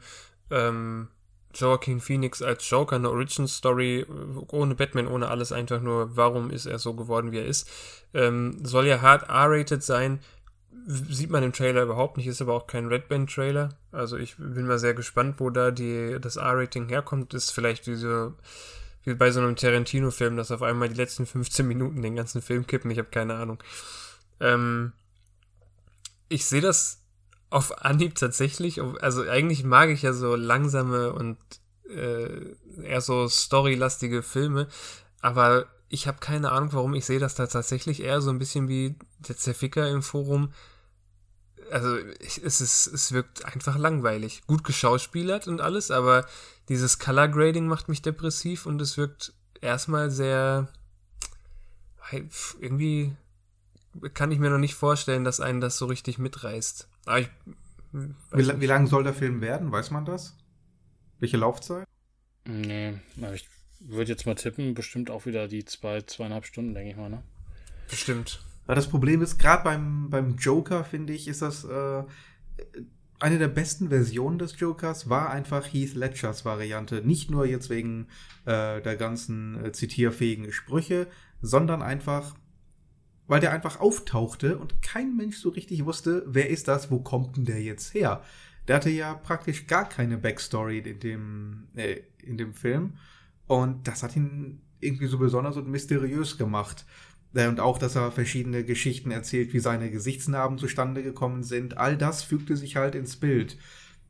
Ähm, 0.49 1.09
Joaquin 1.53 1.99
Phoenix 1.99 2.41
als 2.41 2.69
Joker, 2.69 2.97
eine 2.97 3.09
Origin 3.09 3.47
Story, 3.47 4.05
ohne 4.51 4.75
Batman, 4.75 5.07
ohne 5.07 5.29
alles, 5.29 5.51
einfach 5.51 5.81
nur, 5.81 6.15
warum 6.15 6.51
ist 6.51 6.65
er 6.65 6.79
so 6.79 6.93
geworden, 6.93 7.31
wie 7.31 7.39
er 7.39 7.45
ist. 7.45 7.69
Ähm, 8.13 8.59
soll 8.63 8.87
ja 8.87 9.01
hart 9.01 9.29
R-rated 9.29 9.81
sein, 9.83 10.19
sieht 10.87 11.29
man 11.29 11.43
im 11.43 11.53
Trailer 11.53 11.83
überhaupt 11.83 12.17
nicht, 12.17 12.27
ist 12.27 12.41
aber 12.41 12.53
auch 12.53 12.67
kein 12.67 12.87
Red 12.87 13.09
Band 13.09 13.33
Trailer. 13.33 13.69
Also 13.91 14.17
ich 14.17 14.35
bin 14.37 14.67
mal 14.67 14.79
sehr 14.79 14.93
gespannt, 14.93 15.35
wo 15.39 15.49
da 15.49 15.71
die, 15.71 16.17
das 16.21 16.37
R-Rating 16.37 16.87
herkommt. 16.87 17.33
Ist 17.33 17.51
vielleicht 17.51 17.87
diese, 17.87 18.33
wie 19.03 19.13
bei 19.13 19.31
so 19.31 19.41
einem 19.41 19.55
Tarantino-Film, 19.55 20.37
dass 20.37 20.51
auf 20.51 20.61
einmal 20.61 20.87
die 20.89 20.95
letzten 20.95 21.25
15 21.25 21.67
Minuten 21.67 22.01
den 22.01 22.15
ganzen 22.15 22.41
Film 22.41 22.67
kippen, 22.67 22.91
ich 22.91 22.99
habe 22.99 23.09
keine 23.09 23.35
Ahnung. 23.35 23.61
Ähm, 24.39 24.93
ich 26.29 26.45
sehe 26.45 26.61
das 26.61 26.99
auf 27.49 27.83
Anhieb 27.83 28.15
tatsächlich, 28.15 28.81
also 29.01 29.23
eigentlich 29.23 29.63
mag 29.63 29.89
ich 29.89 30.01
ja 30.01 30.13
so 30.13 30.35
langsame 30.35 31.13
und 31.13 31.37
äh, 31.89 32.55
eher 32.83 33.01
so 33.01 33.27
storylastige 33.29 34.21
Filme, 34.21 34.67
aber 35.21 35.67
ich 35.89 36.07
habe 36.07 36.19
keine 36.19 36.51
Ahnung, 36.51 36.73
warum 36.73 36.93
ich 36.93 37.05
sehe 37.05 37.19
das 37.19 37.35
da 37.35 37.47
tatsächlich 37.47 38.01
eher 38.01 38.21
so 38.21 38.29
ein 38.29 38.39
bisschen 38.39 38.67
wie 38.67 38.95
der 39.19 39.37
Zerficker 39.37 39.89
im 39.89 40.03
Forum. 40.03 40.51
Also 41.71 41.97
es 42.21 42.61
ist, 42.61 42.87
es 42.87 43.11
wirkt 43.11 43.45
einfach 43.45 43.77
langweilig. 43.77 44.43
Gut 44.47 44.63
geschauspielert 44.63 45.47
und 45.47 45.61
alles, 45.61 45.91
aber 45.91 46.25
dieses 46.69 46.99
Color 46.99 47.29
Grading 47.29 47.67
macht 47.67 47.87
mich 47.87 48.01
depressiv 48.01 48.65
und 48.65 48.81
es 48.81 48.97
wirkt 48.97 49.33
erstmal 49.61 50.11
sehr 50.11 50.67
irgendwie 52.59 53.15
kann 54.13 54.31
ich 54.31 54.39
mir 54.39 54.49
noch 54.49 54.57
nicht 54.57 54.75
vorstellen, 54.75 55.23
dass 55.23 55.39
einen 55.39 55.61
das 55.61 55.77
so 55.77 55.85
richtig 55.85 56.17
mitreißt. 56.17 56.87
Aber 57.05 57.19
ich, 57.19 57.29
wie, 57.91 58.61
wie 58.61 58.65
lang 58.65 58.87
soll 58.87 59.03
der 59.03 59.13
Film 59.13 59.41
werden? 59.41 59.71
Weiß 59.71 59.91
man 59.91 60.05
das? 60.05 60.35
Welche 61.19 61.37
Laufzeit? 61.37 61.87
Nee, 62.45 62.99
ich 63.33 63.47
würde 63.79 64.11
jetzt 64.11 64.25
mal 64.25 64.35
tippen, 64.35 64.73
bestimmt 64.73 65.09
auch 65.09 65.25
wieder 65.25 65.47
die 65.47 65.65
zwei, 65.65 66.01
zweieinhalb 66.01 66.45
Stunden, 66.45 66.73
denke 66.73 66.91
ich 66.91 66.97
mal, 66.97 67.09
ne? 67.09 67.23
Bestimmt. 67.89 68.41
Ja, 68.67 68.75
das 68.75 68.87
Problem 68.87 69.21
ist, 69.21 69.37
gerade 69.37 69.63
beim, 69.63 70.09
beim 70.09 70.35
Joker, 70.35 70.83
finde 70.83 71.13
ich, 71.13 71.27
ist 71.27 71.41
das 71.41 71.63
äh, 71.63 72.03
eine 73.19 73.39
der 73.39 73.47
besten 73.47 73.89
Versionen 73.89 74.37
des 74.37 74.59
Jokers 74.59 75.09
war 75.09 75.31
einfach 75.31 75.65
Heath 75.65 75.95
Ledgers 75.95 76.45
Variante. 76.45 77.01
Nicht 77.03 77.31
nur 77.31 77.45
jetzt 77.45 77.69
wegen 77.69 78.07
äh, 78.45 78.81
der 78.81 78.95
ganzen 78.95 79.63
äh, 79.65 79.71
zitierfähigen 79.71 80.51
Sprüche, 80.51 81.07
sondern 81.41 81.81
einfach 81.81 82.35
weil 83.27 83.41
der 83.41 83.51
einfach 83.51 83.79
auftauchte 83.79 84.57
und 84.57 84.81
kein 84.81 85.15
Mensch 85.15 85.37
so 85.37 85.49
richtig 85.49 85.85
wusste, 85.85 86.23
wer 86.27 86.49
ist 86.49 86.67
das, 86.67 86.89
wo 86.89 86.99
kommt 86.99 87.37
denn 87.37 87.45
der 87.45 87.61
jetzt 87.61 87.93
her? 87.93 88.23
Der 88.67 88.77
hatte 88.77 88.89
ja 88.89 89.13
praktisch 89.13 89.67
gar 89.67 89.87
keine 89.87 90.17
Backstory 90.17 90.79
in 90.79 90.99
dem, 90.99 91.67
äh, 91.75 92.01
in 92.21 92.37
dem 92.37 92.53
Film. 92.53 92.93
Und 93.47 93.87
das 93.87 94.03
hat 94.03 94.15
ihn 94.15 94.61
irgendwie 94.79 95.07
so 95.07 95.17
besonders 95.17 95.57
und 95.57 95.69
mysteriös 95.69 96.37
gemacht. 96.37 96.85
Äh, 97.33 97.47
und 97.47 97.59
auch, 97.59 97.77
dass 97.77 97.95
er 97.95 98.11
verschiedene 98.11 98.63
Geschichten 98.63 99.11
erzählt, 99.11 99.53
wie 99.53 99.59
seine 99.59 99.89
Gesichtsnarben 99.91 100.57
zustande 100.57 101.03
gekommen 101.03 101.43
sind. 101.43 101.77
All 101.77 101.97
das 101.97 102.23
fügte 102.23 102.57
sich 102.57 102.75
halt 102.75 102.95
ins 102.95 103.15
Bild. 103.17 103.57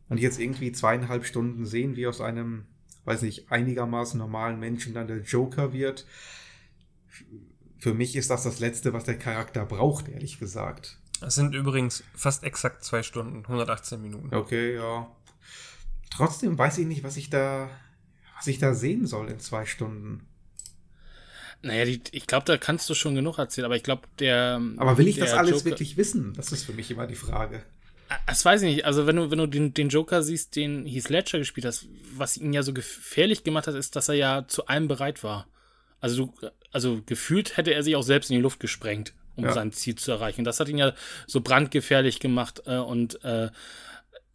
Und 0.09 0.19
jetzt 0.19 0.39
irgendwie 0.39 0.71
zweieinhalb 0.71 1.25
Stunden 1.25 1.65
sehen, 1.65 1.95
wie 1.95 2.07
aus 2.07 2.21
einem, 2.21 2.65
weiß 3.05 3.23
nicht, 3.23 3.51
einigermaßen 3.51 4.17
normalen 4.17 4.59
Menschen 4.59 4.93
dann 4.93 5.07
der 5.07 5.21
Joker 5.21 5.73
wird. 5.73 6.05
Für 7.79 7.93
mich 7.93 8.15
ist 8.15 8.29
das 8.29 8.43
das 8.43 8.59
Letzte, 8.59 8.93
was 8.93 9.03
der 9.03 9.17
Charakter 9.17 9.65
braucht, 9.65 10.09
ehrlich 10.09 10.39
gesagt. 10.39 10.97
Es 11.25 11.35
sind 11.35 11.55
übrigens 11.55 12.03
fast 12.15 12.43
exakt 12.43 12.83
zwei 12.83 13.03
Stunden, 13.03 13.43
118 13.43 14.01
Minuten. 14.01 14.35
Okay, 14.35 14.75
ja. 14.75 15.07
Trotzdem 16.09 16.57
weiß 16.57 16.77
ich 16.79 16.87
nicht, 16.87 17.03
was 17.03 17.17
ich 17.17 17.29
da, 17.29 17.69
was 18.35 18.47
ich 18.47 18.59
da 18.59 18.73
sehen 18.73 19.05
soll 19.05 19.29
in 19.29 19.39
zwei 19.39 19.65
Stunden. 19.65 20.27
Naja, 21.61 21.85
die, 21.85 22.01
ich 22.11 22.27
glaube, 22.27 22.45
da 22.45 22.57
kannst 22.57 22.89
du 22.89 22.93
schon 22.93 23.15
genug 23.15 23.39
erzählen, 23.39 23.65
aber 23.65 23.75
ich 23.75 23.83
glaube, 23.83 24.03
der. 24.19 24.61
Aber 24.77 24.97
will 24.97 25.07
ich 25.07 25.17
das 25.17 25.33
alles 25.33 25.51
Joker, 25.51 25.65
wirklich 25.65 25.97
wissen? 25.97 26.33
Das 26.35 26.51
ist 26.51 26.63
für 26.63 26.73
mich 26.73 26.91
immer 26.91 27.07
die 27.07 27.15
Frage. 27.15 27.63
Das 28.25 28.45
weiß 28.45 28.61
ich 28.61 28.75
nicht. 28.75 28.85
Also, 28.85 29.07
wenn 29.07 29.15
du, 29.15 29.31
wenn 29.31 29.39
du 29.39 29.47
den, 29.47 29.73
den 29.73 29.89
Joker 29.89 30.23
siehst, 30.23 30.55
den 30.55 30.85
Heath 30.85 31.09
Ledger 31.09 31.39
gespielt 31.39 31.65
hast, 31.65 31.87
was 32.15 32.37
ihn 32.37 32.53
ja 32.53 32.63
so 32.63 32.73
gefährlich 32.73 33.43
gemacht 33.43 33.67
hat, 33.67 33.75
ist, 33.75 33.95
dass 33.95 34.07
er 34.07 34.15
ja 34.15 34.47
zu 34.47 34.67
allem 34.67 34.87
bereit 34.87 35.23
war. 35.23 35.47
Also, 35.99 36.25
du, 36.27 36.49
also 36.71 37.01
gefühlt 37.05 37.57
hätte 37.57 37.73
er 37.73 37.83
sich 37.83 37.95
auch 37.95 38.03
selbst 38.03 38.29
in 38.29 38.35
die 38.35 38.41
Luft 38.41 38.59
gesprengt, 38.59 39.13
um 39.35 39.45
ja. 39.45 39.53
sein 39.53 39.71
Ziel 39.71 39.95
zu 39.95 40.11
erreichen. 40.11 40.43
Das 40.43 40.59
hat 40.59 40.69
ihn 40.69 40.77
ja 40.77 40.93
so 41.25 41.41
brandgefährlich 41.41 42.19
gemacht 42.19 42.63
äh, 42.65 42.77
und 42.77 43.23
äh, 43.23 43.49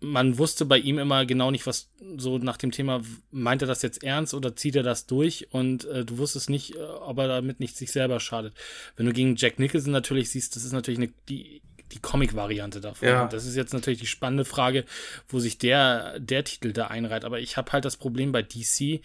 man 0.02 0.36
wusste 0.36 0.66
bei 0.66 0.78
ihm 0.78 0.98
immer 0.98 1.24
genau 1.24 1.50
nicht, 1.50 1.66
was 1.66 1.88
so 2.16 2.38
nach 2.38 2.56
dem 2.56 2.72
Thema, 2.72 3.02
meint 3.30 3.62
er 3.62 3.68
das 3.68 3.82
jetzt 3.82 4.02
ernst 4.02 4.34
oder 4.34 4.56
zieht 4.56 4.76
er 4.76 4.82
das 4.82 5.06
durch? 5.06 5.48
Und 5.52 5.84
äh, 5.84 6.04
du 6.04 6.18
wusstest 6.18 6.50
nicht, 6.50 6.74
äh, 6.74 6.82
ob 6.82 7.18
er 7.18 7.28
damit 7.28 7.60
nicht 7.60 7.76
sich 7.76 7.92
selber 7.92 8.20
schadet. 8.20 8.54
Wenn 8.96 9.06
du 9.06 9.12
gegen 9.12 9.36
Jack 9.36 9.58
Nicholson 9.58 9.92
natürlich 9.92 10.30
siehst, 10.30 10.56
das 10.56 10.64
ist 10.64 10.72
natürlich 10.72 10.98
eine, 10.98 11.10
die, 11.28 11.62
die 11.92 12.00
Comic-Variante 12.00 12.80
davon. 12.80 13.08
Ja. 13.08 13.28
Das 13.28 13.46
ist 13.46 13.54
jetzt 13.54 13.72
natürlich 13.72 14.00
die 14.00 14.06
spannende 14.06 14.44
Frage, 14.44 14.84
wo 15.28 15.38
sich 15.38 15.58
der, 15.58 16.18
der 16.18 16.44
Titel 16.44 16.72
da 16.72 16.88
einreiht. 16.88 17.24
Aber 17.24 17.38
ich 17.38 17.56
habe 17.56 17.72
halt 17.72 17.84
das 17.84 17.96
Problem 17.96 18.32
bei 18.32 18.42
DC, 18.42 19.00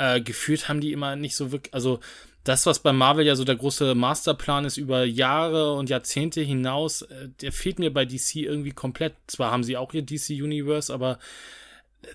äh, 0.00 0.22
gefühlt 0.22 0.68
haben 0.68 0.80
die 0.80 0.92
immer 0.92 1.14
nicht 1.14 1.36
so 1.36 1.52
wirklich, 1.52 1.74
also 1.74 2.00
das, 2.42 2.64
was 2.64 2.78
bei 2.78 2.92
Marvel 2.92 3.26
ja 3.26 3.36
so 3.36 3.44
der 3.44 3.56
große 3.56 3.94
Masterplan 3.94 4.64
ist 4.64 4.78
über 4.78 5.04
Jahre 5.04 5.74
und 5.74 5.90
Jahrzehnte 5.90 6.40
hinaus, 6.40 7.02
äh, 7.02 7.28
der 7.42 7.52
fehlt 7.52 7.78
mir 7.78 7.92
bei 7.92 8.06
DC 8.06 8.36
irgendwie 8.36 8.72
komplett. 8.72 9.14
Zwar 9.26 9.50
haben 9.50 9.62
sie 9.62 9.76
auch 9.76 9.92
ihr 9.92 10.00
DC 10.02 10.30
Universe, 10.30 10.92
aber 10.92 11.18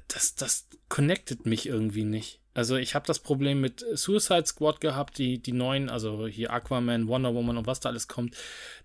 das, 0.07 0.33
das 0.33 0.67
connectet 0.89 1.45
mich 1.45 1.67
irgendwie 1.67 2.05
nicht. 2.05 2.39
Also 2.55 2.77
ich 2.77 2.95
habe 2.95 3.05
das 3.05 3.19
Problem 3.19 3.59
mit 3.59 3.85
Suicide 3.93 4.45
Squad 4.45 4.79
gehabt, 4.79 5.17
die, 5.17 5.39
die 5.39 5.51
neuen, 5.51 5.89
also 5.89 6.25
hier 6.25 6.51
Aquaman, 6.51 7.09
Wonder 7.09 7.35
Woman 7.35 7.57
und 7.57 7.67
was 7.67 7.81
da 7.81 7.89
alles 7.89 8.07
kommt. 8.07 8.35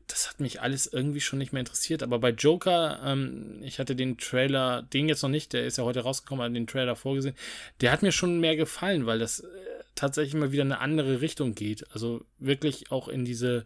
Das 0.08 0.28
hat 0.28 0.40
mich 0.40 0.60
alles 0.60 0.88
irgendwie 0.88 1.20
schon 1.20 1.38
nicht 1.38 1.52
mehr 1.52 1.60
interessiert. 1.60 2.02
Aber 2.02 2.18
bei 2.18 2.30
Joker, 2.30 3.00
ähm, 3.04 3.60
ich 3.62 3.78
hatte 3.78 3.94
den 3.94 4.18
Trailer, 4.18 4.82
den 4.82 5.08
jetzt 5.08 5.22
noch 5.22 5.30
nicht, 5.30 5.52
der 5.52 5.64
ist 5.66 5.78
ja 5.78 5.84
heute 5.84 6.00
rausgekommen, 6.00 6.52
den 6.52 6.66
Trailer 6.66 6.96
vorgesehen, 6.96 7.36
der 7.80 7.92
hat 7.92 8.02
mir 8.02 8.10
schon 8.10 8.40
mehr 8.40 8.56
gefallen, 8.56 9.06
weil 9.06 9.20
das 9.20 9.38
äh, 9.38 9.46
tatsächlich 10.00 10.34
mal 10.34 10.50
wieder 10.50 10.62
eine 10.62 10.80
andere 10.80 11.20
Richtung 11.20 11.54
geht. 11.54 11.84
Also 11.92 12.24
wirklich 12.38 12.90
auch 12.90 13.08
in 13.08 13.24
diese, 13.24 13.64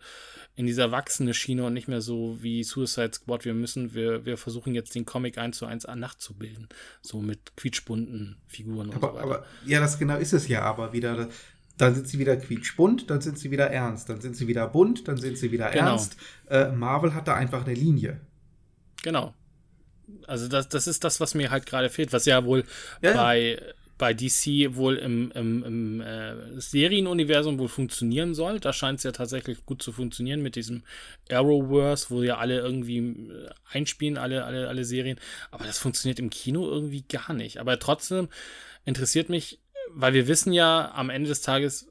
in 0.57 0.67
diese 0.67 0.83
erwachsene 0.83 1.33
Schiene 1.33 1.65
und 1.65 1.75
nicht 1.75 1.87
mehr 1.87 2.01
so 2.01 2.43
wie 2.43 2.65
Suicide 2.65 3.13
Squad. 3.15 3.45
Wir 3.45 3.55
müssen, 3.55 3.95
wir, 3.95 4.27
wir 4.27 4.37
versuchen 4.37 4.75
jetzt 4.75 4.95
den 4.95 5.05
Comic 5.05 5.39
eins 5.39 5.59
zu 5.59 5.67
eins 5.67 5.87
nachzubilden. 5.87 6.69
So 7.03 7.21
mit 7.21 7.57
quietschbunten 7.57 8.37
Figuren 8.49 8.89
und 8.89 8.97
aber, 8.97 9.09
so 9.09 9.15
weiter. 9.15 9.25
Aber, 9.25 9.47
ja, 9.65 9.81
das 9.81 9.99
genau 9.99 10.17
ist 10.17 10.33
es 10.33 10.49
ja 10.49 10.63
aber 10.63 10.93
wieder. 10.93 11.29
Dann 11.77 11.95
sind 11.95 12.07
sie 12.07 12.19
wieder 12.19 12.37
quietschbunt, 12.37 13.11
dann 13.11 13.21
sind 13.21 13.37
sie 13.39 13.51
wieder 13.51 13.69
ernst, 13.69 14.09
dann 14.09 14.21
sind 14.21 14.37
sie 14.37 14.47
wieder 14.47 14.69
bunt, 14.69 15.09
dann 15.09 15.17
sind 15.17 15.39
sie 15.39 15.51
wieder 15.51 15.71
genau. 15.71 15.91
ernst. 15.91 16.17
Äh, 16.49 16.71
Marvel 16.71 17.15
hat 17.15 17.27
da 17.27 17.35
einfach 17.35 17.65
eine 17.65 17.75
Linie. 17.75 18.21
Genau. 19.03 19.35
Also 20.27 20.47
das, 20.49 20.69
das 20.69 20.87
ist 20.87 21.03
das, 21.03 21.19
was 21.19 21.35
mir 21.35 21.51
halt 21.51 21.67
gerade 21.67 21.91
fehlt, 21.91 22.13
was 22.13 22.27
ja 22.27 22.45
wohl 22.45 22.65
ja, 23.03 23.15
bei 23.15 23.59
ja 23.61 23.75
bei 24.05 24.13
DC 24.13 24.77
wohl 24.77 24.97
im, 24.97 25.31
im, 25.31 25.65
im 25.65 26.01
äh, 26.03 26.61
Serienuniversum 26.61 27.59
wohl 27.59 27.69
funktionieren 27.69 28.35
soll. 28.35 28.61
Da 28.61 28.75
scheint 28.75 28.99
es 28.99 29.05
ja 29.05 29.13
tatsächlich 29.13 29.65
gut 29.65 29.83
zu 29.83 29.93
funktionieren 29.93 30.43
mit 30.43 30.57
diesem 30.57 30.83
Arrowverse, 31.31 32.11
wo 32.11 32.23
ja 32.23 32.37
alle 32.37 32.59
irgendwie 32.59 32.99
äh, 32.99 33.49
einspielen, 33.73 34.19
alle, 34.19 34.45
alle, 34.45 34.69
alle 34.69 34.85
Serien. 34.85 35.19
Aber 35.51 35.65
das 35.65 35.79
funktioniert 35.79 36.19
im 36.19 36.29
Kino 36.29 36.69
irgendwie 36.69 37.01
gar 37.01 37.33
nicht. 37.33 37.61
Aber 37.61 37.79
trotzdem 37.79 38.29
interessiert 38.85 39.31
mich, 39.31 39.59
weil 39.89 40.13
wir 40.13 40.29
wissen 40.29 40.53
ja 40.53 40.93
am 40.95 41.09
Ende 41.09 41.31
des 41.31 41.41
Tages, 41.41 41.91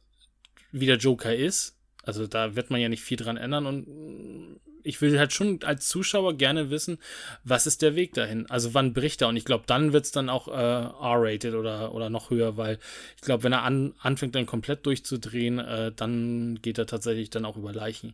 wie 0.72 0.86
der 0.86 0.98
Joker 0.98 1.36
ist. 1.36 1.80
Also 2.04 2.28
da 2.28 2.56
wird 2.56 2.70
man 2.70 2.80
ja 2.80 2.90
nicht 2.90 3.02
viel 3.02 3.18
dran 3.18 3.38
ändern 3.38 3.66
und 3.66 4.60
ich 4.84 5.02
will 5.02 5.18
halt 5.18 5.34
schon 5.34 5.62
als 5.64 5.88
Zuschauer 5.88 6.36
gerne 6.36 6.70
wissen, 6.70 7.00
was 7.44 7.68
ist 7.68 7.82
der 7.82 7.96
Weg 7.96 8.14
dahin? 8.14 8.50
Also 8.50 8.74
wann 8.74 8.94
bricht 8.94 9.22
er? 9.22 9.30
Und 9.30 9.38
ich 9.38 9.46
glaube, 9.46 9.64
dann 9.68 9.94
wird 9.94 10.06
es 10.06 10.12
dann 10.12 10.30
auch 10.30 10.48
äh, 10.48 10.52
R-rated 10.52 11.56
oder, 11.56 11.94
oder 11.94 12.10
noch 12.10 12.30
höher, 12.30 12.58
weil 12.58 12.80
ich 13.16 13.22
glaube, 13.22 13.44
wenn 13.44 13.54
er 13.54 13.64
an, 13.64 13.94
anfängt 14.00 14.36
dann 14.36 14.46
komplett 14.46 14.86
durchzudrehen, 14.86 15.60
äh, 15.60 15.92
dann 15.96 16.60
geht 16.62 16.78
er 16.78 16.86
tatsächlich 16.86 17.30
dann 17.30 17.46
auch 17.46 17.58
über 17.58 17.74
Leichen. 17.74 18.14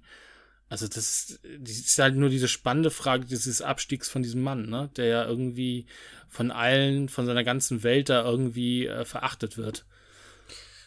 Also 0.69 0.87
das 0.87 0.97
ist, 0.97 1.39
das 1.59 1.71
ist 1.71 1.99
halt 1.99 2.15
nur 2.15 2.29
diese 2.29 2.47
spannende 2.47 2.91
Frage 2.91 3.25
dieses 3.25 3.61
Abstiegs 3.61 4.07
von 4.07 4.21
diesem 4.21 4.43
Mann, 4.43 4.69
ne? 4.69 4.89
der 4.97 5.05
ja 5.05 5.25
irgendwie 5.25 5.87
von 6.27 6.51
allen, 6.51 7.09
von 7.09 7.25
seiner 7.25 7.43
ganzen 7.43 7.81
Welt 7.81 8.09
da 8.09 8.23
irgendwie 8.23 8.85
äh, 8.85 9.03
verachtet 9.03 9.57
wird. 9.57 9.85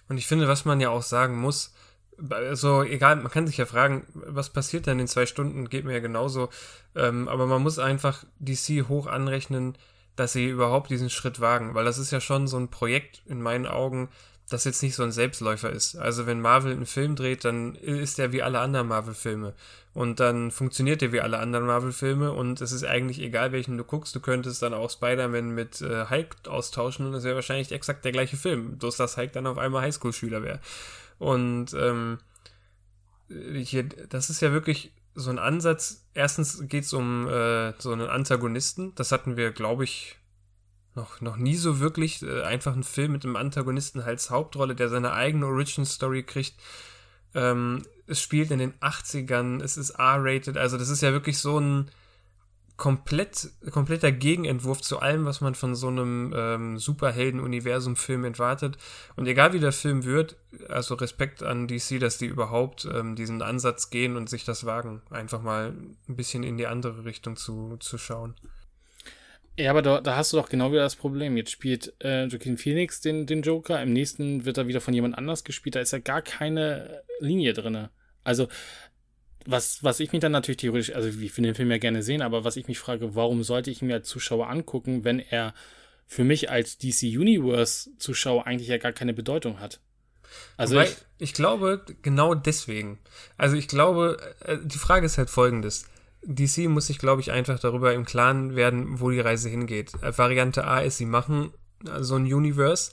Und 0.08 0.18
ich 0.18 0.26
finde, 0.26 0.46
was 0.46 0.64
man 0.64 0.80
ja 0.80 0.90
auch 0.90 1.02
sagen 1.02 1.40
muss, 1.40 1.74
also 2.30 2.82
egal, 2.82 3.16
man 3.16 3.30
kann 3.30 3.46
sich 3.46 3.56
ja 3.56 3.66
fragen, 3.66 4.06
was 4.14 4.50
passiert 4.50 4.86
denn 4.86 5.00
in 5.00 5.08
zwei 5.08 5.26
Stunden, 5.26 5.68
geht 5.68 5.84
mir 5.84 5.94
ja 5.94 6.00
genauso. 6.00 6.50
Ähm, 6.94 7.28
aber 7.28 7.46
man 7.46 7.62
muss 7.62 7.78
einfach 7.78 8.24
DC 8.38 8.88
hoch 8.88 9.06
anrechnen, 9.06 9.76
dass 10.16 10.32
sie 10.32 10.48
überhaupt 10.48 10.90
diesen 10.90 11.10
Schritt 11.10 11.40
wagen, 11.40 11.74
weil 11.74 11.84
das 11.84 11.98
ist 11.98 12.10
ja 12.10 12.20
schon 12.20 12.46
so 12.46 12.58
ein 12.58 12.68
Projekt 12.68 13.22
in 13.26 13.40
meinen 13.40 13.66
Augen, 13.66 14.08
das 14.50 14.64
jetzt 14.64 14.82
nicht 14.82 14.94
so 14.94 15.02
ein 15.02 15.12
Selbstläufer 15.12 15.70
ist. 15.70 15.96
Also 15.96 16.26
wenn 16.26 16.40
Marvel 16.40 16.72
einen 16.72 16.86
Film 16.86 17.16
dreht, 17.16 17.44
dann 17.44 17.74
ist 17.74 18.18
der 18.18 18.32
wie 18.32 18.42
alle 18.42 18.60
anderen 18.60 18.88
Marvel-Filme. 18.88 19.54
Und 19.94 20.20
dann 20.20 20.50
funktioniert 20.50 21.00
der 21.00 21.12
wie 21.12 21.20
alle 21.20 21.38
anderen 21.38 21.66
Marvel-Filme 21.66 22.32
und 22.32 22.60
es 22.60 22.72
ist 22.72 22.84
eigentlich 22.84 23.20
egal, 23.20 23.52
welchen 23.52 23.78
du 23.78 23.84
guckst. 23.84 24.14
Du 24.14 24.20
könntest 24.20 24.62
dann 24.62 24.74
auch 24.74 24.90
Spider-Man 24.90 25.50
mit 25.50 25.80
äh, 25.80 26.06
Hulk 26.08 26.36
austauschen 26.48 27.06
und 27.06 27.14
es 27.14 27.24
wäre 27.24 27.34
wahrscheinlich 27.34 27.72
exakt 27.72 28.04
der 28.04 28.12
gleiche 28.12 28.36
Film. 28.36 28.78
Bloß 28.78 28.96
dass 28.96 29.16
Hulk 29.16 29.32
dann 29.32 29.46
auf 29.46 29.58
einmal 29.58 29.82
Highschool-Schüler 29.82 30.42
wäre. 30.42 30.60
Und 31.22 31.72
ähm, 31.74 32.18
hier, 33.28 33.84
das 33.84 34.28
ist 34.28 34.42
ja 34.42 34.50
wirklich 34.50 34.92
so 35.14 35.30
ein 35.30 35.38
Ansatz. 35.38 36.08
Erstens 36.14 36.68
geht 36.68 36.82
es 36.82 36.92
um 36.92 37.28
äh, 37.28 37.74
so 37.78 37.92
einen 37.92 38.08
Antagonisten. 38.08 38.92
Das 38.96 39.12
hatten 39.12 39.36
wir, 39.36 39.52
glaube 39.52 39.84
ich, 39.84 40.16
noch, 40.96 41.20
noch 41.20 41.36
nie 41.36 41.54
so 41.54 41.78
wirklich. 41.78 42.24
Äh, 42.24 42.42
einfach 42.42 42.74
ein 42.74 42.82
Film 42.82 43.12
mit 43.12 43.24
einem 43.24 43.36
Antagonisten 43.36 44.00
als 44.00 44.30
Hauptrolle, 44.30 44.74
der 44.74 44.88
seine 44.88 45.12
eigene 45.12 45.46
Origin-Story 45.46 46.24
kriegt. 46.24 46.56
Ähm, 47.36 47.84
es 48.08 48.20
spielt 48.20 48.50
in 48.50 48.58
den 48.58 48.72
80ern, 48.80 49.62
es 49.62 49.76
ist 49.76 49.90
R-rated, 49.90 50.56
also 50.56 50.76
das 50.76 50.88
ist 50.88 51.02
ja 51.02 51.12
wirklich 51.12 51.38
so 51.38 51.60
ein 51.60 51.88
komplett, 52.82 53.48
kompletter 53.70 54.10
Gegenentwurf 54.10 54.80
zu 54.80 54.98
allem, 54.98 55.24
was 55.24 55.40
man 55.40 55.54
von 55.54 55.76
so 55.76 55.86
einem 55.86 56.34
ähm, 56.36 56.78
Superhelden-Universum-Film 56.78 58.24
erwartet. 58.24 58.76
Und 59.14 59.28
egal 59.28 59.52
wie 59.52 59.60
der 59.60 59.70
Film 59.70 60.04
wird, 60.04 60.34
also 60.68 60.96
Respekt 60.96 61.44
an 61.44 61.68
DC, 61.68 62.00
dass 62.00 62.18
die 62.18 62.26
überhaupt 62.26 62.88
ähm, 62.92 63.14
diesen 63.14 63.40
Ansatz 63.40 63.90
gehen 63.90 64.16
und 64.16 64.28
sich 64.28 64.44
das 64.44 64.66
wagen, 64.66 65.00
einfach 65.10 65.42
mal 65.42 65.68
ein 66.08 66.16
bisschen 66.16 66.42
in 66.42 66.58
die 66.58 66.66
andere 66.66 67.04
Richtung 67.04 67.36
zu, 67.36 67.76
zu 67.78 67.98
schauen. 67.98 68.34
Ja, 69.56 69.70
aber 69.70 69.82
da, 69.82 70.00
da 70.00 70.16
hast 70.16 70.32
du 70.32 70.38
doch 70.38 70.48
genau 70.48 70.72
wieder 70.72 70.82
das 70.82 70.96
Problem. 70.96 71.36
Jetzt 71.36 71.52
spielt 71.52 71.94
äh, 72.02 72.24
Joaquin 72.24 72.58
Phoenix 72.58 73.00
den, 73.00 73.26
den 73.26 73.42
Joker, 73.42 73.80
im 73.80 73.92
nächsten 73.92 74.44
wird 74.44 74.58
er 74.58 74.66
wieder 74.66 74.80
von 74.80 74.92
jemand 74.92 75.16
anders 75.16 75.44
gespielt, 75.44 75.76
da 75.76 75.80
ist 75.80 75.92
ja 75.92 76.00
gar 76.00 76.20
keine 76.20 77.04
Linie 77.20 77.52
drin. 77.52 77.90
Also 78.24 78.48
was, 79.46 79.82
was 79.82 80.00
ich 80.00 80.12
mich 80.12 80.20
dann 80.20 80.32
natürlich 80.32 80.58
theoretisch, 80.58 80.94
also 80.94 81.08
ich 81.08 81.36
will 81.36 81.44
den 81.44 81.54
Film 81.54 81.70
ja 81.70 81.78
gerne 81.78 82.02
sehen, 82.02 82.22
aber 82.22 82.44
was 82.44 82.56
ich 82.56 82.68
mich 82.68 82.78
frage, 82.78 83.14
warum 83.14 83.42
sollte 83.42 83.70
ich 83.70 83.82
ihn 83.82 83.88
mir 83.88 83.94
als 83.94 84.08
Zuschauer 84.08 84.48
angucken, 84.48 85.04
wenn 85.04 85.18
er 85.18 85.54
für 86.06 86.24
mich 86.24 86.50
als 86.50 86.78
DC 86.78 87.02
Universe 87.02 87.90
Zuschauer 87.98 88.46
eigentlich 88.46 88.68
ja 88.68 88.78
gar 88.78 88.92
keine 88.92 89.14
Bedeutung 89.14 89.60
hat? 89.60 89.80
Also 90.56 90.76
Wobei, 90.76 90.86
ich, 90.86 90.96
ich, 91.18 91.34
glaube 91.34 91.84
genau 92.02 92.34
deswegen. 92.34 92.98
Also 93.36 93.56
ich 93.56 93.68
glaube, 93.68 94.34
äh, 94.40 94.58
die 94.62 94.78
Frage 94.78 95.06
ist 95.06 95.18
halt 95.18 95.30
folgendes. 95.30 95.86
DC 96.22 96.68
muss 96.68 96.86
sich, 96.86 96.98
glaube 96.98 97.20
ich, 97.20 97.32
einfach 97.32 97.58
darüber 97.58 97.92
im 97.92 98.04
Klaren 98.04 98.54
werden, 98.54 99.00
wo 99.00 99.10
die 99.10 99.20
Reise 99.20 99.48
hingeht. 99.48 99.92
Äh, 100.02 100.16
Variante 100.16 100.64
A 100.64 100.80
ist, 100.80 100.98
sie 100.98 101.06
machen 101.06 101.52
so 102.00 102.14
ein 102.16 102.32
Universe, 102.32 102.92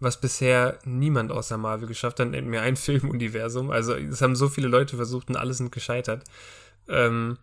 was 0.00 0.20
bisher 0.20 0.78
niemand 0.84 1.32
außer 1.32 1.58
Marvel 1.58 1.88
geschafft 1.88 2.20
hat, 2.20 2.30
nennt 2.30 2.48
mir 2.48 2.62
ein 2.62 2.76
Filmuniversum. 2.76 3.70
Also 3.70 3.94
es 3.94 4.22
haben 4.22 4.36
so 4.36 4.48
viele 4.48 4.68
Leute 4.68 4.96
versucht 4.96 5.28
und 5.28 5.36
alle 5.36 5.54
sind 5.54 5.72
gescheitert. 5.72 6.24
Ähm, 6.88 7.38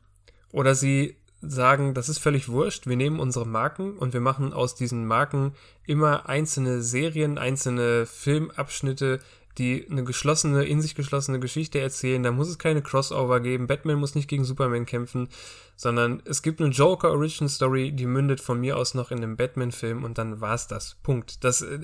oder 0.52 0.76
sie 0.76 1.18
sagen, 1.41 1.94
das 1.94 2.10
ist 2.10 2.19
völlig 2.19 2.49
wurscht, 2.49 2.88
wir 2.88 2.95
nehmen 2.95 3.19
unsere 3.19 3.45
Marken 3.45 3.98
und 3.98 4.14
wir 4.14 4.22
machen 4.22 4.53
aus 4.53 4.76
diesen 4.76 5.06
Marken 5.06 5.53
immer 5.86 6.27
einzelne 6.27 6.82
Serien, 6.82 7.38
einzelne 7.38 8.06
Filmabschnitte, 8.06 9.19
die 9.57 9.88
eine 9.90 10.03
geschlossene, 10.03 10.65
in 10.65 10.82
sich 10.82 10.95
geschlossene 10.95 11.40
Geschichte 11.40 11.80
erzählen. 11.80 12.22
Da 12.23 12.32
muss 12.32 12.49
es 12.49 12.57
keine 12.57 12.82
Crossover 12.82 13.40
geben. 13.40 13.68
Batman 13.68 13.99
muss 13.99 14.15
nicht 14.15 14.27
gegen 14.27 14.44
Superman 14.44 14.86
kämpfen, 14.86 15.30
sondern 15.76 16.22
es 16.26 16.41
gibt 16.41 16.60
eine 16.61 16.69
Joker 16.69 17.11
Origin 17.11 17.48
Story, 17.48 17.91
die 17.91 18.06
mündet 18.06 18.41
von 18.41 18.60
mir 18.60 18.77
aus 18.77 18.94
noch 18.94 19.11
in 19.11 19.18
einem 19.18 19.38
Batman-Film 19.38 20.03
und 20.03 20.18
dann 20.18 20.41
war's 20.41 20.68
das. 20.68 20.98
Punkt. 21.03 21.44
Das, 21.44 21.61
äh, 21.61 21.80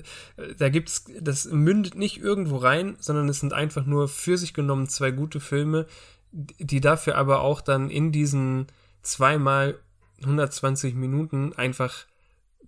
da 0.58 0.68
gibt's, 0.68 1.04
das 1.20 1.46
mündet 1.46 1.94
nicht 1.94 2.18
irgendwo 2.18 2.56
rein, 2.58 2.96
sondern 3.00 3.28
es 3.28 3.40
sind 3.40 3.52
einfach 3.52 3.86
nur 3.86 4.08
für 4.08 4.36
sich 4.36 4.54
genommen 4.54 4.88
zwei 4.88 5.10
gute 5.10 5.40
Filme, 5.40 5.86
die 6.32 6.80
dafür 6.80 7.16
aber 7.16 7.40
auch 7.40 7.60
dann 7.60 7.90
in 7.90 8.12
diesen 8.12 8.66
zweimal 9.02 9.78
120 10.22 10.94
Minuten 10.94 11.52
einfach 11.54 12.06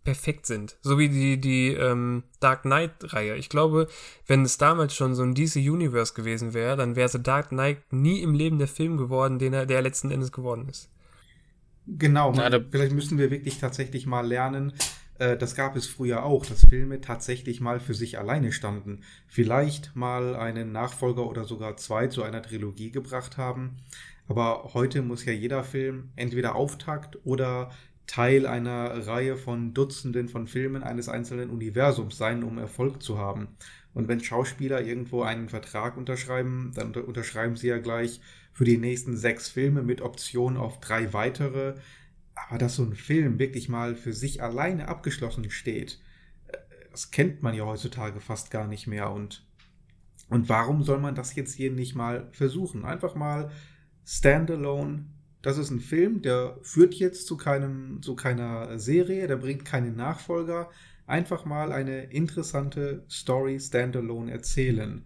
perfekt 0.05 0.47
sind. 0.47 0.76
So 0.82 0.98
wie 0.98 1.09
die, 1.09 1.40
die 1.40 1.68
ähm, 1.68 2.24
Dark 2.40 2.62
Knight-Reihe. 2.62 3.36
Ich 3.36 3.48
glaube, 3.48 3.89
wenn 4.26 4.43
es 4.43 4.59
damals 4.59 4.94
schon 4.94 5.14
so 5.14 5.22
ein 5.22 5.35
DC 5.35 5.56
Universe 5.56 6.14
gewesen 6.14 6.55
wäre, 6.55 6.76
dann 6.76 6.94
wäre 6.94 7.09
The 7.09 7.22
Dark 7.22 7.48
Knight 7.48 7.93
nie 7.93 8.20
im 8.20 8.35
Leben 8.35 8.59
der 8.59 8.68
Film 8.68 8.97
geworden, 8.97 9.39
den 9.39 9.55
er, 9.55 9.66
der 9.66 9.82
letzten 9.82 10.10
Endes 10.10 10.31
geworden 10.31 10.68
ist. 10.68 10.90
Genau, 11.86 12.32
man, 12.32 12.52
ja, 12.52 12.60
vielleicht 12.70 12.93
müssen 12.93 13.18
wir 13.18 13.31
wirklich 13.31 13.59
tatsächlich 13.59 14.06
mal 14.06 14.26
lernen, 14.26 14.72
äh, 15.18 15.36
das 15.36 15.55
gab 15.55 15.76
es 15.76 15.86
früher 15.86 16.24
auch, 16.24 16.44
dass 16.47 16.64
Filme 16.66 17.01
tatsächlich 17.01 17.60
mal 17.60 17.81
für 17.81 17.94
sich 17.94 18.18
alleine 18.18 18.52
standen. 18.52 19.02
Vielleicht 19.26 19.94
mal 19.94 20.35
einen 20.36 20.72
Nachfolger 20.72 21.26
oder 21.26 21.44
sogar 21.44 21.76
zwei 21.76 22.09
zu 22.09 22.22
einer 22.22 22.43
Trilogie 22.43 22.90
gebracht 22.90 23.36
haben. 23.36 23.76
Aber 24.26 24.70
heute 24.74 25.02
muss 25.02 25.24
ja 25.24 25.32
jeder 25.32 25.64
Film 25.64 26.10
entweder 26.16 26.55
Auftakt 26.55 27.18
oder 27.24 27.70
Teil 28.06 28.47
einer 28.47 29.06
Reihe 29.06 29.36
von 29.36 29.72
Dutzenden 29.72 30.28
von 30.28 30.47
Filmen 30.47 30.82
eines 30.82 31.09
einzelnen 31.09 31.51
Universums 31.51 32.18
sein, 32.18 32.44
um 32.44 32.59
Erfolg 32.59 33.02
zu 33.02 33.18
haben. 33.18 33.48
Und 33.94 34.09
wenn 34.09 34.20
Schauspieler 34.20 34.82
irgendwo 34.82 35.22
einen 35.22 35.48
Vertrag 35.48 35.97
unterschreiben, 35.97 36.72
dann 36.74 36.93
unterschreiben 36.94 37.56
sie 37.56 37.68
ja 37.68 37.78
gleich 37.78 38.20
für 38.52 38.64
die 38.64 38.76
nächsten 38.76 39.16
sechs 39.16 39.48
Filme 39.48 39.82
mit 39.82 40.01
Option 40.01 40.56
auf 40.56 40.81
drei 40.81 41.12
weitere. 41.12 41.74
Aber 42.35 42.59
dass 42.59 42.76
so 42.76 42.82
ein 42.82 42.94
Film 42.94 43.39
wirklich 43.39 43.68
mal 43.68 43.94
für 43.94 44.12
sich 44.12 44.43
alleine 44.43 44.89
abgeschlossen 44.89 45.48
steht, 45.51 46.01
äh, 46.48 46.59
das 46.90 47.10
kennt 47.10 47.43
man 47.43 47.55
ja 47.55 47.64
heutzutage 47.64 48.20
fast 48.20 48.51
gar 48.51 48.66
nicht 48.66 48.86
mehr. 48.86 49.10
Und, 49.12 49.47
und 50.28 50.48
warum 50.48 50.82
soll 50.82 50.98
man 50.98 51.14
das 51.14 51.35
jetzt 51.36 51.55
hier 51.55 51.70
nicht 51.70 51.94
mal 51.94 52.28
versuchen? 52.32 52.85
Einfach 52.85 53.14
mal 53.14 53.51
standalone 54.05 55.06
das 55.45 55.59
ist 55.59 55.71
ein 55.71 55.81
Film, 55.81 56.23
der 56.23 56.57
führt 56.62 56.95
jetzt 56.95 57.27
zu 57.27 57.37
keinem, 57.37 58.01
zu 58.01 58.16
keiner 58.16 58.79
Serie, 58.79 59.27
der 59.27 59.37
bringt 59.37 59.66
keinen 59.66 59.95
Nachfolger. 59.95 60.71
Einfach 61.07 61.45
mal 61.45 61.71
eine 61.71 62.05
interessante 62.05 63.05
Story 63.11 63.61
standalone 63.61 64.33
erzählen. 64.33 65.05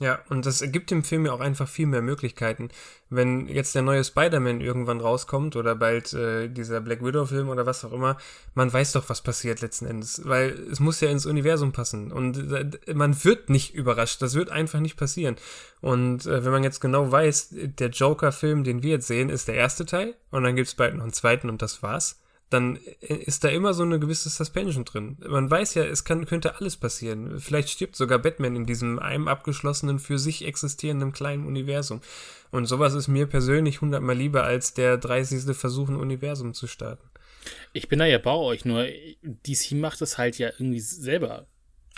Ja, 0.00 0.18
und 0.28 0.44
das 0.44 0.60
ergibt 0.60 0.90
dem 0.90 1.04
Film 1.04 1.24
ja 1.24 1.32
auch 1.32 1.40
einfach 1.40 1.68
viel 1.68 1.86
mehr 1.86 2.02
Möglichkeiten. 2.02 2.70
Wenn 3.10 3.46
jetzt 3.46 3.76
der 3.76 3.82
neue 3.82 4.02
Spider-Man 4.02 4.60
irgendwann 4.60 5.00
rauskommt 5.00 5.54
oder 5.54 5.76
bald 5.76 6.12
äh, 6.14 6.48
dieser 6.48 6.80
Black 6.80 7.04
Widow-Film 7.04 7.48
oder 7.48 7.64
was 7.64 7.84
auch 7.84 7.92
immer, 7.92 8.16
man 8.54 8.72
weiß 8.72 8.90
doch, 8.92 9.08
was 9.08 9.22
passiert 9.22 9.60
letzten 9.60 9.86
Endes, 9.86 10.22
weil 10.24 10.50
es 10.68 10.80
muss 10.80 11.00
ja 11.00 11.10
ins 11.10 11.26
Universum 11.26 11.70
passen 11.70 12.10
und 12.10 12.36
äh, 12.52 12.92
man 12.92 13.22
wird 13.24 13.50
nicht 13.50 13.72
überrascht, 13.72 14.20
das 14.20 14.34
wird 14.34 14.50
einfach 14.50 14.80
nicht 14.80 14.96
passieren. 14.96 15.36
Und 15.80 16.26
äh, 16.26 16.44
wenn 16.44 16.50
man 16.50 16.64
jetzt 16.64 16.80
genau 16.80 17.12
weiß, 17.12 17.50
der 17.52 17.90
Joker-Film, 17.90 18.64
den 18.64 18.82
wir 18.82 18.90
jetzt 18.90 19.06
sehen, 19.06 19.28
ist 19.28 19.46
der 19.46 19.54
erste 19.54 19.86
Teil 19.86 20.16
und 20.32 20.42
dann 20.42 20.56
gibt 20.56 20.66
es 20.66 20.74
bald 20.74 20.96
noch 20.96 21.04
einen 21.04 21.12
zweiten 21.12 21.48
und 21.48 21.62
das 21.62 21.84
war's 21.84 22.18
dann 22.54 22.78
ist 23.00 23.44
da 23.44 23.48
immer 23.48 23.74
so 23.74 23.82
eine 23.82 23.98
gewisse 23.98 24.30
Suspension 24.30 24.84
drin. 24.84 25.18
Man 25.26 25.50
weiß 25.50 25.74
ja, 25.74 25.84
es 25.84 26.04
kann, 26.04 26.24
könnte 26.24 26.56
alles 26.56 26.76
passieren. 26.76 27.40
Vielleicht 27.40 27.68
stirbt 27.68 27.96
sogar 27.96 28.20
Batman 28.20 28.54
in 28.54 28.64
diesem 28.64 28.98
einem 29.00 29.28
abgeschlossenen, 29.28 29.98
für 29.98 30.18
sich 30.18 30.46
existierenden 30.46 31.12
kleinen 31.12 31.46
Universum. 31.46 32.00
Und 32.52 32.66
sowas 32.66 32.94
ist 32.94 33.08
mir 33.08 33.26
persönlich 33.26 33.80
hundertmal 33.80 34.16
lieber, 34.16 34.44
als 34.44 34.72
der 34.72 34.96
30. 34.96 35.56
Versuch, 35.56 35.88
ein 35.88 35.96
Universum 35.96 36.54
zu 36.54 36.68
starten. 36.68 37.10
Ich 37.72 37.88
bin 37.88 37.98
da 37.98 38.06
ja 38.06 38.18
bei 38.18 38.32
euch, 38.32 38.64
nur 38.64 38.86
DC 39.22 39.72
macht 39.72 40.00
es 40.00 40.16
halt 40.16 40.38
ja 40.38 40.48
irgendwie 40.48 40.80
selber 40.80 41.46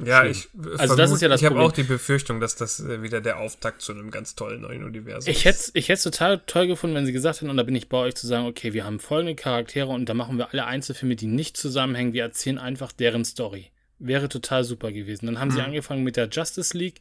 ja, 0.05 0.21
Schlimm. 0.21 0.31
ich, 0.31 0.49
also 0.55 0.77
vermute, 0.77 0.97
das 0.97 1.13
ist 1.13 1.23
ja 1.23 1.29
das 1.29 1.41
ich 1.41 1.47
habe 1.47 1.61
auch 1.61 1.73
die 1.73 1.83
Befürchtung, 1.83 2.41
dass 2.41 2.55
das 2.55 2.81
äh, 2.81 3.03
wieder 3.03 3.21
der 3.21 3.39
Auftakt 3.39 3.81
zu 3.81 3.93
einem 3.93 4.11
ganz 4.11 4.35
tollen 4.35 4.61
neuen 4.61 4.85
Universum 4.85 5.31
ich 5.31 5.45
hätte, 5.45 5.71
Ich 5.75 5.89
hätte 5.89 5.99
es 5.99 6.03
total 6.03 6.43
toll 6.47 6.67
gefunden, 6.67 6.97
wenn 6.97 7.07
sie 7.07 7.13
gesagt 7.13 7.41
hätten, 7.41 7.51
und 7.51 7.57
da 7.57 7.63
bin 7.63 7.75
ich 7.75 7.89
bei 7.89 7.99
euch 7.99 8.15
zu 8.15 8.27
sagen, 8.27 8.47
okay, 8.47 8.75
wir 8.75 8.85
haben 8.85 9.01
folgende 9.01 9.35
Charaktere 9.35 9.89
und 9.89 10.09
da 10.09 10.15
machen 10.15 10.37
wir 10.37 10.53
alle 10.53 10.67
Einzelfilme, 10.67 11.17
die 11.17 11.27
nicht 11.27 11.57
zusammenhängen, 11.57 12.13
wir 12.13 12.23
erzählen 12.25 12.59
einfach 12.59 12.93
deren 12.93 13.25
Story. 13.25 13.71
Wäre 13.99 14.29
total 14.29 14.63
super 14.65 14.93
gewesen. 14.93 15.25
Dann 15.25 15.41
haben 15.41 15.49
mhm. 15.49 15.53
sie 15.53 15.63
angefangen 15.63 16.05
mit 16.05 16.19
der 16.19 16.29
Justice 16.29 16.77
League. 16.77 17.01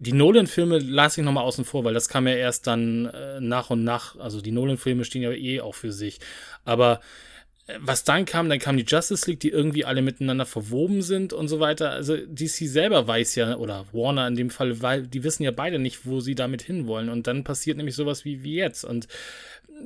Die 0.00 0.12
Nolan-Filme 0.12 0.80
lasse 0.80 1.20
ich 1.20 1.24
nochmal 1.24 1.44
außen 1.44 1.64
vor, 1.64 1.84
weil 1.84 1.94
das 1.94 2.08
kam 2.08 2.26
ja 2.26 2.34
erst 2.34 2.66
dann 2.66 3.06
äh, 3.06 3.40
nach 3.40 3.70
und 3.70 3.84
nach. 3.84 4.18
Also 4.18 4.40
die 4.40 4.50
Nolan-Filme 4.50 5.04
stehen 5.04 5.22
ja 5.22 5.30
eh 5.30 5.60
auch 5.60 5.76
für 5.76 5.92
sich. 5.92 6.18
Aber 6.64 7.00
was 7.80 8.04
dann 8.04 8.24
kam, 8.24 8.48
dann 8.48 8.58
kam 8.58 8.76
die 8.76 8.84
Justice 8.86 9.28
League, 9.28 9.40
die 9.40 9.50
irgendwie 9.50 9.84
alle 9.84 10.02
miteinander 10.02 10.46
verwoben 10.46 11.02
sind 11.02 11.32
und 11.32 11.48
so 11.48 11.60
weiter. 11.60 11.90
Also 11.90 12.16
DC 12.16 12.68
selber 12.68 13.06
weiß 13.06 13.34
ja, 13.34 13.56
oder 13.56 13.86
Warner 13.92 14.28
in 14.28 14.36
dem 14.36 14.50
Fall, 14.50 14.82
weil 14.82 15.06
die 15.06 15.24
wissen 15.24 15.42
ja 15.42 15.50
beide 15.50 15.78
nicht, 15.78 16.06
wo 16.06 16.20
sie 16.20 16.34
damit 16.34 16.62
hinwollen. 16.62 17.08
Und 17.08 17.26
dann 17.26 17.44
passiert 17.44 17.76
nämlich 17.76 17.94
sowas 17.94 18.24
wie, 18.24 18.42
wie 18.42 18.56
jetzt. 18.56 18.84
Und 18.84 19.08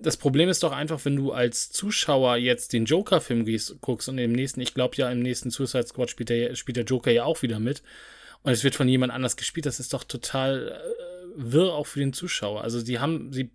das 0.03 0.17
Problem 0.17 0.49
ist 0.49 0.63
doch 0.63 0.73
einfach, 0.73 1.05
wenn 1.05 1.17
du 1.17 1.33
als 1.33 1.71
Zuschauer 1.71 2.37
jetzt 2.37 2.73
den 2.73 2.85
Joker-Film 2.85 3.47
guckst 3.81 4.09
und 4.09 4.19
im 4.19 4.33
nächsten, 4.33 4.61
ich 4.61 4.75
glaube 4.75 4.97
ja, 4.97 5.11
im 5.11 5.21
nächsten 5.21 5.51
Suicide 5.51 5.87
Squad 5.87 6.11
spielt 6.11 6.29
der, 6.29 6.55
spielt 6.55 6.77
der 6.77 6.85
Joker 6.85 7.11
ja 7.11 7.25
auch 7.25 7.43
wieder 7.43 7.59
mit. 7.59 7.83
Und 8.43 8.53
es 8.53 8.65
wird 8.65 8.75
von 8.75 8.89
jemand 8.89 9.13
anders 9.13 9.37
gespielt. 9.37 9.67
Das 9.67 9.81
ist 9.81 9.93
doch 9.93 10.05
total 10.05 10.69
äh, 10.69 11.07
wirr 11.37 11.75
auch 11.75 11.87
für 11.87 12.01
den 12.01 12.13
Zuschauer. 12.13 12.63
Also 12.63 12.81
sie 12.81 12.99
haben, 12.99 13.33
sie 13.33 13.51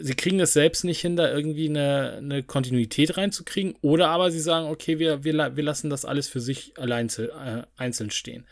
sie 0.00 0.14
kriegen 0.14 0.40
es 0.40 0.52
selbst 0.52 0.84
nicht 0.84 1.00
hin, 1.00 1.16
da 1.16 1.30
irgendwie 1.30 1.68
eine, 1.68 2.14
eine 2.18 2.42
Kontinuität 2.42 3.16
reinzukriegen. 3.16 3.76
Oder 3.82 4.08
aber 4.08 4.30
sie 4.30 4.40
sagen, 4.40 4.66
okay, 4.66 4.98
wir, 4.98 5.24
wir, 5.24 5.56
wir 5.56 5.64
lassen 5.64 5.90
das 5.90 6.04
alles 6.04 6.28
für 6.28 6.40
sich 6.40 6.74
allein 6.78 7.08
äh, 7.18 7.62
einzeln 7.76 8.10
stehen. 8.10 8.46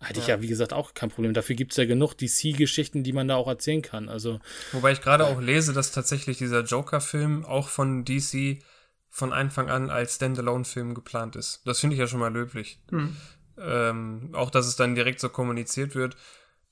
Hatte 0.00 0.14
ja. 0.14 0.20
ich 0.20 0.26
ja, 0.28 0.42
wie 0.42 0.46
gesagt, 0.46 0.72
auch 0.72 0.94
kein 0.94 1.10
Problem. 1.10 1.34
Dafür 1.34 1.56
gibt 1.56 1.72
es 1.72 1.76
ja 1.76 1.84
genug 1.84 2.14
DC-Geschichten, 2.14 3.02
die 3.02 3.12
man 3.12 3.28
da 3.28 3.36
auch 3.36 3.48
erzählen 3.48 3.82
kann. 3.82 4.08
Also, 4.08 4.40
Wobei 4.72 4.92
ich 4.92 5.02
gerade 5.02 5.26
auch 5.26 5.40
lese, 5.40 5.72
dass 5.72 5.92
tatsächlich 5.92 6.38
dieser 6.38 6.62
Joker-Film 6.62 7.44
auch 7.44 7.68
von 7.68 8.04
DC 8.04 8.62
von 9.10 9.32
Anfang 9.32 9.68
an 9.68 9.90
als 9.90 10.14
Standalone-Film 10.14 10.94
geplant 10.94 11.36
ist. 11.36 11.62
Das 11.66 11.80
finde 11.80 11.94
ich 11.94 12.00
ja 12.00 12.06
schon 12.06 12.20
mal 12.20 12.32
löblich. 12.32 12.80
Hm. 12.90 13.16
Ähm, 13.58 14.30
auch, 14.32 14.50
dass 14.50 14.66
es 14.66 14.76
dann 14.76 14.94
direkt 14.94 15.20
so 15.20 15.28
kommuniziert 15.28 15.94
wird. 15.94 16.16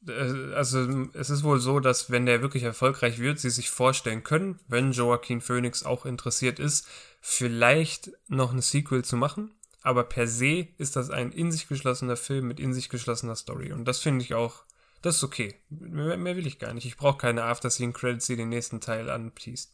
Äh, 0.07 0.53
also 0.55 1.09
es 1.15 1.31
ist 1.31 1.43
wohl 1.43 1.61
so, 1.61 1.81
dass 1.81 2.11
wenn 2.11 2.27
der 2.27 2.43
wirklich 2.43 2.63
erfolgreich 2.63 3.19
wird, 3.19 3.39
sie 3.39 3.51
sich 3.51 3.71
vorstellen 3.71 4.25
können, 4.25 4.61
wenn 4.69 4.93
Joaquin 4.93 5.41
Phoenix 5.41 5.85
auch 5.85 6.07
interessiert 6.07 6.59
ist, 6.59 6.87
vielleicht 7.21 8.13
noch 8.29 8.53
ein 8.53 8.61
Sequel 8.61 9.05
zu 9.05 9.17
machen. 9.17 9.53
Aber 9.83 10.05
per 10.05 10.27
se 10.27 10.69
ist 10.77 10.97
das 10.97 11.11
ein 11.11 11.33
in 11.33 11.53
sich 11.53 11.69
geschlossener 11.69 12.17
Film 12.17 12.49
mit 12.49 12.61
in 12.61 12.75
sich 12.75 12.89
geschlossener 12.89 13.37
Story. 13.37 13.73
Und 13.73 13.85
das 13.87 14.01
finde 14.01 14.25
ich 14.25 14.35
auch, 14.35 14.65
das 15.03 15.17
ist 15.17 15.25
okay. 15.25 15.55
Mehr, 15.71 16.17
mehr 16.17 16.37
will 16.37 16.47
ich 16.47 16.59
gar 16.59 16.75
nicht. 16.75 16.85
Ich 16.85 16.97
brauche 16.97 17.19
keine 17.19 17.45
After-Scene-Credits, 17.45 18.27
die 18.27 18.37
den 18.37 18.49
nächsten 18.49 18.81
Teil 18.81 19.09
anpiest. 19.09 19.73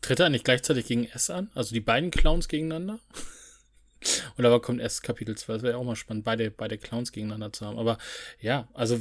Tritt 0.00 0.20
er 0.20 0.30
nicht 0.30 0.44
gleichzeitig 0.44 0.86
gegen 0.86 1.04
S 1.06 1.28
an? 1.28 1.50
Also 1.54 1.74
die 1.74 1.80
beiden 1.80 2.10
Clowns 2.10 2.48
gegeneinander? 2.48 3.00
Und 4.36 4.44
aber 4.44 4.60
kommt 4.60 4.80
erst 4.80 5.02
Kapitel 5.02 5.36
2. 5.36 5.52
Das 5.52 5.62
wäre 5.62 5.74
ja 5.74 5.78
auch 5.78 5.84
mal 5.84 5.96
spannend, 5.96 6.24
beide, 6.24 6.50
beide 6.50 6.78
Clowns 6.78 7.12
gegeneinander 7.12 7.52
zu 7.52 7.66
haben. 7.66 7.78
Aber 7.78 7.98
ja, 8.40 8.68
also 8.72 8.98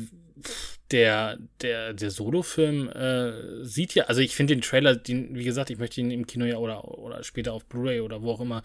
der, 0.91 1.37
der, 1.61 1.93
der 1.93 2.11
Solo-Film 2.11 2.89
äh, 2.89 3.63
sieht 3.63 3.93
ja, 3.93 4.05
also 4.05 4.21
ich 4.21 4.35
finde 4.35 4.55
den 4.55 4.61
Trailer, 4.61 4.95
den, 4.95 5.35
wie 5.35 5.43
gesagt, 5.43 5.69
ich 5.69 5.77
möchte 5.77 6.01
ihn 6.01 6.11
im 6.11 6.25
Kino 6.25 6.45
ja 6.45 6.57
oder, 6.57 6.97
oder 6.97 7.23
später 7.23 7.53
auf 7.53 7.65
Blu-ray 7.65 7.99
oder 8.01 8.21
wo 8.21 8.31
auch 8.31 8.41
immer 8.41 8.63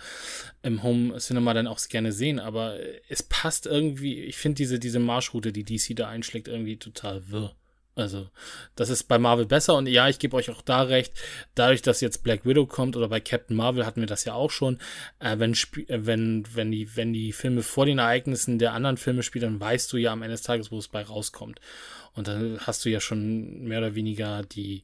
im 0.62 0.82
Home 0.82 1.16
Cinema 1.18 1.52
dann 1.54 1.66
auch 1.66 1.80
gerne 1.88 2.12
sehen, 2.12 2.38
aber 2.38 2.78
es 3.08 3.22
passt 3.22 3.66
irgendwie, 3.66 4.22
ich 4.22 4.36
finde 4.36 4.56
diese, 4.56 4.78
diese 4.78 5.00
Marschroute, 5.00 5.52
die 5.52 5.64
DC 5.64 5.94
da 5.96 6.08
einschlägt, 6.08 6.48
irgendwie 6.48 6.78
total 6.78 7.28
wirr. 7.30 7.54
Also, 7.96 8.28
das 8.74 8.90
ist 8.90 9.04
bei 9.04 9.18
Marvel 9.18 9.46
besser 9.46 9.76
und 9.76 9.86
ja, 9.86 10.08
ich 10.08 10.18
gebe 10.18 10.36
euch 10.36 10.50
auch 10.50 10.62
da 10.62 10.82
recht, 10.82 11.12
dadurch, 11.54 11.80
dass 11.80 12.00
jetzt 12.00 12.24
Black 12.24 12.44
Widow 12.44 12.66
kommt 12.66 12.96
oder 12.96 13.08
bei 13.08 13.20
Captain 13.20 13.56
Marvel 13.56 13.86
hatten 13.86 14.00
wir 14.00 14.08
das 14.08 14.24
ja 14.24 14.34
auch 14.34 14.50
schon, 14.50 14.80
äh, 15.20 15.38
wenn, 15.38 15.52
äh, 15.52 16.04
wenn, 16.04 16.44
wenn, 16.54 16.72
die, 16.72 16.96
wenn 16.96 17.12
die 17.12 17.32
Filme 17.32 17.62
vor 17.62 17.86
den 17.86 17.98
Ereignissen 17.98 18.58
der 18.58 18.72
anderen 18.72 18.96
Filme 18.96 19.22
spielen, 19.22 19.44
dann 19.44 19.60
weißt 19.60 19.92
du 19.92 19.96
ja 19.96 20.12
am 20.12 20.22
Ende 20.22 20.34
des 20.34 20.42
Tages, 20.42 20.72
wo 20.72 20.78
es 20.78 20.88
bei 20.88 21.02
rauskommt. 21.02 21.60
Und 22.14 22.26
dann 22.26 22.58
hast 22.60 22.84
du 22.84 22.90
ja 22.90 22.98
schon 22.98 23.62
mehr 23.62 23.78
oder 23.78 23.94
weniger 23.94 24.42
die, 24.42 24.82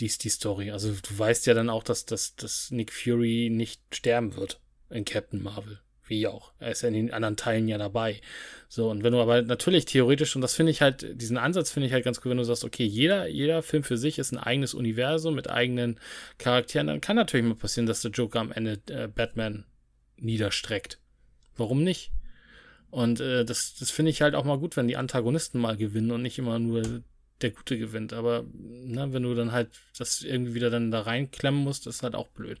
die, 0.00 0.08
die 0.08 0.28
Story. 0.28 0.72
Also, 0.72 0.90
du 0.90 1.18
weißt 1.18 1.46
ja 1.46 1.54
dann 1.54 1.70
auch, 1.70 1.84
dass, 1.84 2.04
dass, 2.04 2.34
dass 2.34 2.72
Nick 2.72 2.92
Fury 2.92 3.48
nicht 3.52 3.80
sterben 3.92 4.34
wird 4.34 4.60
in 4.88 5.04
Captain 5.04 5.40
Marvel 5.40 5.78
wie 6.10 6.26
auch. 6.26 6.52
Er 6.58 6.72
ist 6.72 6.82
ja 6.82 6.88
in 6.88 6.94
den 6.94 7.12
anderen 7.12 7.36
Teilen 7.36 7.68
ja 7.68 7.78
dabei. 7.78 8.20
So, 8.68 8.90
und 8.90 9.02
wenn 9.02 9.12
du 9.12 9.20
aber 9.20 9.42
natürlich 9.42 9.86
theoretisch, 9.86 10.36
und 10.36 10.42
das 10.42 10.54
finde 10.54 10.70
ich 10.72 10.82
halt, 10.82 11.20
diesen 11.20 11.38
Ansatz 11.38 11.70
finde 11.70 11.86
ich 11.86 11.92
halt 11.92 12.04
ganz 12.04 12.20
cool, 12.24 12.32
wenn 12.32 12.38
du 12.38 12.44
sagst, 12.44 12.64
okay, 12.64 12.84
jeder, 12.84 13.26
jeder 13.26 13.62
Film 13.62 13.82
für 13.82 13.96
sich 13.96 14.18
ist 14.18 14.32
ein 14.32 14.38
eigenes 14.38 14.74
Universum 14.74 15.34
mit 15.34 15.48
eigenen 15.48 15.98
Charakteren, 16.38 16.88
dann 16.88 17.00
kann 17.00 17.16
natürlich 17.16 17.46
mal 17.46 17.54
passieren, 17.54 17.86
dass 17.86 18.02
der 18.02 18.10
Joker 18.10 18.40
am 18.40 18.52
Ende 18.52 18.80
äh, 18.90 19.08
Batman 19.08 19.64
niederstreckt. 20.16 20.98
Warum 21.56 21.82
nicht? 21.82 22.12
Und 22.90 23.20
äh, 23.20 23.44
das, 23.44 23.76
das 23.76 23.90
finde 23.90 24.10
ich 24.10 24.22
halt 24.22 24.34
auch 24.34 24.44
mal 24.44 24.58
gut, 24.58 24.76
wenn 24.76 24.88
die 24.88 24.96
Antagonisten 24.96 25.60
mal 25.60 25.76
gewinnen 25.76 26.10
und 26.10 26.22
nicht 26.22 26.38
immer 26.38 26.58
nur 26.58 27.02
der 27.40 27.50
Gute 27.50 27.78
gewinnt. 27.78 28.12
Aber 28.12 28.44
ne, 28.52 29.12
wenn 29.12 29.22
du 29.22 29.34
dann 29.34 29.52
halt 29.52 29.70
das 29.96 30.22
irgendwie 30.22 30.54
wieder 30.54 30.70
dann 30.70 30.90
da 30.90 31.00
reinklemmen 31.00 31.60
musst, 31.60 31.86
ist 31.86 32.02
halt 32.02 32.14
auch 32.14 32.28
blöd. 32.28 32.58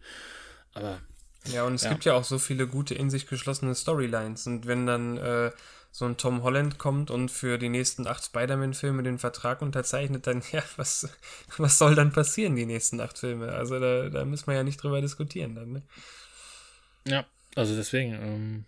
Aber. 0.72 1.00
Ja, 1.46 1.64
und 1.64 1.74
es 1.74 1.84
ja. 1.84 1.90
gibt 1.90 2.04
ja 2.04 2.14
auch 2.14 2.24
so 2.24 2.38
viele 2.38 2.66
gute 2.66 2.94
in 2.94 3.10
sich 3.10 3.26
geschlossene 3.26 3.74
Storylines. 3.74 4.46
Und 4.46 4.66
wenn 4.66 4.86
dann 4.86 5.16
äh, 5.16 5.50
so 5.90 6.04
ein 6.04 6.16
Tom 6.16 6.42
Holland 6.42 6.78
kommt 6.78 7.10
und 7.10 7.30
für 7.30 7.58
die 7.58 7.68
nächsten 7.68 8.06
acht 8.06 8.24
Spider-Man-Filme 8.24 9.02
den 9.02 9.18
Vertrag 9.18 9.62
unterzeichnet, 9.62 10.26
dann, 10.26 10.42
ja, 10.52 10.62
was, 10.76 11.08
was 11.56 11.78
soll 11.78 11.94
dann 11.94 12.12
passieren, 12.12 12.56
die 12.56 12.66
nächsten 12.66 13.00
acht 13.00 13.18
Filme? 13.18 13.52
Also 13.52 13.80
da, 13.80 14.08
da 14.08 14.24
müssen 14.24 14.46
wir 14.46 14.54
ja 14.54 14.62
nicht 14.62 14.82
drüber 14.82 15.00
diskutieren 15.00 15.54
dann, 15.54 15.72
ne? 15.72 15.82
Ja, 17.06 17.24
also 17.56 17.74
deswegen, 17.74 18.12
ähm, 18.12 18.64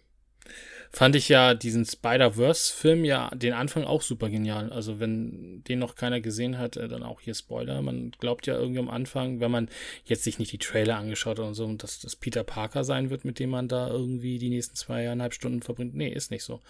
fand 0.92 1.16
ich 1.16 1.28
ja 1.30 1.54
diesen 1.54 1.86
Spider-Verse-Film 1.86 3.04
ja 3.04 3.30
den 3.34 3.54
Anfang 3.54 3.84
auch 3.84 4.02
super 4.02 4.28
genial. 4.28 4.70
Also 4.70 5.00
wenn 5.00 5.64
den 5.64 5.78
noch 5.78 5.94
keiner 5.94 6.20
gesehen 6.20 6.58
hat, 6.58 6.76
äh, 6.76 6.86
dann 6.86 7.02
auch 7.02 7.20
hier 7.20 7.34
Spoiler. 7.34 7.80
Man 7.80 8.12
glaubt 8.20 8.46
ja 8.46 8.54
irgendwie 8.54 8.80
am 8.80 8.90
Anfang, 8.90 9.40
wenn 9.40 9.50
man 9.50 9.68
jetzt 10.04 10.24
sich 10.24 10.38
nicht 10.38 10.52
die 10.52 10.58
Trailer 10.58 10.96
angeschaut 10.96 11.38
hat 11.38 11.46
und 11.46 11.54
so, 11.54 11.72
dass 11.72 12.00
das 12.00 12.14
Peter 12.14 12.44
Parker 12.44 12.84
sein 12.84 13.08
wird, 13.08 13.24
mit 13.24 13.38
dem 13.38 13.50
man 13.50 13.68
da 13.68 13.88
irgendwie 13.88 14.38
die 14.38 14.50
nächsten 14.50 14.76
zweieinhalb 14.76 15.32
Stunden 15.32 15.62
verbringt. 15.62 15.94
Nee, 15.94 16.10
ist 16.10 16.30
nicht 16.30 16.44
so. 16.44 16.60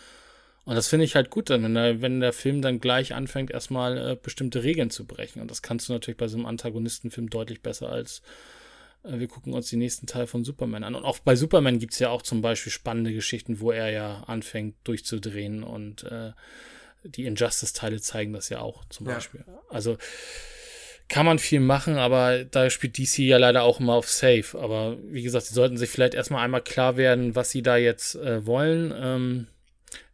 Und 0.64 0.76
das 0.76 0.86
finde 0.86 1.04
ich 1.04 1.16
halt 1.16 1.30
gut 1.30 1.50
wenn 1.50 1.74
der, 1.74 2.00
wenn 2.00 2.20
der 2.20 2.32
Film 2.32 2.62
dann 2.62 2.78
gleich 2.78 3.14
anfängt, 3.14 3.50
erstmal 3.50 3.98
äh, 3.98 4.16
bestimmte 4.20 4.62
Regeln 4.62 4.90
zu 4.90 5.04
brechen. 5.04 5.42
Und 5.42 5.50
das 5.50 5.62
kannst 5.62 5.88
du 5.88 5.92
natürlich 5.92 6.18
bei 6.18 6.28
so 6.28 6.36
einem 6.36 6.46
Antagonistenfilm 6.46 7.28
deutlich 7.28 7.62
besser 7.62 7.88
als 7.88 8.22
wir 9.04 9.28
gucken 9.28 9.52
uns 9.52 9.68
die 9.68 9.76
nächsten 9.76 10.06
Teil 10.06 10.26
von 10.26 10.44
Superman 10.44 10.84
an. 10.84 10.94
Und 10.94 11.04
auch 11.04 11.18
bei 11.18 11.34
Superman 11.34 11.78
gibt 11.78 11.92
es 11.92 11.98
ja 11.98 12.10
auch 12.10 12.22
zum 12.22 12.40
Beispiel 12.40 12.72
spannende 12.72 13.12
Geschichten, 13.12 13.60
wo 13.60 13.70
er 13.72 13.90
ja 13.90 14.22
anfängt 14.24 14.76
durchzudrehen 14.84 15.64
und 15.64 16.04
äh, 16.04 16.32
die 17.04 17.24
Injustice-Teile 17.24 18.00
zeigen 18.00 18.32
das 18.32 18.48
ja 18.48 18.60
auch 18.60 18.84
zum 18.86 19.08
ja. 19.08 19.14
Beispiel. 19.14 19.44
Also 19.68 19.98
kann 21.08 21.26
man 21.26 21.38
viel 21.38 21.60
machen, 21.60 21.98
aber 21.98 22.44
da 22.44 22.70
spielt 22.70 22.96
DC 22.96 23.18
ja 23.18 23.36
leider 23.36 23.64
auch 23.64 23.80
immer 23.80 23.94
auf 23.94 24.08
Safe. 24.08 24.58
Aber 24.58 24.96
wie 25.04 25.22
gesagt, 25.22 25.46
sie 25.46 25.54
sollten 25.54 25.76
sich 25.76 25.90
vielleicht 25.90 26.14
erstmal 26.14 26.44
einmal 26.44 26.62
klar 26.62 26.96
werden, 26.96 27.34
was 27.34 27.50
sie 27.50 27.62
da 27.62 27.76
jetzt 27.76 28.14
äh, 28.14 28.46
wollen. 28.46 28.94
Ähm, 28.96 29.46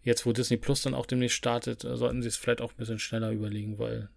jetzt, 0.02 0.26
wo 0.26 0.32
Disney 0.32 0.56
Plus 0.56 0.82
dann 0.82 0.94
auch 0.94 1.06
demnächst 1.06 1.36
startet, 1.36 1.84
äh, 1.84 1.96
sollten 1.96 2.22
sie 2.22 2.28
es 2.28 2.36
vielleicht 2.36 2.60
auch 2.60 2.72
ein 2.72 2.76
bisschen 2.78 2.98
schneller 2.98 3.30
überlegen, 3.30 3.78
weil 3.78 4.08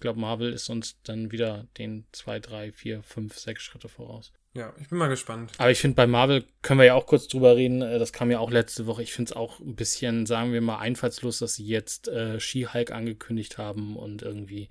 ich 0.00 0.02
glaube, 0.02 0.18
Marvel 0.18 0.50
ist 0.50 0.70
uns 0.70 0.96
dann 1.02 1.30
wieder 1.30 1.66
den 1.76 2.06
zwei, 2.12 2.38
drei, 2.40 2.72
vier, 2.72 3.02
fünf, 3.02 3.36
sechs 3.36 3.62
Schritte 3.62 3.90
voraus. 3.90 4.32
Ja, 4.54 4.72
ich 4.80 4.88
bin 4.88 4.96
mal 4.96 5.10
gespannt. 5.10 5.52
Aber 5.58 5.70
ich 5.70 5.78
finde, 5.78 5.94
bei 5.94 6.06
Marvel 6.06 6.42
können 6.62 6.80
wir 6.80 6.86
ja 6.86 6.94
auch 6.94 7.04
kurz 7.04 7.28
drüber 7.28 7.54
reden. 7.54 7.82
Äh, 7.82 7.98
das 7.98 8.14
kam 8.14 8.30
ja 8.30 8.38
auch 8.38 8.50
letzte 8.50 8.86
Woche. 8.86 9.02
Ich 9.02 9.12
finde 9.12 9.32
es 9.32 9.36
auch 9.36 9.60
ein 9.60 9.76
bisschen, 9.76 10.24
sagen 10.24 10.54
wir 10.54 10.62
mal, 10.62 10.78
einfallslos, 10.78 11.40
dass 11.40 11.56
sie 11.56 11.66
jetzt 11.66 12.08
äh, 12.08 12.40
She-Hulk 12.40 12.92
angekündigt 12.92 13.58
haben 13.58 13.94
und 13.94 14.22
irgendwie 14.22 14.70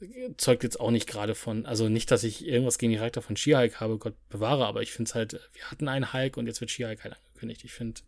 äh, 0.00 0.30
zeugt 0.38 0.62
jetzt 0.62 0.80
auch 0.80 0.90
nicht 0.90 1.06
gerade 1.06 1.34
von, 1.34 1.66
also 1.66 1.90
nicht, 1.90 2.10
dass 2.10 2.24
ich 2.24 2.46
irgendwas 2.46 2.78
gegen 2.78 2.92
die 2.92 2.96
Charakter 2.96 3.20
von 3.20 3.36
She-Hulk 3.36 3.78
habe, 3.78 3.98
Gott 3.98 4.14
bewahre, 4.30 4.64
aber 4.64 4.80
ich 4.80 4.92
finde 4.92 5.10
es 5.10 5.14
halt, 5.14 5.38
wir 5.52 5.70
hatten 5.70 5.86
einen 5.86 6.14
Hulk 6.14 6.38
und 6.38 6.46
jetzt 6.46 6.62
wird 6.62 6.70
She-Hulk 6.70 7.04
halt 7.04 7.14
angekündigt. 7.14 7.62
Ich 7.64 7.72
finde, 7.72 8.00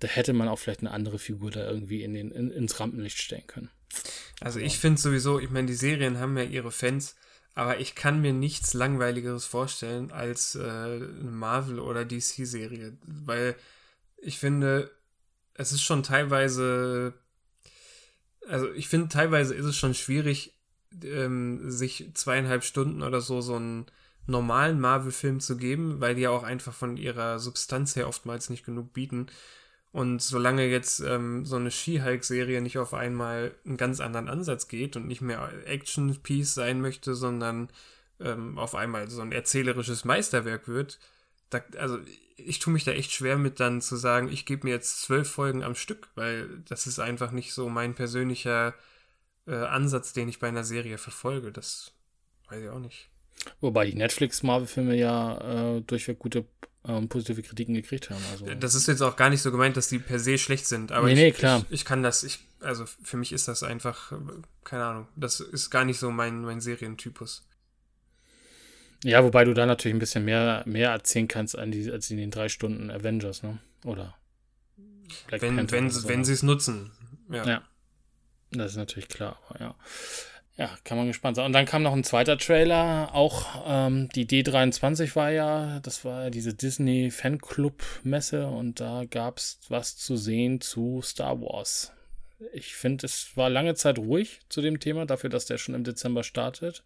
da 0.00 0.08
hätte 0.08 0.32
man 0.32 0.48
auch 0.48 0.58
vielleicht 0.58 0.80
eine 0.80 0.90
andere 0.90 1.20
Figur 1.20 1.52
da 1.52 1.64
irgendwie 1.70 2.02
in 2.02 2.12
den, 2.12 2.32
in, 2.32 2.50
ins 2.50 2.80
Rampenlicht 2.80 3.18
stellen 3.18 3.46
können. 3.46 3.70
Also 4.40 4.58
ich 4.58 4.78
finde 4.78 5.00
sowieso, 5.00 5.38
ich 5.38 5.50
meine, 5.50 5.66
die 5.66 5.74
Serien 5.74 6.18
haben 6.18 6.36
ja 6.36 6.44
ihre 6.44 6.70
Fans, 6.70 7.16
aber 7.54 7.78
ich 7.80 7.94
kann 7.94 8.20
mir 8.20 8.32
nichts 8.32 8.74
Langweiligeres 8.74 9.44
vorstellen 9.44 10.12
als 10.12 10.54
äh, 10.54 10.60
eine 10.60 11.30
Marvel- 11.30 11.80
oder 11.80 12.04
DC-Serie, 12.04 12.96
weil 13.02 13.56
ich 14.16 14.38
finde, 14.38 14.90
es 15.54 15.72
ist 15.72 15.82
schon 15.82 16.02
teilweise, 16.02 17.12
also 18.46 18.70
ich 18.72 18.88
finde, 18.88 19.08
teilweise 19.08 19.54
ist 19.54 19.66
es 19.66 19.76
schon 19.76 19.94
schwierig, 19.94 20.54
ähm, 21.04 21.70
sich 21.70 22.10
zweieinhalb 22.14 22.64
Stunden 22.64 23.02
oder 23.02 23.20
so 23.20 23.40
so 23.40 23.56
einen 23.56 23.86
normalen 24.26 24.80
Marvel-Film 24.80 25.40
zu 25.40 25.56
geben, 25.56 26.00
weil 26.00 26.14
die 26.14 26.22
ja 26.22 26.30
auch 26.30 26.42
einfach 26.42 26.72
von 26.72 26.96
ihrer 26.96 27.38
Substanz 27.38 27.96
her 27.96 28.08
oftmals 28.08 28.48
nicht 28.48 28.64
genug 28.64 28.92
bieten. 28.92 29.26
Und 29.92 30.22
solange 30.22 30.66
jetzt 30.66 31.00
ähm, 31.00 31.44
so 31.44 31.56
eine 31.56 31.70
She-Hulk-Serie 31.70 32.60
nicht 32.60 32.78
auf 32.78 32.94
einmal 32.94 33.54
einen 33.64 33.76
ganz 33.76 34.00
anderen 34.00 34.28
Ansatz 34.28 34.68
geht 34.68 34.96
und 34.96 35.08
nicht 35.08 35.20
mehr 35.20 35.50
Action-Piece 35.66 36.54
sein 36.54 36.80
möchte, 36.80 37.14
sondern 37.14 37.68
ähm, 38.20 38.56
auf 38.58 38.74
einmal 38.74 39.10
so 39.10 39.20
ein 39.20 39.32
erzählerisches 39.32 40.04
Meisterwerk 40.04 40.68
wird, 40.68 41.00
da, 41.50 41.60
also 41.76 41.98
ich 42.36 42.58
tue 42.58 42.72
mich 42.72 42.84
da 42.84 42.92
echt 42.92 43.12
schwer 43.12 43.36
mit 43.36 43.60
dann 43.60 43.80
zu 43.80 43.96
sagen, 43.96 44.28
ich 44.32 44.46
gebe 44.46 44.66
mir 44.66 44.72
jetzt 44.72 45.02
zwölf 45.02 45.28
Folgen 45.28 45.62
am 45.62 45.74
Stück, 45.74 46.08
weil 46.14 46.48
das 46.68 46.86
ist 46.86 46.98
einfach 46.98 47.32
nicht 47.32 47.52
so 47.52 47.68
mein 47.68 47.94
persönlicher 47.94 48.74
äh, 49.46 49.54
Ansatz, 49.54 50.12
den 50.12 50.28
ich 50.28 50.38
bei 50.38 50.48
einer 50.48 50.64
Serie 50.64 50.96
verfolge. 50.96 51.52
Das 51.52 51.92
weiß 52.48 52.62
ich 52.62 52.68
auch 52.70 52.78
nicht. 52.78 53.08
Wobei 53.60 53.86
die 53.86 53.96
Netflix-Marvel-Filme 53.96 54.96
ja 54.96 55.76
äh, 55.76 55.80
durchweg 55.82 56.18
gute 56.18 56.46
ähm, 56.86 57.08
positive 57.08 57.42
Kritiken 57.42 57.74
gekriegt 57.74 58.10
haben. 58.10 58.22
Also. 58.32 58.46
Das 58.54 58.74
ist 58.74 58.88
jetzt 58.88 59.02
auch 59.02 59.16
gar 59.16 59.30
nicht 59.30 59.42
so 59.42 59.50
gemeint, 59.50 59.76
dass 59.76 59.88
die 59.88 59.98
per 59.98 60.18
se 60.18 60.38
schlecht 60.38 60.66
sind. 60.66 60.92
Aber 60.92 61.06
nee, 61.06 61.12
ich, 61.12 61.18
nee, 61.18 61.32
klar. 61.32 61.64
Ich, 61.68 61.80
ich, 61.80 61.84
kann 61.84 62.02
das, 62.02 62.22
ich, 62.22 62.40
also 62.60 62.84
für 63.02 63.16
mich 63.16 63.32
ist 63.32 63.48
das 63.48 63.62
einfach, 63.62 64.12
keine 64.64 64.84
Ahnung, 64.84 65.08
das 65.16 65.40
ist 65.40 65.70
gar 65.70 65.84
nicht 65.84 65.98
so 65.98 66.10
mein, 66.10 66.42
mein 66.42 66.60
Serientypus. 66.60 67.46
Ja, 69.04 69.24
wobei 69.24 69.44
du 69.44 69.54
da 69.54 69.66
natürlich 69.66 69.94
ein 69.94 70.00
bisschen 70.00 70.24
mehr, 70.24 70.62
mehr 70.66 70.90
erzählen 70.90 71.28
kannst 71.28 71.54
die, 71.54 71.90
als 71.90 72.10
in 72.10 72.18
den 72.18 72.30
drei 72.30 72.48
Stunden 72.48 72.90
Avengers, 72.90 73.42
ne? 73.42 73.58
Oder 73.84 74.14
Black 75.26 75.42
wenn, 75.42 75.56
Panther 75.56 75.76
wenn, 75.76 76.08
wenn 76.08 76.24
sie 76.24 76.32
es 76.34 76.42
nutzen. 76.42 76.92
Ja. 77.30 77.46
ja. 77.46 77.62
Das 78.50 78.72
ist 78.72 78.76
natürlich 78.76 79.08
klar, 79.08 79.40
aber 79.48 79.60
ja. 79.60 79.74
Ja, 80.60 80.68
kann 80.84 80.98
man 80.98 81.06
gespannt 81.06 81.36
sein. 81.36 81.46
Und 81.46 81.54
dann 81.54 81.64
kam 81.64 81.82
noch 81.82 81.94
ein 81.94 82.04
zweiter 82.04 82.36
Trailer, 82.36 83.14
auch 83.14 83.64
ähm, 83.66 84.10
die 84.14 84.26
D23 84.26 85.16
war 85.16 85.30
ja, 85.30 85.80
das 85.80 86.04
war 86.04 86.28
diese 86.28 86.52
Disney 86.52 87.10
Fanclub 87.10 87.82
Messe 88.02 88.46
und 88.46 88.78
da 88.78 89.04
gab 89.08 89.38
es 89.38 89.58
was 89.70 89.96
zu 89.96 90.18
sehen 90.18 90.60
zu 90.60 91.00
Star 91.00 91.40
Wars. 91.40 91.92
Ich 92.52 92.74
finde, 92.74 93.06
es 93.06 93.34
war 93.38 93.48
lange 93.48 93.74
Zeit 93.74 93.98
ruhig 93.98 94.40
zu 94.50 94.60
dem 94.60 94.80
Thema, 94.80 95.06
dafür, 95.06 95.30
dass 95.30 95.46
der 95.46 95.56
schon 95.56 95.74
im 95.74 95.82
Dezember 95.82 96.24
startet. 96.24 96.84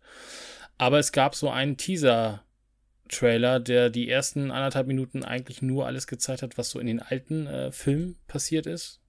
Aber 0.78 1.00
es 1.00 1.10
gab 1.10 1.34
so 1.34 1.50
einen 1.50 1.76
Teaser-Trailer, 1.76 3.58
der 3.58 3.90
die 3.90 4.08
ersten 4.08 4.52
anderthalb 4.52 4.86
Minuten 4.86 5.24
eigentlich 5.24 5.62
nur 5.62 5.86
alles 5.86 6.06
gezeigt 6.06 6.42
hat, 6.42 6.58
was 6.58 6.70
so 6.70 6.78
in 6.78 6.86
den 6.86 7.02
alten 7.02 7.48
äh, 7.48 7.72
Filmen 7.72 8.20
passiert 8.28 8.66
ist. 8.66 9.00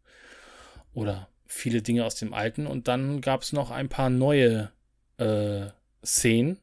Oder 0.96 1.30
viele 1.48 1.82
Dinge 1.82 2.06
aus 2.06 2.16
dem 2.16 2.34
Alten 2.34 2.68
und 2.68 2.88
dann 2.88 3.22
gab 3.22 3.42
es 3.42 3.54
noch 3.54 3.72
ein 3.72 3.90
paar 3.90 4.10
neue 4.10 4.72
äh, 5.18 5.68
Szenen. 6.04 6.60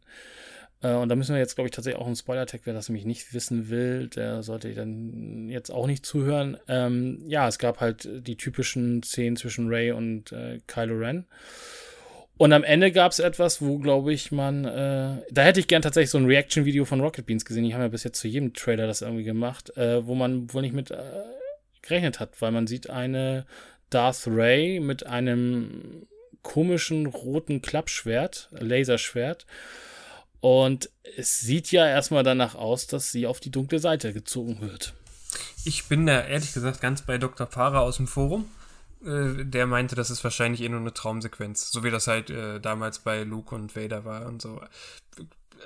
Äh, 0.82 0.94
und 0.94 1.08
da 1.08 1.16
müssen 1.16 1.34
wir 1.34 1.40
jetzt, 1.40 1.54
glaube 1.54 1.68
ich, 1.68 1.74
tatsächlich 1.74 2.00
auch 2.00 2.06
einen 2.06 2.16
Spoiler-Tag, 2.16 2.62
wer 2.64 2.74
das 2.74 2.88
nämlich 2.88 3.04
nicht 3.04 3.32
wissen 3.32 3.70
will, 3.70 4.08
der 4.08 4.42
sollte 4.42 4.72
dann 4.74 5.48
jetzt 5.48 5.70
auch 5.70 5.86
nicht 5.86 6.04
zuhören. 6.04 6.56
Ähm, 6.68 7.22
ja, 7.26 7.48
es 7.48 7.58
gab 7.58 7.80
halt 7.80 8.08
die 8.26 8.36
typischen 8.36 9.02
Szenen 9.02 9.36
zwischen 9.36 9.68
Ray 9.68 9.92
und 9.92 10.32
äh, 10.32 10.60
Kylo 10.66 10.96
Ren. 10.98 11.26
Und 12.38 12.52
am 12.52 12.64
Ende 12.64 12.90
gab 12.90 13.12
es 13.12 13.20
etwas, 13.20 13.62
wo, 13.62 13.78
glaube 13.78 14.12
ich, 14.12 14.32
man, 14.32 14.64
äh, 14.64 15.18
da 15.30 15.42
hätte 15.42 15.60
ich 15.60 15.68
gern 15.68 15.82
tatsächlich 15.82 16.10
so 16.10 16.18
ein 16.18 16.26
Reaction-Video 16.26 16.84
von 16.84 17.00
Rocket 17.00 17.24
Beans 17.26 17.44
gesehen. 17.44 17.62
Die 17.62 17.74
haben 17.74 17.82
ja 17.82 17.88
bis 17.88 18.02
jetzt 18.02 18.18
zu 18.18 18.26
jedem 18.26 18.52
Trailer 18.52 18.86
das 18.86 19.02
irgendwie 19.02 19.22
gemacht, 19.22 19.76
äh, 19.76 20.04
wo 20.04 20.14
man 20.14 20.52
wohl 20.52 20.62
nicht 20.62 20.74
mit 20.74 20.90
äh, 20.90 20.96
gerechnet 21.82 22.18
hat, 22.18 22.40
weil 22.40 22.50
man 22.50 22.66
sieht 22.66 22.90
eine 22.90 23.46
Darth 23.94 24.26
Ray 24.26 24.80
mit 24.80 25.06
einem 25.06 26.06
komischen 26.42 27.06
roten 27.06 27.62
Klappschwert, 27.62 28.48
Laserschwert. 28.52 29.46
Und 30.40 30.90
es 31.16 31.40
sieht 31.40 31.70
ja 31.70 31.86
erstmal 31.86 32.24
danach 32.24 32.54
aus, 32.54 32.88
dass 32.88 33.12
sie 33.12 33.26
auf 33.26 33.38
die 33.38 33.50
dunkle 33.50 33.78
Seite 33.78 34.12
gezogen 34.12 34.60
wird. 34.60 34.94
Ich 35.64 35.84
bin 35.84 36.06
da 36.06 36.22
ehrlich 36.22 36.52
gesagt 36.52 36.80
ganz 36.80 37.02
bei 37.02 37.18
Dr. 37.18 37.46
Para 37.46 37.80
aus 37.80 37.98
dem 37.98 38.08
Forum. 38.08 38.46
Äh, 39.04 39.44
der 39.44 39.66
meinte, 39.66 39.94
das 39.94 40.10
ist 40.10 40.24
wahrscheinlich 40.24 40.62
eh 40.62 40.68
nur 40.68 40.80
eine 40.80 40.92
Traumsequenz. 40.92 41.70
So 41.70 41.84
wie 41.84 41.90
das 41.90 42.06
halt 42.06 42.30
äh, 42.30 42.60
damals 42.60 42.98
bei 42.98 43.22
Luke 43.22 43.54
und 43.54 43.76
Vader 43.76 44.04
war 44.04 44.26
und 44.26 44.42
so. 44.42 44.60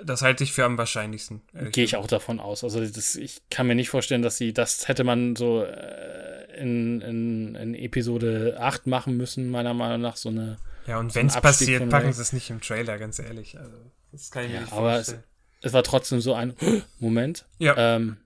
Das 0.04 0.22
halte 0.22 0.44
ich 0.44 0.52
für 0.52 0.64
am 0.64 0.78
wahrscheinlichsten. 0.78 1.42
Gehe 1.72 1.84
ich 1.84 1.96
auch 1.96 2.06
davon 2.06 2.40
aus. 2.40 2.64
Also 2.64 2.84
das, 2.84 3.16
ich 3.16 3.42
kann 3.50 3.66
mir 3.66 3.74
nicht 3.74 3.88
vorstellen, 3.88 4.22
dass 4.22 4.36
sie, 4.36 4.52
das 4.52 4.88
hätte 4.88 5.04
man 5.04 5.36
so 5.36 5.62
äh, 5.62 6.36
in, 6.56 7.00
in, 7.00 7.54
in 7.54 7.74
Episode 7.74 8.56
8 8.58 8.86
machen 8.86 9.16
müssen, 9.16 9.50
meiner 9.50 9.74
Meinung 9.74 10.00
nach, 10.00 10.16
so 10.16 10.28
eine. 10.28 10.56
Ja, 10.86 10.98
und 10.98 11.12
so 11.12 11.16
wenn 11.16 11.26
es 11.26 11.40
passiert, 11.40 11.88
packen 11.88 12.12
sie 12.12 12.22
es 12.22 12.32
nicht 12.32 12.50
im 12.50 12.60
Trailer, 12.60 12.98
ganz 12.98 13.18
ehrlich. 13.18 13.58
Also, 13.58 13.76
das 14.12 14.30
kann 14.30 14.44
ich 14.44 14.52
ja, 14.52 14.60
mir 14.60 14.64
nicht 14.64 14.72
aber 14.72 14.98
es, 14.98 15.16
es, 15.62 15.72
war 15.72 15.82
trotzdem 15.82 16.20
so 16.20 16.34
ein 16.34 16.54
Moment. 16.98 17.46
Ja. 17.58 17.74
Ähm, 17.76 18.18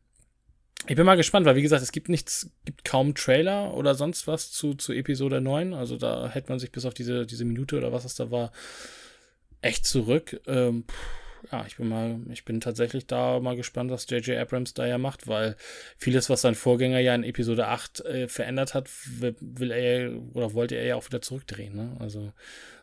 ich 0.86 0.96
bin 0.96 1.04
mal 1.04 1.16
gespannt, 1.16 1.46
weil 1.46 1.56
wie 1.56 1.62
gesagt, 1.62 1.82
es 1.82 1.92
gibt 1.92 2.08
nichts, 2.08 2.50
gibt 2.64 2.84
kaum 2.84 3.14
Trailer 3.14 3.74
oder 3.74 3.94
sonst 3.94 4.26
was 4.26 4.50
zu, 4.50 4.74
zu 4.74 4.92
Episode 4.92 5.40
9. 5.40 5.74
Also 5.74 5.96
da 5.96 6.28
hält 6.28 6.48
man 6.48 6.58
sich 6.58 6.72
bis 6.72 6.86
auf 6.86 6.94
diese, 6.94 7.26
diese 7.26 7.44
Minute 7.44 7.76
oder 7.76 7.92
was 7.92 8.04
es 8.04 8.14
da 8.14 8.30
war, 8.30 8.50
echt 9.60 9.86
zurück. 9.86 10.40
Ähm, 10.46 10.84
ja, 11.50 11.64
ich 11.66 11.76
bin 11.76 11.88
mal, 11.88 12.20
ich 12.30 12.44
bin 12.44 12.60
tatsächlich 12.60 13.06
da 13.06 13.40
mal 13.40 13.56
gespannt, 13.56 13.90
was 13.90 14.08
J.J. 14.08 14.38
Abrams 14.38 14.74
da 14.74 14.86
ja 14.86 14.98
macht, 14.98 15.26
weil 15.26 15.56
vieles, 15.96 16.30
was 16.30 16.42
sein 16.42 16.54
Vorgänger 16.54 17.00
ja 17.00 17.14
in 17.14 17.24
Episode 17.24 17.68
8 17.68 18.00
äh, 18.04 18.28
verändert 18.28 18.74
hat, 18.74 18.90
will, 19.20 19.36
will, 19.40 19.70
er 19.70 20.12
oder 20.34 20.54
wollte 20.54 20.76
er 20.76 20.84
ja 20.84 20.96
auch 20.96 21.06
wieder 21.06 21.22
zurückdrehen. 21.22 21.74
Ne? 21.74 21.96
Also 21.98 22.32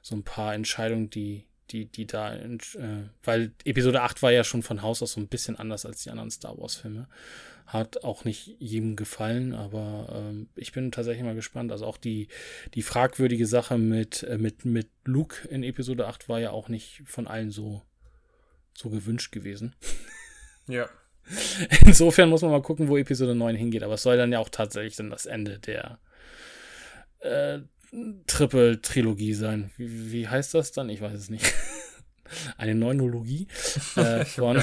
so 0.01 0.15
ein 0.15 0.23
paar 0.23 0.53
Entscheidungen, 0.53 1.09
die, 1.09 1.45
die, 1.71 1.85
die 1.85 2.07
da, 2.07 2.35
äh, 2.35 2.57
weil 3.23 3.51
Episode 3.65 4.01
8 4.01 4.21
war 4.21 4.31
ja 4.31 4.43
schon 4.43 4.63
von 4.63 4.81
Haus 4.81 5.01
aus 5.03 5.13
so 5.13 5.21
ein 5.21 5.27
bisschen 5.27 5.57
anders 5.57 5.85
als 5.85 6.03
die 6.03 6.09
anderen 6.09 6.31
Star 6.31 6.57
Wars-Filme. 6.57 7.07
Hat 7.65 8.05
auch 8.05 8.23
nicht 8.23 8.55
jedem 8.59 8.95
gefallen, 8.95 9.53
aber 9.53 10.07
ähm, 10.13 10.47
ich 10.55 10.71
bin 10.71 10.91
tatsächlich 10.91 11.25
mal 11.25 11.35
gespannt. 11.35 11.71
Also 11.73 11.85
auch 11.85 11.97
die, 11.97 12.29
die 12.73 12.81
fragwürdige 12.81 13.45
Sache 13.45 13.77
mit, 13.77 14.23
äh, 14.23 14.37
mit, 14.37 14.63
mit 14.63 14.87
Luke 15.03 15.47
in 15.49 15.63
Episode 15.63 16.07
8 16.07 16.29
war 16.29 16.39
ja 16.39 16.51
auch 16.51 16.69
nicht 16.69 17.01
von 17.05 17.27
allen 17.27 17.51
so, 17.51 17.81
so 18.77 18.89
gewünscht 18.89 19.31
gewesen. 19.31 19.75
Ja. 20.69 20.89
Insofern 21.85 22.27
muss 22.27 22.41
man 22.41 22.51
mal 22.51 22.61
gucken, 22.61 22.89
wo 22.89 22.97
Episode 22.97 23.33
9 23.35 23.55
hingeht. 23.55 23.83
Aber 23.83 23.93
es 23.93 24.01
soll 24.01 24.17
dann 24.17 24.33
ja 24.33 24.39
auch 24.39 24.49
tatsächlich 24.49 24.97
dann 24.97 25.09
das 25.09 25.25
Ende 25.25 25.59
der 25.59 25.99
äh, 27.19 27.59
Triple-Trilogie 28.27 29.33
sein. 29.33 29.71
Wie, 29.77 30.11
wie 30.11 30.27
heißt 30.27 30.53
das 30.53 30.73
dann? 30.73 30.89
Ich 30.89 30.99
weiß 30.99 31.13
es 31.13 31.29
nicht. 31.29 31.53
Eine 32.57 32.75
Neunologie 32.75 33.47
äh, 33.95 34.25
von, 34.25 34.61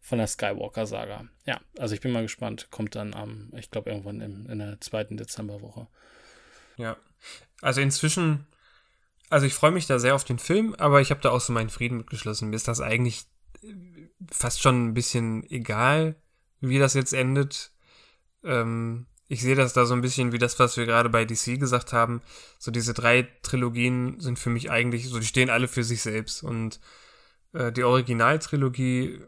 von 0.00 0.18
der 0.18 0.28
Skywalker-Saga. 0.28 1.24
Ja, 1.46 1.60
also 1.76 1.96
ich 1.96 2.00
bin 2.00 2.12
mal 2.12 2.22
gespannt. 2.22 2.68
Kommt 2.70 2.94
dann 2.94 3.12
am, 3.12 3.52
ich 3.56 3.72
glaube, 3.72 3.90
irgendwann 3.90 4.20
im, 4.20 4.48
in 4.48 4.60
der 4.60 4.80
zweiten 4.80 5.16
Dezemberwoche. 5.16 5.88
Ja. 6.76 6.96
Also 7.60 7.80
inzwischen, 7.80 8.46
also 9.30 9.46
ich 9.46 9.54
freue 9.54 9.70
mich 9.70 9.86
da 9.86 9.98
sehr 9.98 10.14
auf 10.14 10.24
den 10.24 10.38
Film, 10.38 10.74
aber 10.78 11.00
ich 11.00 11.10
habe 11.10 11.20
da 11.20 11.30
auch 11.30 11.40
so 11.40 11.52
meinen 11.52 11.70
Frieden 11.70 11.98
mitgeschlossen. 11.98 12.50
Mir 12.50 12.56
ist 12.56 12.68
das 12.68 12.80
eigentlich 12.80 13.26
fast 14.30 14.62
schon 14.62 14.88
ein 14.88 14.94
bisschen 14.94 15.48
egal, 15.50 16.16
wie 16.60 16.78
das 16.78 16.94
jetzt 16.94 17.12
endet. 17.12 17.72
Ähm, 18.44 19.06
ich 19.28 19.42
sehe 19.42 19.54
das 19.54 19.74
da 19.74 19.84
so 19.84 19.94
ein 19.94 20.00
bisschen 20.00 20.32
wie 20.32 20.38
das, 20.38 20.58
was 20.58 20.76
wir 20.76 20.86
gerade 20.86 21.10
bei 21.10 21.24
DC 21.24 21.60
gesagt 21.60 21.92
haben. 21.92 22.22
So 22.58 22.70
diese 22.70 22.94
drei 22.94 23.28
Trilogien 23.42 24.20
sind 24.20 24.38
für 24.38 24.50
mich 24.50 24.70
eigentlich, 24.70 25.08
so 25.08 25.18
die 25.18 25.26
stehen 25.26 25.50
alle 25.50 25.68
für 25.68 25.84
sich 25.84 26.02
selbst. 26.02 26.42
Und 26.42 26.80
äh, 27.52 27.70
die 27.70 27.84
Originaltrilogie 27.84 29.20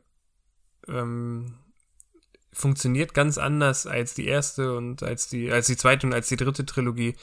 ähm, 0.89 1.55
funktioniert 2.53 3.13
ganz 3.13 3.37
anders 3.37 3.87
als 3.87 4.15
die 4.15 4.27
erste 4.27 4.75
und 4.75 5.03
als 5.03 5.29
die, 5.29 5.53
als 5.53 5.67
die 5.67 5.77
zweite 5.77 6.07
und 6.07 6.15
als 6.15 6.29
die 6.29 6.37
dritte 6.37 6.65
Trilogie. 6.65 7.17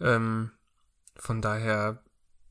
Ähm, 0.00 0.50
von 1.18 1.42
daher 1.42 2.02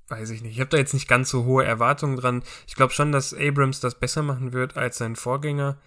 weiß 0.07 0.29
ich 0.29 0.41
nicht. 0.41 0.53
Ich 0.53 0.59
habe 0.59 0.69
da 0.69 0.77
jetzt 0.77 0.93
nicht 0.93 1.07
ganz 1.07 1.29
so 1.29 1.45
hohe 1.45 1.65
Erwartungen 1.65 2.17
dran. 2.17 2.43
Ich 2.67 2.75
glaube 2.75 2.93
schon, 2.93 3.11
dass 3.11 3.33
Abrams 3.33 3.79
das 3.79 3.95
besser 3.99 4.21
machen 4.21 4.53
wird 4.53 4.77
als 4.77 4.97
sein 4.97 5.15
Vorgänger. 5.15 5.77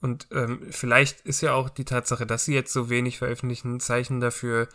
Und 0.00 0.28
ähm, 0.32 0.66
vielleicht 0.70 1.20
ist 1.22 1.40
ja 1.40 1.54
auch 1.54 1.68
die 1.68 1.84
Tatsache, 1.84 2.26
dass 2.26 2.44
sie 2.44 2.54
jetzt 2.54 2.72
so 2.72 2.90
wenig 2.90 3.18
veröffentlichen, 3.18 3.76
ein 3.76 3.80
Zeichen 3.80 4.20
dafür, 4.20 4.68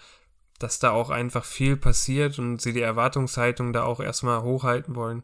dass 0.60 0.80
da 0.80 0.92
auch 0.92 1.10
einfach 1.10 1.46
viel 1.46 1.78
passiert 1.78 2.40
und 2.40 2.62
sie 2.62 2.74
die 2.74 2.82
Erwartungshaltung 2.82 3.74
da 3.74 3.84
auch 3.84 4.00
erstmal 4.00 4.42
hochhalten 4.42 4.96
wollen. 4.96 5.24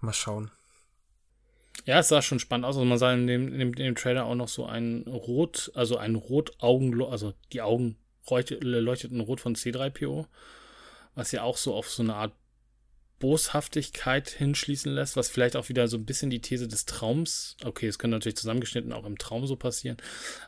Mal 0.00 0.12
schauen. 0.12 0.50
Ja, 1.84 1.98
es 1.98 2.08
sah 2.08 2.22
schon 2.22 2.38
spannend 2.38 2.64
aus. 2.64 2.76
Also 2.76 2.86
man 2.86 2.98
sah 2.98 3.12
in 3.12 3.26
dem, 3.26 3.52
in 3.52 3.58
dem, 3.58 3.68
in 3.68 3.84
dem 3.84 3.94
Trailer 3.94 4.24
auch 4.24 4.34
noch 4.34 4.48
so 4.48 4.66
ein 4.66 5.04
Rot, 5.06 5.70
also 5.74 5.98
ein 5.98 6.14
Rotaugen, 6.14 7.02
also 7.02 7.34
die 7.52 7.62
Augen 7.62 7.96
leuchteten 8.28 9.20
rot 9.20 9.40
von 9.40 9.54
C3PO, 9.54 10.26
was 11.16 11.32
ja 11.32 11.42
auch 11.42 11.56
so 11.56 11.74
auf 11.74 11.90
so 11.90 12.04
eine 12.04 12.14
Art 12.14 12.32
Boshaftigkeit 13.18 14.28
hinschließen 14.28 14.92
lässt, 14.92 15.16
was 15.16 15.28
vielleicht 15.28 15.56
auch 15.56 15.68
wieder 15.68 15.88
so 15.88 15.96
ein 15.96 16.04
bisschen 16.04 16.30
die 16.30 16.42
These 16.42 16.68
des 16.68 16.84
Traums, 16.84 17.56
okay, 17.64 17.86
es 17.88 17.98
könnte 17.98 18.14
natürlich 18.16 18.36
zusammengeschnitten 18.36 18.92
auch 18.92 19.06
im 19.06 19.18
Traum 19.18 19.46
so 19.46 19.56
passieren, 19.56 19.96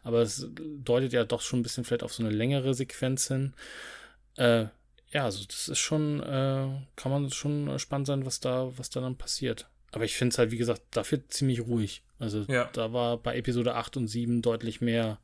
aber 0.02 0.20
es 0.20 0.46
deutet 0.54 1.12
ja 1.12 1.24
doch 1.24 1.40
schon 1.40 1.60
ein 1.60 1.62
bisschen 1.62 1.84
vielleicht 1.84 2.02
auf 2.02 2.12
so 2.12 2.22
eine 2.22 2.32
längere 2.32 2.74
Sequenz 2.74 3.26
hin. 3.28 3.54
Äh, 4.36 4.66
ja, 5.10 5.24
also 5.24 5.42
das 5.46 5.68
ist 5.68 5.78
schon, 5.78 6.20
äh, 6.20 6.68
kann 6.96 7.10
man 7.10 7.30
schon 7.30 7.78
spannend 7.78 8.06
sein, 8.06 8.26
was 8.26 8.40
da, 8.40 8.70
was 8.76 8.90
da 8.90 9.00
dann 9.00 9.16
passiert. 9.16 9.66
Aber 9.92 10.04
ich 10.04 10.16
finde 10.16 10.34
es 10.34 10.38
halt, 10.38 10.50
wie 10.50 10.58
gesagt, 10.58 10.82
dafür 10.90 11.26
ziemlich 11.28 11.62
ruhig. 11.62 12.02
Also 12.18 12.42
ja. 12.42 12.68
da 12.74 12.92
war 12.92 13.16
bei 13.16 13.36
Episode 13.36 13.74
8 13.74 13.96
und 13.96 14.08
7 14.08 14.42
deutlich 14.42 14.82
mehr 14.82 15.18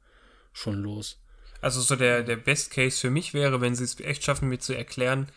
schon 0.54 0.76
los. 0.76 1.20
Also 1.65 1.81
so 1.81 1.97
der, 1.97 2.23
der 2.23 2.36
Best 2.36 2.70
Case 2.70 3.01
für 3.01 3.09
mich 3.09 3.32
wäre, 3.32 3.62
wenn 3.62 3.74
sie 3.74 3.85
es 3.85 3.99
echt 4.01 4.23
schaffen, 4.23 4.51
mir 4.51 4.59
zu 4.59 4.74
erklären, 4.74 5.28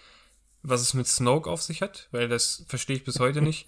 was 0.62 0.82
es 0.82 0.94
mit 0.94 1.08
Snoke 1.08 1.50
auf 1.50 1.62
sich 1.62 1.82
hat, 1.82 2.10
weil 2.12 2.28
das 2.28 2.66
verstehe 2.68 2.98
ich 2.98 3.06
bis 3.06 3.20
heute 3.20 3.42
nicht. 3.42 3.66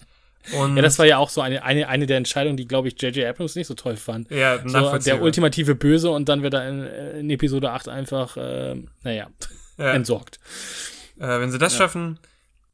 Und 0.52 0.76
ja, 0.76 0.82
das 0.82 0.98
war 0.98 1.06
ja 1.06 1.16
auch 1.16 1.30
so 1.30 1.40
eine, 1.40 1.62
eine, 1.62 1.88
eine 1.88 2.06
der 2.06 2.18
Entscheidungen, 2.18 2.58
die, 2.58 2.68
glaube 2.68 2.88
ich, 2.88 3.00
J.J. 3.00 3.26
Abrams 3.26 3.54
nicht 3.56 3.66
so 3.66 3.72
toll 3.72 3.96
fand. 3.96 4.30
Ja, 4.30 4.60
so, 4.68 4.98
der 4.98 5.22
ultimative 5.22 5.74
Böse 5.74 6.10
und 6.10 6.28
dann 6.28 6.42
wird 6.42 6.52
er 6.52 6.68
in, 6.68 6.82
in 7.20 7.30
Episode 7.30 7.70
8 7.70 7.88
einfach, 7.88 8.36
äh, 8.36 8.76
naja, 9.04 9.30
ja. 9.78 9.92
entsorgt. 9.94 10.38
Äh, 11.18 11.40
wenn 11.40 11.50
sie 11.50 11.58
das 11.58 11.72
ja. 11.72 11.78
schaffen 11.78 12.18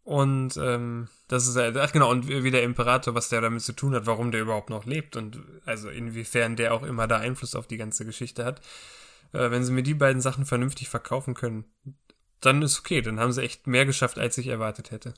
und 0.03 0.57
ähm, 0.57 1.07
das 1.29 1.47
ist, 1.47 1.57
ach 1.57 1.93
genau, 1.93 2.11
und 2.11 2.29
wie 2.29 2.51
der 2.51 2.65
Imperator, 2.65 3.15
was 3.15 3.29
der 3.29 3.41
damit 3.41 3.63
zu 3.63 3.73
tun 3.73 3.95
hat, 3.95 4.07
warum 4.07 4.33
der 4.33 4.41
überhaupt 4.41 4.71
noch 4.71 4.85
lebt 4.85 5.15
und 5.15 5.39
also 5.65 5.89
inwiefern 5.89 6.57
der 6.57 6.75
auch 6.75 6.83
immer 6.83 7.07
da 7.07 7.19
Einfluss 7.19 7.55
auf 7.55 7.69
die 7.69 7.77
ganze 7.77 8.05
Geschichte 8.05 8.45
hat. 8.45 8.61
Äh, 9.33 9.51
wenn 9.51 9.65
sie 9.65 9.73
mir 9.73 9.83
die 9.83 9.95
beiden 9.95 10.21
Sachen 10.21 10.45
vernünftig 10.45 10.89
verkaufen 10.89 11.35
können, 11.35 11.65
dann 12.41 12.63
ist 12.63 12.79
okay, 12.79 13.01
dann 13.01 13.19
haben 13.21 13.33
sie 13.33 13.43
echt 13.43 13.67
mehr 13.67 13.87
geschafft, 13.87 14.19
als 14.19 14.39
ich 14.39 14.49
erwartet 14.49 14.91
hätte. 14.91 15.15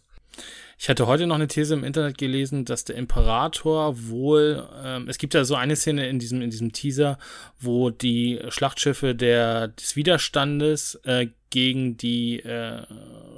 Ich 0.79 0.89
hatte 0.89 1.07
heute 1.09 1.27
noch 1.27 1.35
eine 1.35 1.49
These 1.49 1.75
im 1.75 1.83
Internet 1.83 2.19
gelesen, 2.19 2.65
dass 2.65 2.85
der 2.85 2.97
Imperator 2.97 4.09
wohl, 4.09 4.69
ähm, 4.83 5.09
es 5.09 5.19
gibt 5.19 5.35
ja 5.35 5.45
so 5.45 5.57
eine 5.57 5.75
Szene 5.75 6.09
in 6.09 6.21
diesem, 6.21 6.41
in 6.41 6.51
diesem 6.51 6.73
Teaser, 6.73 7.19
wo 7.59 7.91
die 7.91 8.41
Schlachtschiffe 8.49 9.15
der, 9.15 9.69
des 9.69 9.97
Widerstandes 9.97 11.01
äh, 11.05 11.29
gegen 11.51 11.97
die 11.97 12.41
äh, 12.41 12.83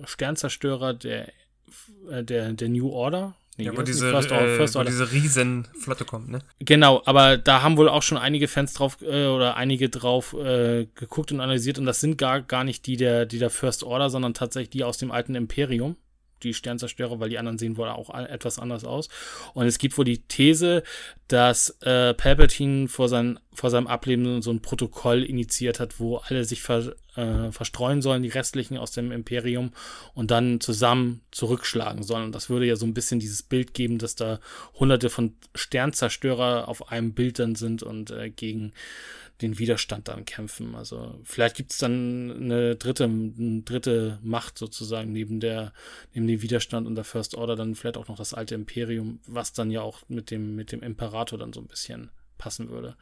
Sternzerstörer 0.05 0.93
der, 0.93 1.29
äh, 2.11 2.23
der, 2.23 2.53
der 2.53 2.69
New 2.69 2.91
Order, 2.91 3.35
Nee, 3.61 3.67
ja, 3.67 3.77
wo 3.77 3.83
diese, 3.83 4.11
First 4.11 4.33
Order, 4.33 4.57
First 4.57 4.77
Order. 4.77 4.89
Wo 4.89 4.93
diese 4.93 5.13
Riesenflotte 5.13 6.05
kommt, 6.05 6.31
ne? 6.31 6.41
Genau, 6.61 7.03
aber 7.05 7.37
da 7.37 7.63
haben 7.63 7.77
wohl 7.77 7.89
auch 7.89 8.03
schon 8.03 8.19
einige 8.19 8.49
Fans 8.49 8.73
drauf 8.73 8.99
äh, 9.03 9.27
oder 9.27 9.57
einige 9.57 9.89
drauf 9.89 10.35
äh, 10.35 10.87
geguckt 10.95 11.33
und 11.33 11.41
analysiert 11.41 11.79
und 11.79 11.87
das 11.87 12.01
sind 12.01 12.17
gar, 12.19 12.41
gar 12.41 12.65
nicht 12.65 12.87
die 12.87 12.97
der, 12.97 13.27
die 13.27 13.39
der 13.39 13.51
First 13.51 13.85
Order, 13.85 14.11
sondern 14.11 14.35
tatsächlich 14.35 14.71
die 14.71 14.85
aus 14.85 14.99
dem 14.99 15.11
alten 15.11 15.35
Imperium 15.35 15.97
die 16.43 16.55
Sternzerstörer, 16.55 17.21
weil 17.21 17.31
die 17.31 17.39
anderen 17.39 17.59
sehen 17.59 17.77
wohl 17.77 17.89
auch 17.89 18.15
etwas 18.15 18.59
anders 18.59 18.85
aus. 18.85 19.09
Und 19.55 19.67
es 19.67 19.79
gibt 19.79 19.97
wohl 19.97 20.05
die 20.05 20.23
These, 20.23 20.83
dass 21.29 21.71
äh, 21.83 22.15
Palpatine 22.15 22.89
vor, 22.89 23.09
sein, 23.09 23.39
vor 23.53 23.71
seinem 23.71 23.87
Ableben 23.87 24.43
so 24.43 24.51
ein 24.51 24.63
Protokoll 24.63 25.23
initiiert 25.23 25.79
hat, 25.79 26.01
wo 26.01 26.17
alle 26.17 26.45
sich 26.45 26.63
ver, 26.63 26.95
äh, 27.15 27.53
verstreuen 27.53 28.03
sollen, 28.03 28.23
die 28.23 28.29
restlichen 28.29 28.79
aus 28.79 28.91
dem 28.91 29.13
Imperium, 29.13 29.73
und 30.15 30.31
dann 30.31 30.61
zusammen 30.61 31.21
zurückschlagen 31.31 32.03
sollen. 32.03 32.25
Und 32.25 32.35
das 32.35 32.51
würde 32.51 32.67
ja 32.67 32.77
so 32.77 32.87
ein 32.87 32.95
bisschen 32.95 33.21
dieses 33.21 33.43
Bild 33.43 33.75
geben, 33.75 33.99
dass 33.99 34.17
da 34.17 34.41
hunderte 34.75 35.11
von 35.11 35.35
Sternzerstörer 35.55 36.69
auf 36.69 36.91
einem 36.91 37.13
Bild 37.15 37.39
dann 37.39 37.55
sind 37.55 37.83
und 37.83 38.11
äh, 38.11 38.31
gegen 38.31 38.73
den 39.43 39.59
Widerstand 39.59 40.09
dann 40.09 40.25
kämpfen. 40.25 40.75
Also 40.75 41.19
vielleicht 41.25 41.57
gibt 41.57 41.73
es 41.73 41.79
dann 41.79 42.31
eine 42.31 42.77
dritte, 42.77 43.05
eine 43.05 43.63
dritte 43.63 44.19
Macht 44.23 44.59
sozusagen 44.59 45.13
neben 45.13 45.41
der, 45.41 45.73
neben 46.13 46.27
dem 46.27 46.43
Widerstand 46.43 46.87
und 46.87 46.95
der 46.95 47.05
First 47.05 47.35
Order 47.35 47.57
dann 47.57 47.75
vielleicht 47.75 47.97
auch 47.97 48.09
noch 48.09 48.17
das 48.17 48.35
alte 48.35 48.55
Imperium, 48.55 49.21
was 49.27 49.53
dann 49.53 49.71
ja 49.71 49.83
auch 49.83 50.03
mit 50.09 50.31
dem, 50.31 50.57
mit 50.57 50.73
dem 50.73 50.83
Imperator 50.83 51.39
dann 51.39 51.53
so 51.53 51.61
ein 51.61 51.69
bisschen 51.69 52.11
passen 52.39 52.69
würde. 52.71 52.97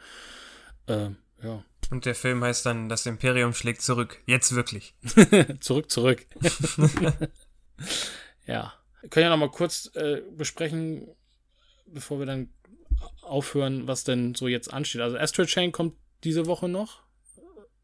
Äh, 0.86 1.10
ja. 1.42 1.64
Und 1.90 2.04
der 2.04 2.14
Film 2.14 2.42
heißt 2.44 2.66
dann 2.66 2.88
Das 2.88 3.06
Imperium 3.06 3.54
schlägt 3.54 3.82
zurück. 3.82 4.18
Jetzt 4.26 4.54
wirklich. 4.54 4.94
zurück, 5.60 5.90
zurück. 5.90 6.26
ja. 8.46 8.74
Wir 9.00 9.10
können 9.10 9.24
ja 9.24 9.30
noch 9.30 9.36
mal 9.36 9.50
kurz 9.50 9.90
äh, 9.94 10.22
besprechen, 10.36 11.08
bevor 11.86 12.18
wir 12.18 12.26
dann 12.26 12.50
aufhören, 13.22 13.86
was 13.86 14.04
denn 14.04 14.34
so 14.34 14.48
jetzt 14.48 14.72
ansteht. 14.72 15.00
Also 15.00 15.16
Astral 15.16 15.46
Chain 15.46 15.70
kommt 15.70 15.94
diese 16.24 16.46
Woche 16.46 16.68
noch 16.68 17.02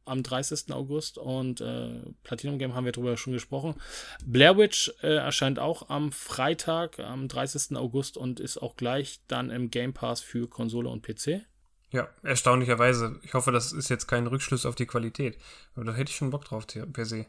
am 0.06 0.22
30. 0.22 0.72
August 0.72 1.18
und 1.18 1.60
äh, 1.60 2.00
Platinum 2.22 2.58
Game 2.58 2.74
haben 2.74 2.84
wir 2.84 2.92
darüber 2.92 3.16
schon 3.16 3.32
gesprochen. 3.32 3.74
Blair 4.24 4.58
Witch 4.58 4.92
äh, 5.02 5.14
erscheint 5.14 5.58
auch 5.58 5.88
am 5.88 6.12
Freitag, 6.12 6.98
am 6.98 7.28
30. 7.28 7.76
August 7.76 8.16
und 8.16 8.40
ist 8.40 8.58
auch 8.58 8.76
gleich 8.76 9.20
dann 9.28 9.50
im 9.50 9.70
Game 9.70 9.94
Pass 9.94 10.20
für 10.20 10.48
Konsole 10.48 10.88
und 10.88 11.02
PC. 11.02 11.42
Ja, 11.90 12.08
erstaunlicherweise. 12.22 13.20
Ich 13.22 13.34
hoffe, 13.34 13.52
das 13.52 13.72
ist 13.72 13.88
jetzt 13.88 14.06
kein 14.06 14.26
Rückschluss 14.26 14.66
auf 14.66 14.74
die 14.74 14.86
Qualität. 14.86 15.38
Aber 15.74 15.84
da 15.84 15.94
hätte 15.94 16.10
ich 16.10 16.16
schon 16.16 16.30
Bock 16.30 16.44
drauf 16.44 16.66
per 16.66 17.04
se. 17.04 17.26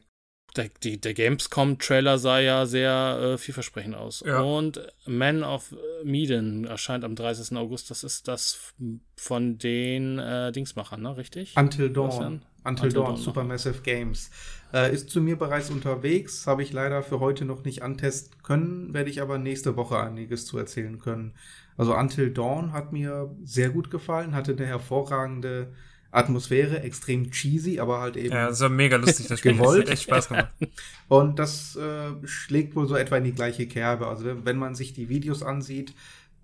Der, 0.55 0.69
die, 0.83 0.99
der 0.99 1.13
Gamescom-Trailer 1.13 2.17
sah 2.17 2.39
ja 2.39 2.65
sehr 2.65 3.19
äh, 3.21 3.37
vielversprechend 3.37 3.95
aus. 3.95 4.23
Ja. 4.25 4.41
Und 4.41 4.81
Man 5.05 5.43
of 5.43 5.75
Medan 6.03 6.65
erscheint 6.65 7.03
am 7.03 7.15
30. 7.15 7.57
August. 7.57 7.91
Das 7.91 8.03
ist 8.03 8.27
das 8.27 8.73
von 9.15 9.57
den 9.57 10.19
äh, 10.19 10.51
Dingsmachern, 10.51 11.01
ne? 11.01 11.17
Richtig? 11.17 11.55
Until 11.57 11.89
Dawn. 11.89 12.41
Until, 12.63 12.85
Until 12.85 12.93
Dawn, 12.93 13.05
Dawn, 13.05 13.17
Supermassive 13.17 13.81
Games. 13.83 14.31
Äh, 14.73 14.93
ist 14.93 15.09
zu 15.09 15.21
mir 15.21 15.37
bereits 15.37 15.69
unterwegs, 15.69 16.47
habe 16.47 16.63
ich 16.63 16.73
leider 16.73 17.03
für 17.03 17.19
heute 17.19 17.45
noch 17.45 17.63
nicht 17.63 17.83
antesten 17.83 18.41
können, 18.43 18.93
werde 18.93 19.09
ich 19.09 19.21
aber 19.21 19.37
nächste 19.37 19.75
Woche 19.77 19.99
einiges 19.99 20.45
zu 20.45 20.57
erzählen 20.57 20.99
können. 20.99 21.33
Also 21.77 21.95
Until 21.95 22.31
Dawn 22.31 22.73
hat 22.73 22.91
mir 22.91 23.35
sehr 23.43 23.69
gut 23.69 23.91
gefallen, 23.91 24.33
hatte 24.33 24.53
eine 24.53 24.65
hervorragende 24.65 25.73
Atmosphäre, 26.15 26.81
extrem 26.81 27.29
cheesy, 27.29 27.79
aber 27.79 27.99
halt 27.99 28.17
eben. 28.17 28.33
Ja, 28.33 28.47
das 28.47 28.61
war 28.61 28.69
mega 28.69 28.97
lustig, 28.97 29.27
das 29.27 29.39
Spiel. 29.39 29.53
Gewollt. 29.53 29.87
Das 29.87 29.93
echt 29.93 30.03
Spaß 30.03 30.29
gemacht. 30.29 30.53
Und 31.07 31.39
das 31.39 31.75
äh, 31.75 32.11
schlägt 32.25 32.75
wohl 32.75 32.87
so 32.87 32.95
etwa 32.95 33.17
in 33.17 33.25
die 33.25 33.33
gleiche 33.33 33.67
Kerbe. 33.67 34.07
Also 34.07 34.25
wenn 34.25 34.45
wenn 34.45 34.57
man 34.57 34.75
sich 34.75 34.93
die 34.93 35.09
Videos 35.09 35.43
ansieht, 35.43 35.93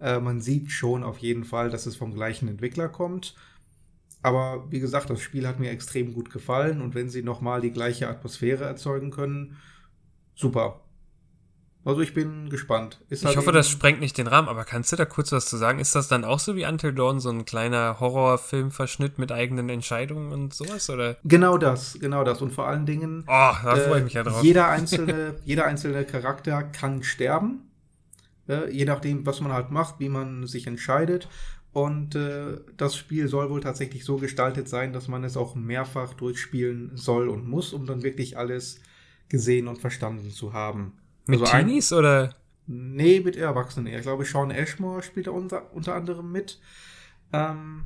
äh, 0.01 0.19
man 0.19 0.41
sieht 0.41 0.71
schon 0.71 1.03
auf 1.03 1.19
jeden 1.19 1.45
Fall, 1.45 1.69
dass 1.69 1.85
es 1.85 1.95
vom 1.95 2.13
gleichen 2.13 2.49
Entwickler 2.49 2.89
kommt. 2.89 3.35
Aber 4.21 4.69
wie 4.69 4.79
gesagt, 4.79 5.09
das 5.09 5.21
Spiel 5.21 5.47
hat 5.47 5.59
mir 5.59 5.71
extrem 5.71 6.13
gut 6.13 6.29
gefallen 6.29 6.81
und 6.81 6.93
wenn 6.93 7.09
sie 7.09 7.23
nochmal 7.23 7.61
die 7.61 7.71
gleiche 7.71 8.07
Atmosphäre 8.07 8.65
erzeugen 8.65 9.09
können, 9.09 9.57
super. 10.35 10.81
Also 11.83 12.01
ich 12.01 12.13
bin 12.13 12.49
gespannt. 12.49 12.99
Ist 13.09 13.25
halt 13.25 13.33
Ich 13.33 13.37
hoffe, 13.37 13.49
eben- 13.49 13.55
das 13.57 13.69
sprengt 13.69 13.99
nicht 14.01 14.15
den 14.17 14.27
Rahmen, 14.27 14.47
aber 14.47 14.65
kannst 14.65 14.91
du 14.91 14.95
da 14.95 15.05
kurz 15.05 15.31
was 15.31 15.47
zu 15.47 15.57
sagen? 15.57 15.79
Ist 15.79 15.95
das 15.95 16.07
dann 16.07 16.23
auch 16.23 16.37
so 16.39 16.55
wie 16.55 16.65
Until 16.65 16.93
Dawn, 16.93 17.19
so 17.19 17.29
ein 17.29 17.43
kleiner 17.43 17.99
Horrorfilmverschnitt 17.99 19.17
mit 19.17 19.31
eigenen 19.31 19.67
Entscheidungen 19.69 20.31
und 20.31 20.53
sowas? 20.53 20.89
Oder? 20.91 21.17
Genau 21.23 21.57
das, 21.57 21.97
genau 21.99 22.23
das. 22.23 22.41
Und 22.41 22.51
vor 22.53 22.67
allen 22.67 22.85
Dingen, 22.85 23.23
Oh, 23.25 23.29
da 23.63 23.75
freue 23.75 23.97
ich 23.99 24.03
mich 24.03 24.13
ja 24.13 24.21
Äh, 24.21 24.25
drauf. 24.25 24.43
Jeder 24.43 24.67
einzelne, 24.69 25.35
jeder 25.45 25.65
einzelne 25.65 26.05
Charakter 26.05 26.61
kann 26.63 27.01
sterben. 27.03 27.61
Äh, 28.47 28.69
je 28.71 28.85
nachdem, 28.85 29.25
was 29.25 29.41
man 29.41 29.51
halt 29.51 29.71
macht, 29.71 29.99
wie 29.99 30.09
man 30.09 30.45
sich 30.45 30.67
entscheidet. 30.67 31.27
Und 31.73 32.15
äh, 32.15 32.59
das 32.77 32.95
Spiel 32.97 33.27
soll 33.27 33.49
wohl 33.49 33.61
tatsächlich 33.61 34.03
so 34.05 34.17
gestaltet 34.17 34.67
sein, 34.67 34.93
dass 34.93 35.07
man 35.07 35.23
es 35.23 35.37
auch 35.37 35.55
mehrfach 35.55 36.13
durchspielen 36.13 36.91
soll 36.95 37.29
und 37.29 37.47
muss, 37.47 37.71
um 37.73 37.85
dann 37.85 38.03
wirklich 38.03 38.37
alles 38.37 38.81
gesehen 39.29 39.67
und 39.67 39.77
verstanden 39.79 40.29
zu 40.31 40.51
haben. 40.53 40.93
Mit 41.31 41.41
also 41.41 41.51
ein- 41.53 41.65
Teenies 41.67 41.91
oder? 41.93 42.35
Nee, 42.67 43.19
mit 43.21 43.35
Erwachsenen 43.35 43.87
eher. 43.87 43.97
Ich 43.97 44.03
glaube, 44.03 44.23
Sean 44.25 44.51
Ashmore 44.51 45.01
spielt 45.03 45.27
da 45.27 45.31
unter, 45.31 45.73
unter 45.73 45.95
anderem 45.95 46.31
mit. 46.31 46.59
Ähm, 47.33 47.83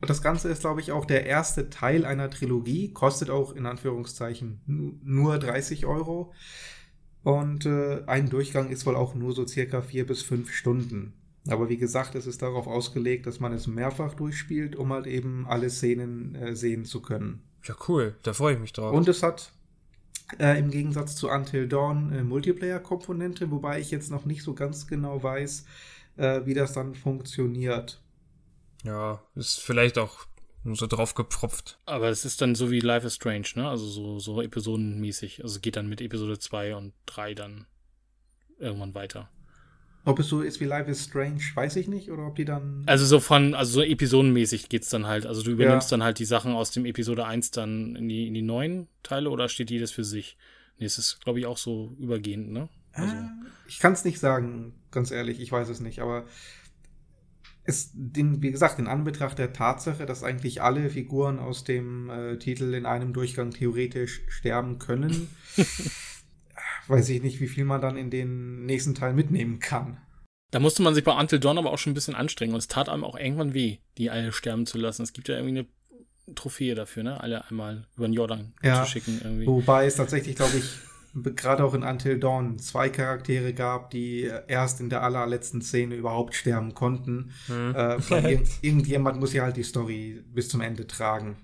das 0.00 0.22
Ganze 0.22 0.48
ist, 0.48 0.60
glaube 0.60 0.80
ich, 0.80 0.92
auch 0.92 1.04
der 1.06 1.26
erste 1.26 1.70
Teil 1.70 2.04
einer 2.04 2.30
Trilogie. 2.30 2.92
Kostet 2.92 3.30
auch 3.30 3.54
in 3.54 3.66
Anführungszeichen 3.66 4.60
nu- 4.66 4.98
nur 5.02 5.38
30 5.38 5.86
Euro. 5.86 6.32
Und 7.22 7.64
äh, 7.66 8.02
ein 8.06 8.28
Durchgang 8.28 8.70
ist 8.70 8.84
wohl 8.86 8.96
auch 8.96 9.14
nur 9.14 9.32
so 9.32 9.46
circa 9.46 9.80
vier 9.82 10.06
bis 10.06 10.22
fünf 10.22 10.52
Stunden. 10.52 11.14
Aber 11.48 11.68
wie 11.68 11.76
gesagt, 11.78 12.14
es 12.14 12.26
ist 12.26 12.42
darauf 12.42 12.66
ausgelegt, 12.66 13.26
dass 13.26 13.40
man 13.40 13.52
es 13.52 13.66
mehrfach 13.66 14.14
durchspielt, 14.14 14.76
um 14.76 14.92
halt 14.92 15.06
eben 15.06 15.46
alle 15.46 15.68
Szenen 15.68 16.34
äh, 16.34 16.54
sehen 16.56 16.84
zu 16.84 17.00
können. 17.02 17.42
Ja, 17.64 17.74
cool, 17.88 18.14
da 18.22 18.32
freue 18.34 18.54
ich 18.54 18.60
mich 18.60 18.72
drauf. 18.72 18.94
Und 18.94 19.08
es 19.08 19.22
hat 19.22 19.52
äh, 20.38 20.58
im 20.58 20.70
Gegensatz 20.70 21.16
zu 21.16 21.28
Until 21.28 21.68
Dawn 21.68 22.12
äh, 22.12 22.22
Multiplayer-Komponente, 22.22 23.50
wobei 23.50 23.80
ich 23.80 23.90
jetzt 23.90 24.10
noch 24.10 24.24
nicht 24.24 24.42
so 24.42 24.54
ganz 24.54 24.86
genau 24.86 25.22
weiß, 25.22 25.66
äh, 26.16 26.40
wie 26.44 26.54
das 26.54 26.72
dann 26.72 26.94
funktioniert. 26.94 28.00
ja, 28.84 29.22
ist 29.34 29.60
vielleicht 29.60 29.98
auch 29.98 30.26
nur 30.62 30.76
so 30.76 30.86
drauf 30.86 31.14
gepfropft. 31.14 31.78
Aber 31.84 32.08
es 32.08 32.24
ist 32.24 32.40
dann 32.40 32.54
so 32.54 32.70
wie 32.70 32.80
Life 32.80 33.06
is 33.06 33.16
Strange, 33.16 33.48
ne? 33.54 33.68
Also 33.68 33.86
so, 33.86 34.18
so 34.18 34.40
episodenmäßig. 34.40 35.42
Also 35.42 35.60
geht 35.60 35.76
dann 35.76 35.88
mit 35.88 36.00
Episode 36.00 36.38
2 36.38 36.74
und 36.76 36.94
3 37.06 37.34
dann 37.34 37.66
irgendwann 38.58 38.94
weiter. 38.94 39.28
Ob 40.06 40.18
es 40.18 40.28
so 40.28 40.42
ist 40.42 40.60
wie 40.60 40.64
Life 40.66 40.90
is 40.90 41.04
Strange, 41.04 41.40
weiß 41.54 41.76
ich 41.76 41.88
nicht, 41.88 42.10
oder 42.10 42.26
ob 42.26 42.36
die 42.36 42.44
dann. 42.44 42.82
Also 42.86 43.06
so 43.06 43.20
von, 43.20 43.54
also 43.54 43.72
so 43.72 43.82
episodenmäßig 43.82 44.68
geht's 44.68 44.90
dann 44.90 45.06
halt. 45.06 45.24
Also 45.26 45.42
du 45.42 45.50
übernimmst 45.52 45.90
Ja. 45.90 45.96
dann 45.96 46.04
halt 46.04 46.18
die 46.18 46.26
Sachen 46.26 46.52
aus 46.52 46.70
dem 46.72 46.84
Episode 46.84 47.24
1 47.24 47.52
dann 47.52 47.96
in 47.96 48.08
die, 48.08 48.26
in 48.26 48.34
die 48.34 48.42
neuen 48.42 48.88
Teile 49.02 49.30
oder 49.30 49.48
steht 49.48 49.70
jedes 49.70 49.90
für 49.92 50.04
sich? 50.04 50.36
Nee, 50.78 50.86
es 50.86 50.98
ist, 50.98 51.20
glaube 51.22 51.38
ich, 51.38 51.46
auch 51.46 51.56
so 51.56 51.96
übergehend, 51.98 52.50
ne? 52.52 52.68
Also, 52.92 53.14
Äh, 53.14 53.18
ich 53.66 53.78
kann 53.78 53.92
es 53.94 54.04
nicht 54.04 54.18
sagen, 54.20 54.74
ganz 54.90 55.10
ehrlich, 55.10 55.40
ich 55.40 55.50
weiß 55.50 55.68
es 55.70 55.80
nicht, 55.80 56.00
aber 56.00 56.26
es, 57.66 57.90
den, 57.94 58.42
wie 58.42 58.50
gesagt, 58.52 58.78
in 58.78 58.86
Anbetracht 58.88 59.38
der 59.38 59.54
Tatsache, 59.54 60.04
dass 60.04 60.22
eigentlich 60.22 60.60
alle 60.60 60.90
Figuren 60.90 61.38
aus 61.38 61.64
dem 61.64 62.10
äh, 62.10 62.36
Titel 62.38 62.74
in 62.74 62.84
einem 62.84 63.14
Durchgang 63.14 63.52
theoretisch 63.52 64.20
sterben 64.28 64.78
können, 64.78 65.28
weiß 66.88 67.08
ich 67.10 67.22
nicht, 67.22 67.40
wie 67.40 67.48
viel 67.48 67.64
man 67.64 67.80
dann 67.80 67.96
in 67.96 68.10
den 68.10 68.64
nächsten 68.66 68.94
Teil 68.94 69.12
mitnehmen 69.14 69.58
kann. 69.60 69.98
Da 70.50 70.60
musste 70.60 70.82
man 70.82 70.94
sich 70.94 71.02
bei 71.04 71.12
Until 71.18 71.40
Dawn 71.40 71.58
aber 71.58 71.72
auch 71.72 71.78
schon 71.78 71.90
ein 71.92 71.94
bisschen 71.94 72.14
anstrengen 72.14 72.52
und 72.54 72.58
es 72.60 72.68
tat 72.68 72.88
einem 72.88 73.04
auch 73.04 73.18
irgendwann 73.18 73.54
weh, 73.54 73.78
die 73.98 74.10
alle 74.10 74.32
sterben 74.32 74.66
zu 74.66 74.78
lassen. 74.78 75.02
Es 75.02 75.12
gibt 75.12 75.28
ja 75.28 75.36
irgendwie 75.36 75.58
eine 75.58 76.34
Trophäe 76.36 76.74
dafür, 76.74 77.02
ne? 77.02 77.20
Alle 77.20 77.44
einmal 77.48 77.86
über 77.96 78.06
den 78.06 78.14
Jordan 78.14 78.54
Ja. 78.62 78.84
zu 78.84 78.90
schicken 78.90 79.20
irgendwie. 79.22 79.46
Wobei 79.46 79.86
es 79.86 79.96
tatsächlich, 79.96 80.36
glaube 80.36 80.56
ich, 80.56 80.64
gerade 81.36 81.64
auch 81.64 81.74
in 81.74 81.82
Until 81.82 82.18
Dawn 82.18 82.58
zwei 82.58 82.88
Charaktere 82.88 83.52
gab, 83.52 83.90
die 83.90 84.30
erst 84.48 84.80
in 84.80 84.90
der 84.90 85.02
allerletzten 85.02 85.60
Szene 85.60 85.96
überhaupt 85.96 86.34
sterben 86.34 86.74
konnten. 86.74 87.32
Hm. 87.46 87.74
Äh, 87.74 87.96
irgend, 88.30 88.48
irgendjemand 88.62 89.18
muss 89.20 89.32
ja 89.32 89.42
halt 89.42 89.56
die 89.56 89.62
Story 89.64 90.22
bis 90.32 90.48
zum 90.48 90.60
Ende 90.60 90.86
tragen. 90.86 91.36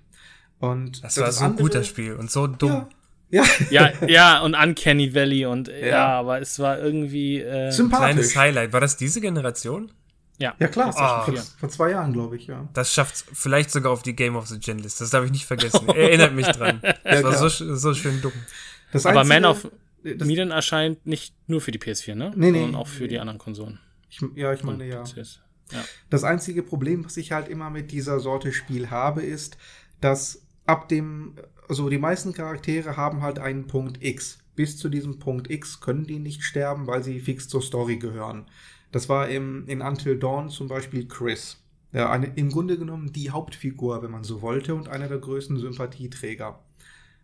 Und 0.59 1.03
Das, 1.03 1.17
war 1.19 1.31
so 1.31 1.43
ein 1.43 1.51
andere- 1.51 1.63
guter 1.63 1.83
Spiel 1.83 2.13
und 2.13 2.31
so 2.31 2.47
dumm. 2.47 2.69
Ja, 2.71 2.89
ja 3.31 3.43
ja, 3.69 3.91
ja, 4.07 4.39
und 4.41 4.55
Uncanny 4.55 5.13
Valley 5.15 5.45
und 5.45 5.67
ja, 5.69 5.87
Ja. 5.87 6.07
aber 6.19 6.39
es 6.41 6.59
war 6.59 6.79
irgendwie. 6.79 7.39
Äh, 7.41 7.71
sympathisch. 7.71 8.05
Kleines 8.05 8.35
Highlight. 8.35 8.73
War 8.73 8.81
das 8.81 8.97
diese 8.97 9.21
Generation? 9.21 9.91
ja. 10.37 10.55
Ja, 10.59 10.67
klar. 10.67 10.91
Ah. 10.97 11.23
vor, 11.23 11.35
vor 11.35 11.69
zwei 11.69 11.91
Jahren, 11.91 12.13
glaube 12.13 12.35
ich, 12.35 12.47
ja. 12.47 12.67
Das 12.73 12.91
schafft 12.93 13.23
vielleicht 13.33 13.69
sogar 13.71 13.91
auf 13.91 14.01
die 14.01 14.15
Game 14.15 14.35
of 14.35 14.47
the 14.47 14.59
Gen 14.59 14.79
List. 14.79 14.99
Das 14.99 15.11
darf 15.11 15.23
ich 15.25 15.31
nicht 15.31 15.45
vergessen. 15.45 15.87
Erinnert 15.95 16.33
mich 16.33 16.47
dran. 16.47 16.81
Das 17.03 17.23
war 17.23 17.33
so, 17.49 17.75
so 17.75 17.93
schön 17.93 18.21
dumm. 18.21 18.31
Das 18.91 19.05
Aber 19.05 19.19
Einzige- 19.21 19.41
Man 19.41 19.45
of 19.51 19.67
das, 20.03 20.27
Medan 20.27 20.49
erscheint 20.49 21.05
nicht 21.05 21.35
nur 21.47 21.61
für 21.61 21.71
die 21.71 21.77
PS4, 21.79 22.15
ne? 22.15 22.31
Nee, 22.35 22.49
nee. 22.51 22.59
Sondern 22.61 22.75
auch 22.81 22.87
für 22.87 23.07
die 23.07 23.19
anderen 23.19 23.37
Konsolen. 23.37 23.79
ich, 24.09 24.19
Ja, 24.35 24.51
ich 24.51 24.63
meine, 24.63 24.85
ja. 24.87 25.03
Ja. 25.71 25.83
Das 26.09 26.23
einzige 26.23 26.63
Problem, 26.63 27.05
was 27.05 27.17
ich 27.17 27.31
halt 27.31 27.47
immer 27.47 27.69
mit 27.69 27.91
dieser 27.91 28.19
Sorte 28.19 28.51
Spiel 28.51 28.89
habe, 28.89 29.21
ist, 29.21 29.57
dass 30.01 30.41
ab 30.65 30.89
dem, 30.89 31.35
also 31.71 31.87
die 31.87 31.99
meisten 31.99 32.33
Charaktere 32.33 32.97
haben 32.97 33.21
halt 33.21 33.39
einen 33.39 33.65
Punkt 33.65 34.03
X. 34.03 34.39
Bis 34.57 34.75
zu 34.75 34.89
diesem 34.89 35.19
Punkt 35.19 35.49
X 35.49 35.79
können 35.79 36.03
die 36.03 36.19
nicht 36.19 36.43
sterben, 36.43 36.85
weil 36.85 37.01
sie 37.01 37.21
fix 37.21 37.47
zur 37.47 37.61
Story 37.61 37.95
gehören. 37.95 38.45
Das 38.91 39.07
war 39.07 39.29
im, 39.29 39.65
in 39.67 39.79
Until 39.79 40.19
Dawn 40.19 40.49
zum 40.49 40.67
Beispiel 40.67 41.07
Chris. 41.07 41.63
Ja, 41.93 42.11
eine, 42.11 42.27
im 42.35 42.51
Grunde 42.51 42.77
genommen 42.77 43.13
die 43.13 43.29
Hauptfigur, 43.29 44.03
wenn 44.03 44.11
man 44.11 44.25
so 44.25 44.41
wollte, 44.41 44.75
und 44.75 44.89
einer 44.89 45.07
der 45.07 45.19
größten 45.19 45.59
Sympathieträger. 45.59 46.59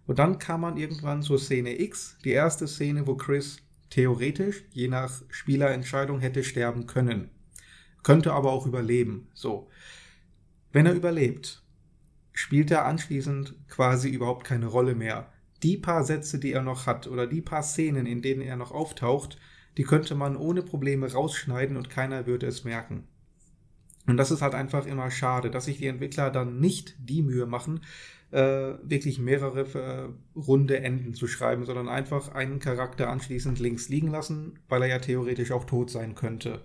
Und 0.05 0.17
dann 0.17 0.39
kam 0.39 0.61
man 0.61 0.77
irgendwann 0.77 1.23
zur 1.23 1.39
Szene 1.39 1.81
X, 1.81 2.15
die 2.23 2.31
erste 2.31 2.69
Szene, 2.69 3.05
wo 3.05 3.15
Chris 3.15 3.57
theoretisch, 3.89 4.63
je 4.71 4.87
nach 4.87 5.23
Spielerentscheidung, 5.27 6.21
hätte 6.21 6.45
sterben 6.45 6.87
können. 6.87 7.31
Könnte 8.01 8.31
aber 8.31 8.53
auch 8.53 8.65
überleben. 8.65 9.27
So. 9.33 9.67
Wenn 10.71 10.85
er 10.85 10.93
überlebt, 10.93 11.66
spielt 12.38 12.69
er 12.69 12.85
anschließend 12.85 13.55
quasi 13.68 14.09
überhaupt 14.09 14.45
keine 14.45 14.68
Rolle 14.68 14.93
mehr. 14.93 15.34
Die 15.64 15.76
paar 15.76 16.03
Sätze, 16.03 16.38
die 16.38 16.53
er 16.53 16.61
noch 16.61 16.85
hat, 16.85 17.07
oder 17.07 17.26
die 17.26 17.41
paar 17.41 17.64
Szenen, 17.64 18.05
in 18.05 18.22
denen 18.22 18.43
er 18.43 18.55
noch 18.55 18.72
auftaucht, 18.72 19.39
die 19.76 19.84
könnte 19.84 20.14
man 20.14 20.38
ohne 20.38 20.61
Probleme 20.61 21.11
rausschneiden 21.11 21.76
und 21.77 21.89
keiner 21.89 22.27
würde 22.27 22.45
es 22.45 22.64
merken. 22.64 23.07
Und 24.05 24.18
das 24.18 24.30
ist 24.30 24.43
halt 24.43 24.53
einfach 24.53 24.85
immer 24.85 25.09
schade, 25.09 25.49
dass 25.49 25.65
sich 25.65 25.80
die 25.80 25.88
Entwickler 25.88 26.30
dann 26.30 26.59
nicht 26.59 26.95
die 26.99 27.23
Mühe 27.23 27.47
machen, 27.47 27.81
äh, 28.30 28.73
wirklich 28.84 29.18
mehrere 29.18 29.61
äh, 29.61 30.39
runde 30.39 30.80
Enden 30.80 31.15
zu 31.15 31.26
schreiben, 31.26 31.65
sondern 31.65 31.89
einfach 31.89 32.35
einen 32.35 32.59
Charakter 32.59 33.09
anschließend 33.09 33.57
links 33.57 33.89
liegen 33.89 34.09
lassen, 34.09 34.59
weil 34.69 34.84
er 34.84 34.89
ja 34.89 34.99
theoretisch 34.99 35.51
auch 35.51 35.65
tot 35.65 35.89
sein 35.89 36.14
könnte. 36.14 36.61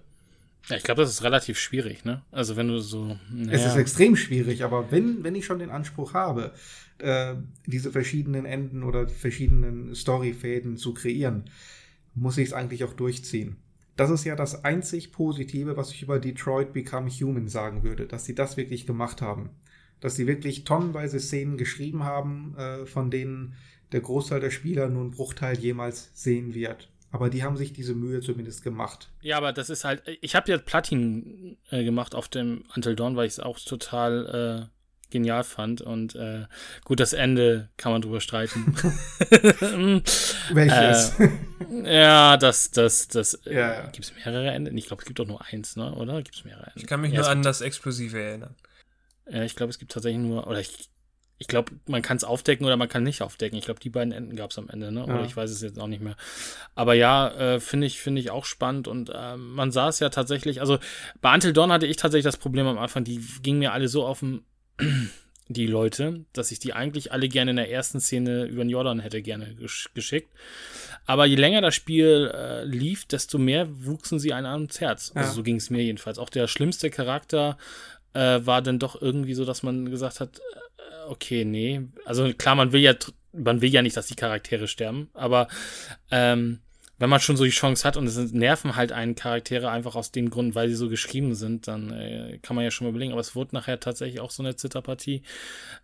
Ja, 0.68 0.76
ich 0.76 0.84
glaube, 0.84 1.02
das 1.02 1.10
ist 1.10 1.22
relativ 1.22 1.58
schwierig, 1.58 2.04
ne? 2.04 2.22
Also 2.30 2.56
wenn 2.56 2.68
du 2.68 2.78
so. 2.78 3.18
Es 3.30 3.46
naja, 3.46 3.68
ist 3.68 3.76
extrem 3.76 4.16
schwierig, 4.16 4.62
aber 4.64 4.90
wenn, 4.90 5.24
wenn 5.24 5.34
ich 5.34 5.44
schon 5.44 5.58
den 5.58 5.70
Anspruch 5.70 6.14
habe, 6.14 6.52
äh, 6.98 7.34
diese 7.66 7.90
verschiedenen 7.90 8.44
Enden 8.44 8.84
oder 8.84 9.08
verschiedenen 9.08 9.94
Storyfäden 9.94 10.76
zu 10.76 10.94
kreieren, 10.94 11.44
muss 12.14 12.38
ich 12.38 12.48
es 12.48 12.52
eigentlich 12.52 12.84
auch 12.84 12.92
durchziehen. 12.92 13.56
Das 13.96 14.10
ist 14.10 14.24
ja 14.24 14.36
das 14.36 14.64
einzig 14.64 15.12
Positive, 15.12 15.76
was 15.76 15.90
ich 15.90 16.02
über 16.02 16.18
Detroit 16.18 16.72
Become 16.72 17.10
Human 17.10 17.48
sagen 17.48 17.82
würde, 17.82 18.06
dass 18.06 18.24
sie 18.24 18.34
das 18.34 18.56
wirklich 18.56 18.86
gemacht 18.86 19.20
haben. 19.20 19.50
Dass 20.00 20.16
sie 20.16 20.26
wirklich 20.26 20.64
tonnenweise 20.64 21.20
Szenen 21.20 21.56
geschrieben 21.58 22.04
haben, 22.04 22.54
äh, 22.56 22.86
von 22.86 23.10
denen 23.10 23.54
der 23.92 24.00
Großteil 24.00 24.40
der 24.40 24.50
Spieler 24.50 24.88
nur 24.88 25.02
einen 25.02 25.10
Bruchteil 25.10 25.58
jemals 25.58 26.10
sehen 26.14 26.54
wird. 26.54 26.91
Aber 27.12 27.28
die 27.28 27.42
haben 27.44 27.58
sich 27.58 27.74
diese 27.74 27.94
Mühe 27.94 28.22
zumindest 28.22 28.64
gemacht. 28.64 29.10
Ja, 29.20 29.36
aber 29.36 29.52
das 29.52 29.68
ist 29.68 29.84
halt. 29.84 30.02
Ich 30.22 30.34
habe 30.34 30.50
ja 30.50 30.56
Platin 30.56 31.58
äh, 31.70 31.84
gemacht 31.84 32.14
auf 32.14 32.28
dem 32.28 32.64
Until 32.74 32.96
Dawn, 32.96 33.16
weil 33.16 33.26
ich 33.26 33.34
es 33.34 33.40
auch 33.40 33.60
total 33.60 34.70
äh, 34.70 35.10
genial 35.10 35.44
fand. 35.44 35.82
Und 35.82 36.16
äh, 36.16 36.46
gut, 36.84 37.00
das 37.00 37.12
Ende 37.12 37.68
kann 37.76 37.92
man 37.92 38.00
drüber 38.00 38.22
streiten. 38.22 38.74
Welches? 40.52 41.20
Äh, 41.20 41.94
ja, 41.94 42.38
das, 42.38 42.70
das, 42.70 43.08
das. 43.08 43.38
Ja, 43.44 43.52
ja. 43.52 43.82
Gibt 43.90 44.06
es 44.06 44.14
mehrere 44.16 44.50
Enden? 44.50 44.76
Ich 44.78 44.86
glaube, 44.86 45.02
es 45.02 45.06
gibt 45.06 45.18
doch 45.18 45.26
nur 45.26 45.44
eins, 45.44 45.76
ne? 45.76 45.94
Oder? 45.94 46.22
Gibt 46.22 46.36
es 46.36 46.44
mehrere 46.44 46.66
Enden? 46.68 46.80
Ich 46.80 46.86
kann 46.86 47.02
mich 47.02 47.12
ja, 47.12 47.20
nur 47.20 47.28
an 47.28 47.42
das 47.42 47.60
Explosive 47.60 48.18
erinnern. 48.18 48.56
Ja, 49.30 49.44
ich 49.44 49.54
glaube, 49.54 49.70
es 49.70 49.78
gibt 49.78 49.92
tatsächlich 49.92 50.20
nur, 50.20 50.46
oder 50.46 50.60
ich, 50.60 50.88
ich 51.42 51.48
glaube, 51.48 51.72
man 51.88 52.02
kann 52.02 52.16
es 52.16 52.22
aufdecken 52.22 52.64
oder 52.64 52.76
man 52.76 52.88
kann 52.88 53.02
nicht 53.02 53.20
aufdecken. 53.20 53.58
Ich 53.58 53.64
glaube, 53.64 53.80
die 53.80 53.90
beiden 53.90 54.12
Enden 54.12 54.36
gab 54.36 54.52
es 54.52 54.58
am 54.58 54.68
Ende, 54.68 54.92
ne? 54.92 55.02
Oder 55.04 55.16
Ja. 55.20 55.24
ich 55.24 55.36
weiß 55.36 55.50
es 55.50 55.60
jetzt 55.60 55.76
auch 55.76 55.88
nicht 55.88 56.00
mehr. 56.00 56.14
Aber 56.76 56.94
ja, 56.94 57.28
äh, 57.54 57.58
finde 57.60 57.88
ich, 57.88 57.98
finde 58.00 58.20
ich 58.20 58.30
auch 58.30 58.44
spannend 58.44 58.86
und 58.86 59.10
äh, 59.12 59.36
man 59.36 59.72
sah 59.72 59.88
es 59.88 59.98
ja 59.98 60.08
tatsächlich, 60.08 60.60
also 60.60 60.78
bei 61.20 61.34
Until 61.34 61.52
Dawn 61.52 61.72
hatte 61.72 61.86
ich 61.88 61.96
tatsächlich 61.96 62.24
das 62.24 62.36
Problem 62.36 62.68
am 62.68 62.78
Anfang, 62.78 63.02
die 63.02 63.20
gingen 63.42 63.58
mir 63.58 63.72
alle 63.72 63.88
so 63.88 64.06
auf 64.06 64.20
den, 64.20 64.44
die 65.48 65.66
Leute, 65.66 66.24
dass 66.32 66.52
ich 66.52 66.60
die 66.60 66.72
eigentlich 66.74 67.10
alle 67.10 67.28
gerne 67.28 67.50
in 67.50 67.56
der 67.56 67.70
ersten 67.70 68.00
Szene 68.00 68.44
über 68.44 68.62
den 68.62 68.70
Jordan 68.70 69.00
hätte 69.00 69.20
gerne 69.20 69.54
gesch 69.56 69.90
geschickt. 69.94 70.32
Aber 71.04 71.26
je 71.26 71.34
länger 71.34 71.60
das 71.60 71.74
Spiel 71.74 72.30
äh, 72.32 72.64
lief, 72.64 73.04
desto 73.06 73.36
mehr 73.38 73.66
wuchsen 73.84 74.20
sie 74.20 74.32
einem 74.32 74.46
ans 74.46 74.80
Herz. 74.80 75.10
Also 75.16 75.28
Ja. 75.30 75.34
so 75.34 75.42
ging 75.42 75.56
es 75.56 75.68
mir 75.70 75.82
jedenfalls. 75.82 76.18
Auch 76.20 76.30
der 76.30 76.46
schlimmste 76.46 76.88
Charakter 76.90 77.58
äh, 78.14 78.40
war 78.44 78.62
dann 78.62 78.78
doch 78.78 79.00
irgendwie 79.00 79.34
so, 79.34 79.44
dass 79.44 79.62
man 79.62 79.90
gesagt 79.90 80.20
hat, 80.20 80.38
äh, 80.38 81.08
okay, 81.08 81.44
nee. 81.44 81.82
Also 82.04 82.32
klar, 82.32 82.54
man 82.54 82.72
will 82.72 82.80
ja, 82.80 82.94
man 83.32 83.60
will 83.60 83.70
ja 83.70 83.82
nicht, 83.82 83.96
dass 83.96 84.06
die 84.06 84.16
Charaktere 84.16 84.68
sterben, 84.68 85.10
aber 85.14 85.48
ähm, 86.10 86.60
wenn 87.02 87.10
man 87.10 87.18
schon 87.18 87.36
so 87.36 87.42
die 87.42 87.50
Chance 87.50 87.82
hat 87.84 87.96
und 87.96 88.06
es 88.06 88.16
nerven 88.32 88.76
halt 88.76 88.92
einen 88.92 89.16
Charaktere 89.16 89.70
einfach 89.70 89.96
aus 89.96 90.12
dem 90.12 90.30
Grund, 90.30 90.54
weil 90.54 90.68
sie 90.68 90.76
so 90.76 90.88
geschrieben 90.88 91.34
sind, 91.34 91.66
dann 91.66 91.90
äh, 91.90 92.38
kann 92.42 92.54
man 92.54 92.64
ja 92.64 92.70
schon 92.70 92.86
mal 92.86 92.90
überlegen. 92.90 93.10
Aber 93.10 93.20
es 93.20 93.34
wurde 93.34 93.56
nachher 93.56 93.80
tatsächlich 93.80 94.20
auch 94.20 94.30
so 94.30 94.40
eine 94.40 94.54
Zitterpartie. 94.54 95.22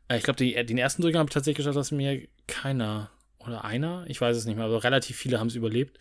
Äh, 0.07 0.19
ich 0.19 0.23
glaube, 0.23 0.37
den 0.37 0.79
ersten 0.79 1.03
Durchgang 1.03 1.19
habe 1.19 1.29
ich 1.29 1.35
tatsächlich 1.35 1.57
geschafft, 1.57 1.77
dass 1.77 1.91
mir 1.91 2.29
keiner 2.47 3.11
oder 3.41 3.65
einer, 3.65 4.05
ich 4.07 4.21
weiß 4.21 4.37
es 4.37 4.45
nicht 4.45 4.55
mehr, 4.55 4.67
aber 4.67 4.85
relativ 4.85 5.17
viele 5.17 5.41
haben 5.41 5.49
es 5.49 5.57
überlebt. 5.57 5.99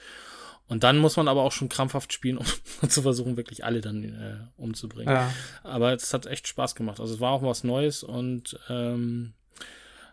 Und 0.68 0.84
dann 0.84 0.98
muss 0.98 1.16
man 1.16 1.28
aber 1.28 1.44
auch 1.44 1.52
schon 1.52 1.70
krampfhaft 1.70 2.12
spielen, 2.12 2.38
um 2.38 2.46
zu 2.90 3.02
versuchen, 3.02 3.38
wirklich 3.38 3.64
alle 3.64 3.82
dann 3.82 4.04
äh, 4.04 4.38
umzubringen. 4.58 5.14
Ja. 5.14 5.34
Aber 5.64 5.94
es 5.94 6.14
hat 6.14 6.26
echt 6.26 6.48
Spaß 6.48 6.76
gemacht. 6.76 7.00
Also 7.00 7.14
es 7.14 7.20
war 7.20 7.32
auch 7.32 7.44
was 7.44 7.64
Neues 7.64 8.04
und 8.04 8.60
ähm, 8.70 9.34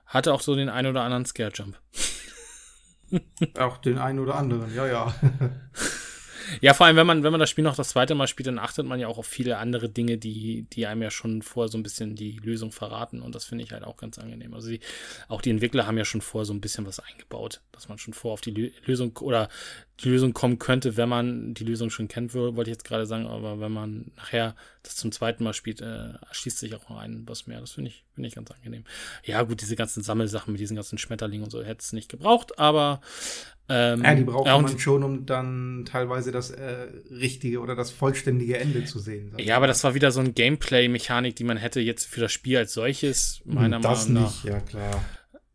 hatte 0.07 0.33
auch 0.33 0.41
so 0.41 0.55
den 0.55 0.69
ein 0.69 0.87
oder 0.87 1.03
anderen 1.03 1.27
Scare-Jump. 1.27 1.79
Auch 3.59 3.79
den 3.79 3.99
einen 3.99 4.19
oder 4.19 4.35
anderen, 4.35 4.75
ja, 4.75 4.87
ja. 4.87 5.15
Ja, 6.61 6.75
vor 6.75 6.87
allem, 6.87 6.97
wenn 6.97 7.07
man, 7.07 7.23
wenn 7.23 7.33
man 7.33 7.41
das 7.41 7.51
Spiel 7.51 7.65
noch 7.65 7.77
das 7.77 7.91
zweite 7.91 8.15
Mal 8.15 8.27
spielt, 8.27 8.47
dann 8.47 8.59
achtet 8.59 8.87
man 8.87 9.01
ja 9.01 9.09
auch 9.09 9.19
auf 9.19 9.27
viele 9.27 9.59
andere 9.59 9.89
Dinge, 9.89 10.19
die, 10.19 10.67
die 10.73 10.87
einem 10.87 11.03
ja 11.03 11.11
schon 11.11 11.43
vorher 11.43 11.69
so 11.71 11.79
ein 11.79 11.83
bisschen 11.83 12.17
die 12.17 12.37
Lösung 12.37 12.73
verraten. 12.73 13.23
Und 13.23 13.35
das 13.35 13.45
finde 13.45 13.65
ich 13.65 13.73
halt 13.73 13.85
auch 13.85 13.97
ganz 13.97 14.19
angenehm. 14.19 14.55
Also 14.55 14.69
die, 14.69 14.81
auch 15.29 15.41
die 15.41 15.51
Entwickler 15.51 15.87
haben 15.87 15.99
ja 15.99 16.05
schon 16.05 16.21
vorher 16.21 16.45
so 16.47 16.53
ein 16.53 16.61
bisschen 16.61 16.87
was 16.87 17.01
eingebaut, 17.01 17.61
dass 17.73 17.89
man 17.89 17.99
schon 17.99 18.15
vor 18.15 18.33
auf 18.33 18.41
die 18.41 18.51
Lö 18.51 18.71
Lösung 18.85 19.17
oder 19.19 19.49
die 20.01 20.09
Lösung 20.09 20.33
kommen 20.33 20.59
könnte, 20.59 20.97
wenn 20.97 21.09
man 21.09 21.55
die 21.55 21.62
Lösung 21.65 21.89
schon 21.89 22.09
kennt, 22.09 22.35
wo- 22.35 22.57
wollte 22.57 22.71
ich 22.71 22.75
jetzt 22.77 22.85
gerade 22.85 23.07
sagen. 23.07 23.27
Aber 23.27 23.61
wenn 23.61 23.71
man 23.71 24.11
nachher 24.16 24.57
das 24.83 24.97
zum 24.97 25.12
zweiten 25.12 25.45
Mal 25.45 25.53
spielt, 25.55 25.81
äh, 25.81 26.15
schließt 26.33 26.59
sich 26.59 26.75
auch 26.75 26.89
noch 26.89 26.99
ein 26.99 27.23
was 27.27 27.47
mehr. 27.47 27.61
Das 27.61 27.73
finde 27.73 27.91
ich, 27.91 28.05
finde 28.15 28.27
ich 28.29 28.35
ganz 28.35 28.51
angenehm. 28.51 28.85
Ja, 29.25 29.43
gut, 29.43 29.61
diese 29.61 29.77
ganzen 29.77 30.03
Sammelsachen 30.03 30.53
mit 30.53 30.61
diesen 30.61 30.75
ganzen 30.75 30.99
Schmetterlingen 30.99 31.45
und 31.45 31.51
so 31.51 31.62
hätte 31.62 31.81
es 31.81 31.93
nicht 31.93 32.09
gebraucht, 32.11 32.59
aber 32.59 33.01
ähm, 33.69 34.03
Ja, 34.05 34.15
die 34.15 34.25
braucht 34.25 34.47
ja, 34.47 34.59
man 34.59 34.79
schon, 34.79 35.03
um 35.05 35.27
dann 35.27 35.85
teilweise 35.87 36.33
das 36.33 36.51
äh, 36.51 36.89
richtige 37.11 37.61
oder 37.61 37.75
das 37.77 37.91
vollständige 37.93 38.59
Ende 38.59 38.85
zu 38.85 38.99
sehen. 38.99 39.33
Ja, 39.39 39.57
aber 39.57 39.69
das 39.69 39.85
war 39.85 39.95
wieder 39.95 40.11
so 40.11 40.21
ein 40.21 40.35
Gameplay-Mechanik, 40.35 41.37
die 41.37 41.45
man 41.45 41.57
hätte 41.57 41.81
jetzt 41.81 42.05
für 42.07 42.21
das 42.21 42.33
Spiel 42.33 42.59
als 42.59 42.75
solches, 42.75 43.43
meiner 43.45 43.79
das 43.81 44.09
Meinung 44.09 44.23
nach. 44.25 44.31
nicht, 44.35 44.45
ja 44.45 44.61
klar. 44.61 45.05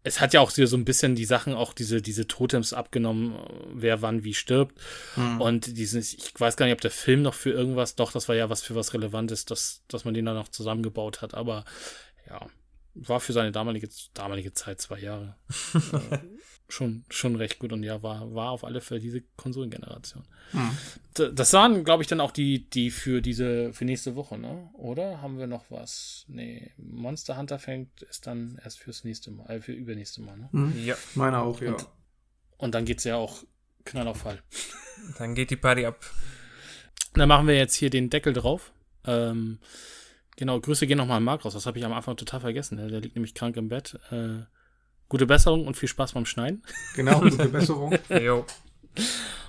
Es 0.04 0.22
hat 0.22 0.34
ja 0.34 0.40
auch 0.40 0.50
so 0.50 0.66
so 0.66 0.78
ein 0.78 0.86
bisschen 0.86 1.16
die 1.16 1.26
Sachen, 1.26 1.54
auch 1.54 1.74
diese, 1.74 2.02
diese 2.02 2.26
Totems 2.26 2.74
abgenommen, 2.74 3.36
wer 3.74 4.02
wann 4.02 4.24
wie 4.24 4.34
stirbt. 4.34 4.80
Hm. 5.16 5.42
Und 5.42 5.78
dieses, 5.78 6.14
ich 6.14 6.32
weiß 6.40 6.56
gar 6.56 6.66
nicht, 6.66 6.74
ob 6.74 6.82
der 6.82 6.92
Film 6.92 7.22
noch 7.22 7.34
für 7.34 7.52
irgendwas, 7.52 7.96
doch, 7.96 8.12
das 8.12 8.30
war 8.30 8.36
ja 8.36 8.50
was 8.50 8.62
für 8.62 8.76
was 8.76 8.94
Relevantes, 8.94 9.46
dass, 9.46 9.84
dass 9.88 10.06
man 10.06 10.14
den 10.14 10.26
dann 10.26 10.36
noch 10.36 10.48
zusammengebaut 10.48 11.22
hat. 11.22 11.34
Aber 11.34 11.66
ja, 12.30 12.48
war 12.96 13.20
für 13.20 13.34
seine 13.34 13.52
damalige, 13.52 13.90
damalige 14.14 14.54
Zeit 14.54 14.82
zwei 14.82 15.00
Jahre. 15.00 15.36
schon, 16.70 17.04
schon 17.10 17.36
recht 17.36 17.60
gut 17.60 17.74
und 17.74 17.84
ja, 17.84 18.02
war, 18.04 18.34
war 18.34 18.52
auf 18.52 18.64
alle 18.64 18.80
Fälle 18.80 19.00
diese 19.02 19.22
Konsolengeneration. 19.36 20.24
Hm. 20.52 21.36
Das 21.36 21.52
waren, 21.54 21.84
glaube 21.84 22.02
ich, 22.04 22.08
dann 22.08 22.22
auch 22.22 22.32
die, 22.32 22.70
die 22.70 22.92
für 22.92 23.22
diese, 23.22 23.74
für 23.74 23.84
nächste 23.86 24.16
Woche, 24.16 24.38
ne? 24.38 24.70
Oder 24.74 25.22
haben 25.22 25.38
wir 25.38 25.48
noch 25.48 25.66
was? 25.70 26.26
Nee, 26.28 26.72
Monster 26.78 27.38
Hunter 27.38 27.60
fängt 27.60 28.04
ist 28.04 28.26
dann 28.28 28.60
erst 28.64 28.80
fürs 28.80 29.04
nächste 29.04 29.32
Mal, 29.32 29.50
äh, 29.50 29.62
für 29.62 29.74
übernächste 29.74 30.22
Mal, 30.22 30.38
ne? 30.38 30.50
Hm. 30.52 30.86
Ja, 30.86 30.96
Meine 31.16 31.40
auch, 31.40 31.60
ja. 31.62 31.72
Und- 31.74 31.88
Und 32.58 32.76
dann 32.76 32.86
geht's 32.86 33.04
ja 33.04 33.16
auch 33.18 33.44
Knall 33.86 34.08
auf 34.08 34.18
Fall. 34.18 34.40
dann 35.18 35.34
geht 35.36 35.50
die 35.50 35.56
Party 35.56 35.86
ab. 35.86 36.06
Dann 37.16 37.28
machen 37.28 37.48
wir 37.48 37.56
jetzt 37.58 37.76
hier 37.76 37.90
den 37.90 38.10
Deckel 38.10 38.34
drauf. 38.34 38.72
Ähm, 39.06 39.60
genau, 40.36 40.60
Grüße 40.60 40.86
gehen 40.86 40.98
nochmal 41.00 41.18
an 41.18 41.24
Marc 41.24 41.44
raus. 41.46 41.54
Das 41.54 41.66
habe 41.66 41.80
ich 41.80 41.86
am 41.86 41.94
Anfang 41.94 42.16
total 42.18 42.40
vergessen. 42.42 42.78
Der, 42.78 42.88
der 42.88 43.02
liegt 43.02 43.16
nämlich 43.16 43.34
krank 43.34 43.58
im 43.58 43.70
Bett. 43.70 43.98
Äh, 44.12 44.42
Gute 45.10 45.26
Besserung 45.26 45.66
und 45.66 45.76
viel 45.76 45.90
Spaß 45.90 46.14
beim 46.14 46.26
Schneiden. 46.26 46.62
Genau, 46.96 47.20
gute 47.20 47.50
Besserung. 47.50 47.98
jo. 48.22 48.46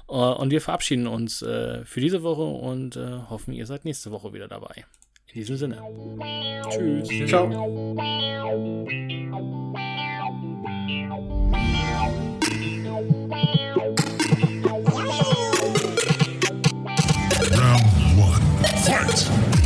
Äh, 0.09 0.15
und 0.15 0.51
wir 0.51 0.61
verabschieden 0.61 1.07
uns 1.07 1.41
äh, 1.41 1.85
für 1.85 2.01
diese 2.01 2.25
Woche 2.25 2.43
und 2.43 2.97
äh, 2.97 3.21
hoffen, 3.31 3.53
ihr 3.53 3.65
seid 3.65 3.85
nächste 3.85 4.11
Woche 4.11 4.33
wieder 4.33 4.49
dabei. 4.49 4.85
In 5.29 5.35
diesem 5.35 5.57
Sinne. 5.57 5.81
Tschüss. 6.69 7.29
Ciao. 7.29 7.45
Round 17.53 17.85
one. 18.19 18.41
Fight! 18.83 19.60